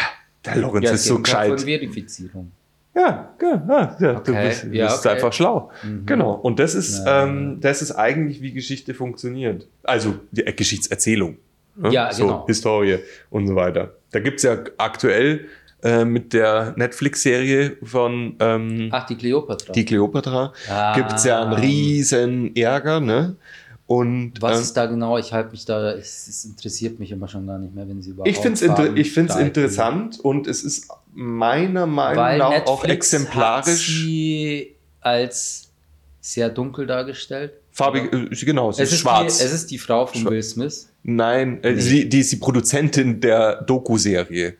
der 0.44 0.56
Lorenz 0.56 0.84
ja, 0.86 0.92
ist 0.92 1.04
so 1.04 1.16
Gegenteil 1.16 1.48
Von 1.48 1.56
gescheit. 1.56 1.80
Verifizierung. 1.80 2.52
Ja, 2.96 3.34
ja, 3.42 3.64
ja, 3.68 3.96
ja 4.00 4.12
du 4.14 4.32
Okay, 4.32 4.48
bist, 4.48 4.64
du 4.64 4.68
ja, 4.70 4.86
bist 4.86 5.00
okay. 5.00 5.10
einfach 5.10 5.32
schlau. 5.32 5.70
Mhm. 5.84 6.06
Genau. 6.06 6.32
Und 6.32 6.58
das 6.58 6.74
ist, 6.74 7.04
Ja. 7.04 7.24
ähm, 7.24 7.58
das 7.60 7.82
ist 7.82 7.92
eigentlich, 7.92 8.40
wie 8.40 8.52
Geschichte 8.52 8.94
funktioniert. 8.94 9.68
Also 9.82 10.14
die 10.32 10.46
äh, 10.46 10.52
Geschichtserzählung. 10.52 11.36
ne? 11.76 11.90
Ja, 11.90 12.10
so, 12.12 12.24
genau. 12.26 12.46
Historie 12.46 12.98
und 13.30 13.46
so 13.46 13.54
weiter. 13.54 13.92
Da 14.12 14.20
gibt 14.20 14.38
es 14.38 14.44
ja 14.44 14.56
aktuell 14.78 15.46
äh, 15.82 16.06
mit 16.06 16.32
der 16.32 16.72
Netflix-Serie 16.76 17.76
von 17.82 18.34
ähm, 18.40 18.88
Ach, 18.92 19.06
die 19.06 19.16
Kleopatra. 19.16 19.72
Die 19.74 19.84
Kleopatra 19.84 20.52
Ah. 20.70 20.94
gibt 20.94 21.12
es 21.12 21.24
ja 21.24 21.42
einen 21.42 21.52
riesen 21.52 22.56
Ärger, 22.56 23.00
ne? 23.00 23.36
Und 23.86 24.32
Was 24.40 24.56
ähm, 24.56 24.62
ist 24.62 24.72
da 24.76 24.86
genau? 24.86 25.16
Ich 25.16 25.32
halte 25.32 25.52
mich 25.52 25.64
da, 25.64 25.92
es, 25.92 26.26
es 26.26 26.44
interessiert 26.44 26.98
mich 26.98 27.12
immer 27.12 27.28
schon 27.28 27.46
gar 27.46 27.58
nicht 27.58 27.72
mehr, 27.74 27.88
wenn 27.88 28.02
sie 28.02 28.10
überhaupt 28.10 28.28
Ich 28.28 28.36
finde 28.38 28.54
es 28.54 28.62
inter 28.62 28.96
ich 28.96 29.12
find's 29.12 29.36
interessant 29.36 30.18
und 30.20 30.48
es 30.48 30.64
ist 30.64 30.88
meiner 31.14 31.86
Meinung 31.86 32.16
Weil 32.24 32.38
nach 32.38 32.50
Netflix 32.50 32.70
auch 32.70 32.82
Hat 32.82 32.90
exemplarisch. 32.90 33.86
sie 34.02 34.74
als 35.00 35.68
sehr 36.20 36.48
dunkel 36.48 36.86
dargestellt. 36.86 37.52
Farbig, 37.70 38.12
äh, 38.12 38.28
genau, 38.44 38.72
sie 38.72 38.82
Es 38.82 38.88
ist 38.88 38.94
ist, 38.94 39.00
schwarz. 39.02 39.38
Die, 39.38 39.44
es 39.44 39.52
ist 39.52 39.70
die 39.70 39.78
Frau 39.78 40.06
von 40.06 40.20
Schwa- 40.20 40.30
Will 40.30 40.42
Smith. 40.42 40.88
Nein, 41.04 41.62
äh, 41.62 41.74
Nee. 41.74 41.80
sie, 41.80 42.08
die 42.08 42.20
ist 42.20 42.32
die 42.32 42.36
Produzentin 42.36 43.20
der 43.20 43.62
Doku-Serie. 43.62 44.56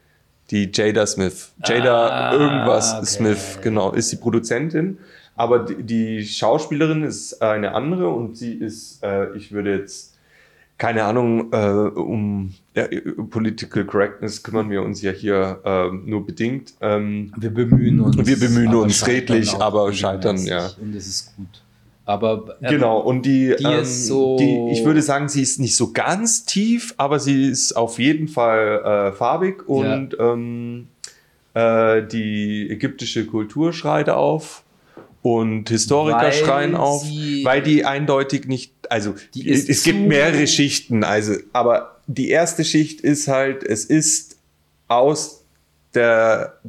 Die 0.53 0.71
Jada 0.73 1.05
Smith. 1.05 1.51
Jada 1.65 2.09
Ah, 2.31 2.33
irgendwas 2.35 2.95
okay. 2.95 3.07
Smith, 3.07 3.59
genau, 3.63 3.91
ist 3.91 4.13
die 4.13 4.17
Produzentin. 4.17 4.99
Aber 5.37 5.61
die, 5.61 5.83
die 5.83 6.25
Schauspielerin 6.25 7.03
ist 7.03 7.43
eine 7.43 7.75
andere 7.75 8.09
und 8.09 8.37
sie 8.37 8.55
ist, 8.55 9.03
äh, 9.05 9.35
ich 9.37 9.53
würde 9.53 9.77
jetzt, 9.77 10.15
keine 10.79 11.05
Ahnung, 11.05 11.53
äh, 11.53 11.57
um 11.99 12.55
ja, 12.75 12.87
Political 13.31 13.85
Correctness 13.85 14.43
kümmern 14.43 14.71
wir 14.71 14.83
uns 14.83 15.03
ja 15.03 15.11
hier 15.11 15.61
äh, 15.65 15.91
nur 16.09 16.25
bedingt. 16.27 16.75
Ähm, 16.81 17.33
Wir 17.37 17.51
bemühen 17.51 18.01
uns. 18.01 18.17
Wir 18.27 18.39
bemühen 18.39 18.75
uns 18.75 19.07
redlich, 19.07 19.55
aber 19.55 19.93
scheitern, 19.93 20.37
regelmäßig. 20.39 20.79
Und 20.83 20.95
es 20.97 21.07
ist 21.07 21.37
gut. 21.37 21.63
Aber 22.09 22.57
ähm, 22.63 22.69
Genau, 22.71 23.01
und 23.01 23.27
die, 23.27 23.55
die 23.59 23.65
ähm, 23.65 23.81
ist 23.81 24.07
so- 24.07 24.37
die, 24.39 24.71
ich 24.73 24.85
würde 24.85 25.03
sagen, 25.03 25.29
sie 25.29 25.43
ist 25.43 25.59
nicht 25.61 25.75
so 25.77 25.93
ganz 25.93 26.45
tief, 26.45 26.95
aber 26.99 27.19
sie 27.19 27.49
ist 27.49 27.73
auf 27.73 27.99
jeden 27.99 28.29
Fall 28.29 29.11
äh, 29.11 29.13
farbig 29.13 29.69
und 29.69 30.17
ähm, 30.21 30.87
äh, 31.55 32.03
die 32.07 32.71
ägyptische 32.71 33.27
Kultur 33.27 33.73
schreit 33.73 34.09
auf 34.09 34.63
und 35.27 35.71
Historiker 35.71 36.19
Weil 36.23 36.33
schreien 36.33 36.75
auf, 36.77 37.03
weil 37.43 37.61
die 37.61 37.85
eindeutig 37.85 38.47
nicht, 38.47 38.73
also 38.89 39.17
es 39.35 39.83
gibt 39.83 39.99
mehrere 39.99 40.47
Schichten, 40.47 41.03
also, 41.03 41.35
aber 41.53 41.97
die 42.07 42.29
erste 42.29 42.65
Schicht 42.65 43.01
ist 43.01 43.27
halt, 43.27 43.65
es 43.65 43.85
ist 43.85 44.37
aus 44.87 45.43
der 45.95 46.61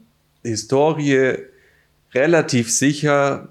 Historie 0.44 1.36
relativ 2.16 2.72
sicher, 2.72 3.48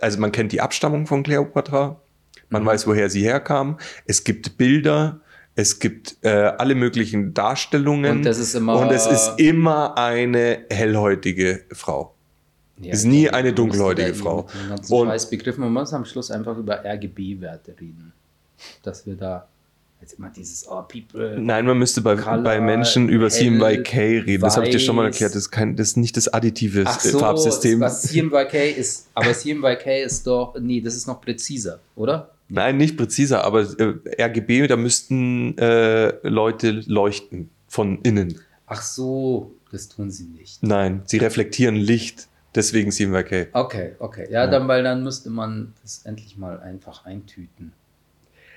also 0.00 0.18
man 0.18 0.32
kennt 0.32 0.50
die 0.50 0.60
Abstammung 0.60 1.06
von 1.06 1.22
Kleopatra, 1.22 2.00
man 2.48 2.62
Mhm. 2.62 2.66
weiß, 2.66 2.88
woher 2.88 3.10
sie 3.10 3.22
herkam, 3.22 3.78
es 4.06 4.24
gibt 4.24 4.58
Bilder, 4.58 5.20
es 5.54 5.78
gibt 5.78 6.16
äh, 6.22 6.30
alle 6.30 6.74
möglichen 6.74 7.32
Darstellungen 7.32 8.10
Und 8.18 8.22
das 8.24 8.38
ist 8.38 8.54
immer- 8.56 8.76
und 8.76 8.90
es 8.90 9.06
ist 9.06 9.34
immer 9.36 9.96
eine 9.96 10.64
hellhäutige 10.68 11.62
Frau. 11.72 12.14
Ja, 12.82 12.92
ist 12.92 13.04
nie 13.04 13.22
glaube, 13.22 13.36
eine 13.36 13.52
dunkelhäutige 13.52 14.14
Frau. 14.14 14.46
Und- 14.88 15.08
Scheißbegriffen. 15.08 15.62
Man 15.62 15.72
muss 15.72 15.92
am 15.92 16.04
Schluss 16.04 16.30
einfach 16.30 16.56
über 16.56 16.84
RGB-Werte 16.84 17.72
reden. 17.80 18.12
Dass 18.82 19.06
wir 19.06 19.14
da 19.16 19.48
jetzt 20.00 20.14
immer 20.14 20.30
dieses, 20.30 20.66
oh, 20.68 20.82
people. 20.82 21.38
Nein, 21.40 21.66
man 21.66 21.78
müsste 21.78 22.00
bei, 22.00 22.16
Color, 22.16 22.42
bei 22.42 22.60
Menschen 22.60 23.08
über 23.08 23.28
CMYK 23.28 23.94
reden. 24.26 24.42
Das 24.42 24.56
habe 24.56 24.66
ich 24.66 24.72
dir 24.72 24.78
schon 24.78 24.96
mal 24.96 25.04
erklärt. 25.06 25.32
Das 25.32 25.42
ist, 25.42 25.50
kein, 25.50 25.76
das 25.76 25.88
ist 25.88 25.96
nicht 25.96 26.16
das 26.16 26.28
additive 26.28 26.84
Ach 26.86 27.00
so, 27.00 27.18
Farbsystem. 27.18 27.80
was 27.80 28.02
CMYK 28.02 28.76
ist, 28.76 29.08
aber 29.14 29.32
CMYK 29.32 30.04
ist 30.04 30.26
doch, 30.26 30.56
nee, 30.58 30.80
das 30.80 30.94
ist 30.94 31.06
noch 31.06 31.20
präziser, 31.20 31.80
oder? 31.96 32.30
Nein, 32.48 32.78
nicht 32.78 32.96
präziser, 32.96 33.44
aber 33.44 33.60
äh, 33.78 34.22
RGB, 34.22 34.66
da 34.66 34.76
müssten 34.76 35.56
äh, 35.58 36.12
Leute 36.26 36.82
leuchten 36.86 37.50
von 37.68 38.00
innen. 38.02 38.40
Ach 38.66 38.82
so, 38.82 39.52
das 39.70 39.88
tun 39.88 40.10
sie 40.10 40.24
nicht. 40.24 40.62
Nein, 40.62 41.02
sie 41.04 41.18
reflektieren 41.18 41.76
Licht, 41.76 42.28
deswegen 42.54 42.90
CMYK. 42.90 43.48
Okay, 43.52 43.96
okay. 43.98 44.26
Ja, 44.30 44.46
dann, 44.46 44.68
weil 44.68 44.82
dann 44.82 45.02
müsste 45.02 45.30
man 45.30 45.74
das 45.82 46.04
endlich 46.04 46.36
mal 46.36 46.60
einfach 46.60 47.04
eintüten. 47.04 47.72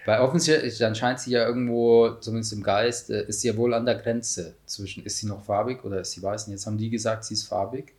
Weil 0.05 0.19
offensichtlich, 0.19 0.77
dann 0.79 0.95
scheint 0.95 1.19
sie 1.19 1.31
ja 1.31 1.47
irgendwo, 1.47 2.09
zumindest 2.19 2.53
im 2.53 2.63
Geist, 2.63 3.09
äh, 3.09 3.25
ist 3.25 3.41
sie 3.41 3.47
ja 3.47 3.55
wohl 3.55 3.73
an 3.73 3.85
der 3.85 3.95
Grenze 3.95 4.55
zwischen, 4.65 5.05
ist 5.05 5.17
sie 5.17 5.27
noch 5.27 5.43
farbig 5.45 5.83
oder 5.85 6.01
ist 6.01 6.11
sie 6.11 6.21
weiß? 6.21 6.47
Und 6.47 6.53
jetzt 6.53 6.65
haben 6.65 6.77
die 6.77 6.89
gesagt, 6.89 7.23
sie 7.23 7.35
ist 7.35 7.47
farbig. 7.47 7.93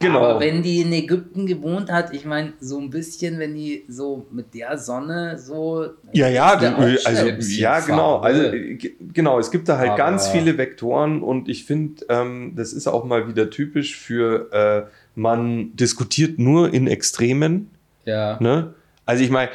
Genau. 0.00 0.20
Aber 0.24 0.40
wenn 0.40 0.62
die 0.62 0.80
in 0.82 0.92
Ägypten 0.92 1.44
gewohnt 1.46 1.90
hat, 1.90 2.14
ich 2.14 2.24
meine, 2.24 2.52
so 2.60 2.78
ein 2.78 2.88
bisschen, 2.88 3.40
wenn 3.40 3.54
die 3.56 3.84
so 3.88 4.26
mit 4.30 4.54
der 4.54 4.78
Sonne 4.78 5.36
so. 5.38 5.86
Ja, 6.12 6.28
ja, 6.28 6.52
also 7.04 7.26
ja, 7.26 7.80
genau. 7.80 8.18
Also 8.18 8.42
äh, 8.44 8.74
ge- 8.76 8.94
genau, 9.12 9.40
es 9.40 9.50
gibt 9.50 9.68
da 9.68 9.76
halt 9.78 9.88
Aber- 9.90 9.96
ganz 9.98 10.28
viele 10.28 10.56
Vektoren 10.56 11.20
und 11.22 11.48
ich 11.48 11.64
finde, 11.64 12.04
ähm, 12.10 12.52
das 12.54 12.72
ist 12.72 12.86
auch 12.86 13.04
mal 13.04 13.26
wieder 13.26 13.50
typisch 13.50 13.96
für 13.96 14.52
äh, 14.52 14.90
man 15.16 15.74
diskutiert 15.74 16.38
nur 16.38 16.72
in 16.72 16.86
Extremen. 16.86 17.68
ja. 18.04 18.38
Ne? 18.40 18.74
Also 19.04 19.24
ich 19.24 19.30
meine, 19.30 19.50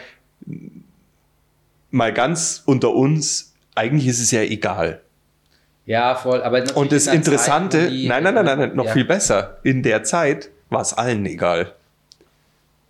mal 1.91 2.11
ganz 2.13 2.63
unter 2.65 2.93
uns, 2.93 3.53
eigentlich 3.75 4.07
ist 4.07 4.19
es 4.19 4.31
ja 4.31 4.41
egal. 4.41 4.99
Ja, 5.85 6.15
voll. 6.15 6.41
Aber 6.43 6.63
Und 6.75 6.91
das 6.91 7.07
in 7.07 7.13
Interessante, 7.15 7.79
Zeit, 7.79 7.91
die- 7.91 8.07
nein, 8.07 8.23
nein, 8.23 8.35
nein, 8.35 8.45
nein, 8.45 8.59
nein, 8.59 8.75
noch 8.75 8.85
ja. 8.85 8.93
viel 8.93 9.05
besser. 9.05 9.57
In 9.63 9.83
der 9.83 10.03
Zeit 10.03 10.49
war 10.69 10.81
es 10.81 10.93
allen 10.93 11.25
egal. 11.25 11.73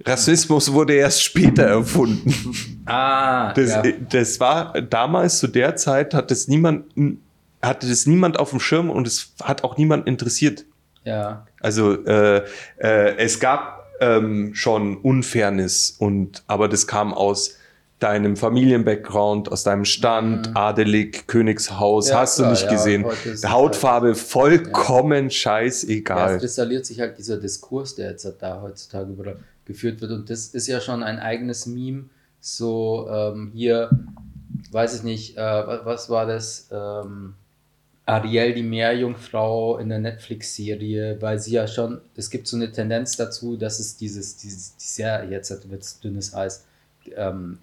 Rassismus 0.06 0.72
wurde 0.74 0.94
erst 0.96 1.24
später 1.24 1.64
erfunden. 1.64 2.34
Ah, 2.86 3.54
Das, 3.54 3.70
ja. 3.70 3.84
das 4.10 4.40
war 4.40 4.74
damals 4.82 5.40
zu 5.40 5.48
der 5.48 5.76
Zeit 5.78 6.14
hat 6.14 6.30
das 6.32 6.48
niemand 6.48 6.86
hatte 7.62 7.88
das 7.88 8.06
niemand 8.06 8.38
auf 8.38 8.50
dem 8.50 8.60
Schirm 8.60 8.90
und 8.90 9.08
es 9.08 9.32
hat 9.42 9.64
auch 9.64 9.78
niemand 9.78 10.06
interessiert. 10.08 10.66
ja. 11.06 11.46
Also 11.62 11.94
äh, 12.06 12.44
äh, 12.80 13.16
es 13.18 13.40
gab 13.40 13.86
ähm, 14.02 14.54
schon 14.54 14.98
Unfairness 14.98 15.96
und 15.98 16.44
aber 16.48 16.68
das 16.68 16.88
kam 16.88 17.14
aus 17.14 17.56
deinem 18.04 18.36
Familienbackground, 18.36 19.52
aus 19.52 19.64
deinem 19.64 19.86
Stand, 19.86 20.56
adelig, 20.56 21.26
Königshaus, 21.28 22.08
Mhm. 22.08 22.12
Ja, 22.12 22.20
hast 22.20 22.36
klar, 22.36 22.48
du 22.48 22.52
nicht 22.52 22.64
ja, 22.66 22.72
gesehen. 22.72 23.06
Hautfarbe 23.46 24.14
vollkommen 24.16 25.26
Ja, 25.26 25.30
scheißegal. 25.32 26.36
es 26.36 26.40
kristalliert 26.42 26.86
sich 26.86 27.00
halt 27.00 27.18
dieser 27.18 27.38
Diskurs, 27.38 27.96
der 27.96 28.12
jetzt 28.12 28.28
da 28.40 28.62
heutzutage 28.62 29.18
wieder 29.18 29.36
geführt 29.66 30.02
wird. 30.02 30.12
Und 30.12 30.30
das 30.30 30.48
ist 30.48 30.68
ja 30.68 30.80
schon 30.82 31.02
ein 31.04 31.20
eigenes 31.20 31.66
Meme. 31.66 32.06
So 32.42 33.08
ähm, 33.10 33.52
hier, 33.56 33.90
weiß 34.72 34.96
ich 34.98 35.04
nicht, 35.04 35.38
äh, 35.38 35.42
wa- 35.42 35.82
was 35.86 36.10
war 36.10 36.26
das? 36.26 36.68
Ähm, 36.72 37.34
Ariel, 38.06 38.54
die 38.54 38.64
Meerjungfrau 38.64 39.78
in 39.78 39.88
der 39.88 40.00
Netflix-Serie, 40.00 41.18
weil 41.22 41.40
sie 41.40 41.54
ja 41.54 41.68
schon, 41.70 42.02
es 42.18 42.30
gibt 42.30 42.48
so 42.48 42.58
eine 42.58 42.70
Tendenz 42.70 43.16
dazu, 43.16 43.56
dass 43.56 43.80
es 43.80 43.96
dieses, 43.96 44.36
dieses, 44.36 44.76
die 44.76 44.84
sehr, 44.86 45.24
jetzt 45.30 45.50
wird 45.72 45.82
es 45.82 46.02
dünnes 46.02 46.34
Eis, 46.34 46.66
ähm, 47.16 47.60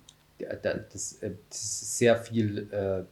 das, 0.62 1.14
äh, 1.22 1.30
das 1.48 1.58
ist 1.62 1.98
sehr 1.98 2.16
viel 2.16 2.68
äh, 2.72 3.04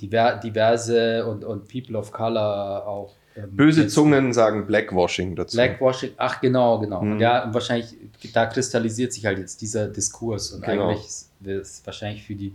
diver, 0.00 0.36
diverse 0.42 1.26
und, 1.26 1.44
und 1.44 1.68
People 1.68 1.98
of 1.98 2.12
Color 2.12 2.86
auch. 2.86 3.14
ähm, 3.36 3.54
Böse 3.56 3.88
Zungen 3.88 4.32
sagen 4.32 4.66
Blackwashing 4.66 5.34
dazu. 5.36 5.56
Blackwashing, 5.56 6.12
ach 6.16 6.40
genau, 6.40 6.78
genau. 6.78 7.02
Mhm. 7.02 7.12
Und 7.12 7.20
ja, 7.20 7.44
und 7.44 7.54
wahrscheinlich, 7.54 7.94
da 8.32 8.46
kristallisiert 8.46 9.12
sich 9.12 9.26
halt 9.26 9.38
jetzt 9.38 9.60
dieser 9.60 9.88
Diskurs 9.88 10.52
und 10.52 10.62
Genau. 10.64 10.88
eigentlich 10.90 11.06
ist 11.06 11.30
es 11.46 11.82
wahrscheinlich 11.84 12.22
für 12.22 12.34
die 12.34 12.54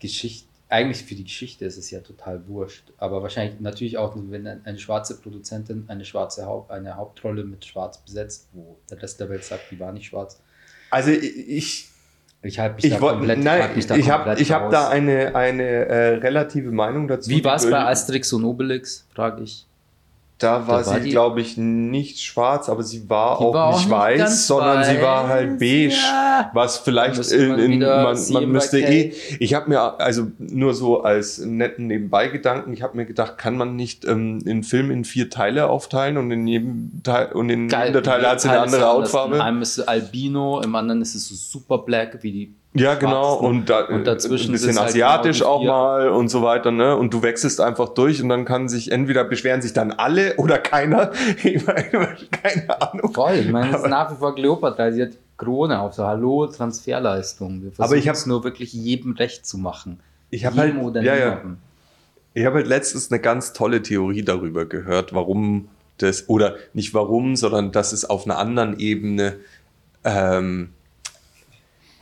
Geschichte, 0.00 0.48
eigentlich 0.68 1.02
für 1.04 1.14
die 1.14 1.24
Geschichte 1.24 1.64
ist 1.66 1.76
es 1.76 1.90
ja 1.90 2.00
total 2.00 2.46
wurscht, 2.48 2.84
aber 2.98 3.22
wahrscheinlich 3.22 3.60
natürlich 3.60 3.98
auch, 3.98 4.14
wenn 4.16 4.46
ein- 4.46 4.62
eine 4.64 4.78
schwarze 4.78 5.16
Produzentin 5.20 5.84
eine 5.88 6.04
schwarze 6.04 6.46
Haupt, 6.46 6.70
eine 6.70 6.96
Hauptrolle 6.96 7.44
mit 7.44 7.64
schwarz 7.64 7.98
besetzt, 7.98 8.48
wo 8.52 8.76
der 8.90 9.00
Rest 9.02 9.20
der 9.20 9.28
Welt 9.28 9.44
sagt, 9.44 9.70
die 9.70 9.78
war 9.78 9.92
nicht 9.92 10.06
schwarz. 10.06 10.40
Also 10.90 11.10
ich, 11.10 11.88
Ich 12.44 12.58
halte 12.58 12.74
mich 12.76 12.84
ich 12.86 12.92
da 12.92 12.98
komplett, 12.98 13.38
nein, 13.38 13.70
mich 13.74 13.86
da 13.86 13.94
ich 13.94 14.10
habe 14.10 14.24
komplett 14.24 14.40
ich 14.40 14.52
hab 14.52 14.70
da 14.70 14.88
eine, 14.88 15.34
eine 15.36 15.62
äh, 15.62 16.14
relative 16.16 16.72
Meinung 16.72 17.06
dazu. 17.06 17.30
Wie 17.30 17.44
war 17.44 17.54
es 17.54 17.70
bei 17.70 17.78
Asterix 17.78 18.32
und 18.32 18.44
Obelix, 18.44 19.06
frage 19.14 19.44
ich. 19.44 19.66
Da 20.42 20.66
war 20.66 20.82
Da 20.82 20.86
war 20.90 21.00
sie, 21.00 21.10
glaube 21.10 21.40
ich, 21.40 21.56
nicht 21.56 22.20
schwarz, 22.20 22.68
aber 22.68 22.82
sie 22.82 23.08
war 23.08 23.40
auch 23.40 23.54
war 23.54 23.66
auch 23.66 23.78
nicht 23.78 23.90
weiß, 23.90 24.46
sondern 24.46 24.84
sie 24.84 25.00
war 25.00 25.24
weiß, 25.24 25.30
halt 25.30 25.58
beige. 25.58 25.90
ja. 25.90 26.50
Was 26.52 26.78
vielleicht 26.78 27.18
in, 27.30 27.48
man 27.48 27.58
in, 27.60 27.72
wieder 27.72 28.02
man, 28.02 28.32
man 28.32 28.48
müsste 28.50 28.80
eh. 28.80 29.12
Ich 29.38 29.54
habe 29.54 29.68
mir 29.68 30.00
also 30.00 30.28
nur 30.38 30.74
so 30.74 31.02
als 31.02 31.38
netten 31.38 31.86
Nebenbeigedanken, 31.86 32.72
ich 32.72 32.82
habe 32.82 32.96
mir 32.96 33.06
gedacht, 33.06 33.38
kann 33.38 33.56
man 33.56 33.76
nicht 33.76 34.04
ähm, 34.04 34.44
den 34.44 34.62
Film 34.62 34.90
in 34.90 35.04
vier 35.04 35.30
Teile 35.30 35.68
aufteilen 35.68 36.16
und 36.16 36.30
in 36.30 36.46
jedem 36.46 37.02
Teil 37.02 37.32
und 37.32 37.48
in 37.48 37.68
jedem 37.68 38.02
Teil 38.02 38.26
hat 38.26 38.40
sie 38.40 38.48
eine 38.48 38.60
andere. 38.60 38.82
Hautfarbe? 38.84 39.36
In 39.36 39.40
einem 39.40 39.62
ist 39.62 39.78
es 39.78 39.86
Albino, 39.86 40.60
im 40.60 40.74
anderen 40.74 41.02
ist 41.02 41.14
es 41.14 41.28
so 41.28 41.34
super 41.34 41.78
black, 41.78 42.18
wie 42.22 42.32
die 42.32 42.54
Ja, 42.74 42.94
genau. 42.94 43.38
Schwarzen. 43.38 43.46
Und, 43.46 43.68
da, 43.68 43.84
Und 43.84 44.06
dazwischen 44.06 44.48
ein 44.50 44.52
bisschen 44.52 44.78
halt 44.78 44.88
asiatisch 44.88 45.40
genau 45.40 45.50
auch 45.50 45.64
mal 45.64 46.08
und 46.08 46.28
so 46.28 46.42
weiter, 46.42 46.70
ne? 46.70 46.96
Und 46.96 47.12
du 47.12 47.22
wechselst 47.22 47.60
einfach 47.60 47.90
durch 47.90 48.22
und 48.22 48.30
dann 48.30 48.44
kann 48.46 48.68
sich 48.68 48.90
entweder 48.90 49.24
beschweren 49.24 49.60
sich 49.60 49.72
dann 49.74 49.92
alle 49.92 50.36
oder 50.36 50.58
keiner. 50.58 51.10
Ich 51.44 51.66
meine, 51.66 52.16
keine 52.30 52.80
Ahnung. 52.80 53.12
Voll, 53.12 53.34
ich 53.34 53.50
meine, 53.50 53.74
es 53.76 53.82
ist 53.82 53.88
nach 53.88 54.10
wie 54.10 54.16
vor 54.16 54.34
Kleopatra, 54.34 54.90
sie 54.90 55.02
hat 55.02 55.10
Krone 55.36 55.80
auf, 55.80 55.92
so 55.94 56.06
Hallo, 56.06 56.46
Transferleistung. 56.46 57.62
Wir 57.62 57.72
Aber 57.78 57.96
ich 57.96 58.04
versuchen 58.04 58.08
hab- 58.08 58.14
es 58.16 58.26
nur 58.26 58.44
wirklich 58.44 58.72
jedem 58.72 59.12
recht 59.12 59.44
zu 59.46 59.58
machen. 59.58 60.00
Ich 60.30 60.46
habe 60.46 60.56
halt, 60.56 60.76
oder 60.78 61.02
ja, 61.02 61.14
ja. 61.16 61.40
Ich 62.34 62.46
habe 62.46 62.56
halt 62.56 62.66
letztens 62.66 63.10
eine 63.10 63.20
ganz 63.20 63.52
tolle 63.52 63.82
Theorie 63.82 64.22
darüber 64.22 64.64
gehört, 64.64 65.12
warum 65.12 65.68
das, 65.98 66.28
oder 66.30 66.54
nicht 66.72 66.94
warum, 66.94 67.36
sondern 67.36 67.70
dass 67.72 67.92
es 67.92 68.08
auf 68.08 68.24
einer 68.24 68.38
anderen 68.38 68.78
Ebene, 68.78 69.36
ähm, 70.04 70.70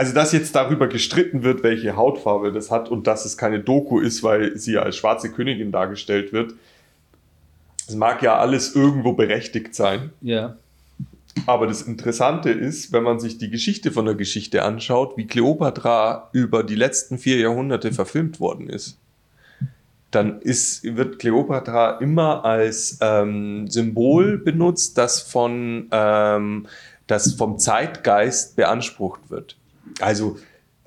also 0.00 0.14
dass 0.14 0.32
jetzt 0.32 0.54
darüber 0.54 0.88
gestritten 0.88 1.42
wird, 1.42 1.62
welche 1.62 1.94
Hautfarbe 1.94 2.52
das 2.52 2.70
hat 2.70 2.88
und 2.88 3.06
dass 3.06 3.26
es 3.26 3.36
keine 3.36 3.60
Doku 3.60 4.00
ist, 4.00 4.22
weil 4.22 4.56
sie 4.56 4.78
als 4.78 4.96
schwarze 4.96 5.30
Königin 5.30 5.72
dargestellt 5.72 6.32
wird. 6.32 6.54
Es 7.86 7.94
mag 7.94 8.22
ja 8.22 8.38
alles 8.38 8.74
irgendwo 8.74 9.12
berechtigt 9.12 9.74
sein. 9.74 10.08
Ja. 10.22 10.56
Aber 11.44 11.66
das 11.66 11.82
Interessante 11.82 12.48
ist, 12.48 12.94
wenn 12.94 13.02
man 13.02 13.20
sich 13.20 13.36
die 13.36 13.50
Geschichte 13.50 13.92
von 13.92 14.06
der 14.06 14.14
Geschichte 14.14 14.62
anschaut, 14.62 15.18
wie 15.18 15.26
Kleopatra 15.26 16.30
über 16.32 16.62
die 16.62 16.76
letzten 16.76 17.18
vier 17.18 17.36
Jahrhunderte 17.36 17.92
verfilmt 17.92 18.40
worden 18.40 18.70
ist. 18.70 18.96
dann 20.12 20.40
ist, 20.40 20.82
wird 20.96 21.18
Kleopatra 21.18 21.98
immer 21.98 22.46
als 22.46 22.96
ähm, 23.02 23.68
Symbol 23.68 24.38
benutzt, 24.38 24.96
das 24.96 25.20
von 25.20 25.88
ähm, 25.92 26.66
das 27.06 27.34
vom 27.34 27.58
Zeitgeist 27.58 28.56
beansprucht 28.56 29.28
wird. 29.28 29.59
Also 30.02 30.38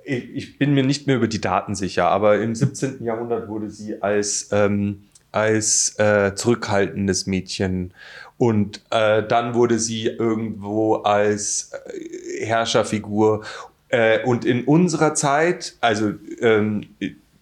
ich, 0.05 0.57
bin 0.57 0.73
mir 0.73 0.83
nicht 0.83 1.07
mehr 1.07 1.15
über 1.15 1.27
die 1.27 1.41
Daten 1.41 1.75
sicher, 1.75 2.09
aber 2.09 2.39
im 2.39 2.55
17. 2.55 3.03
Jahrhundert 3.03 3.47
wurde 3.47 3.69
sie 3.69 4.01
als, 4.01 4.49
ähm, 4.51 5.03
als 5.31 5.97
äh, 5.97 6.35
zurückhaltendes 6.35 7.25
Mädchen 7.25 7.93
und 8.37 8.81
äh, 8.89 9.25
dann 9.25 9.53
wurde 9.53 9.79
sie 9.79 10.07
irgendwo 10.07 10.95
als 10.95 11.71
äh, 11.87 12.45
Herrscherfigur 12.45 13.45
äh, 13.89 14.23
und 14.23 14.43
in 14.43 14.65
unserer 14.65 15.13
Zeit, 15.13 15.75
also 15.79 16.13
ähm, 16.39 16.87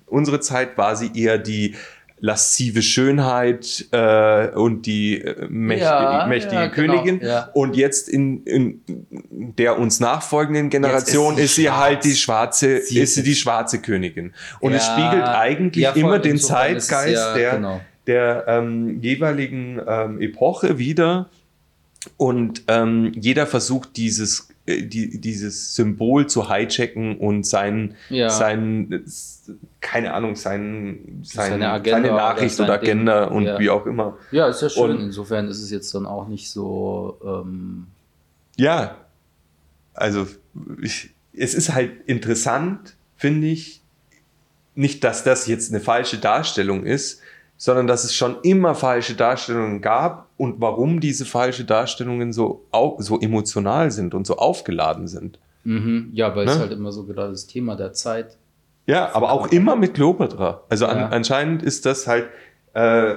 unsere 0.06 0.40
Zeit 0.42 0.78
war 0.78 0.96
sie 0.96 1.12
eher 1.16 1.38
die 1.38 1.76
laszive 2.22 2.84
Schönheit 2.84 3.88
äh, 3.92 4.50
und 4.50 4.86
die 4.86 5.22
äh, 5.22 5.48
mächt 5.50 5.82
Ja, 5.82 6.28
mächtige 6.28 6.56
ja, 6.56 6.68
genau, 6.68 6.94
Königin. 7.04 7.20
ja. 7.28 7.50
Und 7.54 7.76
jetzt 7.76 8.08
in, 8.08 8.44
in 8.44 8.82
der 9.58 9.80
uns 9.80 10.00
nachfolgenden 10.00 10.70
Generation 10.70 11.34
ist 11.38 11.46
ist, 11.46 11.56
sie 11.56 11.72
halt 11.72 12.04
die 12.04 12.16
schwarze, 12.16 12.82
Sie 12.82 13.00
ist 13.00 13.16
sie 13.16 13.24
die 13.24 13.36
schwarze 13.36 13.82
Königin. 13.82 14.34
Und 14.60 14.74
es 14.74 14.86
spiegelt 14.86 15.24
eigentlich 15.26 15.96
immer 15.96 16.20
den 16.20 16.36
es 16.36 16.46
Zeitgeist 16.46 17.36
der, 17.36 17.56
genau. 17.56 17.82
der 18.06 18.46
ähm, 18.48 19.02
jeweiligen 19.02 19.82
ähm, 19.86 20.22
Epoche 20.22 20.78
wieder. 20.78 21.28
Und 22.18 22.64
ähm, 22.68 23.14
jeder 23.16 23.48
versucht 23.48 23.98
dieses, 23.98 24.51
die, 24.68 25.20
dieses 25.20 25.76
Symbol 25.76 26.28
zu 26.28 26.50
hijacken 26.54 27.18
und 27.18 27.46
sein, 27.46 27.96
Ja. 28.10 28.30
sein 28.30 28.92
äh, 28.92 29.00
keine 29.82 30.14
Ahnung, 30.14 30.36
sein, 30.36 31.22
sein, 31.24 31.50
Seine 31.50 31.50
seine, 31.52 31.72
Agenda 31.72 32.00
oder 32.10 32.16
Nachricht 32.18 32.56
sein 32.56 32.68
oder 32.70 32.78
Ding. 32.78 32.90
Agenda 32.90 33.24
und 33.26 33.46
Ja. 33.46 33.60
wie 33.60 33.70
auch 33.70 33.86
immer. 33.86 34.18
Ja, 34.32 34.48
ist 34.48 34.62
ja 34.62 34.70
schön. 34.70 34.92
Und- 34.92 35.02
Insofern 35.02 35.48
ist 35.48 35.62
es 35.62 35.72
jetzt 35.72 35.94
dann 35.96 36.06
auch 36.06 36.28
nicht 36.28 36.50
so. 36.50 37.18
Ähm, 37.26 37.88
Ja, 38.58 38.98
also 39.94 40.28
ich, 40.82 41.10
es 41.34 41.54
ist 41.56 41.74
halt 41.74 41.92
interessant, 42.06 42.96
finde 43.18 43.48
ich, 43.48 43.82
nicht, 44.76 45.04
dass 45.04 45.24
das 45.24 45.48
jetzt 45.48 45.72
eine 45.72 45.82
falsche 45.82 46.18
Darstellung 46.18 46.86
ist, 46.86 47.22
sondern 47.58 47.88
dass 47.88 48.04
es 48.04 48.16
schon 48.16 48.38
immer 48.44 48.74
falsche 48.76 49.16
Darstellungen 49.16 49.82
gab 49.82 50.28
und 50.42 50.60
warum 50.60 51.00
diese 51.00 51.26
falsche 51.26 51.64
Darstellungen 51.66 52.34
so, 52.34 52.66
so 52.98 53.20
emotional 53.20 53.92
sind 53.92 54.14
und 54.14 54.26
so 54.28 54.38
aufgeladen 54.38 55.08
sind. 55.08 55.38
mhm, 55.64 56.10
ja, 56.14 56.36
weil 56.36 56.48
es 56.48 56.56
Ne? 56.56 56.62
halt 56.62 56.72
immer 56.72 56.92
so 56.92 57.06
gerade 57.06 57.32
das 57.32 57.46
Thema 57.48 57.76
der 57.76 57.94
Zeit. 57.94 58.38
Ja, 58.88 59.14
aber 59.14 59.32
auch 59.32 59.52
immer 59.52 59.76
mit 59.76 59.94
Kleopatra. 59.94 60.64
Also 60.70 60.88
an, 60.88 60.98
Ja. 60.98 61.10
anscheinend 61.10 61.62
ist 61.62 61.86
das 61.86 62.08
halt 62.08 62.28
äh, 62.74 63.14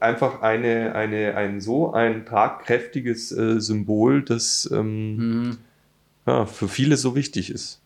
einfach 0.00 0.40
eine, 0.40 0.94
eine, 0.94 1.34
ein 1.36 1.60
so 1.60 1.92
ein 1.92 2.24
tragkräftiges 2.24 3.30
äh, 3.32 3.60
Symbol, 3.60 4.22
das 4.22 4.68
ähm, 4.72 5.16
Mhm. 5.16 5.58
ja, 6.26 6.46
für 6.46 6.68
viele 6.68 6.96
so 6.96 7.14
wichtig 7.14 7.50
ist. 7.50 7.80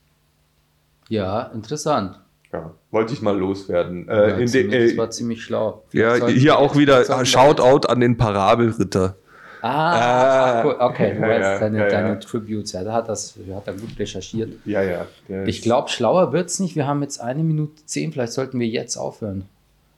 Ja, 1.09 1.43
interessant. 1.53 2.21
Ja, 2.53 2.75
wollte 2.91 3.15
ich 3.15 3.23
mal 3.23 3.37
loswerden. 3.39 4.07
Ja, 4.07 4.13
Äh, 4.25 4.31
in 4.33 4.37
de, 4.39 4.47
ziemlich, 4.47 4.83
das 4.85 4.93
äh, 4.93 4.99
war 4.99 5.11
ziemlich 5.11 5.43
schlau. 5.43 5.83
ja, 5.93 6.11
Vielleicht 6.11 6.21
sollten 6.21 6.39
hier 6.41 6.59
auch 6.59 6.77
wieder 6.77 7.09
wir- 7.09 7.25
Shoutout 7.25 7.89
an 7.89 8.01
den 8.01 8.17
Parabelritter. 8.19 9.17
Ah, 9.63 10.61
Ah. 10.61 10.65
cool. 10.65 10.77
okay, 10.81 11.15
du 11.15 11.21
Ja, 11.21 11.29
weißt 11.29 11.41
ja, 11.41 11.59
deine, 11.61 11.79
ja, 11.79 11.85
ja. 11.85 11.91
deine 11.91 12.19
Tributes. 12.21 12.73
Ja, 12.73 12.83
da 12.85 12.93
hat 12.95 13.09
das 13.09 13.39
hat 13.55 13.67
er 13.69 13.75
gut 13.75 13.97
recherchiert. 13.99 14.55
Ja, 14.65 14.83
ja. 14.83 15.07
Ich 15.47 15.63
glaube, 15.63 15.89
schlauer 15.89 16.33
wird's 16.33 16.59
nicht. 16.59 16.75
Wir 16.77 16.87
haben 16.87 17.01
jetzt 17.03 17.21
eine 17.21 17.43
Minute 17.45 17.87
zehn. 17.87 18.13
Vielleicht 18.13 18.33
sollten 18.33 18.59
wir 18.59 18.67
jetzt 18.67 18.97
aufhören. 18.97 19.45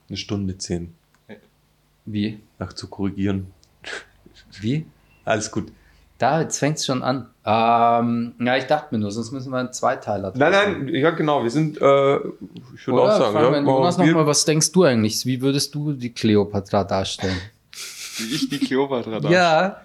Eine 0.07 0.17
Stunde 0.17 0.57
zehn. 0.59 0.93
Wie? 2.05 2.39
Nach 2.59 2.73
zu 2.73 2.87
korrigieren. 2.87 3.47
Wie? 4.61 4.85
Alles 5.25 5.49
gut. 5.51 5.71
Da, 6.19 6.41
jetzt 6.41 6.59
fängt's 6.59 6.85
schon 6.85 7.01
an. 7.01 7.25
Ähm, 7.47 8.33
ja, 8.39 8.57
ich 8.57 8.63
dachte 8.65 8.95
mir 8.95 8.99
nur, 8.99 9.11
sonst 9.11 9.31
müssen 9.31 9.51
wir 9.51 9.59
einen 9.59 9.71
Zweiteiler 9.71 10.33
Nein, 10.35 10.51
machen. 10.51 10.85
nein, 10.85 10.95
ja 10.95 11.11
genau, 11.11 11.43
wir 11.43 11.51
sind, 11.51 11.77
äh, 11.79 12.15
ich 12.15 12.87
würde 12.87 13.01
auch 13.03 13.17
sagen, 13.17 13.35
ja, 13.35 13.59
Jonas 13.59 13.99
wir- 13.99 14.05
noch 14.07 14.13
mal, 14.15 14.25
was 14.25 14.45
denkst 14.45 14.71
du 14.71 14.83
eigentlich? 14.83 15.23
Wie 15.27 15.39
würdest 15.41 15.75
du 15.75 15.93
die 15.93 16.11
Kleopatra 16.11 16.83
darstellen? 16.83 17.37
Wie 18.17 18.33
ich 18.35 18.49
die 18.49 18.57
Kleopatra 18.59 19.19
da. 19.19 19.29
Ja. 19.29 19.81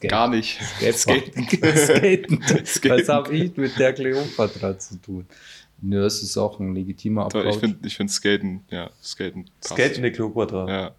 Gar 0.00 0.28
nicht. 0.28 0.58
Skaten. 0.92 1.46
Skaten. 2.66 2.98
Was 3.00 3.08
habe 3.08 3.32
ich 3.36 3.56
mit 3.56 3.78
der 3.78 3.92
Kleopatra 3.92 4.76
zu 4.76 4.96
tun? 5.00 5.26
Nö, 5.80 6.04
es 6.04 6.22
ist 6.22 6.36
auch 6.36 6.58
ein 6.58 6.74
legitimer 6.74 7.26
Approach. 7.26 7.46
Ich 7.54 7.56
finde 7.58 7.86
ich 7.86 7.96
find 7.96 8.10
Skaten, 8.10 8.64
ja, 8.70 8.90
Skaten 9.02 9.44
passt. 9.60 9.74
Skate 9.74 9.96
in 9.96 10.02
der 10.02 10.12
Kleopatra. 10.12 10.68
Ja. 10.68 10.90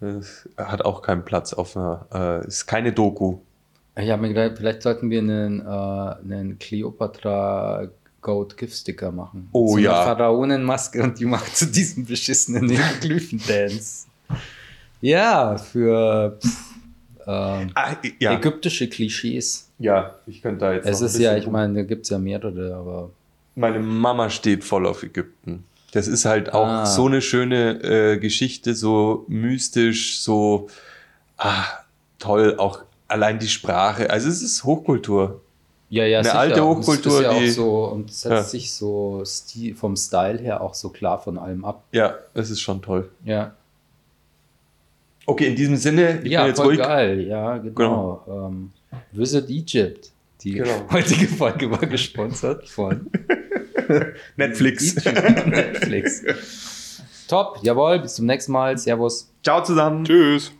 Das 0.00 0.48
hat 0.56 0.84
auch 0.84 1.00
keinen 1.00 1.24
Platz 1.24 1.52
auf 1.54 1.76
einer, 1.76 2.06
äh, 2.12 2.46
ist 2.46 2.66
keine 2.66 2.92
Doku. 2.92 3.38
Ich 3.96 4.10
habe 4.10 4.22
mir 4.22 4.28
gedacht, 4.28 4.52
vielleicht 4.56 4.82
sollten 4.82 5.10
wir 5.10 5.18
einen, 5.18 5.60
äh, 5.60 5.64
einen 6.32 6.58
Cleopatra 6.58 7.88
Goat 8.22 8.56
Gift 8.56 8.74
Sticker 8.76 9.12
machen. 9.12 9.48
Oh 9.52 9.68
so 9.68 9.74
eine 9.76 9.84
ja. 9.84 10.04
Pharaonenmaske 10.04 11.02
und 11.02 11.18
die 11.18 11.24
macht 11.26 11.56
zu 11.56 11.66
diesem 11.66 12.06
beschissenen 12.06 12.68
Hieroglyphen-Dance. 12.70 14.06
ja, 15.00 15.58
für 15.58 16.38
pff, 16.42 16.56
ähm, 17.26 17.70
Ah, 17.74 17.96
ja, 18.18 18.32
ägyptische 18.32 18.88
Klischees. 18.88 19.68
ja, 19.78 20.14
ich 20.26 20.40
könnte 20.42 20.60
da 20.60 20.72
jetzt 20.74 20.86
Es 20.88 21.00
ist 21.00 21.18
ja, 21.18 21.36
ich 21.36 21.46
meine, 21.48 21.74
da 21.74 21.82
gibt 21.82 22.04
es 22.04 22.10
ja 22.10 22.18
mehrere, 22.18 22.74
aber 22.74 23.10
Meine 23.56 23.80
Mama 23.80 24.30
steht 24.30 24.64
voll 24.64 24.86
auf 24.86 25.02
Ägypten. 25.02 25.64
Das 25.92 26.08
ist 26.08 26.24
halt 26.24 26.54
auch 26.54 26.66
Ah. 26.66 26.86
so 26.86 27.06
eine 27.06 27.20
schöne 27.20 27.82
äh, 27.82 28.18
Geschichte, 28.18 28.74
so 28.74 29.24
mystisch, 29.28 30.20
so 30.20 30.68
ah, 31.36 31.64
toll, 32.18 32.54
auch 32.58 32.82
allein 33.12 33.38
die 33.38 33.48
Sprache. 33.48 34.10
Also 34.10 34.28
es 34.28 34.42
ist 34.42 34.64
Hochkultur. 34.64 35.40
ja, 35.90 36.04
ja, 36.06 36.18
Eine 36.18 36.24
sicher. 36.28 36.38
alte 36.38 36.64
Und 36.64 36.80
es 36.80 36.86
Hochkultur, 36.88 37.12
ist 37.18 37.22
ja 37.22 37.30
auch 37.30 37.38
die- 37.38 37.50
so 37.50 37.84
und 37.86 38.12
setzt 38.12 38.32
Ja. 38.32 38.42
sich 38.42 38.72
so 38.72 39.22
Stil, 39.24 39.74
vom 39.74 39.94
Style 39.96 40.38
her 40.38 40.60
auch 40.60 40.74
so 40.74 40.88
klar 40.88 41.20
von 41.20 41.38
allem 41.38 41.64
ab. 41.64 41.84
Ja, 41.92 42.14
es 42.34 42.50
ist 42.50 42.60
schon 42.60 42.80
toll. 42.82 43.08
Ja, 43.24 43.52
Okay, 45.24 45.46
in 45.50 45.54
diesem 45.56 45.76
Sinne, 45.76 46.20
ich 46.24 46.32
ja 46.32 46.40
bin 46.40 46.48
jetzt 46.48 46.56
voll 46.56 46.66
ruhig. 46.74 46.78
geil. 46.80 47.20
Ja, 47.28 47.58
genau. 47.58 48.24
Ähm, 48.26 48.72
Visit 49.12 49.48
Egypt. 49.50 50.10
Die 50.42 50.54
Genau. 50.54 50.70
heutige 50.90 51.28
Folge 51.28 51.70
war 51.70 51.78
gesponsert 51.78 52.68
von 52.68 53.08
Netflix. 54.36 54.96
Egypt. 54.96 55.46
Netflix. 55.46 56.24
Top, 57.28 57.60
jawohl, 57.62 58.00
bis 58.00 58.14
zum 58.16 58.26
nächsten 58.26 58.50
Mal. 58.50 58.76
Servus. 58.76 59.30
Ciao 59.44 59.62
zusammen. 59.62 60.04
Tschüss. 60.04 60.50